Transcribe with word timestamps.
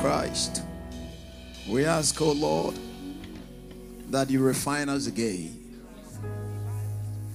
Christ. 0.00 0.62
We 1.68 1.84
ask, 1.84 2.18
O 2.22 2.32
Lord, 2.32 2.74
that 4.08 4.30
you 4.30 4.40
refine 4.40 4.88
us 4.88 5.06
again. 5.06 5.56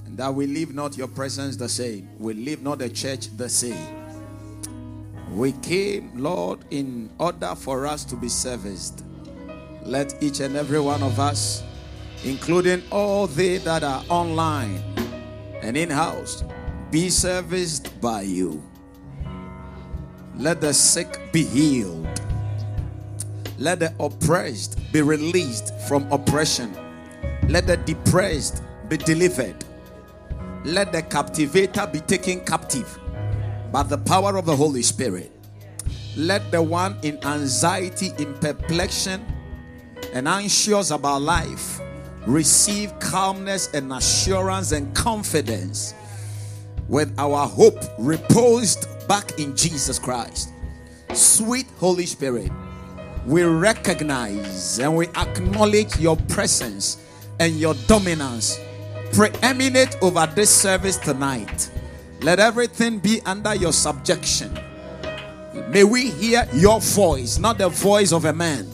And 0.04 0.18
that 0.18 0.34
we 0.34 0.48
leave 0.48 0.74
not 0.74 0.96
your 0.98 1.06
presence 1.06 1.56
the 1.56 1.68
same. 1.68 2.08
We 2.18 2.34
leave 2.34 2.62
not 2.62 2.80
the 2.80 2.88
church 2.88 3.28
the 3.36 3.48
same. 3.48 3.94
We 5.32 5.52
came, 5.52 6.10
Lord, 6.16 6.58
in 6.70 7.08
order 7.18 7.54
for 7.54 7.86
us 7.86 8.04
to 8.06 8.16
be 8.16 8.28
serviced. 8.28 9.04
Let 9.84 10.20
each 10.20 10.40
and 10.40 10.56
every 10.56 10.80
one 10.80 11.04
of 11.04 11.20
us, 11.20 11.62
including 12.24 12.82
all 12.90 13.28
they 13.28 13.58
that 13.58 13.84
are 13.84 14.02
online 14.08 14.82
and 15.62 15.76
in 15.76 15.88
house, 15.88 16.42
be 16.90 17.10
serviced 17.10 18.00
by 18.00 18.22
you. 18.22 18.60
Let 20.36 20.60
the 20.60 20.74
sick 20.74 21.32
be 21.32 21.44
healed. 21.44 22.25
Let 23.58 23.80
the 23.80 23.94
oppressed 23.98 24.78
be 24.92 25.02
released 25.02 25.72
from 25.88 26.10
oppression. 26.12 26.76
Let 27.48 27.66
the 27.66 27.76
depressed 27.78 28.62
be 28.88 28.96
delivered. 28.96 29.64
Let 30.64 30.92
the 30.92 31.02
captivator 31.02 31.86
be 31.86 32.00
taken 32.00 32.44
captive 32.44 32.98
by 33.72 33.82
the 33.82 33.98
power 33.98 34.36
of 34.36 34.46
the 34.46 34.56
Holy 34.56 34.82
Spirit. 34.82 35.32
Let 36.16 36.50
the 36.50 36.62
one 36.62 36.98
in 37.02 37.22
anxiety, 37.24 38.10
in 38.18 38.34
perplexion, 38.34 39.24
and 40.12 40.26
anxious 40.26 40.90
about 40.90 41.22
life 41.22 41.80
receive 42.26 42.98
calmness 42.98 43.72
and 43.74 43.92
assurance 43.92 44.72
and 44.72 44.94
confidence 44.94 45.94
with 46.88 47.12
our 47.18 47.46
hope 47.46 47.78
reposed 47.98 48.86
back 49.08 49.38
in 49.38 49.56
Jesus 49.56 49.98
Christ. 49.98 50.50
Sweet 51.12 51.66
Holy 51.78 52.06
Spirit, 52.06 52.50
we 53.26 53.42
recognize 53.42 54.78
and 54.78 54.96
we 54.96 55.08
acknowledge 55.08 55.98
your 55.98 56.16
presence 56.28 57.04
and 57.40 57.58
your 57.58 57.74
dominance 57.88 58.60
preeminent 59.12 59.96
over 60.00 60.26
this 60.34 60.48
service 60.48 60.96
tonight. 60.96 61.70
Let 62.22 62.38
everything 62.38 62.98
be 62.98 63.20
under 63.26 63.54
your 63.54 63.72
subjection. 63.72 64.56
May 65.68 65.82
we 65.82 66.10
hear 66.10 66.48
your 66.54 66.80
voice, 66.80 67.38
not 67.38 67.58
the 67.58 67.68
voice 67.68 68.12
of 68.12 68.26
a 68.26 68.32
man. 68.32 68.68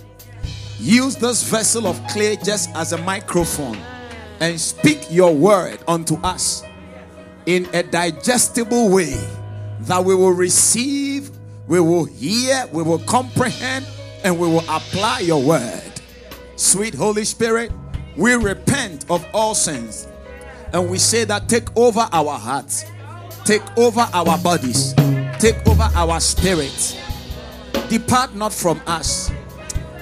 Use 0.79 1.17
this 1.17 1.43
vessel 1.45 1.87
of 1.87 2.01
clay 2.09 2.37
just 2.37 2.69
as 2.77 2.93
a 2.93 2.99
microphone 2.99 3.79
and 4.41 4.61
speak 4.61 5.07
your 5.11 5.35
word 5.35 5.79
unto 5.89 6.17
us 6.17 6.63
in 7.47 7.67
a 7.73 7.83
digestible 7.83 8.91
way 8.91 9.17
that 9.81 10.05
we 10.05 10.15
will 10.15 10.33
receive, 10.33 11.31
we 11.69 11.81
will 11.81 12.05
hear, 12.05 12.67
we 12.73 12.83
will 12.83 12.99
comprehend, 13.01 13.87
and 14.25 14.39
we 14.39 14.47
will 14.47 14.65
apply 14.69 15.21
your 15.21 15.43
word. 15.43 15.83
Sweet 16.57 16.95
Holy 16.95 17.25
Spirit, 17.25 17.73
we 18.17 18.35
repent 18.35 19.07
of 19.11 19.27
all 19.35 19.55
sins 19.55 20.09
and 20.73 20.91
we 20.91 20.99
say 20.99 21.25
that 21.25 21.49
take 21.49 21.75
over 21.77 22.09
our 22.13 22.39
hearts, 22.39 22.85
take 23.45 23.63
over 23.77 24.07
our 24.13 24.39
bodies, 24.39 24.95
take 25.39 25.57
over 25.67 25.89
our 25.95 26.21
spirits. 26.21 26.97
Depart 27.89 28.35
not 28.35 28.53
from 28.53 28.81
us. 28.87 29.31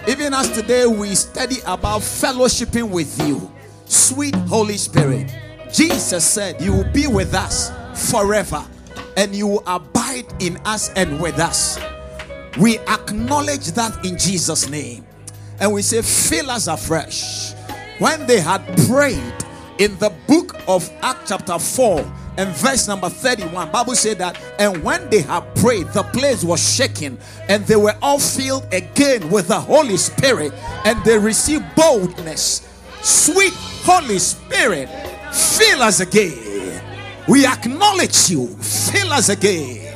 Even 0.09 0.33
as 0.33 0.49
today 0.51 0.87
we 0.87 1.15
study 1.15 1.57
about 1.67 2.01
fellowshipping 2.01 2.89
with 2.89 3.21
you, 3.27 3.51
sweet 3.87 4.35
Holy 4.35 4.77
Spirit. 4.77 5.35
Jesus 5.73 6.25
said, 6.25 6.61
You 6.61 6.73
will 6.73 6.93
be 6.93 7.07
with 7.07 7.35
us 7.35 7.71
forever 8.11 8.65
and 9.17 9.35
you 9.35 9.47
will 9.47 9.63
abide 9.67 10.27
in 10.41 10.57
us 10.59 10.91
and 10.95 11.21
with 11.21 11.39
us. 11.39 11.79
We 12.59 12.79
acknowledge 12.81 13.69
that 13.73 14.05
in 14.05 14.19
Jesus' 14.19 14.69
name. 14.69 15.07
And 15.61 15.73
we 15.73 15.83
say, 15.83 16.03
Fill 16.03 16.51
us 16.51 16.67
afresh. 16.67 17.53
When 17.99 18.27
they 18.27 18.41
had 18.41 18.65
prayed 18.87 19.35
in 19.79 19.97
the 19.99 20.13
book 20.27 20.57
of 20.67 20.91
Acts, 21.03 21.29
chapter 21.29 21.59
4, 21.59 22.05
and 22.37 22.49
verse 22.57 22.87
number 22.89 23.09
31 23.09 23.71
bible 23.71 23.95
said 23.95 24.17
that 24.19 24.41
and 24.59 24.83
when 24.83 25.11
they 25.11 25.21
had 25.21 25.41
prayed 25.57 25.87
the 25.89 26.03
place 26.05 26.45
was 26.45 26.75
shaking 26.75 27.19
and 27.49 27.67
they 27.67 27.77
were 27.77 27.95
all 28.01 28.19
filled 28.19 28.67
again 28.73 29.29
with 29.31 29.49
the 29.49 29.61
holy 29.61 29.97
spirit 29.97 30.53
and 30.85 31.03
they 31.05 31.19
received 31.19 31.65
boldness 31.75 32.67
sweet 33.03 33.53
holy 33.83 34.19
spirit 34.19 34.89
fill 35.35 35.83
us 35.83 36.01
again 36.01 36.83
we 37.29 37.45
acknowledge 37.45 38.31
you 38.31 38.47
fill 38.47 39.13
us 39.13 39.29
again 39.29 39.90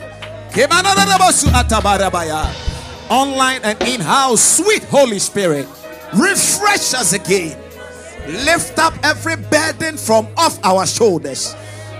online 3.10 3.60
and 3.64 3.82
in-house 3.82 4.56
sweet 4.58 4.84
holy 4.84 5.18
spirit 5.18 5.66
refresh 6.14 6.94
us 6.94 7.12
again. 7.12 7.58
Lift 8.46 8.78
up 8.78 8.94
every 9.02 9.36
burden 9.36 9.96
from 9.96 10.26
off 10.36 10.58
our 10.64 10.86
shoulders. 10.86 11.54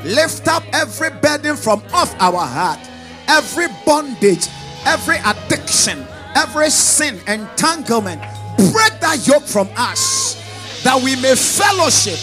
Lift 0.05 0.49
up 0.49 0.63
every 0.73 1.11
burden 1.11 1.57
from 1.57 1.83
off 1.93 2.15
our 2.21 2.47
heart. 2.47 2.81
Every 3.29 3.67
bondage 3.85 4.47
every 4.87 5.17
addiction 5.25 6.07
every 6.37 6.71
sin 6.71 7.19
entanglement 7.27 8.21
break 8.57 8.93
that 9.01 9.19
yoke 9.27 9.43
from 9.45 9.69
us 9.77 10.37
that 10.85 11.01
we 11.03 11.17
may 11.17 11.35
fellowship 11.35 12.19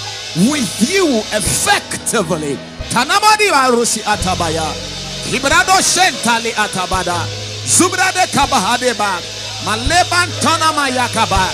with 0.52 0.70
you 0.90 1.08
effectively. 1.34 2.56
Tanamadi 2.92 3.50
arusi 3.50 4.02
atabaya 4.04 5.01
librado 5.32 5.82
shentali 5.82 6.54
atabada. 6.54 7.28
Zubrade 7.66 8.28
kabahadeba 8.34 9.20
maleban 9.66 10.30
tonama 10.42 10.90
yakaba 10.90 11.50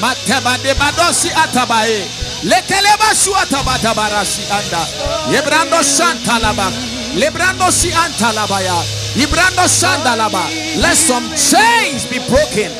mateba 0.00 0.58
debadosi 0.58 1.30
atabae. 1.32 2.04
Lekeleba 2.42 3.14
su 3.14 3.34
atabatabarasi 3.36 4.42
anda. 4.50 4.86
Yebrando 5.32 5.82
shantalaba 5.82 6.72
lebrando 7.14 7.72
si 7.72 7.90
antalabaya 7.92 8.76
ibrando 9.16 9.66
shandalaba 9.66 10.44
let 10.76 10.94
some 10.94 11.26
chains 11.34 12.04
be 12.06 12.18
broken 12.28 12.70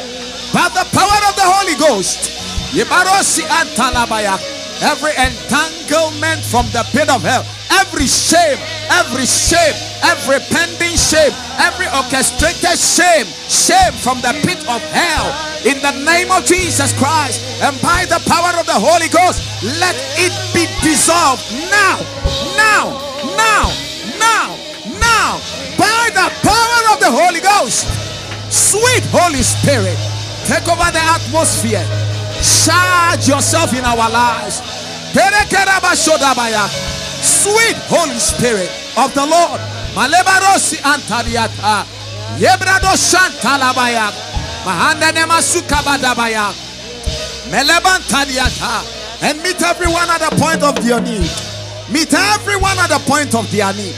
by 0.52 0.68
the 0.68 0.84
power 0.92 1.20
of 1.28 1.34
the 1.34 1.42
Holy 1.44 1.74
Ghost. 1.74 2.30
Yebarosi 2.72 3.42
antalabaya 3.48 4.38
every 4.82 5.12
entanglement 5.16 6.44
from 6.44 6.66
the 6.70 6.84
pit 6.92 7.08
of 7.10 7.22
hell 7.22 7.44
every 7.80 8.06
shame 8.06 8.58
every 8.90 9.26
shame 9.26 9.74
every 10.02 10.38
pending 10.50 10.96
shame 10.96 11.32
every 11.58 11.86
orchestrated 11.94 12.78
shame 12.78 13.26
shame 13.48 13.92
from 14.00 14.20
the 14.20 14.32
pit 14.44 14.60
of 14.68 14.80
hell. 14.92 15.28
In 15.66 15.80
the 15.82 15.92
name 16.04 16.30
of 16.30 16.44
Jesus 16.44 16.92
Christ 16.96 17.42
and 17.60 17.74
by 17.82 18.06
the 18.06 18.20
power 18.28 18.54
of 18.60 18.66
the 18.66 18.78
Holy 18.78 19.08
Ghost 19.08 19.42
let 19.80 19.96
it 20.16 20.32
be 20.54 20.64
dissolved 20.80 21.42
now 21.68 21.98
now 22.56 22.84
now 23.36 23.66
now 24.16 24.46
now. 25.00 25.30
By 25.76 26.10
the 26.14 26.28
power 26.40 26.82
of 26.94 26.98
the 27.00 27.10
Holy 27.10 27.40
Ghost 27.40 27.84
sweet 28.48 29.04
Holy 29.10 29.42
Spirit 29.42 29.98
take 30.46 30.64
over 30.68 30.88
the 30.92 31.02
atmosphere 31.02 31.84
charge 32.42 33.28
yourself 33.28 33.72
in 33.74 33.84
our 33.84 34.10
lives 34.10 34.62
sweet 37.48 37.76
Holy 37.88 38.18
Spirit 38.18 38.70
of 38.96 39.12
the 39.14 39.24
Lord. 39.24 39.60
Malebarosi 39.94 40.78
antariata. 40.84 41.84
Yebrado 42.38 42.94
shantalabaya. 42.94 44.12
Mahanda 44.64 45.12
nemasuka 45.12 45.82
badabaya. 45.82 46.52
Melebantaliata. 47.50 48.84
And 49.22 49.42
meet 49.42 49.60
everyone 49.62 50.08
at 50.10 50.20
the 50.20 50.36
point 50.36 50.62
of 50.62 50.76
their 50.84 51.00
need. 51.00 51.30
Meet 51.90 52.14
everyone 52.14 52.78
at 52.78 52.90
the 52.90 53.02
point 53.06 53.34
of 53.34 53.50
their 53.50 53.72
need. 53.74 53.96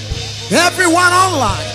Everyone 0.51 1.13
online. 1.13 1.69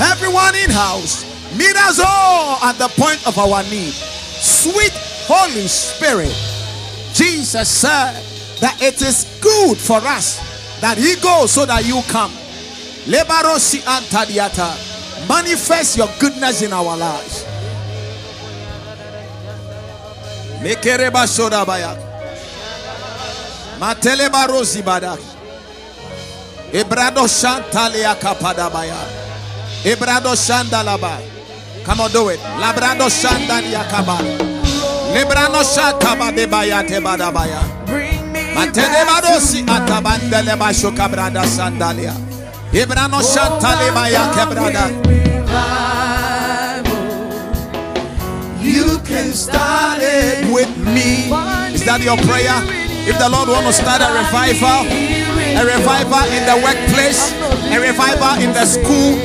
Everyone 0.00 0.54
in 0.54 0.70
house. 0.70 1.26
Meet 1.56 1.76
us 1.76 2.00
all 2.00 2.58
at 2.62 2.78
the 2.78 2.88
point 2.96 3.20
of 3.26 3.36
our 3.38 3.62
need. 3.64 3.92
Sweet 3.92 4.92
Holy 5.28 5.68
Spirit. 5.68 6.32
Jesus 7.12 7.68
said 7.68 8.16
that 8.60 8.80
it 8.80 9.02
is 9.02 9.28
good 9.44 9.76
for 9.76 10.00
us 10.00 10.40
that 10.80 10.96
he 10.96 11.16
goes 11.20 11.52
so 11.52 11.66
that 11.66 11.84
you 11.84 12.00
come. 12.08 12.32
Lebarosi 13.04 13.84
antadiata. 13.84 14.72
Manifest 15.28 15.98
your 15.98 16.08
goodness 16.18 16.62
in 16.62 16.72
our 16.72 16.96
lives. 16.96 17.44
Mekereba 20.62 21.26
sodabaya. 21.28 21.92
Mateleba 23.78 24.48
badak. 24.82 25.20
Ebrado 26.72 27.28
shantalia 27.28 28.14
kapadabaya. 28.16 28.96
Ebrado 29.84 30.34
shandalaba. 30.34 31.20
Come 31.84 32.00
on, 32.00 32.10
do 32.12 32.28
it. 32.28 32.40
Labrado 32.40 33.08
shandalia 33.08 33.88
kaba. 33.90 34.47
Lebrano 35.14 35.62
shakaba 35.64 36.32
debaya 36.32 36.82
tebadabaya. 36.82 37.60
Matelebadosi 38.54 39.64
atabandele 39.66 40.56
bashoka 40.56 41.08
brada 41.08 41.44
sandalia. 41.46 42.14
Ibrano 42.72 43.22
shantale 43.22 43.92
maya 43.94 44.30
kebrada. 44.34 44.90
You 48.60 48.98
can 49.04 49.32
start 49.32 50.00
it 50.02 50.52
with 50.52 50.76
me. 50.76 51.32
Is 51.72 51.84
that 51.86 52.00
your 52.04 52.18
prayer? 52.28 52.60
If 53.08 53.16
the 53.16 53.28
Lord 53.30 53.48
want 53.48 53.64
to 53.64 53.72
start 53.72 54.04
a 54.04 54.12
revival, 54.12 54.84
a 54.84 55.64
revival 55.64 56.28
in 56.28 56.44
the 56.44 56.60
workplace, 56.60 57.32
a 57.72 57.80
revival 57.80 58.36
in 58.44 58.52
the 58.52 58.68
school, 58.68 59.16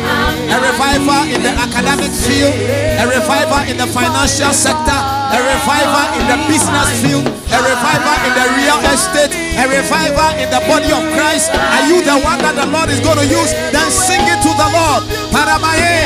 a 0.47 0.57
revival 0.63 1.27
in 1.27 1.44
the 1.44 1.51
academic 1.51 2.15
field, 2.24 2.56
a 2.95 3.03
revival 3.03 3.68
in 3.68 3.75
the 3.75 3.88
financial 3.91 4.56
sector, 4.56 4.95
a 5.33 5.39
revival 5.41 6.06
in 6.21 6.25
the 6.30 6.38
business 6.45 6.89
field, 7.01 7.25
a 7.25 7.59
revival 7.65 8.15
in 8.30 8.33
the 8.38 8.45
real 8.53 8.77
estate, 8.94 9.33
a 9.57 9.65
revival 9.65 10.30
in 10.38 10.47
the 10.53 10.62
body 10.69 10.94
of 10.94 11.01
Christ. 11.18 11.50
Are 11.50 11.85
you 11.89 12.06
the 12.06 12.21
one 12.21 12.38
that 12.45 12.53
the 12.53 12.69
Lord 12.69 12.89
is 12.94 13.01
going 13.01 13.18
to 13.18 13.25
use? 13.25 13.51
Then 13.74 13.89
sing 13.89 14.21
it 14.21 14.39
to 14.45 14.51
the 14.53 14.69
Lord. 14.69 15.01
Paramaye. 15.33 16.03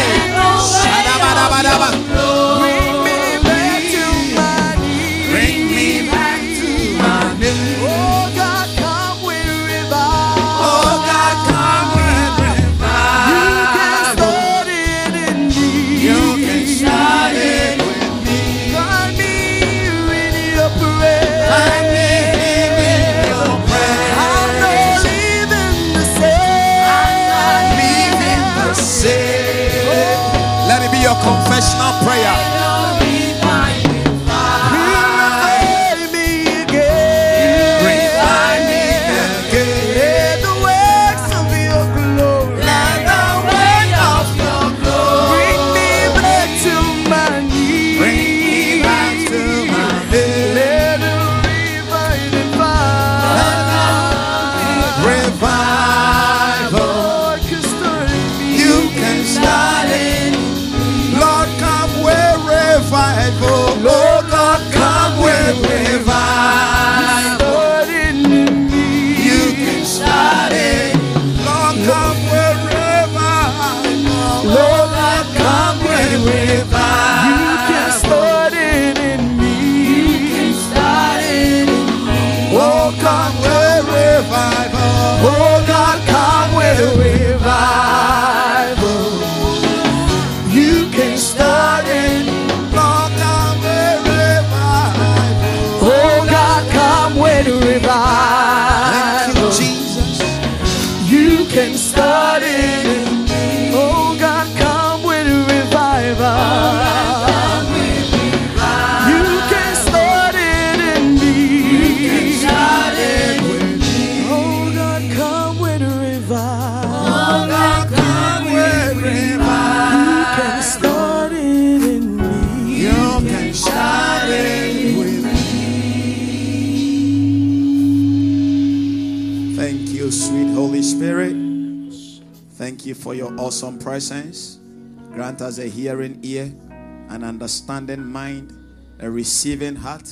Understanding 137.38 138.04
mind, 138.04 138.52
a 139.00 139.08
receiving 139.08 139.76
heart. 139.76 140.12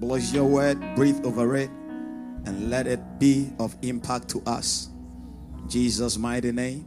Bless 0.00 0.32
your 0.32 0.46
word, 0.46 0.78
breathe 0.96 1.20
over 1.22 1.56
it, 1.56 1.68
and 2.46 2.70
let 2.70 2.86
it 2.86 3.18
be 3.18 3.50
of 3.58 3.76
impact 3.82 4.30
to 4.30 4.42
us. 4.46 4.88
Jesus' 5.68 6.16
mighty 6.16 6.52
name. 6.52 6.86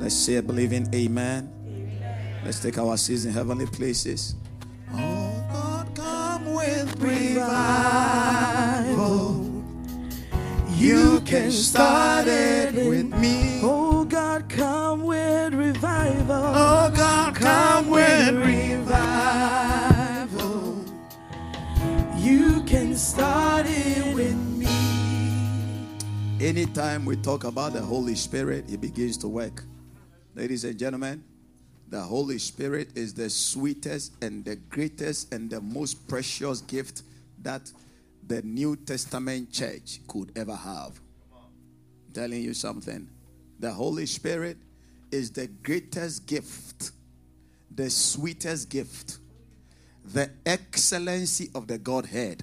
Let's 0.00 0.16
say 0.16 0.34
a 0.34 0.42
believing 0.42 0.92
amen. 0.92 1.48
amen. 1.64 2.40
Let's 2.44 2.58
take 2.58 2.76
our 2.76 2.96
seats 2.96 3.24
in 3.24 3.30
heavenly 3.30 3.66
places. 3.66 4.34
Oh 4.94 5.44
God, 5.54 5.94
come 5.94 6.52
with 6.52 7.00
revival. 7.00 7.46
You 10.74 11.20
can 11.20 11.52
start 11.52 12.26
it 12.26 12.74
with 12.74 13.14
me. 13.14 13.60
Oh 13.62 14.04
God, 14.04 14.48
come 14.48 15.04
with 15.04 15.54
revival. 15.54 16.34
Oh 16.34 16.89
come, 17.40 17.90
with 17.90 18.34
revival. 18.36 18.84
You 22.16 22.62
can 22.64 22.94
start 22.96 23.66
it 23.66 24.14
with 24.14 24.36
me. 24.36 24.68
Anytime 26.40 27.04
we 27.04 27.16
talk 27.16 27.44
about 27.44 27.72
the 27.72 27.80
Holy 27.80 28.14
Spirit, 28.14 28.70
it 28.70 28.80
begins 28.80 29.16
to 29.18 29.28
work. 29.28 29.64
Ladies 30.34 30.64
and 30.64 30.78
gentlemen, 30.78 31.24
the 31.88 32.00
Holy 32.00 32.38
Spirit 32.38 32.90
is 32.94 33.14
the 33.14 33.28
sweetest 33.28 34.12
and 34.22 34.44
the 34.44 34.56
greatest 34.56 35.32
and 35.34 35.50
the 35.50 35.60
most 35.60 36.06
precious 36.08 36.60
gift 36.60 37.02
that 37.42 37.72
the 38.26 38.42
New 38.42 38.76
Testament 38.76 39.50
church 39.50 40.00
could 40.06 40.30
ever 40.36 40.54
have. 40.54 41.00
I'm 41.32 42.12
telling 42.12 42.42
you 42.42 42.54
something 42.54 43.08
the 43.58 43.72
Holy 43.72 44.06
Spirit 44.06 44.56
is 45.10 45.30
the 45.32 45.48
greatest 45.48 46.26
gift, 46.26 46.92
the 47.74 47.90
sweetest 47.90 48.68
gift, 48.70 49.18
the 50.04 50.30
excellency 50.44 51.50
of 51.54 51.66
the 51.66 51.78
Godhead. 51.78 52.42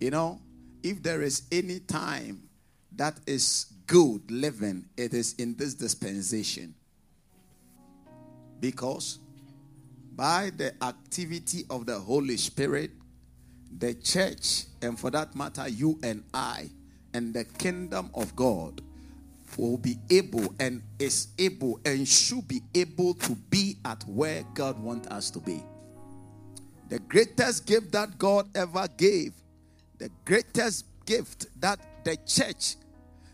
You 0.00 0.10
know, 0.10 0.40
if 0.82 1.02
there 1.02 1.22
is 1.22 1.42
any 1.50 1.80
time 1.80 2.48
that 2.96 3.18
is 3.26 3.66
good 3.86 4.30
living, 4.30 4.86
it 4.96 5.14
is 5.14 5.34
in 5.34 5.56
this 5.56 5.74
dispensation. 5.74 6.74
Because 8.60 9.18
by 10.14 10.50
the 10.56 10.72
activity 10.82 11.64
of 11.68 11.86
the 11.86 11.98
Holy 11.98 12.36
Spirit, 12.36 12.92
the 13.76 13.94
church, 13.94 14.64
and 14.80 14.98
for 14.98 15.10
that 15.10 15.34
matter, 15.34 15.68
you 15.68 15.98
and 16.02 16.22
I, 16.32 16.70
and 17.12 17.34
the 17.34 17.44
kingdom 17.44 18.10
of 18.14 18.34
God 18.36 18.80
will 19.58 19.78
be 19.78 19.96
able 20.10 20.54
and 20.60 20.82
is 20.98 21.28
able 21.38 21.80
and 21.84 22.06
should 22.06 22.46
be 22.48 22.62
able 22.74 23.14
to 23.14 23.34
be 23.50 23.76
at 23.84 24.02
where 24.04 24.44
God 24.54 24.78
wants 24.78 25.08
us 25.08 25.30
to 25.30 25.38
be. 25.38 25.62
The 26.88 26.98
greatest 26.98 27.66
gift 27.66 27.92
that 27.92 28.18
God 28.18 28.48
ever 28.54 28.86
gave, 28.96 29.32
the 29.98 30.10
greatest 30.24 30.84
gift 31.06 31.46
that 31.60 31.78
the 32.04 32.16
church, 32.26 32.76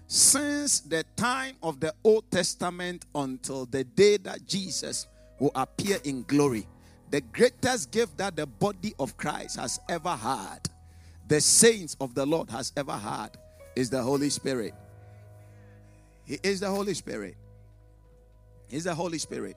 since 0.07 0.81
the 0.81 1.05
time 1.17 1.57
of 1.63 1.81
the 1.81 1.95
Old 2.05 2.31
Testament 2.31 3.05
until 3.15 3.67
the 3.67 3.85
day 3.85 4.17
that 4.19 4.47
Jesus 4.47 5.07
will 5.39 5.53
appear 5.55 5.99
in 6.05 6.23
glory, 6.25 6.67
the 7.11 7.21
greatest 7.21 7.91
gift 7.91 8.17
that 8.19 8.37
the 8.37 8.47
body 8.47 8.95
of 8.99 9.17
Christ 9.17 9.59
has 9.59 9.81
ever 9.89 10.15
had, 10.15 10.61
the 11.29 11.41
saints 11.41 11.97
of 12.01 12.15
the 12.15 12.25
Lord 12.27 12.51
has 12.51 12.73
ever 12.77 12.97
had, 12.97 13.37
is 13.77 13.91
the 13.91 14.03
Holy 14.03 14.31
Spirit. 14.31 14.75
He 16.25 16.39
is 16.43 16.61
the 16.61 16.69
Holy 16.69 16.95
Spirit. 16.95 17.37
He's 18.69 18.85
the 18.85 18.95
Holy 18.95 19.19
Spirit. 19.19 19.57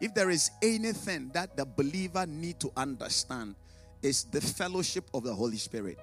If 0.00 0.14
there 0.14 0.30
is 0.30 0.50
anything 0.62 1.30
that 1.34 1.56
the 1.56 1.64
believer 1.64 2.26
need 2.26 2.60
to 2.60 2.72
understand, 2.76 3.54
is 4.02 4.24
the 4.24 4.40
fellowship 4.40 5.04
of 5.12 5.24
the 5.24 5.34
Holy 5.34 5.56
Spirit. 5.56 5.98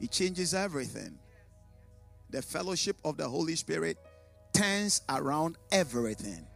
It 0.00 0.10
changes 0.10 0.54
everything. 0.54 1.18
The 2.30 2.42
fellowship 2.42 2.96
of 3.04 3.16
the 3.16 3.28
Holy 3.28 3.54
Spirit 3.54 3.98
turns 4.52 5.02
around 5.08 5.56
everything 5.70 6.46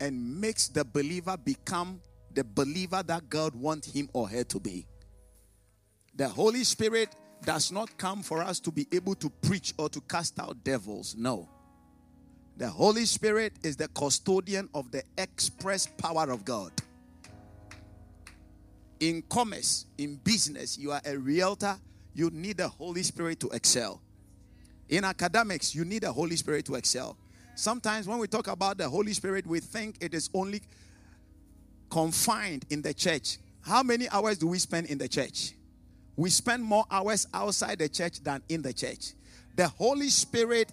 and 0.00 0.40
makes 0.40 0.68
the 0.68 0.84
believer 0.84 1.36
become 1.36 2.00
the 2.34 2.44
believer 2.44 3.02
that 3.02 3.28
God 3.28 3.54
wants 3.54 3.92
him 3.92 4.08
or 4.12 4.28
her 4.28 4.44
to 4.44 4.60
be. 4.60 4.86
The 6.14 6.28
Holy 6.28 6.64
Spirit 6.64 7.14
does 7.42 7.72
not 7.72 7.96
come 7.96 8.22
for 8.22 8.42
us 8.42 8.60
to 8.60 8.70
be 8.70 8.86
able 8.92 9.14
to 9.16 9.30
preach 9.30 9.74
or 9.78 9.88
to 9.88 10.00
cast 10.02 10.38
out 10.38 10.62
devils. 10.62 11.16
No. 11.16 11.48
The 12.58 12.68
Holy 12.68 13.06
Spirit 13.06 13.52
is 13.62 13.76
the 13.76 13.86
custodian 13.86 14.68
of 14.74 14.90
the 14.90 15.04
express 15.16 15.86
power 15.86 16.28
of 16.32 16.44
God. 16.44 16.72
In 18.98 19.22
commerce, 19.30 19.86
in 19.96 20.16
business, 20.16 20.76
you 20.76 20.90
are 20.90 21.00
a 21.04 21.16
realtor, 21.16 21.76
you 22.14 22.30
need 22.30 22.56
the 22.56 22.66
Holy 22.66 23.04
Spirit 23.04 23.38
to 23.40 23.48
excel. 23.50 24.02
In 24.88 25.04
academics, 25.04 25.72
you 25.72 25.84
need 25.84 26.02
the 26.02 26.10
Holy 26.10 26.34
Spirit 26.34 26.64
to 26.64 26.74
excel. 26.74 27.16
Sometimes 27.54 28.08
when 28.08 28.18
we 28.18 28.26
talk 28.26 28.48
about 28.48 28.76
the 28.76 28.88
Holy 28.88 29.12
Spirit, 29.12 29.46
we 29.46 29.60
think 29.60 29.94
it 30.00 30.12
is 30.12 30.28
only 30.34 30.60
confined 31.90 32.64
in 32.70 32.82
the 32.82 32.92
church. 32.92 33.38
How 33.60 33.84
many 33.84 34.08
hours 34.08 34.36
do 34.36 34.48
we 34.48 34.58
spend 34.58 34.88
in 34.88 34.98
the 34.98 35.06
church? 35.06 35.52
We 36.16 36.28
spend 36.30 36.64
more 36.64 36.86
hours 36.90 37.28
outside 37.32 37.78
the 37.78 37.88
church 37.88 38.20
than 38.24 38.42
in 38.48 38.62
the 38.62 38.72
church. 38.72 39.12
The 39.54 39.68
Holy 39.68 40.08
Spirit, 40.08 40.72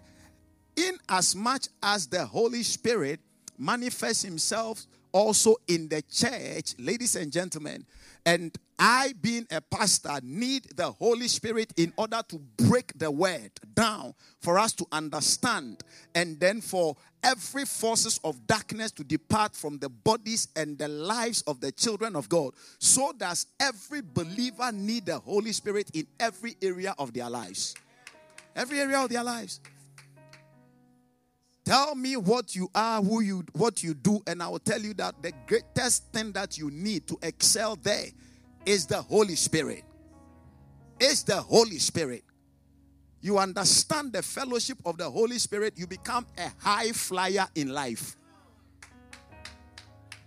in 0.76 0.98
as 1.10 1.36
much 1.36 1.68
as 1.82 2.08
the 2.08 2.26
Holy 2.26 2.64
Spirit 2.64 3.20
manifests 3.58 4.24
himself 4.24 4.86
also 5.12 5.56
in 5.68 5.88
the 5.88 6.02
church, 6.02 6.76
ladies 6.78 7.16
and 7.16 7.32
gentlemen, 7.32 7.86
and 8.26 8.54
I, 8.78 9.14
being 9.22 9.48
a 9.50 9.62
pastor, 9.62 10.20
need 10.22 10.66
the 10.76 10.92
Holy 10.92 11.30
Spirit 11.30 11.72
in 11.78 11.94
order 11.98 12.22
to 12.28 12.40
break 12.58 12.92
the 12.98 13.10
word 13.10 13.52
down 13.74 14.14
for 14.42 14.60
us 14.60 14.74
to 14.74 14.86
understand, 14.92 15.84
and 16.14 16.38
then 16.40 16.60
for 16.60 16.98
every 17.24 17.64
forces 17.64 18.20
of 18.26 18.46
darkness 18.46 18.92
to 18.92 19.06
depart 19.06 19.56
from 19.56 19.78
the 19.80 19.88
bodies 19.88 20.50
and 20.58 20.78
the 20.78 20.90
lives 20.90 21.44
of 21.44 21.62
the 21.62 21.72
children 21.72 22.16
of 22.16 22.28
God. 22.28 22.54
So 22.80 23.14
does 23.14 23.48
every 23.60 24.02
believer 24.02 24.72
need 24.74 25.06
the 25.06 25.20
Holy 25.20 25.54
Spirit 25.54 25.92
in 25.94 26.08
every 26.20 26.58
area 26.62 26.94
of 27.00 27.14
their 27.14 27.30
lives. 27.30 27.76
Every 28.54 28.82
area 28.82 29.00
of 29.00 29.10
their 29.10 29.24
lives. 29.24 29.62
Tell 31.66 31.96
me 31.96 32.16
what 32.16 32.56
you 32.56 32.70
are, 32.76 33.02
who 33.02 33.22
you 33.22 33.44
what 33.54 33.82
you 33.82 33.96
do, 33.96 34.22
and 34.28 34.42
I 34.42 34.48
will 34.48 34.60
tell 34.60 34.80
you 34.80 34.94
that 34.96 35.22
the 35.24 35.34
greatest 35.48 36.14
thing 36.14 36.32
that 36.34 36.60
you 36.60 36.70
need 36.70 37.08
to 37.08 37.18
excel 37.24 37.76
there 37.76 38.06
is 38.66 38.86
the 38.86 39.02
Holy 39.02 39.36
Spirit. 39.36 39.84
Is 41.00 41.24
the 41.24 41.42
Holy 41.42 41.80
Spirit. 41.80 42.24
You 43.20 43.40
understand 43.40 44.14
the 44.14 44.22
fellowship 44.22 44.78
of 44.86 44.98
the 44.98 45.10
Holy 45.10 45.40
Spirit, 45.40 45.74
you 45.76 45.88
become 45.88 46.28
a 46.38 46.52
high 46.60 46.92
flyer 46.92 47.48
in 47.56 47.70
life. 47.74 48.16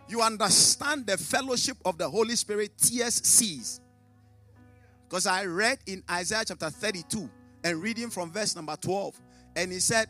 You 0.09 0.23
understand 0.23 1.07
the 1.07 1.17
fellowship 1.17 1.77
of 1.85 1.99
the 1.99 2.11
Holy 2.11 2.35
Spirit, 2.35 2.73
tears. 2.77 3.81
Because 5.09 5.29
I 5.29 5.45
read 5.45 5.79
in 5.87 6.03
Isaiah 6.11 6.45
chapter 6.45 6.71
32 6.71 7.31
and 7.63 7.81
reading 7.81 8.11
from 8.11 8.33
verse 8.33 8.57
number 8.57 8.75
12, 8.75 9.21
and 9.55 9.71
he 9.71 9.79
said, 9.79 10.09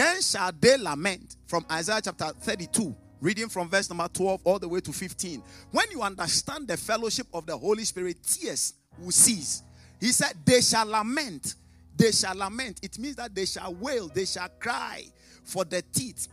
then 0.00 0.22
shall 0.22 0.50
they 0.58 0.78
lament 0.78 1.36
from 1.46 1.62
Isaiah 1.70 2.00
chapter 2.02 2.28
32, 2.40 2.96
reading 3.20 3.50
from 3.50 3.68
verse 3.68 3.90
number 3.90 4.08
12 4.08 4.40
all 4.44 4.58
the 4.58 4.66
way 4.66 4.80
to 4.80 4.92
15. 4.94 5.42
When 5.72 5.90
you 5.90 6.00
understand 6.00 6.68
the 6.68 6.78
fellowship 6.78 7.26
of 7.34 7.44
the 7.44 7.56
Holy 7.56 7.84
Spirit, 7.84 8.16
tears 8.22 8.72
will 8.98 9.10
cease. 9.10 9.62
He 10.00 10.06
said, 10.06 10.32
They 10.46 10.62
shall 10.62 10.86
lament. 10.86 11.56
They 11.98 12.12
shall 12.12 12.34
lament. 12.34 12.80
It 12.82 12.98
means 12.98 13.16
that 13.16 13.34
they 13.34 13.44
shall 13.44 13.74
wail, 13.74 14.08
they 14.08 14.24
shall 14.24 14.48
cry 14.58 15.04
for 15.44 15.66
the 15.66 15.82
teeth, 15.92 16.28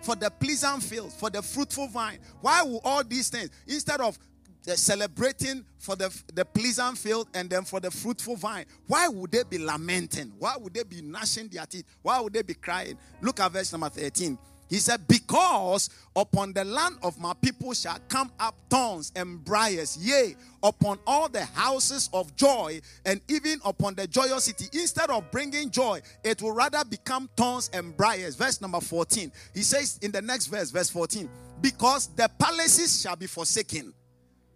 for 0.00 0.16
the 0.16 0.28
pleasant 0.28 0.82
field, 0.82 1.12
for 1.12 1.30
the 1.30 1.42
fruitful 1.42 1.86
vine. 1.86 2.18
Why 2.40 2.62
will 2.62 2.80
all 2.82 3.04
these 3.04 3.28
things, 3.28 3.50
instead 3.68 4.00
of 4.00 4.18
celebrating 4.64 5.64
for 5.78 5.96
the, 5.96 6.22
the 6.34 6.44
pleasant 6.44 6.96
field 6.96 7.28
and 7.34 7.50
then 7.50 7.64
for 7.64 7.80
the 7.80 7.90
fruitful 7.90 8.36
vine. 8.36 8.64
Why 8.86 9.08
would 9.08 9.32
they 9.32 9.42
be 9.42 9.58
lamenting? 9.58 10.32
Why 10.38 10.56
would 10.58 10.74
they 10.74 10.84
be 10.84 11.02
gnashing 11.02 11.48
their 11.48 11.66
teeth? 11.66 11.84
Why 12.02 12.20
would 12.20 12.32
they 12.32 12.42
be 12.42 12.54
crying? 12.54 12.96
Look 13.20 13.40
at 13.40 13.50
verse 13.52 13.72
number 13.72 13.88
13. 13.88 14.38
He 14.72 14.78
said, 14.78 15.06
Because 15.06 15.90
upon 16.16 16.54
the 16.54 16.64
land 16.64 16.96
of 17.02 17.20
my 17.20 17.34
people 17.34 17.74
shall 17.74 17.98
come 18.08 18.32
up 18.40 18.54
thorns 18.70 19.12
and 19.14 19.44
briars, 19.44 19.98
yea, 19.98 20.34
upon 20.62 20.98
all 21.06 21.28
the 21.28 21.44
houses 21.44 22.08
of 22.14 22.34
joy, 22.36 22.80
and 23.04 23.20
even 23.28 23.60
upon 23.66 23.96
the 23.96 24.06
joyous 24.06 24.44
city. 24.44 24.70
Instead 24.72 25.10
of 25.10 25.30
bringing 25.30 25.70
joy, 25.70 26.00
it 26.24 26.40
will 26.40 26.52
rather 26.52 26.82
become 26.86 27.28
thorns 27.36 27.68
and 27.74 27.94
briars. 27.98 28.34
Verse 28.34 28.62
number 28.62 28.80
14. 28.80 29.30
He 29.52 29.60
says 29.60 29.98
in 30.00 30.10
the 30.10 30.22
next 30.22 30.46
verse, 30.46 30.70
verse 30.70 30.88
14, 30.88 31.28
Because 31.60 32.06
the 32.06 32.30
palaces 32.38 33.02
shall 33.02 33.16
be 33.16 33.26
forsaken 33.26 33.92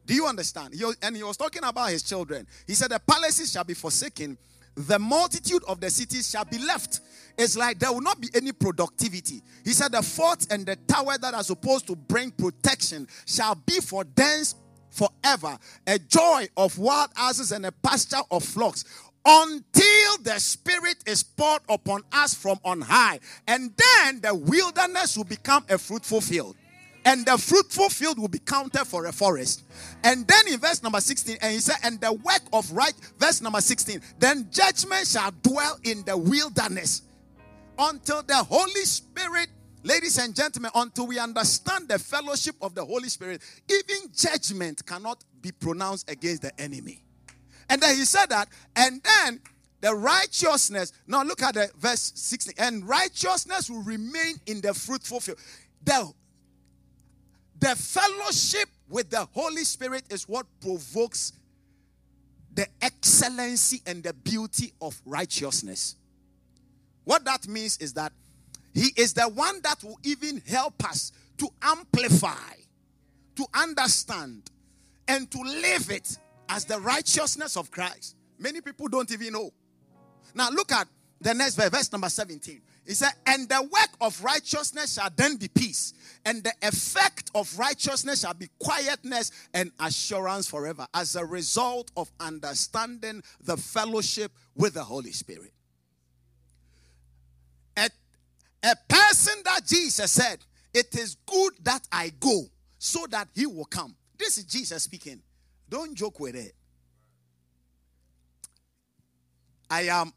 do 0.07 0.15
you 0.15 0.27
understand? 0.27 0.73
He, 0.75 0.85
and 1.03 1.17
he 1.17 1.23
was 1.23 1.37
talking 1.37 1.65
about 1.65 1.91
his 1.91 2.03
children. 2.03 2.47
He 2.67 2.75
said, 2.75 2.91
The 2.91 3.01
palaces 3.01 3.53
shall 3.53 3.65
be 3.65 3.75
forsaken, 3.75 4.39
the 4.77 4.99
multitude 4.99 5.63
of 5.67 5.81
the 5.81 5.91
cities 5.91 6.31
shall 6.31 6.45
be 6.45 6.59
left. 6.59 7.01
It's 7.37 7.57
like 7.57 7.79
there 7.79 7.93
will 7.93 8.01
not 8.01 8.21
be 8.21 8.29
any 8.35 8.53
productivity. 8.53 9.43
He 9.65 9.73
said, 9.73 9.93
The 9.93 10.03
fort 10.03 10.47
and 10.51 10.65
the 10.65 10.77
tower 10.77 11.19
that 11.19 11.35
are 11.35 11.43
supposed 11.43 11.87
to 11.89 11.97
bring 11.97 12.31
protection 12.31 13.09
shall 13.27 13.57
be 13.57 13.81
for 13.81 14.05
dens 14.05 14.55
forever, 14.91 15.59
a 15.87 15.99
joy 15.99 16.49
of 16.57 16.79
wild 16.79 17.11
asses 17.17 17.53
and 17.53 17.67
a 17.67 17.73
pasture 17.73 18.23
of 18.31 18.43
flocks 18.43 18.85
until 19.27 20.19
the 20.23 20.39
Spirit 20.39 20.97
is 21.05 21.23
poured 21.23 21.63
upon 21.69 22.03
us 22.13 22.33
from 22.33 22.59
on 22.65 22.81
high. 22.81 23.19
And 23.49 23.73
then 23.77 24.21
the 24.21 24.35
wilderness 24.35 25.17
will 25.17 25.25
become 25.25 25.65
a 25.69 25.79
fruitful 25.79 26.21
field 26.21 26.57
and 27.07 27.25
the 27.25 27.39
fruitful 27.39 27.89
field 27.89 28.19
will 28.19 28.29
be 28.29 28.41
counted 28.41 28.85
for 28.85 29.07
a 29.07 29.13
forest. 29.13 29.63
And 30.03 30.27
then 30.27 30.49
in 30.49 30.59
verse 30.59 30.83
number 30.83 31.01
16, 31.01 31.39
and 31.41 31.53
he 31.53 31.61
said, 31.61 31.77
And 31.85 32.01
the 32.01 32.13
work 32.13 32.43
of 32.53 32.71
right, 32.73 32.93
verse 33.19 33.41
number 33.41 33.61
16, 33.61 34.03
then 34.19 34.49
judgment 34.51 35.07
shall 35.07 35.31
dwell 35.43 35.79
in 35.85 36.03
the 36.05 36.17
wilderness 36.17 37.03
until 37.79 38.23
the 38.23 38.35
Holy 38.35 38.85
Spirit, 38.85 39.49
ladies 39.85 40.19
and 40.19 40.35
gentlemen, 40.35 40.73
until 40.75 41.07
we 41.07 41.21
understand 41.21 41.89
the 41.89 41.99
fellowship 41.99 42.57
of 42.61 42.75
the 42.75 42.85
Holy 42.85 43.09
Spirit, 43.09 43.41
even 43.71 44.11
judgment 44.13 44.85
cannot 44.85 45.23
be 45.41 45.53
pronounced 45.53 46.11
against 46.11 46.43
the 46.43 46.61
enemy. 46.61 47.05
And 47.71 47.81
then 47.81 47.97
he 47.97 48.05
said 48.05 48.27
that, 48.31 48.49
and 48.75 49.01
then 49.03 49.41
the 49.81 49.95
righteousness, 49.95 50.93
now 51.07 51.23
look 51.23 51.41
at 51.41 51.55
the 51.55 51.71
verse 51.79 52.13
16, 52.17 52.55
and 52.59 52.89
righteousness 52.89 53.71
will 53.71 53.83
remain 53.83 54.41
in 54.47 54.61
the 54.61 54.75
fruitful 54.75 55.21
field. 55.21 55.39
The 55.85 56.13
the 57.59 57.75
fellowship 57.75 58.69
with 58.89 59.11
the 59.11 59.27
Holy 59.33 59.65
Spirit 59.65 60.05
is 60.11 60.29
what 60.29 60.47
provokes 60.61 61.33
the 62.55 62.67
excellency 62.81 63.83
and 63.87 64.03
the 64.03 64.13
beauty 64.13 64.73
of 64.81 65.01
righteousness. 65.05 65.97
What 67.05 67.25
that 67.25 67.47
means 67.47 67.77
is 67.79 67.93
that 67.95 68.13
He 68.75 68.91
is 68.97 69.13
the 69.13 69.29
one 69.29 69.61
that 69.63 69.83
will 69.85 69.99
even 70.03 70.43
help 70.47 70.85
us 70.89 71.13
to 71.39 71.49
amplify, 71.63 72.55
to 73.37 73.47
understand, 73.55 74.51
and 75.09 75.31
to 75.31 75.39
live 75.41 75.91
it 75.91 76.19
as 76.49 76.65
the 76.65 76.81
righteousness 76.81 77.57
of 77.57 77.71
Christ. 77.71 78.17
Many 78.39 78.61
people 78.61 78.89
don't 78.89 79.11
even 79.11 79.33
know. 79.33 79.51
Now, 80.35 80.51
look 80.51 80.73
at 80.73 80.89
the 81.21 81.35
next 81.35 81.55
verse, 81.55 81.71
verse 81.71 81.93
number 81.93 82.09
17. 82.09 82.61
He 82.87 82.95
said, 82.95 83.13
And 83.27 83.49
the 83.49 83.63
work 83.63 83.91
of 84.01 84.23
righteousness 84.23 84.95
shall 84.95 85.11
then 85.15 85.37
be 85.37 85.49
peace, 85.49 85.93
and 86.25 86.43
the 86.45 86.53
effect 86.63 87.31
of 87.35 87.59
righteousness 87.59 88.21
shall 88.21 88.35
be 88.35 88.49
quietness 88.61 89.33
and 89.53 89.73
assurance 89.81 90.49
forever, 90.49 90.87
as 90.95 91.17
a 91.17 91.25
result 91.25 91.91
of 91.97 92.11
understanding 92.21 93.23
the 93.43 93.57
fellowship 93.57 94.31
with 94.55 94.75
the 94.75 94.85
Holy 94.85 95.11
Spirit. 95.11 95.53
A, 97.77 97.91
a 98.63 98.77
person 98.89 99.35
that 99.45 99.67
Jesus 99.67 100.13
said, 100.13 100.39
It 100.73 100.97
is 100.97 101.17
good 101.27 101.55
that 101.65 101.87
I 101.91 102.13
go 102.21 102.45
so 102.79 103.05
that 103.11 103.29
he 103.35 103.47
will 103.47 103.65
come. 103.65 103.97
This 104.17 104.39
is 104.39 104.45
Jesus 104.45 104.85
speaking. 104.85 105.21
Don't 105.69 105.97
joke 105.97 106.21
with 106.21 106.37
it. 106.37 106.55
I 109.69 109.83
am, 109.83 110.13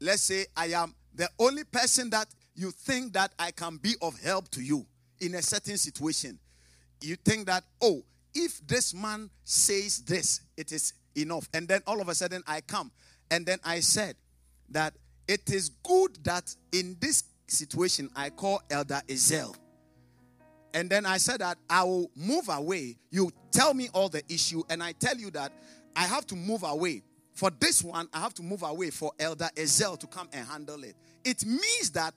let's 0.00 0.22
say, 0.22 0.46
I 0.56 0.68
am 0.68 0.94
the 1.14 1.28
only 1.38 1.64
person 1.64 2.10
that 2.10 2.28
you 2.54 2.70
think 2.70 3.12
that 3.14 3.32
I 3.38 3.50
can 3.50 3.76
be 3.76 3.94
of 4.00 4.20
help 4.20 4.48
to 4.50 4.62
you 4.62 4.86
in 5.20 5.34
a 5.34 5.42
certain 5.42 5.76
situation, 5.76 6.38
you 7.00 7.16
think 7.16 7.46
that, 7.46 7.64
oh, 7.80 8.02
if 8.34 8.66
this 8.66 8.94
man 8.94 9.30
says 9.44 9.98
this, 9.98 10.40
it 10.56 10.72
is 10.72 10.94
enough. 11.16 11.48
And 11.52 11.68
then 11.68 11.82
all 11.86 12.00
of 12.00 12.08
a 12.08 12.14
sudden 12.14 12.42
I 12.46 12.60
come. 12.60 12.90
And 13.30 13.44
then 13.46 13.58
I 13.64 13.80
said 13.80 14.16
that 14.70 14.94
it 15.28 15.50
is 15.50 15.68
good 15.82 16.22
that 16.24 16.54
in 16.72 16.96
this 17.00 17.24
situation 17.46 18.10
I 18.16 18.30
call 18.30 18.62
Elder 18.70 19.00
Ezel. 19.08 19.54
And 20.74 20.88
then 20.88 21.04
I 21.04 21.18
said 21.18 21.40
that 21.40 21.58
I 21.68 21.84
will 21.84 22.10
move 22.16 22.48
away. 22.48 22.96
You 23.10 23.30
tell 23.50 23.74
me 23.74 23.88
all 23.92 24.08
the 24.08 24.22
issue, 24.32 24.62
and 24.70 24.82
I 24.82 24.92
tell 24.92 25.16
you 25.16 25.30
that 25.32 25.52
I 25.94 26.04
have 26.04 26.26
to 26.28 26.36
move 26.36 26.62
away 26.62 27.02
for 27.34 27.50
this 27.50 27.82
one, 27.82 28.08
I 28.12 28.20
have 28.20 28.34
to 28.34 28.42
move 28.42 28.62
away 28.62 28.90
for 28.90 29.12
Elder 29.18 29.48
Ezel 29.56 29.98
to 29.98 30.06
come 30.06 30.28
and 30.32 30.46
handle 30.46 30.82
it. 30.84 30.94
It 31.24 31.44
means 31.46 31.90
that 31.92 32.14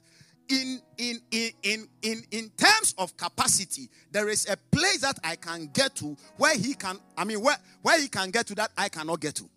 in 0.50 0.82
in 0.98 1.20
in 1.32 1.52
in 1.64 1.88
in 2.02 2.24
in 2.32 2.50
terms 2.52 2.94
of 2.98 3.16
capacity 3.18 3.90
there 4.12 4.30
is 4.30 4.48
a 4.48 4.56
place 4.72 5.02
that 5.02 5.18
i 5.24 5.36
can 5.36 5.70
get 5.74 5.96
to 5.96 6.16
where 6.38 6.56
he 6.56 6.74
can 6.76 7.00
i 7.18 7.24
mean 7.24 7.42
where 7.42 7.58
where 7.82 8.00
he 8.00 8.08
can 8.08 8.30
get 8.30 8.46
to 8.46 8.56
that 8.56 8.72
i 8.78 8.88
cannot 8.90 9.20
get 9.20 9.36
to. 9.36 9.50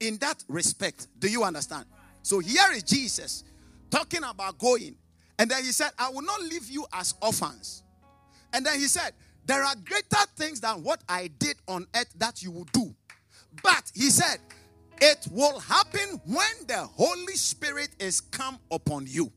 In 0.00 0.18
that 0.18 0.44
respect 0.48 1.08
do 1.18 1.28
you 1.28 1.42
understand? 1.42 1.86
So 2.22 2.38
here 2.38 2.70
is 2.72 2.84
jesus 2.84 3.44
talking 3.90 4.22
about 4.22 4.58
going. 4.58 4.96
And 5.38 5.50
then 5.50 5.64
he 5.64 5.72
said 5.72 5.90
i 5.98 6.08
will 6.08 6.22
not 6.22 6.40
leave 6.42 6.70
you 6.70 6.86
as 6.92 7.14
orphans. 7.20 7.82
And 8.52 8.64
then 8.64 8.78
he 8.78 8.86
said 8.86 9.12
there 9.44 9.64
are 9.64 9.74
greater 9.84 10.24
things 10.36 10.60
than 10.60 10.84
what 10.84 11.02
i 11.08 11.28
did 11.38 11.56
on 11.66 11.86
earth 11.96 12.12
that 12.18 12.42
you 12.42 12.52
will 12.52 12.68
do. 12.72 12.94
But 13.62 13.90
he 13.94 14.10
said 14.10 14.38
it 15.04 15.26
will 15.30 15.58
happen 15.58 16.20
when 16.26 16.66
the 16.66 16.78
holy 16.78 17.34
spirit 17.34 17.90
is 17.98 18.20
come 18.20 18.58
upon 18.70 19.04
you 19.06 19.32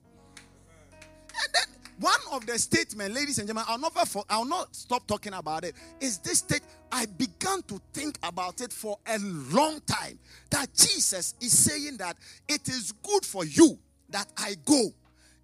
and 1.43 1.53
then 1.53 1.75
one 1.99 2.19
of 2.33 2.45
the 2.45 2.59
statements, 2.59 3.15
ladies 3.15 3.39
and 3.39 3.47
gentlemen, 3.47 3.65
I'll 3.69 3.79
never 3.79 4.05
for, 4.05 4.25
I'll 4.29 4.45
not 4.45 4.75
stop 4.75 5.07
talking 5.07 5.33
about 5.33 5.63
it. 5.63 5.75
Is 6.01 6.17
this 6.17 6.39
state 6.39 6.61
I 6.91 7.05
began 7.05 7.61
to 7.63 7.79
think 7.93 8.17
about 8.21 8.59
it 8.61 8.73
for 8.73 8.97
a 9.07 9.17
long 9.19 9.79
time 9.81 10.19
that 10.49 10.73
Jesus 10.73 11.35
is 11.39 11.57
saying 11.57 11.97
that 11.97 12.17
it 12.49 12.67
is 12.67 12.91
good 12.91 13.25
for 13.25 13.45
you 13.45 13.77
that 14.09 14.27
I 14.37 14.55
go. 14.65 14.89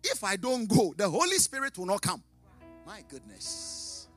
If 0.03 0.23
I 0.23 0.35
don't 0.35 0.67
go, 0.67 0.93
the 0.97 1.09
Holy 1.09 1.37
Spirit 1.37 1.77
will 1.77 1.85
not 1.85 2.01
come. 2.01 2.21
My 2.85 3.03
goodness. 3.07 4.07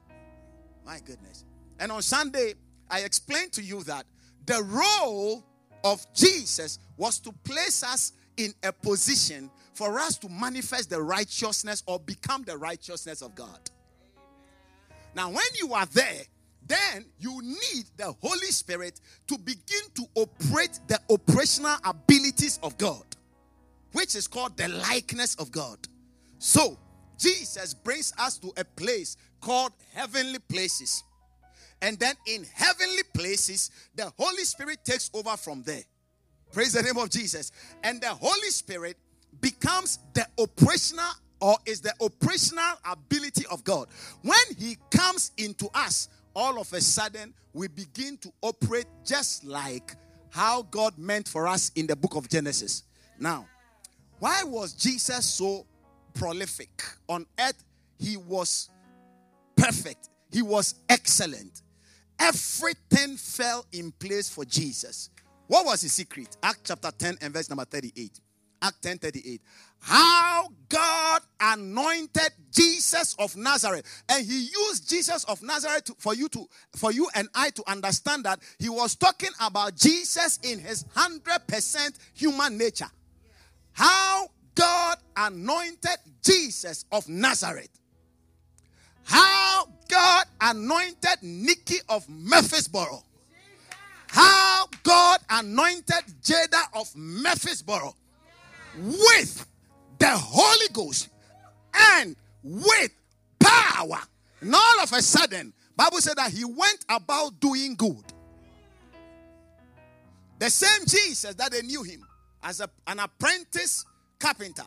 My 0.85 0.99
goodness. 1.05 1.45
And 1.79 1.93
on 1.93 2.03
Sunday, 2.03 2.55
I 2.91 3.01
explained 3.01 3.53
to 3.53 3.63
you 3.63 3.85
that 3.85 4.07
the 4.47 4.63
role 4.63 5.45
of 5.85 6.05
Jesus 6.15 6.79
was 6.97 7.21
to 7.21 7.33
place 7.45 7.85
us 7.85 8.13
in 8.37 8.53
a 8.65 8.73
position 8.73 9.51
for 9.75 9.99
us 9.99 10.19
to 10.19 10.29
manifest 10.29 10.91
the 10.91 11.01
righteousness 11.01 11.83
or 11.87 12.01
become 12.01 12.43
the 12.43 12.57
righteousness 12.57 13.23
of 13.23 13.35
God. 13.35 13.59
Now, 15.15 15.29
when 15.29 15.45
you 15.57 15.75
are 15.75 15.87
there, 15.87 16.23
then 16.67 17.05
you 17.19 17.41
need 17.43 17.85
the 17.97 18.15
Holy 18.23 18.47
Spirit 18.49 19.01
to 19.29 19.39
begin 19.39 19.83
to 19.95 20.07
operate 20.15 20.81
the 20.89 20.99
operational 21.11 21.77
abilities 21.85 22.59
of 22.63 22.77
God, 22.79 23.05
which 23.93 24.17
is 24.17 24.27
called 24.27 24.57
the 24.57 24.69
likeness 24.69 25.35
of 25.37 25.53
God. 25.53 25.79
So, 26.39 26.79
Jesus 27.19 27.75
brings 27.75 28.13
us 28.19 28.39
to 28.39 28.53
a 28.57 28.65
place 28.65 29.17
called 29.41 29.73
heavenly 29.93 30.39
places. 30.39 31.05
And 31.83 31.99
then 31.99 32.15
in 32.27 32.47
heavenly 32.55 33.03
places, 33.13 33.71
the 33.95 34.13
Holy 34.19 34.45
Spirit 34.45 34.85
takes 34.85 35.11
over 35.15 35.37
from 35.37 35.63
there. 35.63 35.83
Praise 36.53 36.73
the 36.73 36.83
name 36.83 36.97
of 36.97 37.11
Jesus. 37.11 37.53
And 37.83 38.01
the 38.01 38.09
Holy 38.09 38.51
Spirit 38.51 38.97
becomes 39.41 39.99
the 40.15 40.27
operational 40.39 41.11
or 41.41 41.57
is 41.67 41.81
the 41.81 41.93
operational 42.01 42.79
ability 42.91 43.45
of 43.51 43.65
God. 43.65 43.89
When 44.23 44.57
He 44.57 44.79
comes 44.91 45.33
into 45.37 45.69
us, 45.75 46.09
all 46.35 46.61
of 46.61 46.73
a 46.73 46.81
sudden 46.81 47.35
we 47.53 47.69
begin 47.69 48.17
to 48.19 48.33
operate 48.41 48.87
just 49.05 49.45
like 49.45 49.95
how 50.31 50.63
God 50.63 50.97
meant 50.97 51.29
for 51.29 51.47
us 51.47 51.71
in 51.77 51.87
the 51.87 51.97
book 51.97 52.17
of 52.17 52.29
Genesis. 52.29 52.85
Now, 53.19 53.47
why 54.19 54.43
was 54.45 54.73
Jesus 54.73 55.25
so 55.27 55.67
prolific? 56.15 56.83
On 57.09 57.27
earth, 57.39 57.63
He 57.99 58.17
was 58.17 58.71
perfect, 59.57 60.09
He 60.31 60.43
was 60.43 60.77
excellent. 60.89 61.63
Everything 62.19 63.17
fell 63.17 63.67
in 63.73 63.93
place 63.93 64.29
for 64.29 64.45
Jesus. 64.45 65.11
What 65.47 65.67
was 65.67 65.83
his 65.83 65.93
secret? 65.93 66.37
Act 66.43 66.61
chapter 66.65 66.91
10 66.91 67.19
and 67.21 67.33
verse 67.33 67.49
number 67.51 67.65
38. 67.65 68.21
Act 68.63 68.83
10 68.83 68.99
38. 68.99 69.43
How 69.81 70.49
God 70.71 71.21
anointed 71.39 72.31
Jesus 72.51 73.15
of 73.19 73.37
Nazareth. 73.37 73.85
And 74.09 74.25
he 74.25 74.45
used 74.45 74.89
Jesus 74.89 75.25
of 75.25 75.43
Nazareth 75.43 75.85
to, 75.85 75.95
for 75.99 76.15
you 76.15 76.29
to 76.31 76.47
for 76.75 76.91
you 76.91 77.09
and 77.15 77.29
I 77.35 77.51
to 77.51 77.71
understand 77.71 78.25
that 78.25 78.41
he 78.59 78.71
was 78.71 78.97
talking 78.97 79.31
about 79.41 79.77
Jesus 79.77 80.39
in 80.43 80.59
his 80.59 80.85
100% 80.85 81.99
human 82.15 82.57
nature. 82.57 82.91
How 83.73 84.29
God 84.55 84.99
anointed 85.17 85.99
Jesus 86.25 86.87
of 86.91 87.09
Nazareth. 87.09 87.69
How 89.05 89.69
God 89.95 90.25
anointed 90.41 91.23
Nicky 91.23 91.77
of 91.89 92.09
Murfreesboro. 92.09 93.05
How 94.09 94.67
God 94.83 95.21
anointed 95.31 96.03
Jada 96.21 96.63
of 96.75 96.93
Murfreesboro 96.97 97.95
with 98.77 99.47
the 100.01 100.11
Holy 100.11 100.67
Ghost 100.73 101.11
and 101.73 102.17
with 102.43 102.91
power. 103.39 104.01
And 104.41 104.53
all 104.53 104.81
of 104.83 104.93
a 104.93 105.01
sudden, 105.01 105.53
Bible 105.77 105.99
said 106.01 106.17
that 106.17 106.33
he 106.33 106.45
went 106.45 106.85
about 106.89 107.39
doing 107.39 107.77
good. 107.77 108.03
The 110.41 110.51
same 110.51 110.87
Jesus 110.89 111.37
that 111.37 111.53
they 111.53 111.63
knew 111.63 111.85
him 111.85 112.05
as 112.43 112.61
a, 112.61 112.69
an 112.89 112.99
apprentice 112.99 113.85
carpenter. 114.19 114.65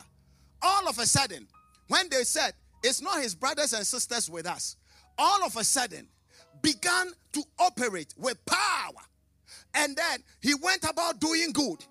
All 0.62 0.88
of 0.88 0.98
a 0.98 1.04
sudden, 1.04 1.46
when 1.88 2.08
they 2.08 2.24
said, 2.24 2.54
It's 2.82 3.02
not 3.02 3.20
his 3.20 3.34
brothers 3.34 3.74
and 3.74 3.86
sisters 3.86 4.30
with 4.30 4.46
us, 4.46 4.76
all 5.18 5.44
of 5.44 5.56
a 5.56 5.64
sudden 5.64 6.08
began 6.62 7.12
to 7.32 7.42
operate 7.58 8.14
with 8.16 8.44
power. 8.46 9.02
And 9.74 9.96
then 9.96 10.20
he 10.40 10.54
went 10.54 10.84
about 10.84 11.20
doing 11.20 11.52
good 11.52 11.84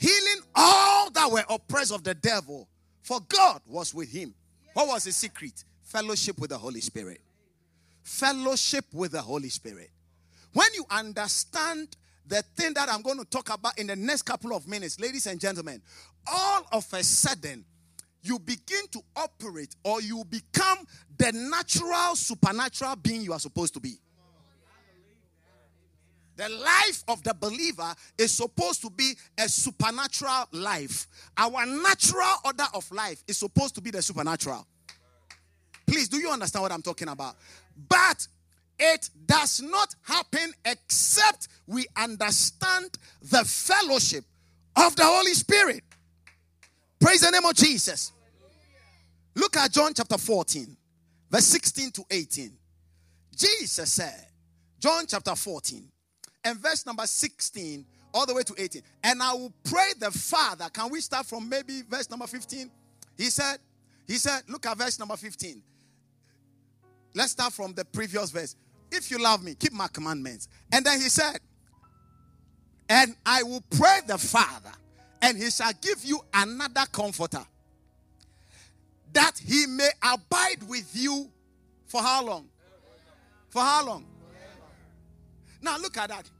healing 0.00 0.42
all 0.54 1.10
that 1.10 1.30
were 1.30 1.44
oppressed 1.48 1.92
of 1.92 2.02
the 2.02 2.14
devil, 2.14 2.66
for 3.02 3.20
God 3.28 3.60
was 3.66 3.94
with 3.94 4.10
him. 4.10 4.34
What 4.72 4.88
was 4.88 5.04
his 5.04 5.16
secret? 5.16 5.62
Fellowship 5.82 6.38
with 6.38 6.50
the 6.50 6.58
Holy 6.58 6.80
Spirit. 6.80 7.20
Fellowship 8.02 8.86
with 8.92 9.12
the 9.12 9.20
Holy 9.20 9.50
Spirit. 9.50 9.90
When 10.54 10.68
you 10.74 10.84
understand 10.90 11.96
the 12.26 12.42
thing 12.56 12.74
that 12.74 12.88
I'm 12.90 13.02
going 13.02 13.18
to 13.18 13.24
talk 13.26 13.52
about 13.52 13.78
in 13.78 13.88
the 13.88 13.96
next 13.96 14.22
couple 14.22 14.54
of 14.54 14.66
minutes, 14.66 14.98
ladies 14.98 15.26
and 15.26 15.38
gentlemen, 15.38 15.82
all 16.26 16.66
of 16.72 16.86
a 16.94 17.02
sudden, 17.04 17.64
you 18.22 18.38
begin 18.38 18.86
to 18.92 19.00
operate 19.16 19.74
or 19.84 20.00
you 20.00 20.24
become 20.28 20.78
the 21.16 21.32
natural, 21.32 22.14
supernatural 22.14 22.96
being 22.96 23.22
you 23.22 23.32
are 23.32 23.38
supposed 23.38 23.74
to 23.74 23.80
be. 23.80 23.98
The 26.36 26.48
life 26.48 27.04
of 27.08 27.22
the 27.22 27.34
believer 27.34 27.94
is 28.16 28.32
supposed 28.32 28.80
to 28.82 28.90
be 28.90 29.14
a 29.38 29.46
supernatural 29.46 30.46
life. 30.52 31.06
Our 31.36 31.66
natural 31.66 32.34
order 32.46 32.64
of 32.72 32.90
life 32.92 33.22
is 33.28 33.36
supposed 33.36 33.74
to 33.74 33.82
be 33.82 33.90
the 33.90 34.00
supernatural. 34.00 34.66
Please, 35.86 36.08
do 36.08 36.16
you 36.18 36.30
understand 36.30 36.62
what 36.62 36.72
I'm 36.72 36.80
talking 36.80 37.08
about? 37.08 37.36
But 37.88 38.26
it 38.78 39.10
does 39.26 39.60
not 39.60 39.94
happen 40.02 40.54
except 40.64 41.48
we 41.66 41.86
understand 41.96 42.96
the 43.20 43.44
fellowship 43.44 44.24
of 44.76 44.96
the 44.96 45.04
Holy 45.04 45.34
Spirit. 45.34 45.84
Praise 47.00 47.22
the 47.22 47.30
name 47.30 47.44
of 47.44 47.54
Jesus. 47.54 48.12
Look 49.34 49.56
at 49.56 49.72
John 49.72 49.92
chapter 49.94 50.18
14, 50.18 50.76
verse 51.30 51.46
16 51.46 51.90
to 51.92 52.04
18. 52.10 52.52
Jesus 53.36 53.92
said, 53.92 54.26
John 54.78 55.04
chapter 55.06 55.34
14, 55.34 55.88
and 56.44 56.58
verse 56.58 56.84
number 56.84 57.06
16 57.06 57.86
all 58.12 58.26
the 58.26 58.34
way 58.34 58.42
to 58.42 58.54
18. 58.56 58.82
And 59.04 59.22
I 59.22 59.32
will 59.32 59.52
pray 59.64 59.92
the 59.98 60.10
Father. 60.10 60.68
Can 60.72 60.90
we 60.90 61.00
start 61.00 61.26
from 61.26 61.48
maybe 61.48 61.82
verse 61.88 62.10
number 62.10 62.26
15? 62.26 62.70
He 63.16 63.24
said, 63.24 63.58
He 64.06 64.14
said, 64.14 64.42
look 64.48 64.66
at 64.66 64.76
verse 64.76 64.98
number 64.98 65.16
15. 65.16 65.62
Let's 67.14 67.32
start 67.32 67.52
from 67.52 67.74
the 67.74 67.84
previous 67.84 68.30
verse. 68.30 68.56
If 68.92 69.10
you 69.10 69.18
love 69.18 69.42
me, 69.42 69.54
keep 69.54 69.72
my 69.72 69.88
commandments. 69.88 70.48
And 70.72 70.84
then 70.84 71.00
he 71.00 71.08
said, 71.08 71.38
And 72.88 73.14
I 73.24 73.42
will 73.42 73.62
pray 73.70 74.00
the 74.06 74.18
Father, 74.18 74.72
and 75.22 75.36
he 75.36 75.50
shall 75.50 75.72
give 75.80 76.04
you 76.04 76.20
another 76.32 76.86
comforter, 76.92 77.44
that 79.12 79.40
he 79.44 79.66
may 79.66 79.90
abide 80.02 80.62
with 80.68 80.90
you 80.94 81.30
for 81.86 82.00
how 82.00 82.24
long? 82.24 82.48
For 83.48 83.60
how 83.60 83.84
long? 83.84 84.06
Now 85.60 85.76
look 85.78 85.96
at 85.98 86.08
that. 86.08 86.30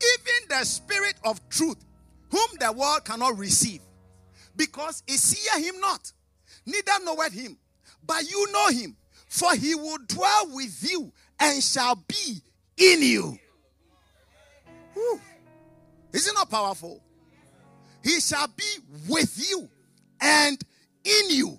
Even 0.00 0.48
the 0.48 0.64
spirit 0.64 1.14
of 1.24 1.46
truth, 1.48 1.78
whom 2.30 2.48
the 2.60 2.70
world 2.70 3.04
cannot 3.04 3.36
receive, 3.38 3.80
because 4.54 5.02
it 5.08 5.18
seeth 5.18 5.64
him 5.64 5.80
not, 5.80 6.12
neither 6.66 7.04
knoweth 7.04 7.32
him, 7.32 7.58
but 8.06 8.22
you 8.30 8.52
know 8.52 8.68
him, 8.68 8.96
for 9.26 9.54
he 9.54 9.74
will 9.74 9.98
dwell 10.06 10.48
with 10.52 10.88
you 10.88 11.12
and 11.40 11.62
shall 11.62 11.96
be 11.96 12.40
in 12.76 13.02
you. 13.02 13.38
Whew. 14.94 15.20
Is 16.12 16.26
it 16.26 16.34
not 16.34 16.50
powerful? 16.50 17.02
He 18.02 18.20
shall 18.20 18.46
be 18.48 18.76
with 19.08 19.38
you 19.50 19.68
and 20.20 20.60
in 21.04 21.30
you. 21.30 21.58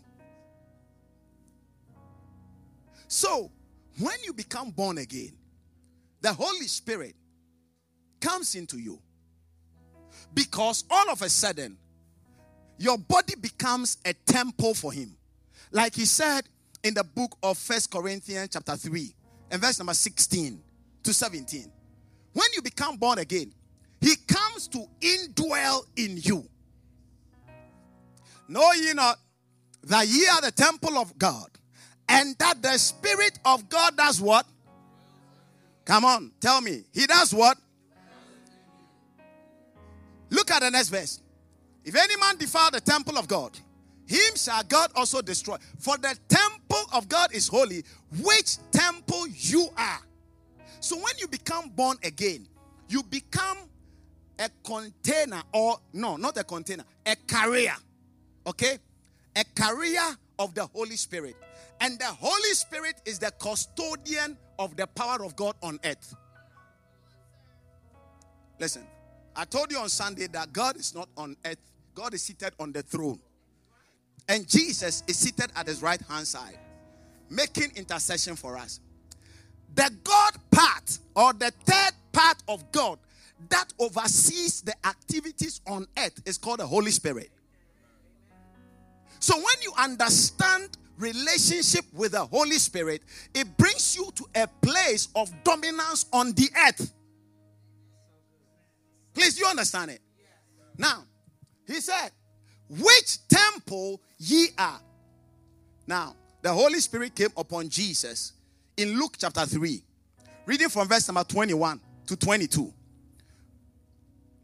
So, 3.07 3.51
when 3.99 4.15
you 4.23 4.33
become 4.33 4.71
born 4.71 4.97
again, 4.99 5.33
the 6.21 6.31
Holy 6.31 6.67
Spirit 6.67 7.15
comes 8.19 8.55
into 8.55 8.77
you. 8.77 8.99
Because 10.33 10.83
all 10.89 11.09
of 11.09 11.21
a 11.21 11.29
sudden, 11.29 11.77
your 12.77 12.97
body 12.97 13.35
becomes 13.35 13.97
a 14.05 14.13
temple 14.13 14.73
for 14.73 14.91
Him. 14.91 15.15
Like 15.71 15.95
he 15.95 16.05
said 16.05 16.43
in 16.83 16.93
the 16.93 17.03
book 17.03 17.37
of 17.43 17.57
First 17.57 17.91
Corinthians, 17.91 18.49
chapter 18.53 18.75
3, 18.75 19.13
and 19.51 19.61
verse 19.61 19.79
number 19.79 19.93
16 19.93 20.61
to 21.03 21.13
17. 21.13 21.71
When 22.33 22.47
you 22.55 22.61
become 22.61 22.97
born 22.97 23.19
again, 23.19 23.53
he 24.01 24.15
comes 24.27 24.67
to 24.69 24.85
indwell 25.01 25.85
in 25.95 26.17
you. 26.17 26.47
Know 28.47 28.71
ye 28.73 28.93
not 28.93 29.19
that 29.83 30.07
ye 30.07 30.27
are 30.27 30.41
the 30.41 30.51
temple 30.51 30.97
of 30.97 31.17
God, 31.17 31.49
and 32.07 32.35
that 32.39 32.61
the 32.61 32.77
Spirit 32.77 33.39
of 33.45 33.69
God 33.69 33.95
does 33.95 34.21
what? 34.21 34.45
Come 35.85 36.05
on, 36.05 36.31
tell 36.39 36.61
me. 36.61 36.83
He 36.93 37.05
does 37.05 37.33
what? 37.33 37.57
Look 40.29 40.51
at 40.51 40.61
the 40.61 40.71
next 40.71 40.89
verse. 40.89 41.21
If 41.83 41.95
any 41.95 42.17
man 42.17 42.37
defile 42.37 42.71
the 42.71 42.81
temple 42.81 43.17
of 43.17 43.27
God, 43.27 43.57
him 44.05 44.35
shall 44.35 44.63
God 44.63 44.91
also 44.95 45.21
destroy. 45.21 45.57
For 45.79 45.97
the 45.97 46.17
temple 46.27 46.83
of 46.93 47.07
God 47.07 47.33
is 47.33 47.47
holy, 47.47 47.83
which 48.21 48.57
temple 48.71 49.27
you 49.27 49.69
are. 49.77 49.99
So 50.79 50.95
when 50.97 51.13
you 51.17 51.27
become 51.27 51.69
born 51.69 51.97
again, 52.03 52.47
you 52.87 53.03
become 53.03 53.57
a 54.39 54.49
container, 54.63 55.41
or 55.53 55.77
no, 55.93 56.15
not 56.15 56.37
a 56.37 56.43
container, 56.43 56.85
a 57.05 57.15
carrier. 57.27 57.75
Okay? 58.47 58.77
A 59.35 59.43
carrier 59.55 60.15
of 60.39 60.55
the 60.55 60.65
Holy 60.65 60.95
Spirit. 60.95 61.35
And 61.81 61.99
the 61.99 62.05
Holy 62.05 62.53
Spirit 62.53 63.01
is 63.05 63.19
the 63.19 63.31
custodian 63.39 64.37
of 64.57 64.75
the 64.75 64.87
power 64.87 65.23
of 65.23 65.35
God 65.35 65.55
on 65.61 65.79
earth. 65.83 66.15
Listen, 68.59 68.83
I 69.35 69.45
told 69.45 69.71
you 69.71 69.77
on 69.77 69.89
Sunday 69.89 70.27
that 70.27 70.51
God 70.51 70.77
is 70.77 70.95
not 70.95 71.09
on 71.15 71.35
earth, 71.45 71.57
God 71.93 72.13
is 72.13 72.23
seated 72.23 72.53
on 72.59 72.71
the 72.71 72.81
throne. 72.81 73.19
And 74.27 74.47
Jesus 74.47 75.03
is 75.07 75.17
seated 75.17 75.51
at 75.55 75.67
his 75.67 75.81
right 75.81 76.01
hand 76.01 76.27
side, 76.27 76.59
making 77.29 77.71
intercession 77.75 78.35
for 78.35 78.57
us. 78.57 78.79
The 79.75 79.91
God 80.03 80.33
part, 80.51 80.99
or 81.15 81.33
the 81.33 81.51
third 81.65 81.93
part 82.11 82.37
of 82.47 82.71
God 82.71 82.99
that 83.47 83.73
oversees 83.79 84.61
the 84.61 84.75
activities 84.85 85.61
on 85.65 85.87
earth, 85.97 86.21
is 86.25 86.37
called 86.37 86.59
the 86.59 86.67
Holy 86.67 86.91
Spirit. 86.91 87.31
So 89.19 89.35
when 89.35 89.61
you 89.61 89.71
understand 89.77 90.77
relationship 90.97 91.85
with 91.93 92.11
the 92.11 92.25
Holy 92.25 92.57
Spirit, 92.57 93.01
it 93.33 93.57
brings 93.57 93.95
you 93.95 94.09
to 94.15 94.25
a 94.35 94.47
place 94.61 95.07
of 95.15 95.31
dominance 95.43 96.05
on 96.11 96.33
the 96.33 96.49
earth. 96.67 96.93
Please, 99.13 99.39
you 99.39 99.45
understand 99.45 99.91
it? 99.91 100.01
Now, 100.77 101.03
he 101.65 101.81
said, 101.81 102.11
Which 102.69 103.27
temple 103.27 104.01
ye 104.17 104.47
are. 104.57 104.79
Now, 105.87 106.15
the 106.41 106.53
Holy 106.53 106.79
Spirit 106.79 107.15
came 107.15 107.29
upon 107.35 107.69
Jesus 107.69 108.33
in 108.77 108.97
Luke 108.97 109.15
chapter 109.17 109.45
3, 109.45 109.83
reading 110.45 110.69
from 110.69 110.87
verse 110.87 111.07
number 111.07 111.23
21 111.23 111.81
to 112.07 112.15
22. 112.15 112.73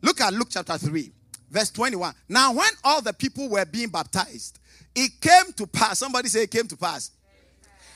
Look 0.06 0.22
at 0.22 0.34
Luke 0.36 0.50
chapter 0.52 0.78
3, 0.78 1.12
verse 1.50 1.72
21. 1.72 2.14
Now, 2.30 2.54
when 2.54 2.70
all 2.84 3.02
the 3.02 3.12
people 3.12 3.50
were 3.50 3.66
being 3.66 3.90
baptized, 3.90 4.60
it 4.94 5.20
came 5.20 5.52
to 5.54 5.66
pass. 5.66 5.98
Somebody 5.98 6.28
say 6.30 6.44
it 6.44 6.52
came 6.52 6.68
to 6.68 6.78
pass. 6.78 7.10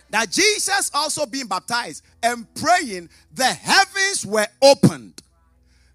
That 0.09 0.31
Jesus 0.31 0.89
also 0.91 1.27
being 1.27 1.45
baptized 1.45 2.03
and 2.23 2.51
praying, 2.55 3.09
the 3.35 3.45
heavens 3.45 4.25
were 4.25 4.47
opened. 4.59 5.21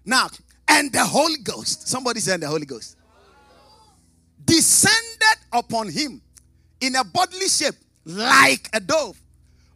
Now, 0.05 0.29
and 0.69 0.89
the 0.89 1.03
Holy 1.03 1.35
Ghost, 1.43 1.89
somebody 1.89 2.21
said 2.21 2.39
the 2.39 2.47
Holy 2.47 2.65
Ghost, 2.65 2.95
descended 4.45 5.37
upon 5.51 5.89
him 5.89 6.21
in 6.79 6.95
a 6.95 7.03
bodily 7.03 7.49
shape 7.49 7.75
like 8.05 8.69
a 8.71 8.79
dove 8.79 9.19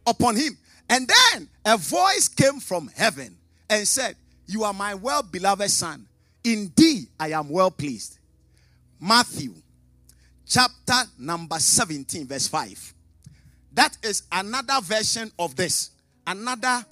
upon 0.06 0.36
him. 0.36 0.56
And 0.88 1.06
then 1.06 1.50
a 1.66 1.76
voice 1.76 2.28
came 2.28 2.60
from 2.60 2.90
heaven 2.96 3.36
and 3.68 3.86
said, 3.86 4.16
You 4.46 4.64
are 4.64 4.72
my 4.72 4.94
well 4.94 5.22
beloved 5.22 5.70
son. 5.70 6.06
Indeed, 6.44 7.08
I 7.18 7.32
am 7.32 7.48
well 7.48 7.70
pleased. 7.70 8.18
Matthew 9.00 9.54
chapter 10.46 11.08
number 11.18 11.58
17, 11.58 12.26
verse 12.26 12.48
5. 12.48 12.94
That 13.72 13.96
is 14.02 14.24
another 14.32 14.80
version 14.82 15.30
of 15.38 15.54
this, 15.56 15.90
another 16.26 16.84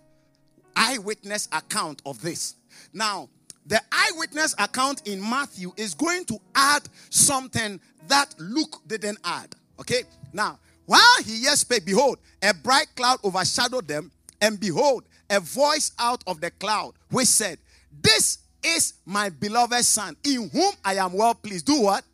eyewitness 0.76 1.48
account 1.52 2.00
of 2.06 2.22
this. 2.22 2.54
Now, 2.92 3.28
the 3.66 3.80
eyewitness 3.92 4.54
account 4.58 5.06
in 5.06 5.20
Matthew 5.20 5.72
is 5.76 5.94
going 5.94 6.24
to 6.26 6.38
add 6.54 6.88
something 7.10 7.80
that 8.06 8.34
Luke 8.38 8.80
didn't 8.86 9.18
add. 9.24 9.54
Okay? 9.80 10.04
Now, 10.32 10.58
while 10.86 11.22
he 11.24 11.42
yet 11.42 11.58
spake, 11.58 11.84
behold, 11.84 12.18
a 12.42 12.54
bright 12.54 12.86
cloud 12.96 13.18
overshadowed 13.24 13.86
them, 13.86 14.10
and 14.40 14.58
behold, 14.58 15.04
a 15.28 15.40
voice 15.40 15.92
out 15.98 16.24
of 16.26 16.40
the 16.40 16.50
cloud 16.52 16.94
which 17.10 17.26
said, 17.26 17.58
This 18.00 18.38
is 18.76 18.94
my 19.04 19.28
beloved 19.28 19.84
son, 19.84 20.16
in 20.24 20.48
whom 20.48 20.72
I 20.84 20.94
am 20.94 21.12
well 21.12 21.34
pleased. 21.34 21.66
Do 21.66 21.82
what? 21.82 22.04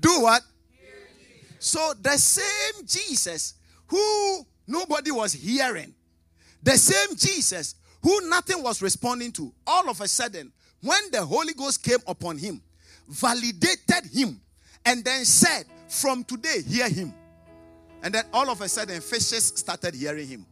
Do 0.00 0.22
what? 0.22 0.42
So 1.58 1.92
the 2.00 2.18
same 2.18 2.84
Jesus 2.86 3.54
who 3.86 4.44
nobody 4.66 5.10
was 5.10 5.32
hearing, 5.32 5.94
the 6.62 6.72
same 6.72 7.16
Jesus 7.16 7.76
who 8.02 8.28
nothing 8.28 8.62
was 8.62 8.82
responding 8.82 9.30
to, 9.32 9.52
all 9.66 9.88
of 9.88 10.00
a 10.00 10.08
sudden, 10.08 10.52
when 10.82 11.00
the 11.12 11.24
Holy 11.24 11.54
Ghost 11.54 11.84
came 11.84 12.00
upon 12.06 12.36
him, 12.36 12.60
validated 13.08 14.06
him, 14.12 14.40
and 14.84 15.04
then 15.04 15.24
said, 15.24 15.64
From 15.88 16.24
today, 16.24 16.62
hear 16.62 16.88
him. 16.88 17.14
And 18.02 18.12
then 18.12 18.24
all 18.32 18.50
of 18.50 18.60
a 18.60 18.68
sudden, 18.68 19.00
fishes 19.00 19.52
started 19.54 19.94
hearing 19.94 20.26
him. 20.26 20.46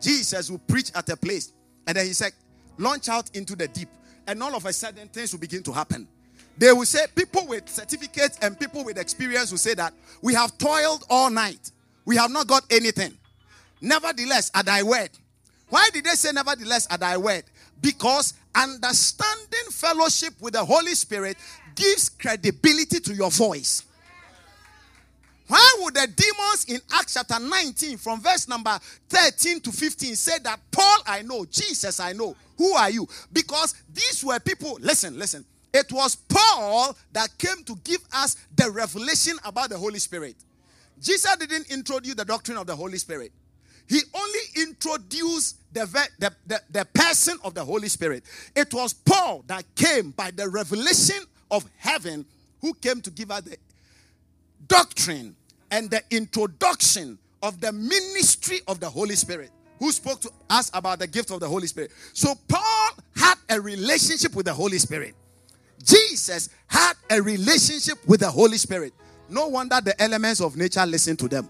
Jesus 0.00 0.50
will 0.50 0.58
preach 0.58 0.90
at 0.94 1.08
a 1.10 1.16
place, 1.16 1.52
and 1.86 1.96
then 1.96 2.06
he 2.06 2.14
said, 2.14 2.32
Launch 2.78 3.08
out 3.08 3.30
into 3.34 3.56
the 3.56 3.68
deep. 3.68 3.88
And 4.26 4.42
all 4.42 4.54
of 4.54 4.66
a 4.66 4.72
sudden, 4.72 5.08
things 5.08 5.32
will 5.32 5.40
begin 5.40 5.62
to 5.64 5.72
happen. 5.72 6.08
They 6.58 6.72
will 6.72 6.86
say, 6.86 7.06
people 7.14 7.46
with 7.46 7.68
certificates 7.68 8.38
and 8.40 8.58
people 8.58 8.84
with 8.84 8.98
experience 8.98 9.50
will 9.50 9.58
say 9.58 9.74
that 9.74 9.92
we 10.22 10.34
have 10.34 10.56
toiled 10.58 11.04
all 11.10 11.30
night, 11.30 11.70
we 12.04 12.16
have 12.16 12.30
not 12.30 12.46
got 12.46 12.64
anything. 12.70 13.12
Nevertheless, 13.80 14.50
at 14.54 14.66
thy 14.66 14.82
word, 14.82 15.10
why 15.68 15.90
did 15.92 16.04
they 16.04 16.10
say 16.10 16.32
nevertheless 16.32 16.86
at 16.90 17.00
thy 17.00 17.16
word? 17.16 17.44
Because 17.82 18.32
understanding 18.54 19.70
fellowship 19.70 20.32
with 20.40 20.54
the 20.54 20.64
Holy 20.64 20.94
Spirit 20.94 21.36
gives 21.74 22.08
credibility 22.08 23.00
to 23.00 23.14
your 23.14 23.30
voice. 23.30 23.84
Why 25.48 25.76
would 25.80 25.94
the 25.94 26.08
demons 26.08 26.64
in 26.68 26.80
Acts 26.92 27.14
chapter 27.14 27.38
19, 27.38 27.98
from 27.98 28.20
verse 28.20 28.48
number 28.48 28.78
13 29.08 29.60
to 29.60 29.72
15, 29.72 30.16
say 30.16 30.38
that 30.42 30.60
Paul 30.70 30.98
I 31.06 31.22
know, 31.22 31.44
Jesus 31.44 32.00
I 32.00 32.12
know? 32.12 32.34
Who 32.58 32.72
are 32.72 32.90
you? 32.90 33.08
Because 33.32 33.74
these 33.92 34.24
were 34.24 34.40
people, 34.40 34.78
listen, 34.80 35.18
listen. 35.18 35.44
It 35.72 35.92
was 35.92 36.16
Paul 36.16 36.96
that 37.12 37.36
came 37.38 37.62
to 37.64 37.76
give 37.84 38.00
us 38.12 38.36
the 38.56 38.70
revelation 38.70 39.36
about 39.44 39.70
the 39.70 39.78
Holy 39.78 39.98
Spirit. 39.98 40.36
Jesus 41.00 41.36
didn't 41.36 41.70
introduce 41.70 42.14
the 42.14 42.24
doctrine 42.24 42.56
of 42.56 42.66
the 42.66 42.74
Holy 42.74 42.98
Spirit. 42.98 43.30
He 43.88 44.00
only 44.14 44.68
introduced 44.68 45.58
the, 45.72 45.84
the, 46.18 46.32
the, 46.46 46.60
the, 46.70 46.84
person 46.86 47.38
of 47.44 47.54
the 47.54 47.64
Holy 47.64 47.88
Spirit. 47.88 48.24
It 48.56 48.72
was 48.74 48.94
Paul 48.94 49.44
that 49.46 49.64
came 49.76 50.10
by 50.10 50.30
the 50.32 50.48
revelation 50.48 51.22
of 51.50 51.68
heaven 51.76 52.24
who 52.60 52.74
came 52.74 53.00
to 53.02 53.10
give 53.10 53.30
us 53.30 53.42
the 53.42 53.56
doctrine 54.68 55.36
and 55.70 55.90
the 55.90 56.02
introduction 56.10 57.18
of 57.42 57.60
the 57.60 57.72
ministry 57.72 58.60
of 58.68 58.80
the 58.80 58.88
Holy 58.88 59.14
Spirit. 59.14 59.50
Who 59.78 59.92
spoke 59.92 60.20
to 60.22 60.30
us 60.48 60.70
about 60.72 61.00
the 61.00 61.06
gift 61.06 61.30
of 61.30 61.40
the 61.40 61.48
Holy 61.48 61.66
Spirit? 61.66 61.90
So, 62.14 62.34
Paul 62.48 62.90
had 63.14 63.34
a 63.50 63.60
relationship 63.60 64.34
with 64.34 64.46
the 64.46 64.54
Holy 64.54 64.78
Spirit. 64.78 65.14
Jesus 65.84 66.48
had 66.66 66.94
a 67.10 67.20
relationship 67.20 67.98
with 68.06 68.20
the 68.20 68.30
Holy 68.30 68.56
Spirit. 68.56 68.94
No 69.28 69.48
wonder 69.48 69.80
the 69.80 70.00
elements 70.02 70.40
of 70.40 70.56
nature 70.56 70.84
listened 70.86 71.18
to 71.18 71.28
them. 71.28 71.48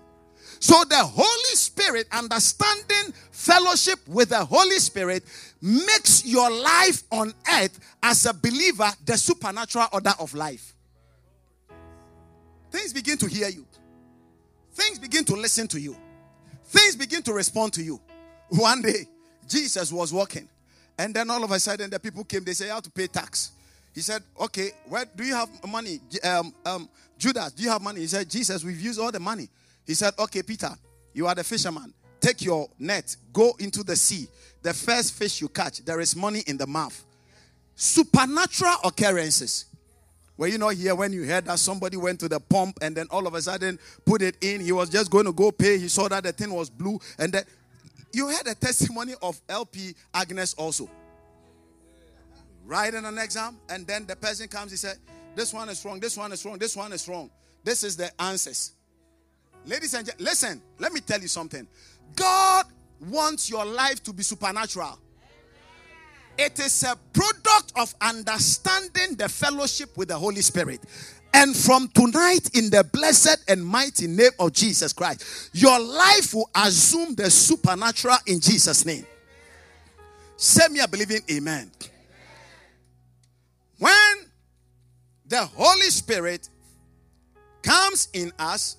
So 0.59 0.85
the 0.85 0.97
Holy 0.97 1.55
Spirit, 1.55 2.07
understanding 2.13 3.13
fellowship 3.31 3.99
with 4.09 4.31
the 4.31 4.45
Holy 4.45 4.79
Spirit, 4.79 5.25
makes 5.61 6.25
your 6.25 6.51
life 6.51 7.03
on 7.11 7.33
earth 7.53 7.79
as 8.03 8.27
a 8.27 8.33
believer 8.33 8.91
the 9.05 9.19
supernatural 9.19 9.87
order 9.93 10.15
of 10.19 10.35
life. 10.35 10.75
Things 12.77 12.93
begin 12.93 13.17
to 13.17 13.27
hear 13.27 13.49
you, 13.49 13.65
things 14.75 14.99
begin 14.99 15.25
to 15.25 15.35
listen 15.35 15.67
to 15.69 15.81
you, 15.81 15.97
things 16.65 16.95
begin 16.95 17.23
to 17.23 17.33
respond 17.33 17.73
to 17.73 17.83
you. 17.83 17.99
One 18.51 18.83
day, 18.83 19.09
Jesus 19.49 19.91
was 19.91 20.13
walking, 20.13 20.47
and 20.99 21.15
then 21.15 21.31
all 21.31 21.43
of 21.43 21.51
a 21.53 21.59
sudden, 21.59 21.89
the 21.89 21.99
people 21.99 22.23
came, 22.23 22.45
they 22.45 22.53
said, 22.53 22.67
You 22.67 22.73
have 22.73 22.83
to 22.83 22.91
pay 22.91 23.07
tax. 23.07 23.53
He 23.95 24.03
said, 24.03 24.23
Okay, 24.39 24.73
where 24.91 25.07
do 25.07 25.25
you 25.25 25.35
have 25.35 25.49
money? 25.67 26.01
Um, 26.23 26.53
um, 26.67 26.89
Judas, 27.17 27.53
do 27.53 27.63
you 27.63 27.71
have 27.71 27.81
money? 27.81 28.01
He 28.01 28.09
said, 28.09 28.29
Jesus, 28.29 28.63
we've 28.63 28.79
used 28.79 29.01
all 29.01 29.11
the 29.11 29.21
money. 29.21 29.49
He 29.87 29.95
said, 29.95 30.13
Okay, 30.19 30.43
Peter, 30.43 30.77
you 31.15 31.27
are 31.27 31.35
the 31.35 31.45
fisherman. 31.45 31.95
Take 32.21 32.43
your 32.43 32.69
net, 32.79 33.17
go 33.33 33.55
into 33.59 33.85
the 33.85 33.97
sea. 33.97 34.29
The 34.61 34.75
first 34.75 35.15
fish 35.15 35.41
you 35.41 35.49
catch, 35.49 35.83
there 35.83 36.01
is 36.01 36.15
money 36.15 36.43
in 36.47 36.59
the 36.59 36.67
mouth. 36.67 37.07
Supernatural 37.75 38.77
occurrences. 38.85 39.65
Were 40.37 40.49
you 40.49 40.59
not 40.59 40.75
here 40.75 40.95
when 40.95 41.13
you 41.13 41.25
heard 41.25 41.47
that 41.47 41.59
somebody 41.59 41.97
went 41.97 42.21
to 42.21 42.29
the 42.29 42.39
pump 42.39 42.79
and 42.83 42.95
then 42.95 43.07
all 43.11 43.27
of 43.27 43.35
a 43.35 43.41
sudden 43.41 43.79
put 44.05 44.21
it 44.21 44.37
in? 44.43 44.61
He 44.61 44.73
was 44.73 44.91
just 44.91 45.11
going 45.11 45.25
to 45.25 45.33
go 45.33 45.51
pay. 45.51 45.79
He 45.79 45.89
saw 45.89 46.09
that 46.09 46.25
the 46.25 46.33
thing 46.33 46.53
was 46.53 46.69
blue. 46.69 46.99
And 47.19 47.33
then 47.33 47.45
you 48.13 48.29
heard 48.29 48.47
a 48.47 48.55
testimony 48.55 49.15
of 49.23 49.41
LP 49.49 49.95
Agnes 50.13 50.55
also. 50.55 50.89
Writing 52.67 53.05
an 53.05 53.17
exam, 53.19 53.59
and 53.69 53.87
then 53.87 54.07
the 54.07 54.17
person 54.17 54.49
comes, 54.49 54.73
he 54.73 54.77
said, 54.77 54.97
This 55.35 55.55
one 55.55 55.69
is 55.69 55.85
wrong, 55.85 56.01
this 56.01 56.17
one 56.17 56.33
is 56.33 56.45
wrong, 56.45 56.59
this 56.59 56.77
one 56.77 56.93
is 56.93 57.09
wrong. 57.09 57.31
This 57.63 57.85
is 57.85 57.97
the 57.97 58.11
answers. 58.21 58.73
Ladies 59.65 59.95
and 59.95 60.07
gentlemen, 60.07 60.31
listen, 60.31 60.63
let 60.79 60.93
me 60.93 61.01
tell 61.01 61.21
you 61.21 61.29
something. 61.29 61.67
God 62.15 62.67
wants 63.09 63.51
your 63.51 63.65
life 63.65 64.03
to 64.05 64.13
be 64.13 64.23
supernatural. 64.23 64.99
It 66.39 66.59
is 66.61 66.83
a 66.83 66.97
product 67.13 67.73
of 67.77 67.95
understanding 68.01 69.17
the 69.17 69.29
fellowship 69.29 69.97
with 69.97 70.09
the 70.09 70.19
Holy 70.19 70.43
Spirit. 70.43 70.81
And 71.33 71.55
from 71.55 71.89
tonight, 71.89 72.51
in 72.55 72.71
the 72.71 72.85
blessed 72.85 73.45
and 73.49 73.65
mighty 73.65 74.07
name 74.07 74.31
of 74.39 74.53
Jesus 74.53 74.93
Christ, 74.93 75.51
your 75.53 75.79
life 75.79 76.35
will 76.35 76.49
assume 76.55 77.15
the 77.15 77.31
supernatural 77.31 78.17
in 78.27 78.41
Jesus' 78.41 78.85
name. 78.87 79.07
Say 80.37 80.69
me 80.69 80.81
a 80.81 80.89
believing 80.89 81.21
amen. 81.31 81.71
When 83.79 84.17
the 85.27 85.45
Holy 85.45 85.91
Spirit 85.91 86.49
comes 87.63 88.09
in 88.13 88.33
us, 88.39 88.77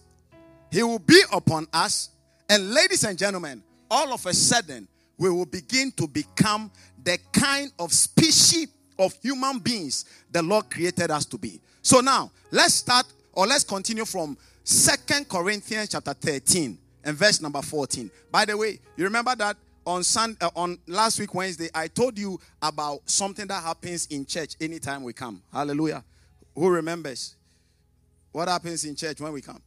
He 0.71 0.81
will 0.83 0.99
be 0.99 1.21
upon 1.31 1.67
us. 1.73 2.09
And 2.49 2.71
ladies 2.71 3.03
and 3.03 3.17
gentlemen, 3.17 3.61
all 3.89 4.13
of 4.13 4.25
a 4.25 4.33
sudden, 4.33 4.87
we 5.17 5.29
will 5.29 5.45
begin 5.45 5.91
to 5.93 6.07
become 6.07 6.71
the 7.07 7.17
kind 7.31 7.71
of 7.79 7.93
species 7.93 8.67
of 8.99 9.13
human 9.21 9.59
beings 9.59 10.03
the 10.29 10.41
Lord 10.41 10.69
created 10.69 11.09
us 11.09 11.25
to 11.27 11.37
be. 11.37 11.61
So 11.81 12.01
now, 12.01 12.31
let's 12.51 12.73
start 12.73 13.05
or 13.31 13.47
let's 13.47 13.63
continue 13.63 14.03
from 14.03 14.37
Second 14.65 15.29
Corinthians 15.29 15.87
chapter 15.87 16.13
13 16.13 16.77
and 17.05 17.15
verse 17.15 17.39
number 17.39 17.61
14. 17.61 18.11
By 18.29 18.43
the 18.43 18.57
way, 18.57 18.79
you 18.97 19.05
remember 19.05 19.33
that 19.37 19.55
on 19.85 20.03
Sun, 20.03 20.35
uh, 20.41 20.49
on 20.53 20.79
last 20.85 21.17
week 21.17 21.33
Wednesday 21.33 21.69
I 21.73 21.87
told 21.87 22.19
you 22.19 22.41
about 22.61 23.09
something 23.09 23.47
that 23.47 23.63
happens 23.63 24.07
in 24.07 24.25
church 24.25 24.55
anytime 24.59 25.01
we 25.01 25.13
come. 25.13 25.41
Hallelujah. 25.53 26.03
Who 26.55 26.67
remembers? 26.67 27.35
What 28.33 28.49
happens 28.49 28.83
in 28.83 28.97
church 28.97 29.21
when 29.21 29.31
we 29.31 29.39
come? 29.39 29.61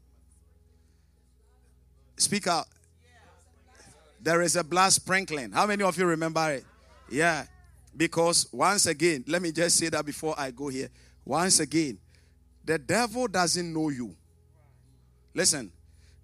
Speak 2.19 2.47
out. 2.49 2.67
There 4.21 4.43
is 4.43 4.57
a 4.57 4.63
blood 4.63 4.93
sprinkling. 4.93 5.53
How 5.53 5.65
many 5.65 5.83
of 5.83 5.97
you 5.97 6.05
remember 6.05 6.53
it? 6.53 6.65
Yeah. 7.11 7.45
Because 7.97 8.49
once 8.53 8.87
again, 8.87 9.25
let 9.27 9.43
me 9.43 9.53
just 9.53 9.77
say 9.77 9.89
that 9.89 10.07
before 10.07 10.35
I 10.39 10.51
go 10.51 10.69
here. 10.69 10.89
Once 11.25 11.61
again, 11.61 11.99
the 12.65 12.79
devil 12.79 13.27
doesn't 13.27 13.73
know 13.73 13.89
you. 13.89 14.15
Listen, 15.35 15.73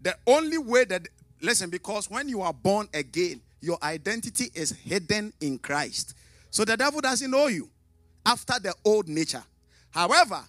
the 0.01 0.17
only 0.27 0.59
way 0.59 0.85
that, 0.85 1.09
listen, 1.41 1.71
because 1.71 2.09
when 2.11 2.29
you 2.29 2.43
are 2.43 2.53
born 2.53 2.89
again, 2.95 3.41
your 3.61 3.79
identity 3.83 4.51
is 4.55 4.71
hidden 4.71 5.33
in 5.41 5.59
Christ. 5.59 6.15
So 6.51 6.65
the 6.65 6.77
devil 6.77 7.01
doesn't 7.01 7.31
know 7.31 7.49
you 7.49 7.69
after 8.25 8.55
the 8.61 8.75
old 8.85 9.09
nature. 9.09 9.43
However, 9.91 10.41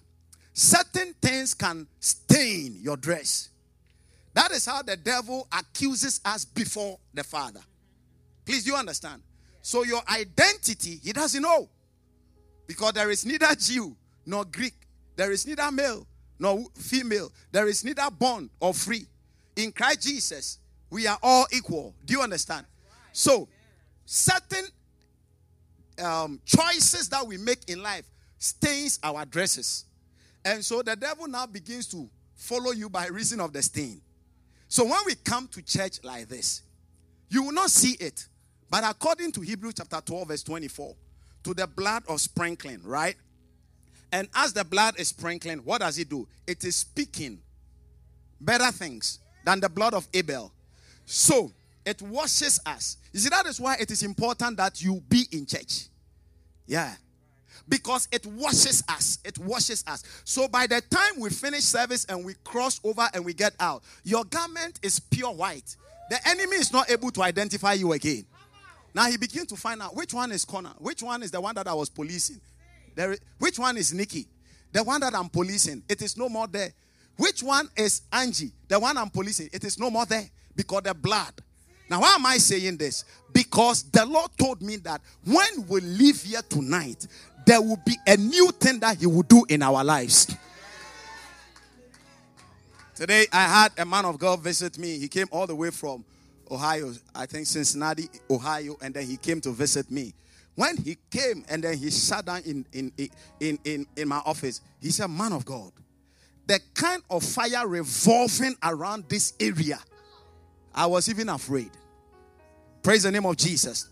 certain 0.52 1.14
things 1.20 1.54
can 1.54 1.86
stain 2.00 2.78
your 2.80 2.96
dress. 2.96 3.48
That 4.34 4.52
is 4.52 4.66
how 4.66 4.82
the 4.82 4.96
devil 4.96 5.48
accuses 5.52 6.20
us 6.24 6.44
before 6.44 6.98
the 7.12 7.24
Father. 7.24 7.60
Please, 8.44 8.64
do 8.64 8.70
you 8.70 8.76
understand? 8.76 9.22
So 9.68 9.84
your 9.84 10.00
identity, 10.08 10.98
he 11.04 11.12
doesn't 11.12 11.42
know. 11.42 11.68
Because 12.66 12.94
there 12.94 13.10
is 13.10 13.26
neither 13.26 13.54
Jew 13.54 13.94
nor 14.24 14.46
Greek. 14.46 14.72
There 15.14 15.30
is 15.30 15.46
neither 15.46 15.70
male 15.70 16.06
nor 16.38 16.64
female. 16.74 17.30
There 17.52 17.68
is 17.68 17.84
neither 17.84 18.10
bond 18.10 18.48
or 18.60 18.72
free. 18.72 19.06
In 19.56 19.70
Christ 19.72 20.04
Jesus, 20.04 20.58
we 20.88 21.06
are 21.06 21.18
all 21.22 21.46
equal. 21.52 21.94
Do 22.06 22.14
you 22.14 22.22
understand? 22.22 22.64
So, 23.12 23.46
certain 24.06 24.64
um, 26.02 26.40
choices 26.46 27.10
that 27.10 27.26
we 27.26 27.36
make 27.36 27.68
in 27.68 27.82
life 27.82 28.06
stains 28.38 28.98
our 29.02 29.26
dresses. 29.26 29.84
And 30.46 30.64
so 30.64 30.80
the 30.80 30.96
devil 30.96 31.28
now 31.28 31.44
begins 31.44 31.88
to 31.88 32.08
follow 32.34 32.72
you 32.72 32.88
by 32.88 33.08
reason 33.08 33.38
of 33.38 33.52
the 33.52 33.60
stain. 33.60 34.00
So 34.66 34.84
when 34.84 35.00
we 35.04 35.14
come 35.14 35.46
to 35.48 35.60
church 35.60 36.02
like 36.02 36.26
this, 36.26 36.62
you 37.28 37.42
will 37.42 37.52
not 37.52 37.68
see 37.68 37.98
it. 38.00 38.28
But 38.70 38.84
according 38.84 39.32
to 39.32 39.40
Hebrews 39.40 39.74
chapter 39.76 40.00
12, 40.04 40.28
verse 40.28 40.42
24, 40.42 40.94
to 41.44 41.54
the 41.54 41.66
blood 41.66 42.02
of 42.08 42.20
sprinkling, 42.20 42.80
right? 42.84 43.16
And 44.12 44.28
as 44.34 44.52
the 44.52 44.64
blood 44.64 44.98
is 44.98 45.08
sprinkling, 45.08 45.58
what 45.58 45.80
does 45.80 45.98
it 45.98 46.08
do? 46.08 46.26
It 46.46 46.64
is 46.64 46.76
speaking 46.76 47.38
better 48.40 48.70
things 48.70 49.18
than 49.44 49.60
the 49.60 49.68
blood 49.68 49.94
of 49.94 50.06
Abel. 50.14 50.52
So 51.04 51.52
it 51.84 52.02
washes 52.02 52.60
us. 52.66 52.98
You 53.12 53.20
see, 53.20 53.28
that 53.30 53.46
is 53.46 53.60
why 53.60 53.76
it 53.80 53.90
is 53.90 54.02
important 54.02 54.58
that 54.58 54.82
you 54.82 55.02
be 55.08 55.26
in 55.32 55.46
church. 55.46 55.86
Yeah. 56.66 56.94
Because 57.68 58.08
it 58.12 58.24
washes 58.26 58.82
us. 58.88 59.18
It 59.24 59.38
washes 59.38 59.84
us. 59.86 60.02
So 60.24 60.48
by 60.48 60.66
the 60.66 60.82
time 60.90 61.18
we 61.18 61.30
finish 61.30 61.64
service 61.64 62.04
and 62.06 62.24
we 62.24 62.34
cross 62.44 62.80
over 62.84 63.08
and 63.12 63.24
we 63.24 63.34
get 63.34 63.54
out, 63.60 63.82
your 64.04 64.24
garment 64.24 64.78
is 64.82 64.98
pure 65.00 65.32
white. 65.32 65.76
The 66.10 66.18
enemy 66.28 66.56
is 66.56 66.72
not 66.72 66.90
able 66.90 67.10
to 67.10 67.22
identify 67.22 67.74
you 67.74 67.92
again. 67.92 68.24
Now 68.98 69.08
he 69.08 69.16
begins 69.16 69.46
to 69.46 69.56
find 69.56 69.80
out 69.80 69.94
which 69.94 70.12
one 70.12 70.32
is 70.32 70.44
Connor, 70.44 70.72
which 70.78 71.04
one 71.04 71.22
is 71.22 71.30
the 71.30 71.40
one 71.40 71.54
that 71.54 71.68
I 71.68 71.72
was 71.72 71.88
policing, 71.88 72.40
there, 72.96 73.16
which 73.38 73.56
one 73.56 73.76
is 73.76 73.94
Nikki, 73.94 74.26
the 74.72 74.82
one 74.82 75.00
that 75.02 75.14
I'm 75.14 75.28
policing. 75.28 75.84
It 75.88 76.02
is 76.02 76.16
no 76.16 76.28
more 76.28 76.48
there. 76.48 76.72
Which 77.16 77.40
one 77.44 77.68
is 77.76 78.02
Angie, 78.12 78.50
the 78.66 78.80
one 78.80 78.98
I'm 78.98 79.10
policing? 79.10 79.50
It 79.52 79.62
is 79.62 79.78
no 79.78 79.88
more 79.88 80.04
there 80.04 80.28
because 80.56 80.82
the 80.82 80.94
blood. 80.94 81.32
Now, 81.88 82.00
why 82.00 82.16
am 82.16 82.26
I 82.26 82.38
saying 82.38 82.76
this? 82.76 83.04
Because 83.32 83.84
the 83.84 84.04
Lord 84.04 84.32
told 84.36 84.62
me 84.62 84.78
that 84.78 85.00
when 85.24 85.68
we 85.68 85.80
leave 85.80 86.20
here 86.22 86.42
tonight, 86.48 87.06
there 87.46 87.62
will 87.62 87.80
be 87.86 87.94
a 88.04 88.16
new 88.16 88.50
thing 88.50 88.80
that 88.80 88.98
He 88.98 89.06
will 89.06 89.22
do 89.22 89.46
in 89.48 89.62
our 89.62 89.84
lives. 89.84 90.26
Today, 92.96 93.26
I 93.32 93.44
had 93.44 93.70
a 93.78 93.84
man 93.84 94.06
of 94.06 94.18
God 94.18 94.40
visit 94.40 94.76
me. 94.76 94.98
He 94.98 95.06
came 95.06 95.28
all 95.30 95.46
the 95.46 95.54
way 95.54 95.70
from 95.70 96.04
Ohio, 96.50 96.92
I 97.14 97.26
think 97.26 97.46
Cincinnati, 97.46 98.08
Ohio, 98.30 98.76
and 98.80 98.94
then 98.94 99.06
he 99.06 99.16
came 99.16 99.40
to 99.42 99.50
visit 99.50 99.90
me. 99.90 100.14
When 100.54 100.76
he 100.76 100.96
came 101.10 101.44
and 101.48 101.62
then 101.62 101.76
he 101.76 101.90
sat 101.90 102.26
down 102.26 102.42
in, 102.44 102.66
in, 102.72 102.92
in, 103.38 103.58
in, 103.64 103.86
in 103.96 104.08
my 104.08 104.20
office, 104.24 104.60
he 104.80 104.90
said, 104.90 105.08
Man 105.08 105.32
of 105.32 105.44
God, 105.44 105.70
the 106.46 106.58
kind 106.74 107.02
of 107.10 107.22
fire 107.22 107.66
revolving 107.66 108.56
around 108.62 109.04
this 109.08 109.34
area, 109.38 109.78
I 110.74 110.86
was 110.86 111.08
even 111.08 111.28
afraid. 111.28 111.70
Praise 112.82 113.04
the 113.04 113.12
name 113.12 113.26
of 113.26 113.36
Jesus. 113.36 113.88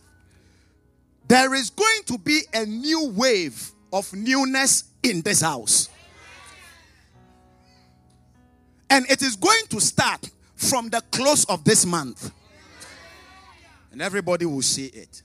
There 1.28 1.54
is 1.54 1.70
going 1.70 2.02
to 2.06 2.18
be 2.18 2.40
a 2.54 2.64
new 2.64 3.12
wave 3.14 3.72
of 3.92 4.12
newness 4.12 4.84
in 5.02 5.22
this 5.22 5.42
house. 5.42 5.88
And 8.88 9.08
it 9.10 9.22
is 9.22 9.36
going 9.36 9.66
to 9.70 9.80
start 9.80 10.30
from 10.54 10.88
the 10.88 11.02
close 11.10 11.44
of 11.46 11.64
this 11.64 11.84
month 11.84 12.32
and 13.96 14.02
everybody 14.02 14.44
will 14.44 14.60
see 14.60 14.88
it. 14.88 15.22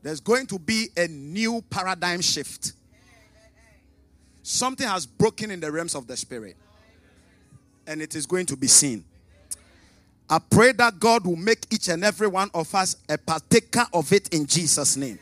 There's 0.00 0.20
going 0.20 0.46
to 0.46 0.60
be 0.60 0.90
a 0.96 1.08
new 1.08 1.60
paradigm 1.70 2.20
shift. 2.20 2.72
Something 4.44 4.86
has 4.86 5.06
broken 5.06 5.50
in 5.50 5.58
the 5.58 5.72
realms 5.72 5.96
of 5.96 6.06
the 6.06 6.16
spirit, 6.16 6.56
and 7.84 8.00
it 8.00 8.14
is 8.14 8.26
going 8.26 8.46
to 8.46 8.56
be 8.56 8.68
seen. 8.68 9.04
I 10.30 10.38
pray 10.38 10.70
that 10.70 11.00
God 11.00 11.26
will 11.26 11.34
make 11.34 11.66
each 11.72 11.88
and 11.88 12.04
every 12.04 12.28
one 12.28 12.48
of 12.54 12.72
us 12.76 12.94
a 13.08 13.18
partaker 13.18 13.86
of 13.92 14.12
it 14.12 14.32
in 14.32 14.46
Jesus' 14.46 14.96
name. 14.96 15.18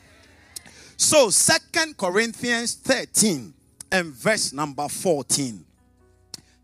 So, 0.98 1.30
Second 1.30 1.96
Corinthians 1.96 2.74
13 2.74 3.54
and 3.90 4.12
verse 4.12 4.52
number 4.52 4.86
14. 4.88 5.64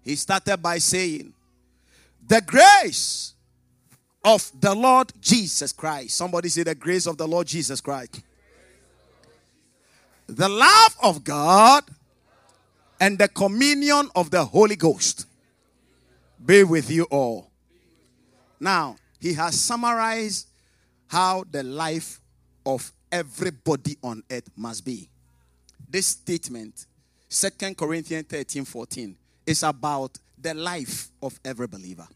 He 0.02 0.16
started 0.16 0.58
by 0.58 0.76
saying, 0.76 1.32
The 2.28 2.42
grace 2.42 3.32
of 4.26 4.50
the 4.60 4.74
Lord 4.74 5.12
Jesus 5.20 5.72
Christ. 5.72 6.16
Somebody 6.16 6.48
say 6.48 6.64
the 6.64 6.74
grace 6.74 7.06
of 7.06 7.16
the 7.16 7.28
Lord 7.28 7.46
Jesus 7.46 7.80
Christ. 7.80 8.20
The 10.26 10.48
love 10.48 10.96
of 11.00 11.22
God 11.22 11.84
and 13.00 13.16
the 13.16 13.28
communion 13.28 14.10
of 14.16 14.32
the 14.32 14.44
Holy 14.44 14.74
Ghost 14.74 15.26
be 16.44 16.64
with 16.64 16.90
you 16.90 17.04
all. 17.04 17.52
Now, 18.58 18.96
he 19.20 19.32
has 19.34 19.60
summarized 19.60 20.48
how 21.06 21.44
the 21.48 21.62
life 21.62 22.20
of 22.64 22.90
everybody 23.12 23.96
on 24.02 24.24
earth 24.28 24.50
must 24.56 24.84
be. 24.84 25.08
This 25.88 26.06
statement, 26.08 26.86
Second 27.28 27.78
Corinthians 27.78 28.26
13 28.26 28.64
14, 28.64 29.16
is 29.46 29.62
about 29.62 30.18
the 30.36 30.52
life 30.52 31.10
of 31.22 31.38
every 31.44 31.68
believer. 31.68 32.08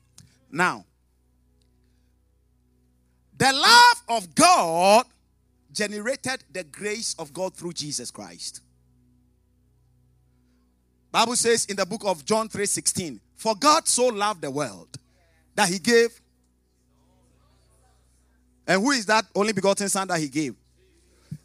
Now, 0.50 0.84
the 3.40 3.52
love 3.54 4.20
of 4.20 4.34
God 4.34 5.06
generated 5.72 6.44
the 6.52 6.62
grace 6.62 7.14
of 7.18 7.32
God 7.32 7.56
through 7.56 7.72
Jesus 7.72 8.10
Christ. 8.10 8.60
Bible 11.10 11.36
says 11.36 11.64
in 11.64 11.76
the 11.76 11.86
book 11.86 12.02
of 12.04 12.26
John 12.26 12.50
3:16, 12.50 13.18
"For 13.36 13.56
God 13.56 13.88
so 13.88 14.08
loved 14.08 14.42
the 14.42 14.50
world 14.50 14.98
that 15.54 15.70
he 15.70 15.78
gave." 15.78 16.20
And 18.66 18.82
who 18.82 18.90
is 18.90 19.06
that 19.06 19.26
only 19.34 19.54
begotten 19.54 19.88
son 19.88 20.06
that 20.08 20.20
he 20.20 20.28
gave? 20.28 20.54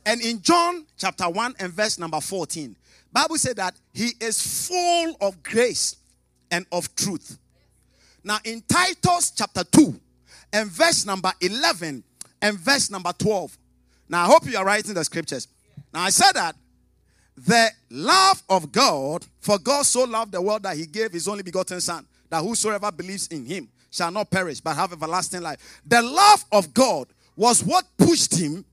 And 0.05 0.19
in 0.19 0.41
John 0.41 0.85
chapter 0.97 1.29
1 1.29 1.55
and 1.59 1.71
verse 1.71 1.97
number 1.97 2.19
14, 2.19 2.75
Bible 3.13 3.37
said 3.37 3.55
that 3.55 3.73
he 3.93 4.13
is 4.19 4.67
full 4.67 5.15
of 5.21 5.41
grace 5.41 5.95
and 6.51 6.65
of 6.73 6.93
truth. 6.93 7.37
Now 8.21 8.39
in 8.43 8.63
Titus 8.63 9.31
chapter 9.31 9.63
2 9.63 10.01
and 10.53 10.69
verse 10.69 11.05
number 11.05 11.31
11 11.41 12.03
and 12.41 12.59
verse 12.59 12.89
number 12.89 13.11
12. 13.17 13.57
Now 14.09 14.23
I 14.23 14.25
hope 14.27 14.49
you 14.49 14.57
are 14.57 14.65
writing 14.65 14.93
the 14.93 15.03
scriptures. 15.03 15.47
Now 15.93 16.01
I 16.01 16.09
said 16.09 16.33
that 16.33 16.55
the 17.37 17.69
love 17.89 18.41
of 18.49 18.71
God, 18.71 19.25
for 19.39 19.59
God 19.59 19.85
so 19.85 20.03
loved 20.03 20.31
the 20.31 20.41
world 20.41 20.63
that 20.63 20.77
he 20.77 20.85
gave 20.85 21.11
his 21.11 21.27
only 21.27 21.43
begotten 21.43 21.81
son, 21.81 22.05
that 22.29 22.41
whosoever 22.41 22.91
believes 22.91 23.27
in 23.27 23.45
him 23.45 23.69
shall 23.91 24.11
not 24.11 24.29
perish 24.29 24.61
but 24.61 24.75
have 24.75 24.93
everlasting 24.93 25.41
life. 25.41 25.81
The 25.85 26.01
love 26.01 26.45
of 26.51 26.73
God 26.73 27.07
was 27.35 27.63
what 27.63 27.85
pushed 27.97 28.35
him 28.35 28.63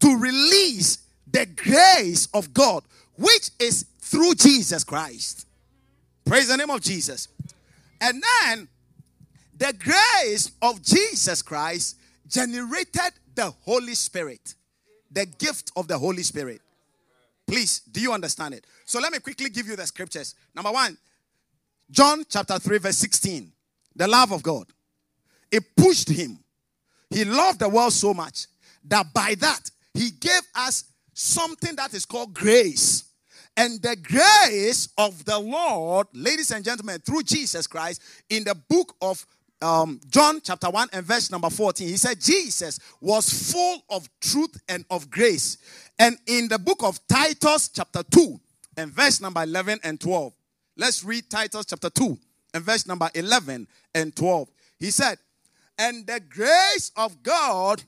to 0.00 0.16
release 0.16 0.98
the 1.30 1.46
grace 1.46 2.28
of 2.34 2.52
God, 2.52 2.82
which 3.16 3.50
is 3.58 3.86
through 4.00 4.34
Jesus 4.34 4.82
Christ. 4.82 5.46
Praise 6.24 6.48
the 6.48 6.56
name 6.56 6.70
of 6.70 6.80
Jesus. 6.80 7.28
And 8.00 8.22
then 8.44 8.68
the 9.60 9.74
grace 9.74 10.52
of 10.62 10.82
Jesus 10.82 11.42
Christ 11.42 11.98
generated 12.26 13.12
the 13.34 13.52
Holy 13.62 13.94
Spirit, 13.94 14.54
the 15.10 15.26
gift 15.26 15.70
of 15.76 15.86
the 15.86 15.98
Holy 15.98 16.22
Spirit. 16.22 16.62
Please, 17.46 17.80
do 17.80 18.00
you 18.00 18.12
understand 18.12 18.54
it? 18.54 18.66
So 18.86 19.00
let 19.00 19.12
me 19.12 19.18
quickly 19.18 19.50
give 19.50 19.66
you 19.66 19.76
the 19.76 19.86
scriptures. 19.86 20.34
Number 20.54 20.72
one, 20.72 20.96
John 21.90 22.24
chapter 22.26 22.58
3, 22.58 22.78
verse 22.78 22.96
16. 22.96 23.52
The 23.94 24.08
love 24.08 24.32
of 24.32 24.42
God. 24.42 24.66
It 25.52 25.76
pushed 25.76 26.08
him. 26.08 26.38
He 27.10 27.24
loved 27.26 27.58
the 27.58 27.68
world 27.68 27.92
so 27.92 28.14
much 28.14 28.46
that 28.84 29.12
by 29.12 29.34
that 29.40 29.70
he 29.92 30.10
gave 30.10 30.42
us 30.54 30.84
something 31.12 31.76
that 31.76 31.92
is 31.92 32.06
called 32.06 32.32
grace. 32.32 33.04
And 33.58 33.82
the 33.82 33.96
grace 33.96 34.88
of 34.96 35.22
the 35.26 35.38
Lord, 35.38 36.06
ladies 36.14 36.50
and 36.50 36.64
gentlemen, 36.64 37.00
through 37.00 37.24
Jesus 37.24 37.66
Christ, 37.66 38.00
in 38.30 38.44
the 38.44 38.54
book 38.54 38.94
of 39.02 39.26
um, 39.62 40.00
John 40.08 40.40
chapter 40.42 40.70
1 40.70 40.88
and 40.92 41.04
verse 41.04 41.30
number 41.30 41.50
14, 41.50 41.86
he 41.86 41.96
said 41.96 42.20
Jesus 42.20 42.78
was 43.00 43.52
full 43.52 43.82
of 43.90 44.08
truth 44.20 44.60
and 44.68 44.84
of 44.90 45.10
grace. 45.10 45.58
And 45.98 46.16
in 46.26 46.48
the 46.48 46.58
book 46.58 46.82
of 46.82 46.98
Titus 47.06 47.68
chapter 47.68 48.02
2 48.02 48.40
and 48.76 48.90
verse 48.90 49.20
number 49.20 49.42
11 49.42 49.80
and 49.84 50.00
12, 50.00 50.32
let's 50.76 51.04
read 51.04 51.28
Titus 51.28 51.66
chapter 51.66 51.90
2 51.90 52.18
and 52.54 52.64
verse 52.64 52.86
number 52.86 53.10
11 53.14 53.66
and 53.94 54.16
12. 54.16 54.48
He 54.78 54.90
said, 54.90 55.18
And 55.78 56.06
the 56.06 56.20
grace 56.20 56.90
of 56.96 57.22
God, 57.22 57.82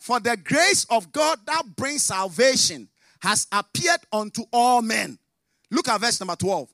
for 0.00 0.20
the 0.20 0.36
grace 0.36 0.86
of 0.90 1.12
God 1.12 1.38
that 1.46 1.76
brings 1.76 2.04
salvation 2.04 2.88
has 3.20 3.46
appeared 3.50 4.00
unto 4.12 4.44
all 4.52 4.82
men. 4.82 5.18
Look 5.70 5.88
at 5.88 6.00
verse 6.00 6.20
number 6.20 6.36
12 6.36 6.73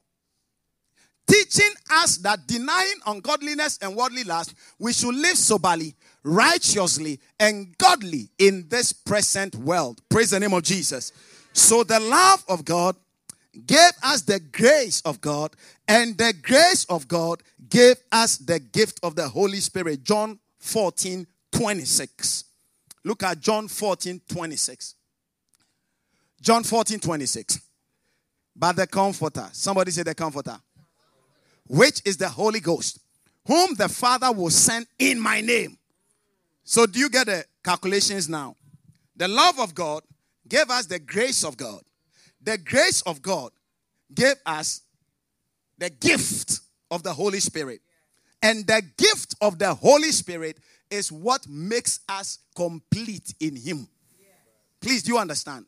teaching 1.31 1.73
us 1.91 2.17
that 2.19 2.47
denying 2.47 2.97
ungodliness 3.07 3.79
and 3.81 3.95
worldly 3.95 4.25
lust, 4.25 4.55
we 4.79 4.93
should 4.93 5.15
live 5.15 5.37
soberly, 5.37 5.95
righteously, 6.25 7.21
and 7.39 7.77
godly 7.79 8.29
in 8.39 8.67
this 8.69 8.93
present 8.93 9.55
world. 9.57 10.01
Praise 10.09 10.31
the 10.31 10.41
name 10.41 10.53
of 10.53 10.63
Jesus. 10.63 11.13
So 11.53 11.85
the 11.85 12.01
love 12.01 12.45
of 12.49 12.65
God 12.65 12.97
gave 13.67 13.93
us 14.03 14.23
the 14.23 14.41
grace 14.41 15.01
of 15.03 15.21
God, 15.21 15.53
and 15.89 16.17
the 16.17 16.35
grace 16.43 16.85
of 16.89 17.09
God 17.09 17.43
gave 17.69 17.97
us 18.13 18.37
the 18.39 18.59
gift 18.59 19.01
of 19.03 19.15
the 19.15 19.29
Holy 19.29 19.59
Spirit. 19.59 20.03
John 20.03 20.39
14 20.59 21.27
26. 21.53 22.45
Look 23.05 23.23
at 23.23 23.41
John 23.41 23.69
14 23.69 24.21
26. 24.29 24.95
John 26.41 26.63
14 26.63 27.01
26. 27.01 27.61
But 28.55 28.77
the 28.77 28.87
comforter, 28.87 29.49
somebody 29.53 29.91
say 29.91 30.03
the 30.03 30.15
comforter 30.15 30.59
which 31.67 32.03
is 32.05 32.17
the 32.17 32.29
Holy 32.29 32.61
Ghost, 32.61 32.99
whom 33.47 33.75
the 33.75 33.89
Father 33.89 34.33
will 34.33 34.51
send 34.51 34.87
in 34.99 35.21
my 35.21 35.41
name. 35.41 35.77
So, 36.65 36.87
do 36.87 36.99
you 36.99 37.09
get 37.09 37.27
the 37.27 37.45
calculations 37.65 38.29
now? 38.29 38.57
The 39.17 39.29
love 39.29 39.59
of 39.59 39.75
God 39.75 40.03
gave 40.49 40.71
us 40.71 40.87
the 40.87 40.99
grace 40.99 41.45
of 41.45 41.57
God. 41.57 41.83
The 42.43 42.59
grace 42.59 43.03
of 43.03 43.21
God 43.21 43.51
gave 44.13 44.37
us 44.47 44.83
the 45.79 45.91
gift 45.91 46.61
of 46.91 47.03
the 47.03 47.13
Holy 47.13 47.41
Spirit. 47.41 47.81
And 48.43 48.67
the 48.67 48.83
gift 48.97 49.35
of 49.41 49.59
the 49.59 49.75
Holy 49.75 50.11
Spirit 50.13 50.59
is 50.91 51.13
what 51.13 51.47
makes 51.49 52.01
us 52.09 52.39
complete 52.55 53.35
in 53.41 53.57
Him. 53.57 53.89
Please, 54.81 55.03
do 55.03 55.13
you 55.13 55.19
understand? 55.19 55.67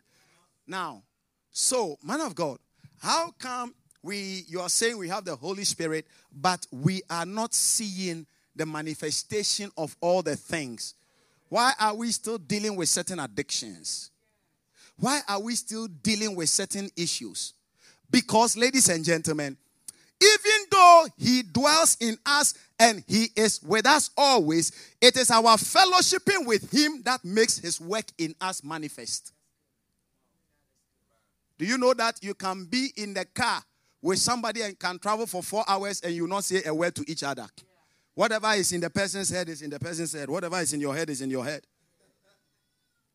Now, 0.66 1.02
so, 1.50 1.98
man 2.02 2.20
of 2.20 2.34
God, 2.34 2.58
how 2.98 3.32
come 3.38 3.74
we 4.02 4.44
you 4.48 4.60
are 4.60 4.68
saying 4.68 4.98
we 4.98 5.08
have 5.08 5.24
the 5.24 5.36
Holy 5.36 5.64
Spirit, 5.64 6.06
but 6.32 6.66
we 6.70 7.02
are 7.08 7.26
not 7.26 7.54
seeing 7.54 8.26
the 8.54 8.66
manifestation 8.66 9.70
of 9.76 9.96
all 10.00 10.22
the 10.22 10.36
things. 10.36 10.94
Why 11.48 11.72
are 11.78 11.94
we 11.94 12.10
still 12.10 12.38
dealing 12.38 12.76
with 12.76 12.88
certain 12.88 13.20
addictions? 13.20 14.10
Why 14.98 15.20
are 15.28 15.40
we 15.40 15.54
still 15.54 15.86
dealing 15.86 16.34
with 16.34 16.48
certain 16.48 16.90
issues? 16.96 17.54
Because, 18.10 18.56
ladies 18.56 18.88
and 18.88 19.04
gentlemen, 19.04 19.56
even 20.20 20.66
though 20.70 21.06
He 21.18 21.42
dwells 21.42 21.96
in 22.00 22.16
us 22.26 22.54
and 22.78 23.02
He 23.06 23.28
is 23.36 23.62
with 23.62 23.86
us 23.86 24.10
always, 24.16 24.72
it 25.00 25.16
is 25.16 25.30
our 25.30 25.56
fellowshipping 25.56 26.46
with 26.46 26.70
Him 26.72 27.02
that 27.04 27.24
makes 27.24 27.58
His 27.58 27.80
work 27.80 28.06
in 28.18 28.34
us 28.40 28.62
manifest. 28.62 29.32
Do 31.58 31.64
you 31.64 31.78
know 31.78 31.94
that 31.94 32.18
you 32.22 32.34
can 32.34 32.64
be 32.64 32.92
in 32.96 33.14
the 33.14 33.24
car 33.24 33.62
with 34.02 34.18
somebody 34.18 34.62
and 34.62 34.78
can 34.78 34.98
travel 34.98 35.26
for 35.26 35.42
four 35.42 35.64
hours 35.68 36.00
and 36.00 36.12
you 36.12 36.26
not 36.26 36.44
say 36.44 36.62
a 36.66 36.74
word 36.74 36.94
to 36.96 37.04
each 37.06 37.22
other. 37.22 37.46
Yeah. 37.56 37.64
Whatever 38.14 38.52
is 38.52 38.72
in 38.72 38.80
the 38.80 38.90
person's 38.90 39.30
head 39.30 39.48
is 39.48 39.62
in 39.62 39.70
the 39.70 39.78
person's 39.78 40.12
head. 40.12 40.28
Whatever 40.28 40.60
is 40.60 40.72
in 40.72 40.80
your 40.80 40.94
head 40.94 41.08
is 41.08 41.22
in 41.22 41.30
your 41.30 41.44
head. 41.44 41.62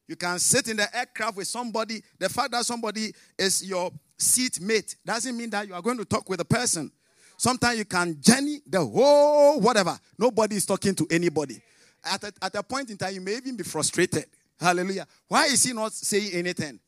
You 0.07 0.15
can 0.15 0.39
sit 0.39 0.69
in 0.69 0.77
the 0.77 0.97
aircraft 0.97 1.35
with 1.35 1.47
somebody. 1.47 2.01
The 2.17 2.29
fact 2.29 2.51
that 2.51 2.65
somebody 2.65 3.13
is 3.37 3.67
your 3.67 3.91
seat 4.17 4.61
mate 4.61 4.95
doesn't 5.05 5.35
mean 5.35 5.49
that 5.49 5.67
you 5.67 5.73
are 5.73 5.81
going 5.81 5.97
to 5.97 6.05
talk 6.05 6.29
with 6.29 6.39
a 6.39 6.45
person. 6.45 6.91
Sometimes 7.35 7.77
you 7.77 7.85
can 7.85 8.19
journey 8.19 8.61
the 8.65 8.83
whole 8.83 9.59
whatever. 9.59 9.99
Nobody 10.17 10.55
is 10.55 10.65
talking 10.65 10.95
to 10.95 11.05
anybody. 11.11 11.61
At 12.03 12.23
a, 12.23 12.33
at 12.41 12.55
a 12.55 12.63
point 12.63 12.89
in 12.89 12.97
time, 12.97 13.13
you 13.13 13.21
may 13.21 13.35
even 13.35 13.57
be 13.57 13.63
frustrated. 13.63 14.25
Hallelujah. 14.59 15.05
Why 15.27 15.45
is 15.45 15.63
he 15.63 15.73
not 15.73 15.93
saying 15.93 16.31
anything? 16.33 16.79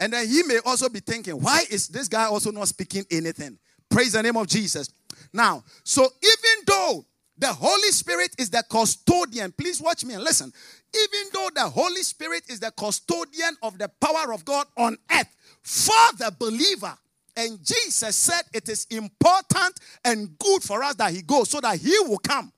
And 0.00 0.12
then 0.12 0.28
he 0.28 0.42
may 0.44 0.58
also 0.64 0.88
be 0.88 1.00
thinking, 1.00 1.34
why 1.34 1.64
is 1.70 1.88
this 1.88 2.08
guy 2.08 2.24
also 2.24 2.50
not 2.50 2.68
speaking 2.68 3.04
anything? 3.10 3.58
Praise 3.90 4.12
the 4.12 4.22
name 4.22 4.36
of 4.36 4.46
Jesus. 4.46 4.90
Now, 5.32 5.64
so 5.82 6.02
even 6.22 6.64
though 6.66 7.04
the 7.36 7.52
Holy 7.52 7.88
Spirit 7.88 8.34
is 8.38 8.50
the 8.50 8.62
custodian, 8.68 9.52
please 9.52 9.80
watch 9.80 10.04
me 10.04 10.14
and 10.14 10.22
listen. 10.22 10.52
Even 10.94 11.30
though 11.32 11.48
the 11.54 11.68
Holy 11.68 12.02
Spirit 12.02 12.44
is 12.48 12.60
the 12.60 12.70
custodian 12.72 13.56
of 13.62 13.78
the 13.78 13.88
power 14.00 14.32
of 14.32 14.44
God 14.44 14.66
on 14.76 14.96
earth 15.10 15.34
for 15.62 16.16
the 16.18 16.34
believer, 16.38 16.94
and 17.36 17.58
Jesus 17.64 18.16
said 18.16 18.42
it 18.52 18.68
is 18.68 18.86
important 18.90 19.78
and 20.04 20.36
good 20.38 20.62
for 20.62 20.82
us 20.82 20.96
that 20.96 21.12
He 21.12 21.22
goes 21.22 21.50
so 21.50 21.60
that 21.60 21.78
He 21.78 21.96
will 22.00 22.18
come 22.18 22.52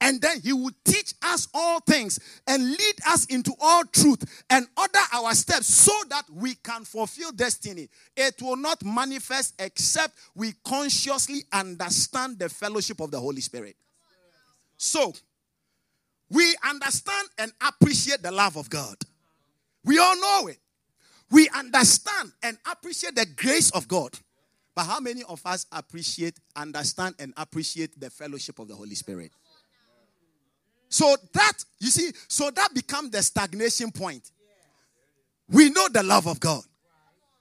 and 0.00 0.20
then 0.20 0.40
he 0.40 0.52
will 0.52 0.72
teach 0.84 1.14
us 1.22 1.48
all 1.54 1.80
things 1.80 2.18
and 2.46 2.62
lead 2.62 2.94
us 3.06 3.24
into 3.26 3.54
all 3.60 3.84
truth 3.84 4.44
and 4.50 4.66
order 4.76 4.98
our 5.12 5.34
steps 5.34 5.66
so 5.66 5.92
that 6.10 6.24
we 6.30 6.54
can 6.56 6.84
fulfill 6.84 7.32
destiny. 7.32 7.88
It 8.16 8.40
will 8.42 8.56
not 8.56 8.84
manifest 8.84 9.54
except 9.58 10.14
we 10.34 10.52
consciously 10.64 11.44
understand 11.52 12.38
the 12.38 12.48
fellowship 12.48 13.00
of 13.00 13.10
the 13.10 13.20
Holy 13.20 13.40
Spirit. 13.40 13.76
So, 14.76 15.14
we 16.30 16.54
understand 16.68 17.28
and 17.38 17.52
appreciate 17.66 18.22
the 18.22 18.32
love 18.32 18.56
of 18.56 18.68
God. 18.68 18.96
We 19.84 19.98
all 19.98 20.20
know 20.20 20.48
it. 20.48 20.58
We 21.30 21.48
understand 21.50 22.32
and 22.42 22.58
appreciate 22.70 23.14
the 23.14 23.26
grace 23.26 23.70
of 23.70 23.88
God. 23.88 24.10
But 24.74 24.86
how 24.86 24.98
many 24.98 25.22
of 25.28 25.40
us 25.46 25.66
appreciate, 25.70 26.38
understand, 26.56 27.14
and 27.18 27.32
appreciate 27.36 27.98
the 27.98 28.10
fellowship 28.10 28.58
of 28.58 28.68
the 28.68 28.74
Holy 28.74 28.96
Spirit? 28.96 29.30
So 30.88 31.16
that, 31.32 31.52
you 31.80 31.90
see, 31.90 32.12
so 32.28 32.50
that 32.50 32.74
becomes 32.74 33.10
the 33.10 33.22
stagnation 33.22 33.90
point. 33.90 34.30
We 35.48 35.70
know 35.70 35.88
the 35.88 36.02
love 36.02 36.26
of 36.26 36.40
God. 36.40 36.62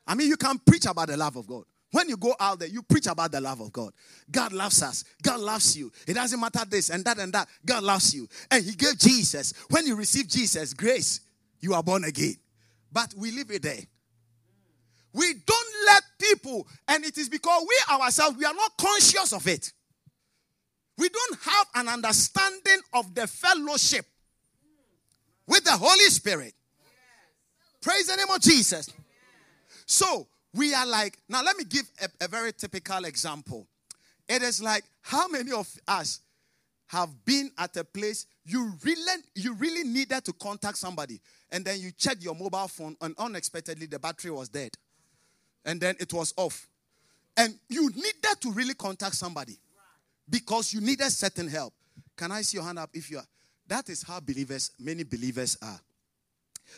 I 0.06 0.16
mean, 0.16 0.28
you 0.28 0.38
can 0.38 0.60
preach 0.60 0.86
about 0.86 1.08
the 1.08 1.18
love 1.18 1.36
of 1.36 1.48
God. 1.48 1.64
When 1.91 2.10
you 2.10 2.18
go 2.18 2.36
out 2.39 2.60
there, 2.60 2.68
you 2.68 2.82
preach 2.82 3.06
about 3.06 3.32
the 3.32 3.39
love 3.39 3.62
of 3.62 3.72
God. 3.72 3.94
God 4.32 4.52
loves 4.52 4.82
us. 4.82 5.04
God 5.22 5.39
loves 5.39 5.78
you. 5.78 5.91
It 6.08 6.16
doesn't 6.16 6.39
matter 6.39 6.66
this 6.68 6.89
and 6.89 7.06
that 7.06 7.20
and 7.20 7.32
that. 7.34 7.48
God 7.64 7.84
loves 7.84 8.16
you. 8.16 8.28
And 8.50 8.66
He 8.66 8.72
gave 8.72 8.98
Jesus. 8.98 9.54
When 9.70 9.86
you 9.86 9.96
receive 9.96 10.28
Jesus, 10.28 10.74
grace, 10.74 11.20
you 11.60 11.76
are 11.76 11.84
born 11.84 12.04
again. 12.04 12.36
But 12.91 13.14
we 13.16 13.32
leave 13.32 13.52
it 13.52 13.62
there. 13.62 13.82
We 15.14 15.34
don't 15.46 15.68
let 15.86 16.04
people, 16.18 16.68
and 16.88 17.06
it 17.06 17.18
is 17.20 17.30
because 17.30 17.64
we 17.68 17.96
ourselves 17.96 18.38
we 18.38 18.46
are 18.46 18.54
not 18.54 18.76
conscious 18.78 19.32
of 19.32 19.48
it. 19.48 19.72
We 20.98 21.10
don't 21.10 21.39
have 21.41 21.68
an 21.76 21.88
understanding 21.88 22.80
of 22.94 23.16
the 23.16 23.28
fellowship 23.28 24.06
with 25.48 25.64
the 25.64 25.72
Holy 25.72 26.10
Spirit. 26.10 26.54
Praise 27.82 28.08
the 28.08 28.16
name 28.16 28.30
of 28.34 28.41
Jesus. 28.41 28.89
So 29.86 30.28
we 30.54 30.74
are 30.74 30.86
like, 30.86 31.18
now 31.28 31.44
let 31.44 31.58
me 31.58 31.66
give 31.66 31.89
a, 32.02 32.26
a 32.26 32.28
very 32.28 32.54
typical 32.54 33.06
example. 33.06 33.68
It 34.30 34.41
is 34.41 34.62
like, 34.62 34.84
how 35.02 35.28
many 35.28 35.52
of 35.52 35.68
us 35.88 36.22
have 36.88 37.26
been 37.26 37.52
at 37.58 37.76
a 37.76 37.84
place 37.84 38.28
you 38.46 38.74
really 38.84 39.22
you 39.36 39.54
really 39.56 39.84
needed 39.84 40.24
to 40.24 40.34
contact 40.34 40.78
somebody 40.78 41.20
and 41.52 41.66
then 41.66 41.80
you 41.80 41.91
checked 41.91 42.22
your 42.22 42.36
mobile 42.36 42.68
phone 42.68 42.96
and 43.02 43.16
unexpectedly 43.18 43.86
the 43.88 43.98
battery 43.98 44.30
was 44.30 44.50
dead 44.50 44.70
and 45.66 45.82
then 45.82 45.96
it 46.00 46.14
was 46.14 46.34
off 46.38 46.68
and 47.38 47.58
you 47.70 47.89
needed 47.89 48.36
to 48.39 48.52
really 48.52 48.74
contact 48.76 49.16
somebody 49.16 49.58
because 50.30 50.74
you 50.74 50.82
needed 50.82 51.11
certain 51.11 51.47
help. 51.47 51.74
Can 52.15 52.32
i 52.32 52.41
see 52.41 52.57
your 52.57 52.65
hand 52.65 52.80
up 52.80 52.89
if 52.93 53.09
you 53.09 53.17
are? 53.17 53.28
That 53.67 53.89
is 53.89 54.03
how 54.03 54.19
believers 54.19 54.71
many 54.80 55.03
believers 55.03 55.57
are. 55.61 55.80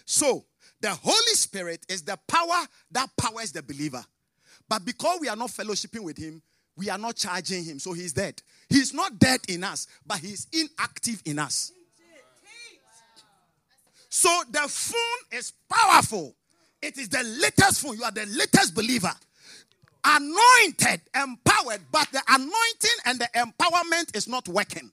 So 0.05 0.45
the 0.81 0.91
holy 0.91 1.33
spirit 1.33 1.85
is 1.89 2.01
the 2.03 2.17
power 2.27 2.65
that 2.91 3.09
powers 3.17 3.51
the 3.51 3.63
believer. 3.63 4.03
But 4.67 4.85
because 4.85 5.19
we 5.19 5.29
are 5.29 5.35
not 5.35 5.49
fellowshipping 5.49 6.03
with 6.03 6.17
him 6.17 6.41
we 6.77 6.89
are 6.89 6.97
not 6.97 7.15
charging 7.15 7.63
him. 7.63 7.79
So 7.79 7.93
he's 7.93 8.11
dead. 8.11 8.41
He's 8.67 8.93
not 8.93 9.17
dead 9.17 9.39
in 9.47 9.63
us 9.63 9.87
but 10.05 10.19
he's 10.19 10.47
inactive 10.51 11.21
in 11.25 11.39
us. 11.39 11.71
So 14.09 14.29
the 14.49 14.67
phone 14.67 15.39
is 15.39 15.51
powerful. 15.69 16.35
It 16.81 16.97
is 16.97 17.09
the 17.09 17.23
latest 17.41 17.81
phone. 17.81 17.97
You 17.97 18.03
are 18.03 18.11
the 18.11 18.25
latest 18.25 18.75
believer. 18.75 19.11
Anointed, 20.07 21.01
empowered, 21.15 21.81
but 21.91 22.07
the 22.11 22.21
anointing 22.29 22.97
and 23.05 23.19
the 23.19 23.27
empowerment 23.35 24.15
is 24.15 24.27
not 24.27 24.47
working. 24.47 24.91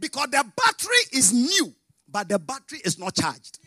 Because 0.00 0.28
the 0.30 0.44
battery 0.56 1.04
is 1.12 1.32
new, 1.32 1.74
but 2.08 2.28
the 2.28 2.38
battery 2.38 2.80
is 2.84 2.98
not 2.98 3.14
charged. 3.14 3.58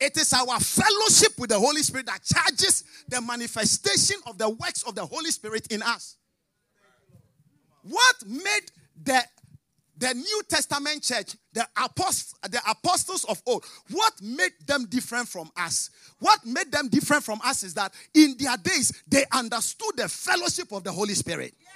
It 0.00 0.16
is 0.16 0.32
our 0.32 0.60
fellowship 0.60 1.38
with 1.38 1.50
the 1.50 1.58
Holy 1.58 1.82
Spirit 1.82 2.06
that 2.06 2.22
charges 2.22 2.84
the 3.08 3.20
manifestation 3.20 4.16
of 4.26 4.38
the 4.38 4.48
works 4.48 4.82
of 4.82 4.94
the 4.94 5.04
Holy 5.04 5.30
Spirit 5.30 5.66
in 5.72 5.82
us. 5.82 6.16
What 7.82 8.16
made 8.26 8.70
the 9.02 9.22
the 9.96 10.12
New 10.12 10.42
Testament 10.48 11.02
church, 11.02 11.36
the 11.52 11.66
apostles, 11.76 12.34
the 12.50 12.60
apostles 12.68 13.24
of 13.24 13.40
old, 13.46 13.64
what 13.90 14.12
made 14.20 14.52
them 14.66 14.86
different 14.86 15.28
from 15.28 15.50
us? 15.56 15.90
What 16.18 16.44
made 16.44 16.72
them 16.72 16.88
different 16.88 17.22
from 17.22 17.40
us 17.44 17.62
is 17.62 17.74
that 17.74 17.92
in 18.14 18.36
their 18.38 18.56
days 18.56 19.02
they 19.06 19.24
understood 19.32 19.96
the 19.96 20.08
fellowship 20.08 20.72
of 20.72 20.84
the 20.84 20.92
Holy 20.92 21.14
Spirit. 21.14 21.54
Yes, 21.60 21.70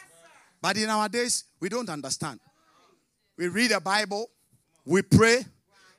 but 0.61 0.77
in 0.77 0.89
our 0.89 1.09
days, 1.09 1.45
we 1.61 1.69
don't 1.69 1.89
understand. 1.89 2.41
We 3.37 3.49
read 3.49 3.71
the 3.71 3.81
Bible, 3.81 4.31
we 4.85 5.03
pray, 5.03 5.45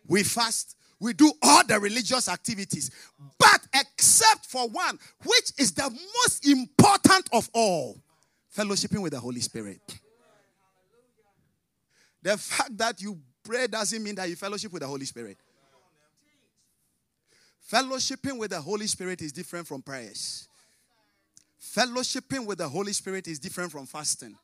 we 0.08 0.24
fast, 0.24 0.76
we 1.00 1.14
do 1.14 1.32
all 1.42 1.64
the 1.66 1.80
religious 1.80 2.28
activities, 2.28 2.92
but 3.38 3.62
except 3.74 4.46
for 4.46 4.68
one, 4.68 5.00
which 5.24 5.54
is 5.58 5.72
the 5.72 5.90
most 5.90 6.46
important 6.46 7.30
of 7.32 7.50
all 7.54 7.98
fellowshipping 8.56 9.02
with 9.02 9.14
the 9.14 9.20
Holy 9.20 9.40
Spirit. 9.40 9.80
The 12.22 12.38
fact 12.38 12.78
that 12.78 13.02
you 13.02 13.20
pray 13.44 13.68
doesn't 13.68 14.04
mean 14.04 14.16
that 14.16 14.30
you 14.30 14.36
fellowship 14.36 14.72
with 14.74 14.82
the 14.82 14.88
Holy 14.88 15.06
Spirit. 15.06 15.38
Fellowshipping 17.72 18.38
with 18.38 18.50
the 18.52 18.60
Holy 18.60 18.88
Spirit 18.88 19.22
is 19.22 19.32
different 19.32 19.68
from 19.68 19.82
prayers. 19.82 20.48
Fellowshipping 21.62 22.46
with 22.46 22.58
the 22.58 22.68
Holy 22.68 22.94
Spirit 22.94 23.28
is 23.28 23.38
different 23.38 23.72
from 23.72 23.86
fasting. 23.86 24.36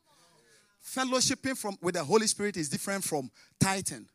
Fellowshipping 0.86 1.58
from, 1.58 1.78
with 1.82 1.96
the 1.96 2.04
Holy 2.04 2.28
Spirit 2.28 2.56
is 2.58 2.70
different 2.70 3.04
from 3.04 3.32
tithing. 3.60 4.06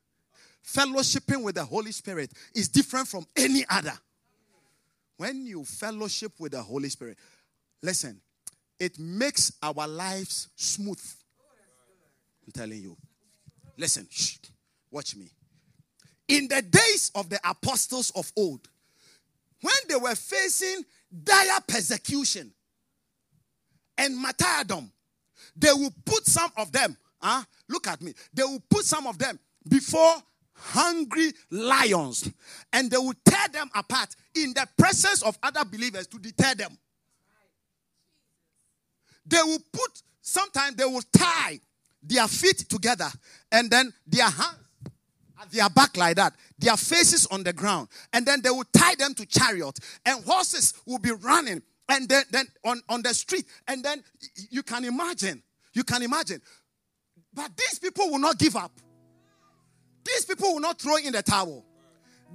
Fellowshipping 0.65 1.43
with 1.43 1.57
the 1.57 1.65
Holy 1.65 1.91
Spirit 1.91 2.33
is 2.55 2.69
different 2.69 3.09
from 3.09 3.27
any 3.37 3.65
other. 3.69 3.95
When 5.17 5.45
you 5.45 5.65
fellowship 5.65 6.33
with 6.39 6.53
the 6.53 6.63
Holy 6.63 6.89
Spirit, 6.89 7.19
listen, 7.83 8.21
it 8.79 8.99
makes 8.99 9.53
our 9.63 9.89
lives 9.89 10.49
smooth. 10.57 11.03
I'm 12.47 12.53
telling 12.53 12.81
you. 12.81 12.97
Listen, 13.81 14.07
shh, 14.11 14.37
watch 14.91 15.17
me. 15.17 15.31
In 16.29 16.49
the 16.49 16.61
days 16.61 17.11
of 17.15 17.31
the 17.31 17.41
apostles 17.49 18.11
of 18.15 18.31
old, 18.37 18.69
when 19.63 19.75
they 19.89 19.97
were 19.97 20.15
facing 20.15 20.85
dire 21.25 21.59
persecution 21.67 22.53
and 23.97 24.17
martyrdom, 24.19 24.93
they 25.57 25.73
will 25.73 25.95
put 26.05 26.27
some 26.27 26.53
of 26.59 26.71
them, 26.71 26.95
huh? 27.23 27.43
look 27.71 27.89
at 27.89 28.03
me, 28.03 28.13
they 28.35 28.43
will 28.43 28.63
put 28.69 28.85
some 28.85 29.07
of 29.07 29.17
them 29.19 29.39
before 29.67 30.15
hungry 30.53 31.33
lions 31.51 32.31
and 32.75 32.91
they 32.91 32.99
will 32.99 33.15
tear 33.25 33.49
them 33.51 33.71
apart 33.75 34.15
in 34.35 34.53
the 34.53 34.69
presence 34.77 35.23
of 35.23 35.39
other 35.43 35.65
believers 35.65 36.07
to 36.07 36.19
deter 36.19 36.55
them. 36.55 36.77
They 39.25 39.43
will 39.43 39.63
put, 39.73 40.03
sometimes 40.21 40.77
they 40.77 40.85
will 40.85 41.03
tie 41.17 41.61
their 42.03 42.27
feet 42.29 42.59
together 42.69 43.09
and 43.53 43.71
then 43.71 43.93
their 44.07 44.29
hands 44.29 44.57
at 45.41 45.51
their 45.51 45.71
back 45.71 45.97
like 45.97 46.17
that, 46.17 46.35
their 46.59 46.77
faces 46.77 47.27
on 47.27 47.43
the 47.43 47.53
ground, 47.53 47.89
and 48.13 48.27
then 48.27 48.43
they 48.43 48.51
will 48.51 48.65
tie 48.77 48.95
them 48.97 49.15
to 49.15 49.25
chariot, 49.27 49.79
and 50.05 50.23
horses 50.25 50.75
will 50.87 50.99
be 50.99 51.13
running, 51.13 51.63
and 51.89 52.09
then, 52.09 52.25
then 52.31 52.47
on, 52.65 52.81
on 52.89 53.03
the 53.03 53.15
street, 53.15 53.47
and 53.67 53.83
then 53.83 54.03
you 54.51 54.63
can 54.63 54.85
imagine, 54.85 55.43
you 55.73 55.83
can 55.83 56.03
imagine. 56.03 56.41
But 57.33 57.57
these 57.57 57.79
people 57.79 58.11
will 58.11 58.19
not 58.19 58.39
give 58.39 58.57
up. 58.57 58.73
These 60.05 60.27
people 60.27 60.53
will 60.53 60.61
not 60.61 60.81
throw 60.81 60.97
in 60.97 61.13
the 61.13 61.23
towel. 61.23 61.65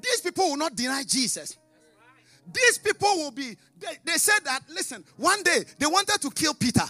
These 0.02 0.22
people 0.22 0.50
will 0.50 0.58
not 0.58 0.76
deny 0.76 1.04
Jesus. 1.04 1.58
These 2.52 2.78
people 2.80 3.10
will 3.18 3.32
be, 3.32 3.56
they, 3.78 3.98
they 4.04 4.18
said 4.18 4.40
that, 4.46 4.62
listen, 4.70 5.04
one 5.18 5.42
day 5.44 5.64
they 5.80 5.86
wanted 5.86 6.22
to 6.22 6.32
kill 6.32 6.54
Peter. 6.54 6.84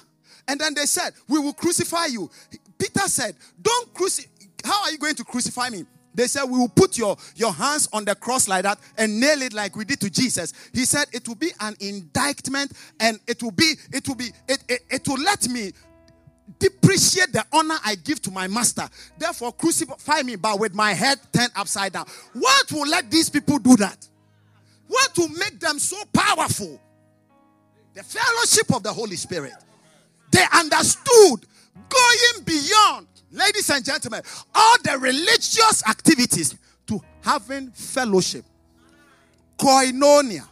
And 0.47 0.59
then 0.59 0.73
they 0.73 0.85
said, 0.85 1.11
We 1.27 1.39
will 1.39 1.53
crucify 1.53 2.05
you. 2.07 2.29
Peter 2.77 3.07
said, 3.07 3.35
Don't 3.61 3.93
crucify. 3.93 4.29
How 4.63 4.83
are 4.83 4.91
you 4.91 4.97
going 4.97 5.15
to 5.15 5.23
crucify 5.23 5.69
me? 5.69 5.85
They 6.13 6.27
said, 6.27 6.45
We 6.45 6.57
will 6.57 6.69
put 6.69 6.97
your, 6.97 7.17
your 7.35 7.51
hands 7.51 7.87
on 7.93 8.05
the 8.05 8.15
cross 8.15 8.47
like 8.47 8.63
that 8.63 8.79
and 8.97 9.19
nail 9.19 9.41
it 9.41 9.53
like 9.53 9.75
we 9.75 9.85
did 9.85 9.99
to 10.01 10.09
Jesus. 10.09 10.53
He 10.73 10.85
said, 10.85 11.07
It 11.11 11.27
will 11.27 11.35
be 11.35 11.51
an 11.59 11.75
indictment 11.79 12.71
and 12.99 13.19
it 13.27 13.43
will 13.43 13.51
be, 13.51 13.73
it 13.91 14.07
will 14.07 14.15
be, 14.15 14.31
it, 14.47 14.63
it, 14.67 14.81
it 14.89 15.07
will 15.07 15.21
let 15.21 15.47
me 15.49 15.71
depreciate 16.59 17.33
the 17.33 17.45
honor 17.51 17.75
I 17.83 17.95
give 17.95 18.21
to 18.23 18.31
my 18.31 18.47
master. 18.47 18.87
Therefore, 19.17 19.51
crucify 19.51 20.21
me, 20.21 20.35
but 20.35 20.59
with 20.59 20.73
my 20.73 20.93
head 20.93 21.19
turned 21.33 21.51
upside 21.55 21.93
down. 21.93 22.05
What 22.33 22.71
will 22.71 22.87
let 22.87 23.11
these 23.11 23.29
people 23.29 23.59
do 23.59 23.75
that? 23.77 24.07
What 24.87 25.17
will 25.17 25.29
make 25.29 25.59
them 25.59 25.79
so 25.79 25.97
powerful? 26.13 26.79
The 27.93 28.03
fellowship 28.03 28.73
of 28.75 28.83
the 28.83 28.93
Holy 28.93 29.15
Spirit. 29.15 29.53
They 30.31 30.43
understood 30.53 31.45
going 31.75 32.43
beyond, 32.45 33.07
ladies 33.31 33.69
and 33.69 33.83
gentlemen, 33.83 34.21
all 34.53 34.75
the 34.83 34.97
religious 34.97 35.83
activities 35.87 36.55
to 36.87 36.99
having 37.21 37.71
fellowship. 37.71 38.45
Koinonia. 39.57 40.47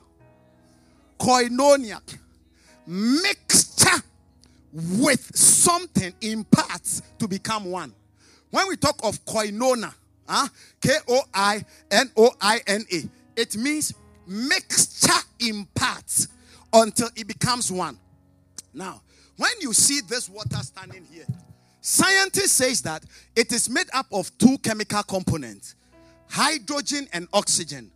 Koinonia. 1.19 1.99
Mixture 2.85 4.03
with 4.73 5.35
something 5.35 6.13
in 6.21 6.43
parts 6.45 7.01
to 7.19 7.27
become 7.27 7.65
one. 7.65 7.93
When 8.49 8.67
we 8.67 8.75
talk 8.75 8.99
of 9.03 9.23
koinonia, 9.25 9.93
huh? 10.27 10.47
Ah, 10.47 10.49
K 10.81 10.91
O 11.07 11.21
I 11.33 11.63
N 11.91 12.11
O 12.17 12.31
I 12.41 12.61
N 12.67 12.85
A, 12.91 13.03
it 13.35 13.55
means 13.55 13.93
mixture 14.27 15.11
in 15.39 15.65
parts 15.75 16.27
until 16.71 17.09
it 17.15 17.27
becomes 17.27 17.71
one. 17.71 17.97
Now, 18.73 19.01
when 19.37 19.51
you 19.59 19.73
see 19.73 20.01
this 20.01 20.29
water 20.29 20.57
standing 20.57 21.05
here, 21.11 21.25
scientists 21.81 22.51
says 22.51 22.81
that 22.83 23.03
it 23.35 23.51
is 23.51 23.69
made 23.69 23.87
up 23.93 24.05
of 24.11 24.35
two 24.37 24.57
chemical 24.59 25.03
components, 25.03 25.75
hydrogen 26.29 27.07
and 27.13 27.27
oxygen, 27.33 27.91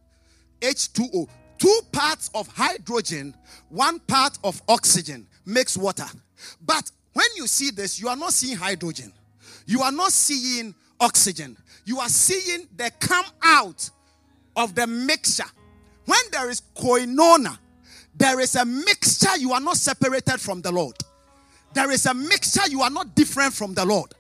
H2O. 0.62 1.28
Two 1.58 1.80
parts 1.92 2.30
of 2.36 2.48
hydrogen, 2.50 3.34
one 3.70 4.00
part 4.02 4.38
of 4.44 4.62
oxygen 4.68 5.26
makes 5.44 5.76
water. 5.76 6.06
But 6.64 6.92
when 7.14 7.26
you 7.36 7.48
see 7.48 7.72
this, 7.72 8.00
you 8.00 8.10
are 8.10 8.16
not 8.16 8.34
seeing 8.34 8.56
hydrogen. 8.56 9.12
You 9.66 9.82
are 9.82 9.92
not 9.92 10.12
seeing 10.12 10.76
oxygen. 11.00 11.58
You 11.84 12.00
are 12.00 12.10
seeing 12.10 12.68
the 12.76 12.92
come 13.00 13.26
out 13.44 13.90
of 14.56 14.76
the 14.76 14.86
mixture. 14.86 15.50
When 16.06 16.20
there 16.32 16.50
is 16.50 16.62
koinonia, 16.76 17.58
there 18.16 18.40
is 18.40 18.56
a 18.56 18.66
mixture. 18.66 19.36
You 19.38 19.54
are 19.54 19.60
not 19.60 19.78
separated 19.78 20.40
from 20.40 20.62
the 20.62 20.72
Lord. 20.72 20.96
There 21.74 21.92
is 21.92 22.06
a 22.06 22.14
mixture, 22.14 22.68
you 22.70 22.82
are 22.82 22.90
not 22.90 23.16
different 23.16 23.54
from 23.54 23.74
the 23.74 23.86
Lord. 23.86 24.14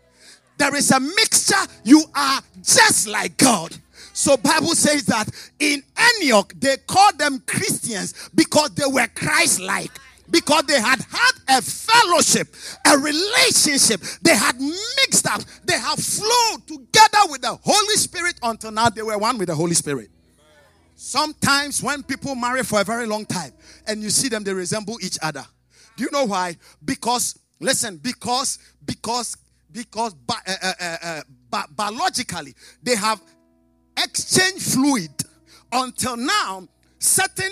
There 0.57 0.75
is 0.75 0.91
a 0.91 0.99
mixture, 0.99 1.55
you 1.83 2.03
are 2.15 2.41
just 2.61 3.07
like 3.07 3.37
God. 3.37 3.75
So 4.13 4.37
Bible 4.37 4.73
says 4.75 5.05
that 5.05 5.29
in 5.59 5.83
Antioch 5.95 6.53
they 6.59 6.77
called 6.87 7.19
them 7.19 7.39
Christians 7.45 8.29
because 8.33 8.71
they 8.71 8.85
were 8.87 9.07
Christ-like. 9.13 9.91
because 10.29 10.63
they 10.63 10.79
had 10.79 10.99
had 11.09 11.31
a 11.57 11.61
fellowship, 11.61 12.53
a 12.85 12.97
relationship. 12.97 14.01
They 14.21 14.35
had 14.35 14.59
mixed 14.59 15.27
up. 15.27 15.41
They 15.63 15.77
have 15.77 15.99
flowed 15.99 16.67
together 16.67 17.29
with 17.29 17.41
the 17.41 17.57
Holy 17.63 17.95
Spirit 17.95 18.39
until 18.43 18.71
now 18.71 18.89
they 18.89 19.01
were 19.01 19.17
one 19.17 19.37
with 19.37 19.47
the 19.47 19.55
Holy 19.55 19.73
Spirit. 19.73 20.09
Sometimes 20.95 21.83
when 21.83 22.03
people 22.03 22.35
marry 22.35 22.63
for 22.63 22.81
a 22.81 22.83
very 22.83 23.05
long 23.05 23.25
time 23.25 23.51
and 23.85 24.01
you 24.01 24.09
see 24.09 24.29
them, 24.29 24.43
they 24.43 24.53
resemble 24.53 24.97
each 25.01 25.17
other. 25.21 25.45
Do 25.97 26.05
you 26.05 26.09
know 26.11 26.25
why? 26.25 26.55
Because, 26.85 27.37
listen, 27.59 27.97
because, 27.97 28.59
because, 28.85 29.35
because 29.77 30.13
bi- 30.13 30.35
uh, 30.47 30.55
uh, 30.61 30.73
uh, 30.79 30.97
uh 31.03 31.21
bi- 31.49 31.65
biologically 31.75 32.55
they 32.81 32.95
have 32.95 33.21
exchanged 34.01 34.73
fluid 34.73 35.11
until 35.71 36.17
now 36.17 36.67
certain 36.99 37.51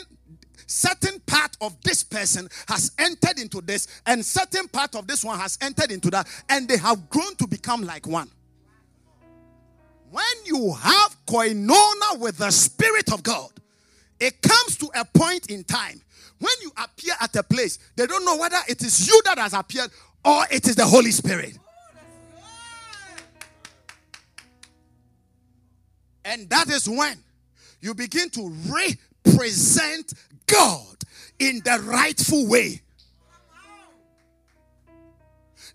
certain 0.67 1.19
part 1.27 1.55
of 1.61 1.79
this 1.83 2.03
person 2.03 2.47
has 2.67 2.91
entered 2.97 3.39
into 3.39 3.61
this 3.61 4.01
and 4.07 4.25
certain 4.25 4.67
part 4.67 4.95
of 4.95 5.05
this 5.07 5.23
one 5.23 5.37
has 5.37 5.57
entered 5.61 5.91
into 5.91 6.09
that 6.09 6.27
and 6.49 6.67
they 6.67 6.77
have 6.77 7.09
grown 7.09 7.35
to 7.35 7.47
become 7.47 7.83
like 7.83 8.07
one 8.07 8.29
when 10.09 10.25
you 10.45 10.73
have 10.73 11.15
koinonia 11.27 12.19
with 12.19 12.37
the 12.37 12.49
spirit 12.49 13.11
of 13.13 13.21
god 13.21 13.49
it 14.19 14.41
comes 14.41 14.77
to 14.77 14.89
a 14.95 15.05
point 15.05 15.51
in 15.51 15.63
time 15.63 16.01
when 16.39 16.53
you 16.61 16.71
appear 16.77 17.13
at 17.21 17.35
a 17.35 17.43
place 17.43 17.79
they 17.95 18.05
don't 18.05 18.25
know 18.25 18.37
whether 18.37 18.57
it 18.67 18.81
is 18.81 19.07
you 19.07 19.21
that 19.25 19.37
has 19.37 19.53
appeared 19.53 19.89
or 20.23 20.43
it 20.51 20.67
is 20.67 20.75
the 20.75 20.85
holy 20.85 21.11
spirit 21.11 21.57
and 26.25 26.49
that 26.49 26.69
is 26.69 26.89
when 26.89 27.17
you 27.81 27.93
begin 27.93 28.29
to 28.31 28.51
represent 28.67 30.13
God 30.47 30.95
in 31.37 31.61
the 31.63 31.79
rightful 31.85 32.47
way. 32.47 32.81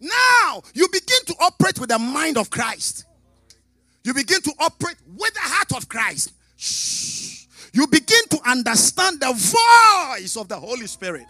Now 0.01 0.63
you 0.75 0.89
begin 0.89 1.25
to 1.27 1.35
operate 1.41 1.79
with 1.79 1.91
the 1.91 1.99
mind 1.99 2.37
of 2.37 2.51
Christ. 2.51 3.05
You 4.03 4.13
begin 4.15 4.41
to 4.43 4.53
operate 4.59 4.97
with 5.07 5.33
the 5.35 5.41
heart 5.41 5.73
of 5.77 5.89
Christ. 5.89 6.33
Shh. 6.57 7.40
You 7.73 7.87
begin 7.87 8.23
to 8.31 8.39
understand 8.49 9.21
the 9.21 9.33
voice 9.33 10.37
of 10.37 10.49
the 10.49 10.59
Holy 10.59 10.87
Spirit. 10.87 11.27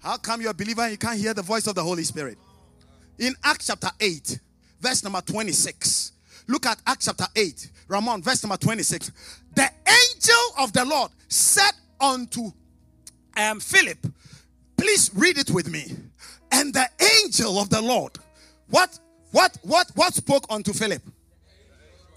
How 0.00 0.16
come 0.16 0.40
you're 0.40 0.52
a 0.52 0.54
believer 0.54 0.82
and 0.82 0.92
you 0.92 0.98
can't 0.98 1.18
hear 1.18 1.34
the 1.34 1.42
voice 1.42 1.66
of 1.66 1.74
the 1.74 1.82
Holy 1.82 2.04
Spirit? 2.04 2.38
In 3.18 3.34
Acts 3.42 3.66
chapter 3.66 3.90
8, 3.98 4.38
verse 4.80 5.02
number 5.02 5.20
26. 5.20 6.12
Look 6.46 6.66
at 6.66 6.80
Acts 6.86 7.06
chapter 7.06 7.26
8, 7.34 7.70
Ramon, 7.88 8.22
verse 8.22 8.42
number 8.44 8.56
26. 8.56 9.10
The 9.54 9.68
angel 9.86 10.34
of 10.58 10.72
the 10.72 10.84
Lord 10.84 11.10
said 11.26 11.72
unto 12.00 12.52
um, 13.36 13.58
Philip, 13.60 13.98
please 14.76 15.10
read 15.14 15.36
it 15.36 15.50
with 15.50 15.68
me. 15.68 15.84
And 16.52 16.72
the 16.72 16.88
angel 17.24 17.58
of 17.58 17.68
the 17.70 17.82
Lord, 17.82 18.12
what, 18.70 18.98
what, 19.32 19.58
what, 19.62 19.90
what 19.94 20.14
spoke 20.14 20.46
unto 20.48 20.72
Philip? 20.72 21.02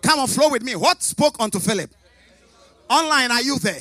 Come 0.01 0.19
on, 0.19 0.27
flow 0.27 0.49
with 0.49 0.63
me. 0.63 0.75
What 0.75 1.01
spoke 1.01 1.35
unto 1.39 1.59
Philip? 1.59 1.89
Online, 2.91 3.31
are 3.31 3.41
you 3.41 3.57
there? 3.57 3.79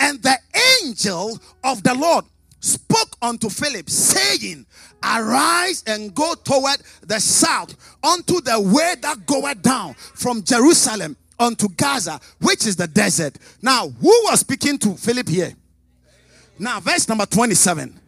And 0.00 0.22
the 0.22 0.36
angel 0.82 1.38
of 1.62 1.82
the 1.82 1.94
Lord 1.94 2.24
spoke 2.60 3.14
unto 3.20 3.50
Philip, 3.50 3.90
saying, 3.90 4.64
Arise 5.04 5.84
and 5.86 6.14
go 6.14 6.34
toward 6.34 6.78
the 7.06 7.20
south, 7.20 7.76
unto 8.02 8.40
the 8.40 8.58
way 8.58 8.94
that 9.02 9.26
goeth 9.26 9.60
down 9.60 9.92
from 9.94 10.42
Jerusalem 10.42 11.18
unto 11.38 11.68
Gaza, 11.68 12.18
which 12.40 12.66
is 12.66 12.76
the 12.76 12.86
desert. 12.86 13.38
Now, 13.60 13.88
who 13.88 14.08
was 14.24 14.40
speaking 14.40 14.78
to 14.78 14.94
Philip 14.94 15.28
here? 15.28 15.52
Now, 16.58 16.80
verse 16.80 17.06
number 17.10 17.26
27. 17.26 18.00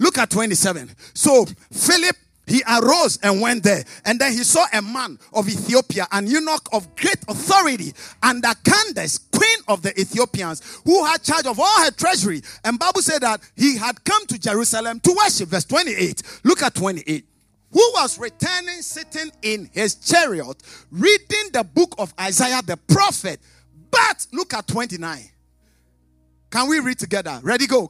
Look 0.00 0.18
at 0.18 0.30
27. 0.30 0.90
So, 1.14 1.46
Philip 1.70 2.16
he 2.46 2.62
arose 2.68 3.18
and 3.22 3.40
went 3.40 3.62
there. 3.62 3.84
And 4.04 4.18
then 4.18 4.32
he 4.32 4.44
saw 4.44 4.64
a 4.72 4.82
man 4.82 5.18
of 5.32 5.48
Ethiopia, 5.48 6.06
an 6.10 6.26
eunuch 6.26 6.68
of 6.72 6.94
great 6.96 7.22
authority, 7.28 7.92
under 8.22 8.52
Candace, 8.64 9.18
queen 9.18 9.58
of 9.68 9.82
the 9.82 9.98
Ethiopians, 10.00 10.80
who 10.84 11.04
had 11.04 11.22
charge 11.22 11.46
of 11.46 11.58
all 11.58 11.84
her 11.84 11.90
treasury. 11.90 12.42
And 12.64 12.78
Bible 12.78 13.02
said 13.02 13.22
that 13.22 13.40
he 13.56 13.76
had 13.76 14.02
come 14.04 14.26
to 14.26 14.38
Jerusalem 14.38 15.00
to 15.00 15.16
worship. 15.16 15.48
Verse 15.48 15.64
28. 15.64 16.22
Look 16.44 16.62
at 16.62 16.74
28 16.74 17.26
who 17.72 17.90
was 17.94 18.18
returning 18.18 18.82
sitting 18.82 19.32
in 19.40 19.68
his 19.72 19.94
chariot 19.94 20.62
reading 20.90 21.48
the 21.52 21.64
book 21.64 21.94
of 21.98 22.12
Isaiah 22.20 22.60
the 22.60 22.76
prophet. 22.76 23.40
But 23.90 24.26
look 24.32 24.52
at 24.54 24.66
29. 24.66 25.30
Can 26.50 26.68
we 26.68 26.80
read 26.80 26.98
together? 26.98 27.40
Ready, 27.42 27.66
go. 27.66 27.88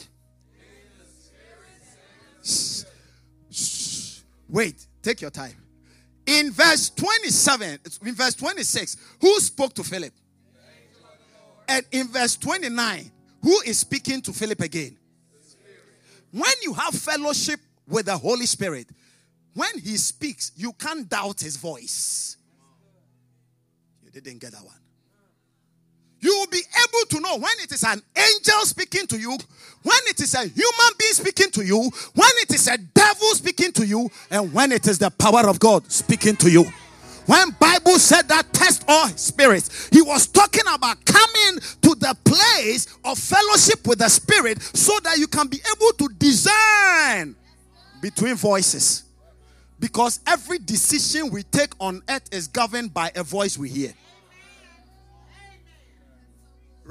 Wait, 4.53 4.87
take 5.01 5.23
your 5.23 5.31
time. 5.31 5.57
In 6.27 6.53
verse 6.53 6.91
27, 6.91 7.79
in 8.05 8.15
verse 8.15 8.35
26, 8.35 8.99
who 9.21 9.41
spoke 9.41 9.73
to 9.75 9.83
Philip? 9.83 10.13
And 11.67 11.85
in 11.91 12.09
verse 12.09 12.37
29, 12.37 13.11
who 13.43 13.61
is 13.63 13.79
speaking 13.79 14.21
to 14.23 14.33
Philip 14.33 14.61
again? 14.61 14.99
When 16.31 16.53
you 16.63 16.75
have 16.75 16.95
fellowship 16.95 17.61
with 17.89 18.07
the 18.07 18.17
Holy 18.17 18.47
Spirit, 18.47 18.89
when 19.55 19.79
he 19.79 19.97
speaks, 19.97 20.53
you 20.55 20.73
can't 20.75 21.09
doubt 21.09 21.41
his 21.41 21.57
voice. 21.57 22.37
You 24.05 24.11
didn't 24.11 24.39
get 24.39 24.53
that 24.53 24.65
one. 24.65 24.82
You 26.23 26.33
will 26.39 26.47
be 26.47 26.59
able 26.61 27.07
to 27.11 27.21
know 27.21 27.37
when 27.37 27.53
it 27.63 27.73
is 27.73 27.83
an 27.83 28.01
angel 28.17 28.61
speaking 28.63 29.09
to 29.09 29.19
you, 29.19 29.37
when 29.83 29.99
it 30.07 30.21
is 30.21 30.35
a 30.35 30.47
human 30.47 30.93
being 30.97 31.13
speaking 31.13 31.51
to 31.51 31.65
you, 31.65 31.91
when 32.15 32.31
it 32.37 32.55
is 32.55 32.69
a 32.69 32.79
devil 32.79 33.29
speaking 33.35 33.73
to 33.73 33.85
you, 33.85 34.09
and 34.31 34.53
when 34.53 34.71
it 34.71 34.87
is 34.87 34.99
the 34.99 35.11
power 35.11 35.49
of 35.49 35.59
God 35.59 35.91
speaking 35.91 36.37
to 36.37 36.51
you. 36.51 36.65
When 37.27 37.51
Bible 37.59 37.99
said 37.99 38.29
that 38.29 38.53
test 38.53 38.85
all 38.87 39.09
spirits, 39.09 39.89
he 39.93 40.01
was 40.01 40.29
talking 40.29 40.65
about 40.73 41.05
coming 41.05 41.61
to 41.83 41.95
the 41.97 42.17
place 42.25 42.87
of 43.05 43.19
fellowship 43.19 43.87
with 43.87 43.99
the 43.99 44.09
spirit 44.09 44.63
so 44.63 44.93
that 45.03 45.19
you 45.19 45.27
can 45.27 45.49
be 45.49 45.61
able 45.77 45.93
to 45.99 46.09
discern 46.19 47.35
between 48.01 48.37
voices. 48.37 49.05
Because 49.81 50.21
every 50.27 50.59
decision 50.59 51.31
we 51.31 51.43
take 51.43 51.73
on 51.81 52.03
earth 52.09 52.29
is 52.33 52.47
governed 52.47 52.95
by 52.95 53.11
a 53.17 53.25
voice 53.25 53.59
we 53.59 53.69
hear. 53.69 53.93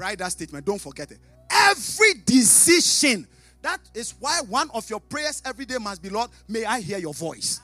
Write 0.02 0.18
that 0.18 0.32
statement. 0.32 0.66
Don't 0.66 0.80
forget 0.80 1.12
it. 1.12 1.20
Every 1.48 2.14
decision. 2.26 3.28
That 3.62 3.78
is 3.94 4.16
why 4.18 4.40
one 4.48 4.68
of 4.74 4.90
your 4.90 4.98
prayers 4.98 5.40
every 5.44 5.64
day 5.64 5.78
must 5.78 6.02
be, 6.02 6.08
Lord, 6.08 6.28
may 6.48 6.64
I 6.64 6.80
hear 6.80 6.98
your 6.98 7.14
voice. 7.14 7.60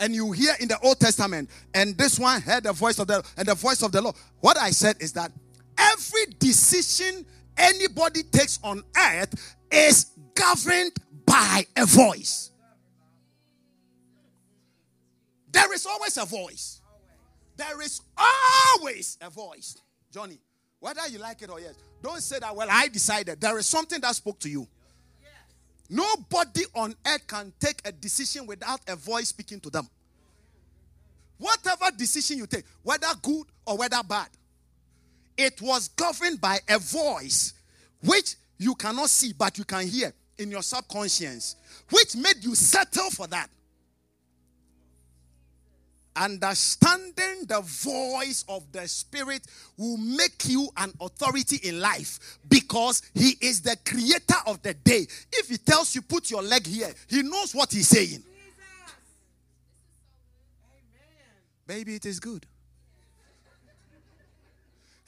And 0.00 0.14
you 0.14 0.32
hear 0.32 0.54
in 0.58 0.68
the 0.68 0.78
Old 0.80 0.98
Testament, 0.98 1.50
and 1.74 1.98
this 1.98 2.18
one 2.18 2.40
heard 2.40 2.62
the 2.62 2.72
voice 2.72 2.98
of 2.98 3.08
the 3.08 3.22
and 3.36 3.46
the 3.46 3.54
voice 3.54 3.82
of 3.82 3.92
the 3.92 4.00
Lord. 4.00 4.16
What 4.40 4.56
I 4.56 4.70
said 4.70 4.96
is 5.00 5.12
that 5.12 5.32
every 5.76 6.24
decision 6.38 7.26
anybody 7.58 8.22
takes 8.22 8.58
on 8.64 8.82
earth 8.96 9.54
is 9.70 10.12
governed 10.34 10.92
by 11.26 11.66
a 11.76 11.84
voice. 11.84 12.52
There 15.52 15.74
is 15.74 15.84
always 15.84 16.16
a 16.16 16.24
voice. 16.24 16.80
There 17.58 17.82
is 17.82 18.00
always 18.16 19.18
a 19.20 19.28
voice. 19.28 19.76
Johnny, 20.10 20.40
whether 20.84 21.08
you 21.08 21.18
like 21.18 21.40
it 21.40 21.48
or 21.48 21.58
yes, 21.58 21.72
don't 22.02 22.20
say 22.20 22.38
that, 22.38 22.54
well, 22.54 22.68
I 22.70 22.88
decided. 22.88 23.40
There 23.40 23.56
is 23.56 23.66
something 23.66 24.02
that 24.02 24.14
spoke 24.16 24.38
to 24.40 24.50
you. 24.50 24.68
Nobody 25.88 26.64
on 26.74 26.94
earth 27.06 27.26
can 27.26 27.54
take 27.58 27.80
a 27.86 27.92
decision 27.92 28.46
without 28.46 28.80
a 28.86 28.94
voice 28.94 29.28
speaking 29.28 29.60
to 29.60 29.70
them. 29.70 29.88
Whatever 31.38 31.86
decision 31.96 32.36
you 32.36 32.46
take, 32.46 32.66
whether 32.82 33.06
good 33.22 33.46
or 33.66 33.78
whether 33.78 34.02
bad, 34.06 34.28
it 35.38 35.62
was 35.62 35.88
governed 35.88 36.38
by 36.38 36.58
a 36.68 36.78
voice 36.78 37.54
which 38.04 38.34
you 38.58 38.74
cannot 38.74 39.08
see 39.08 39.32
but 39.32 39.56
you 39.56 39.64
can 39.64 39.86
hear 39.86 40.12
in 40.36 40.50
your 40.50 40.62
subconscious, 40.62 41.56
which 41.92 42.14
made 42.14 42.42
you 42.44 42.54
settle 42.54 43.08
for 43.08 43.26
that 43.28 43.48
understanding 46.16 47.46
the 47.46 47.60
voice 47.60 48.44
of 48.48 48.70
the 48.72 48.86
Spirit 48.88 49.46
will 49.76 49.96
make 49.96 50.46
you 50.46 50.68
an 50.76 50.92
authority 51.00 51.56
in 51.68 51.80
life 51.80 52.38
because 52.48 53.02
He 53.14 53.36
is 53.40 53.60
the 53.62 53.76
creator 53.84 54.40
of 54.46 54.62
the 54.62 54.74
day. 54.74 55.06
If 55.32 55.48
He 55.48 55.56
tells 55.56 55.94
you, 55.94 56.02
put 56.02 56.30
your 56.30 56.42
leg 56.42 56.66
here, 56.66 56.92
He 57.08 57.22
knows 57.22 57.54
what 57.54 57.72
He's 57.72 57.88
saying. 57.88 58.22
Baby, 61.66 61.94
it 61.94 62.06
is 62.06 62.20
good. 62.20 62.44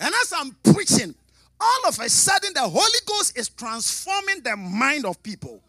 And 0.01 0.15
as 0.23 0.33
I'm 0.35 0.57
preaching, 0.75 1.15
all 1.61 1.89
of 1.89 1.99
a 2.01 2.09
sudden 2.09 2.53
the 2.55 2.61
Holy 2.61 3.01
Ghost 3.07 3.39
is 3.39 3.49
transforming 3.49 4.43
the 4.43 4.57
mind 4.57 5.07
of 5.07 5.23
people. 5.23 5.63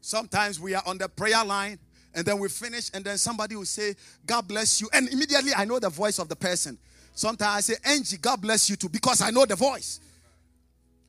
Sometimes 0.00 0.58
we 0.58 0.74
are 0.74 0.82
on 0.86 0.96
the 0.96 1.08
prayer 1.08 1.44
line 1.44 1.78
and 2.18 2.26
then 2.26 2.40
we 2.40 2.48
finish, 2.48 2.90
and 2.92 3.04
then 3.04 3.16
somebody 3.16 3.54
will 3.54 3.64
say, 3.64 3.94
God 4.26 4.48
bless 4.48 4.80
you. 4.80 4.90
And 4.92 5.08
immediately 5.08 5.52
I 5.56 5.64
know 5.64 5.78
the 5.78 5.88
voice 5.88 6.18
of 6.18 6.28
the 6.28 6.34
person. 6.34 6.76
Sometimes 7.14 7.56
I 7.56 7.60
say, 7.60 7.74
Angie, 7.84 8.16
God 8.16 8.42
bless 8.42 8.68
you 8.68 8.74
too, 8.74 8.88
because 8.88 9.22
I 9.22 9.30
know 9.30 9.46
the 9.46 9.54
voice. 9.54 10.00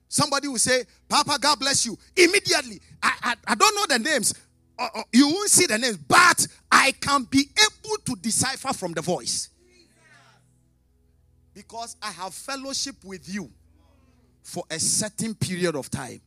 Somebody 0.08 0.48
will 0.48 0.60
say, 0.60 0.84
Papa, 1.08 1.40
God 1.42 1.60
bless 1.60 1.88
you. 1.88 1.98
Immediately, 2.16 2.80
I, 3.02 3.14
I, 3.24 3.36
I 3.48 3.56
don't 3.56 3.76
know 3.76 3.98
the 3.98 4.04
names. 4.04 4.36
Uh, 4.78 4.88
uh, 4.94 5.02
you 5.12 5.28
won't 5.28 5.50
see 5.50 5.66
the 5.66 5.80
names, 5.80 5.98
but 5.98 6.46
I 6.72 6.92
can 6.92 7.24
be 7.24 7.50
able 7.58 7.98
to 8.06 8.16
decipher 8.22 8.72
from 8.72 8.94
the 8.94 9.02
voice. 9.02 9.50
Because 11.56 11.96
I 12.04 12.12
have 12.12 12.36
fellowship 12.36 12.96
with 13.04 13.28
you 13.28 13.50
for 14.44 14.64
a 14.70 14.80
certain 14.80 15.34
period 15.34 15.76
of 15.76 15.90
time. 15.90 16.22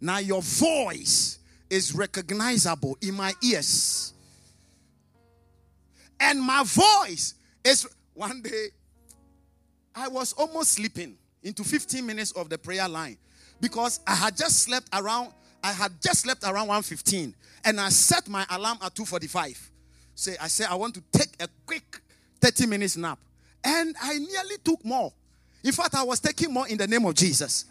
Now, 0.00 0.18
your 0.18 0.40
voice 0.40 1.37
is 1.70 1.94
recognizable 1.94 2.96
in 3.00 3.14
my 3.14 3.32
ears. 3.42 4.12
And 6.20 6.40
my 6.40 6.64
voice 6.64 7.34
is 7.64 7.86
one 8.14 8.42
day 8.42 8.68
I 9.94 10.08
was 10.08 10.32
almost 10.32 10.72
sleeping 10.72 11.16
into 11.42 11.64
15 11.64 12.04
minutes 12.04 12.32
of 12.32 12.48
the 12.48 12.58
prayer 12.58 12.88
line 12.88 13.16
because 13.60 14.00
I 14.06 14.14
had 14.14 14.36
just 14.36 14.60
slept 14.62 14.88
around 14.92 15.32
I 15.62 15.72
had 15.72 16.00
just 16.00 16.20
slept 16.20 16.44
around 16.44 16.68
1:15 16.68 17.34
and 17.64 17.80
I 17.80 17.88
set 17.88 18.28
my 18.28 18.46
alarm 18.50 18.78
at 18.82 18.94
2:45. 18.94 19.70
Say 20.14 20.36
I 20.40 20.48
said 20.48 20.68
I 20.68 20.74
want 20.76 20.94
to 20.94 21.02
take 21.12 21.30
a 21.40 21.48
quick 21.66 22.00
30 22.40 22.66
minutes 22.66 22.96
nap 22.96 23.18
and 23.64 23.94
I 24.00 24.18
nearly 24.18 24.58
took 24.64 24.84
more. 24.84 25.12
In 25.64 25.72
fact, 25.72 25.94
I 25.94 26.02
was 26.04 26.20
taking 26.20 26.52
more 26.52 26.68
in 26.68 26.78
the 26.78 26.86
name 26.86 27.04
of 27.04 27.14
Jesus. 27.14 27.64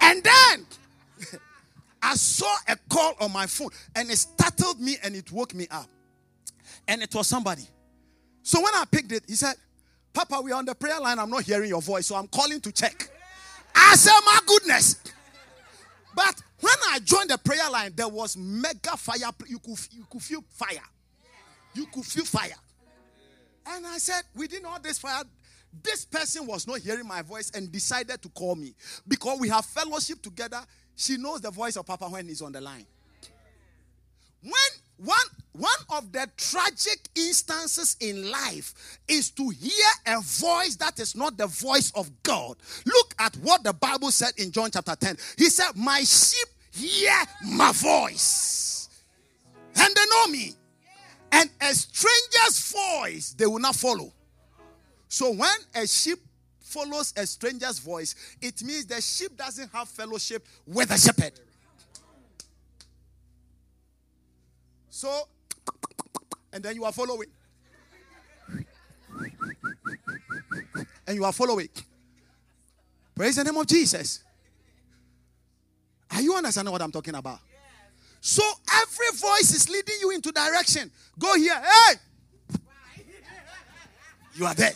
And 0.00 0.22
then 0.22 0.66
I 2.02 2.14
saw 2.14 2.52
a 2.68 2.76
call 2.88 3.14
on 3.20 3.32
my 3.32 3.46
phone 3.46 3.70
and 3.94 4.10
it 4.10 4.18
startled 4.18 4.80
me 4.80 4.96
and 5.02 5.14
it 5.14 5.30
woke 5.32 5.54
me 5.54 5.66
up. 5.70 5.88
And 6.86 7.02
it 7.02 7.14
was 7.14 7.26
somebody. 7.26 7.62
So 8.42 8.62
when 8.62 8.74
I 8.74 8.84
picked 8.90 9.12
it, 9.12 9.24
he 9.26 9.34
said, 9.34 9.54
Papa, 10.12 10.40
we're 10.42 10.54
on 10.54 10.64
the 10.64 10.74
prayer 10.74 11.00
line. 11.00 11.18
I'm 11.18 11.30
not 11.30 11.42
hearing 11.42 11.68
your 11.68 11.82
voice, 11.82 12.06
so 12.06 12.16
I'm 12.16 12.28
calling 12.28 12.60
to 12.60 12.72
check. 12.72 13.08
I 13.74 13.94
said, 13.94 14.18
My 14.24 14.40
goodness. 14.46 14.96
But 16.14 16.42
when 16.60 16.74
I 16.90 16.98
joined 17.04 17.30
the 17.30 17.38
prayer 17.38 17.70
line, 17.70 17.92
there 17.94 18.08
was 18.08 18.36
mega 18.36 18.96
fire. 18.96 19.30
You 19.46 19.58
could, 19.58 19.78
you 19.92 20.04
could 20.10 20.22
feel 20.22 20.42
fire. 20.50 20.82
You 21.74 21.86
could 21.86 22.04
feel 22.04 22.24
fire. 22.24 22.56
And 23.66 23.86
I 23.86 23.98
said, 23.98 24.22
within 24.34 24.64
all 24.64 24.80
this 24.80 24.98
fire, 24.98 25.22
this 25.82 26.04
person 26.04 26.46
was 26.46 26.66
not 26.66 26.78
hearing 26.78 27.06
my 27.06 27.22
voice 27.22 27.50
and 27.54 27.70
decided 27.70 28.20
to 28.22 28.28
call 28.30 28.56
me 28.56 28.74
because 29.06 29.38
we 29.38 29.48
have 29.48 29.64
fellowship 29.66 30.22
together. 30.22 30.60
She 30.98 31.16
knows 31.16 31.40
the 31.40 31.52
voice 31.52 31.76
of 31.76 31.86
Papa 31.86 32.06
when 32.06 32.26
he's 32.26 32.42
on 32.42 32.50
the 32.50 32.60
line. 32.60 32.84
When 34.42 34.52
one, 34.96 35.26
one 35.52 35.70
of 35.96 36.10
the 36.10 36.28
tragic 36.36 36.98
instances 37.14 37.96
in 38.00 38.32
life 38.32 38.98
is 39.06 39.30
to 39.30 39.48
hear 39.48 39.86
a 40.06 40.20
voice 40.20 40.74
that 40.80 40.98
is 40.98 41.14
not 41.14 41.36
the 41.36 41.46
voice 41.46 41.92
of 41.94 42.10
God. 42.24 42.56
Look 42.84 43.14
at 43.20 43.36
what 43.36 43.62
the 43.62 43.72
Bible 43.72 44.10
said 44.10 44.32
in 44.38 44.50
John 44.50 44.72
chapter 44.72 44.96
10. 44.96 45.16
He 45.36 45.50
said, 45.50 45.70
My 45.76 46.00
sheep 46.00 46.48
hear 46.72 47.14
my 47.44 47.70
voice, 47.70 48.88
and 49.76 49.94
they 49.94 50.04
know 50.10 50.26
me. 50.26 50.52
And 51.30 51.48
a 51.60 51.74
stranger's 51.74 52.72
voice 52.72 53.34
they 53.38 53.46
will 53.46 53.60
not 53.60 53.76
follow. 53.76 54.12
So 55.06 55.30
when 55.30 55.58
a 55.76 55.86
sheep 55.86 56.18
follows 56.68 57.12
a 57.16 57.26
stranger's 57.26 57.78
voice, 57.78 58.14
it 58.40 58.62
means 58.62 58.86
the 58.86 59.00
sheep 59.00 59.36
doesn't 59.36 59.72
have 59.72 59.88
fellowship 59.88 60.46
with 60.66 60.88
the 60.88 60.96
shepherd. 60.96 61.32
So, 64.90 65.28
and 66.52 66.62
then 66.62 66.74
you 66.74 66.84
are 66.84 66.92
following. 66.92 67.28
And 71.06 71.16
you 71.16 71.24
are 71.24 71.32
following. 71.32 71.68
Praise 73.14 73.36
the 73.36 73.44
name 73.44 73.56
of 73.56 73.66
Jesus. 73.66 74.22
Are 76.10 76.20
you 76.20 76.34
understanding 76.34 76.72
what 76.72 76.82
I'm 76.82 76.92
talking 76.92 77.14
about? 77.14 77.38
So 78.20 78.42
every 78.72 79.18
voice 79.18 79.54
is 79.54 79.68
leading 79.70 79.96
you 80.00 80.10
into 80.10 80.32
direction. 80.32 80.90
Go 81.18 81.34
here. 81.34 81.54
Hey! 81.54 81.94
You 84.34 84.46
are 84.46 84.54
there. 84.54 84.72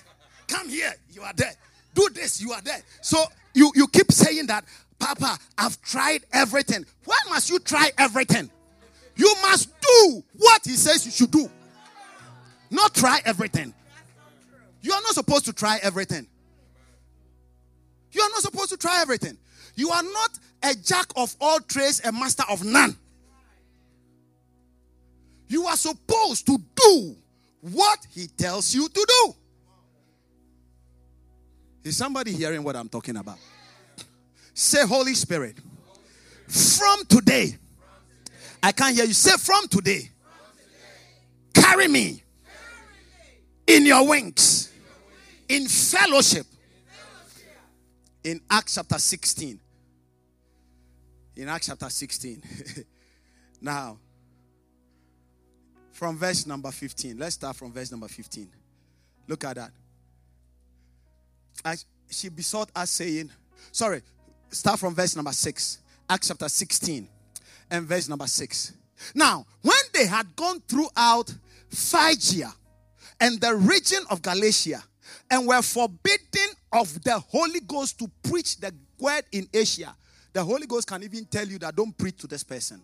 Come 0.49 0.69
here. 0.69 0.93
You 1.13 1.23
are 1.23 1.33
there. 1.35 1.55
Do 1.95 2.09
this. 2.15 2.41
You 2.41 2.53
are 2.53 2.61
there. 2.61 2.81
So 3.01 3.23
you, 3.55 3.71
you 3.75 3.87
keep 3.89 4.11
saying 4.13 4.47
that, 4.47 4.65
Papa, 4.99 5.39
I've 5.59 5.81
tried 5.83 6.25
everything. 6.33 6.87
Why 7.05 7.19
must 7.29 7.51
you 7.51 7.59
try 7.59 7.91
everything? 7.99 8.51
You 9.17 9.35
must 9.43 9.69
do 9.81 10.23
what 10.39 10.63
he 10.65 10.73
says 10.73 11.05
you 11.05 11.13
should 11.13 11.31
do. 11.31 11.51
Not 12.71 12.95
try 12.95 13.21
everything. 13.25 13.75
You 14.81 14.93
are 14.93 15.01
not 15.03 15.15
supposed 15.15 15.45
to 15.47 15.53
try 15.53 15.79
everything. 15.83 16.27
You 18.13 18.23
are 18.23 18.31
not 18.31 18.41
supposed 18.41 18.71
to 18.71 18.77
try 18.77 19.01
everything. 19.01 19.37
You 19.75 19.91
are 19.91 20.03
not 20.03 20.39
a 20.63 20.75
jack 20.75 21.07
of 21.17 21.35
all 21.41 21.61
trades, 21.61 22.01
a 22.05 22.13
master 22.13 22.45
of 22.49 22.65
none. 22.65 22.97
You 25.49 25.67
are 25.67 25.77
supposed 25.77 26.47
to 26.47 26.59
do 26.75 27.17
what 27.61 28.07
he 28.11 28.27
tells 28.27 28.75
you 28.75 28.89
to 28.89 29.07
do. 29.09 29.35
Is 31.85 31.97
somebody 31.97 32.33
hearing 32.33 32.63
what 32.63 32.77
I'm 32.77 32.89
talking 32.89 33.17
about? 33.17 33.39
Say, 34.55 34.87
Holy 34.87 35.15
Spirit, 35.15 35.57
from 36.47 37.05
today, 37.09 37.57
I 38.63 38.73
can't 38.73 38.95
hear 38.95 39.05
you. 39.05 39.15
Say, 39.15 39.37
from 39.39 39.67
today, 39.67 40.11
carry 41.55 41.89
me 41.89 42.23
in 43.67 43.87
your 43.87 44.07
wings, 44.07 44.71
in 45.49 45.67
fellowship. 45.67 46.47
In 48.25 48.41
Acts 48.49 48.77
chapter 48.77 48.99
16. 48.99 49.59
In 51.37 51.49
Acts 51.49 51.67
chapter 51.67 51.91
16. 51.91 52.41
now, 53.61 53.99
from 55.91 56.17
verse 56.17 56.47
number 56.47 56.71
15. 56.71 57.19
Let's 57.19 57.35
start 57.35 57.57
from 57.57 57.73
verse 57.73 57.91
number 57.91 58.07
15. 58.07 58.49
Look 59.27 59.45
at 59.45 59.57
that. 59.57 59.71
She 62.11 62.29
besought 62.29 62.71
us, 62.75 62.91
saying, 62.91 63.31
Sorry, 63.71 64.03
start 64.51 64.79
from 64.79 64.95
verse 64.95 65.17
number 65.17 65.33
6. 65.33 65.79
Acts 66.09 66.29
chapter 66.29 66.49
16 66.49 67.09
and 67.71 67.87
verse 67.87 68.09
number 68.09 68.27
6. 68.27 68.73
Now, 69.15 69.47
when 69.63 69.75
they 69.95 70.07
had 70.07 70.35
gone 70.37 70.61
throughout 70.69 71.35
Phrygia 71.71 72.53
and 73.21 73.41
the 73.41 73.55
region 73.57 74.05
of 74.11 74.21
Galatia 74.21 74.83
and 75.31 75.47
were 75.47 75.63
forbidden 75.63 76.49
of 76.73 77.03
the 77.03 77.19
Holy 77.19 77.61
Ghost 77.61 77.99
to 78.01 78.11
preach 78.23 78.59
the 78.59 78.75
word 78.99 79.23
in 79.33 79.49
Asia, 79.53 79.95
the 80.33 80.45
Holy 80.45 80.67
Ghost 80.67 80.87
can 80.87 81.03
even 81.03 81.25
tell 81.25 81.47
you 81.47 81.59
that 81.59 81.75
don't 81.77 81.97
preach 81.97 82.19
to 82.19 82.27
this 82.27 82.45
person. 82.45 82.83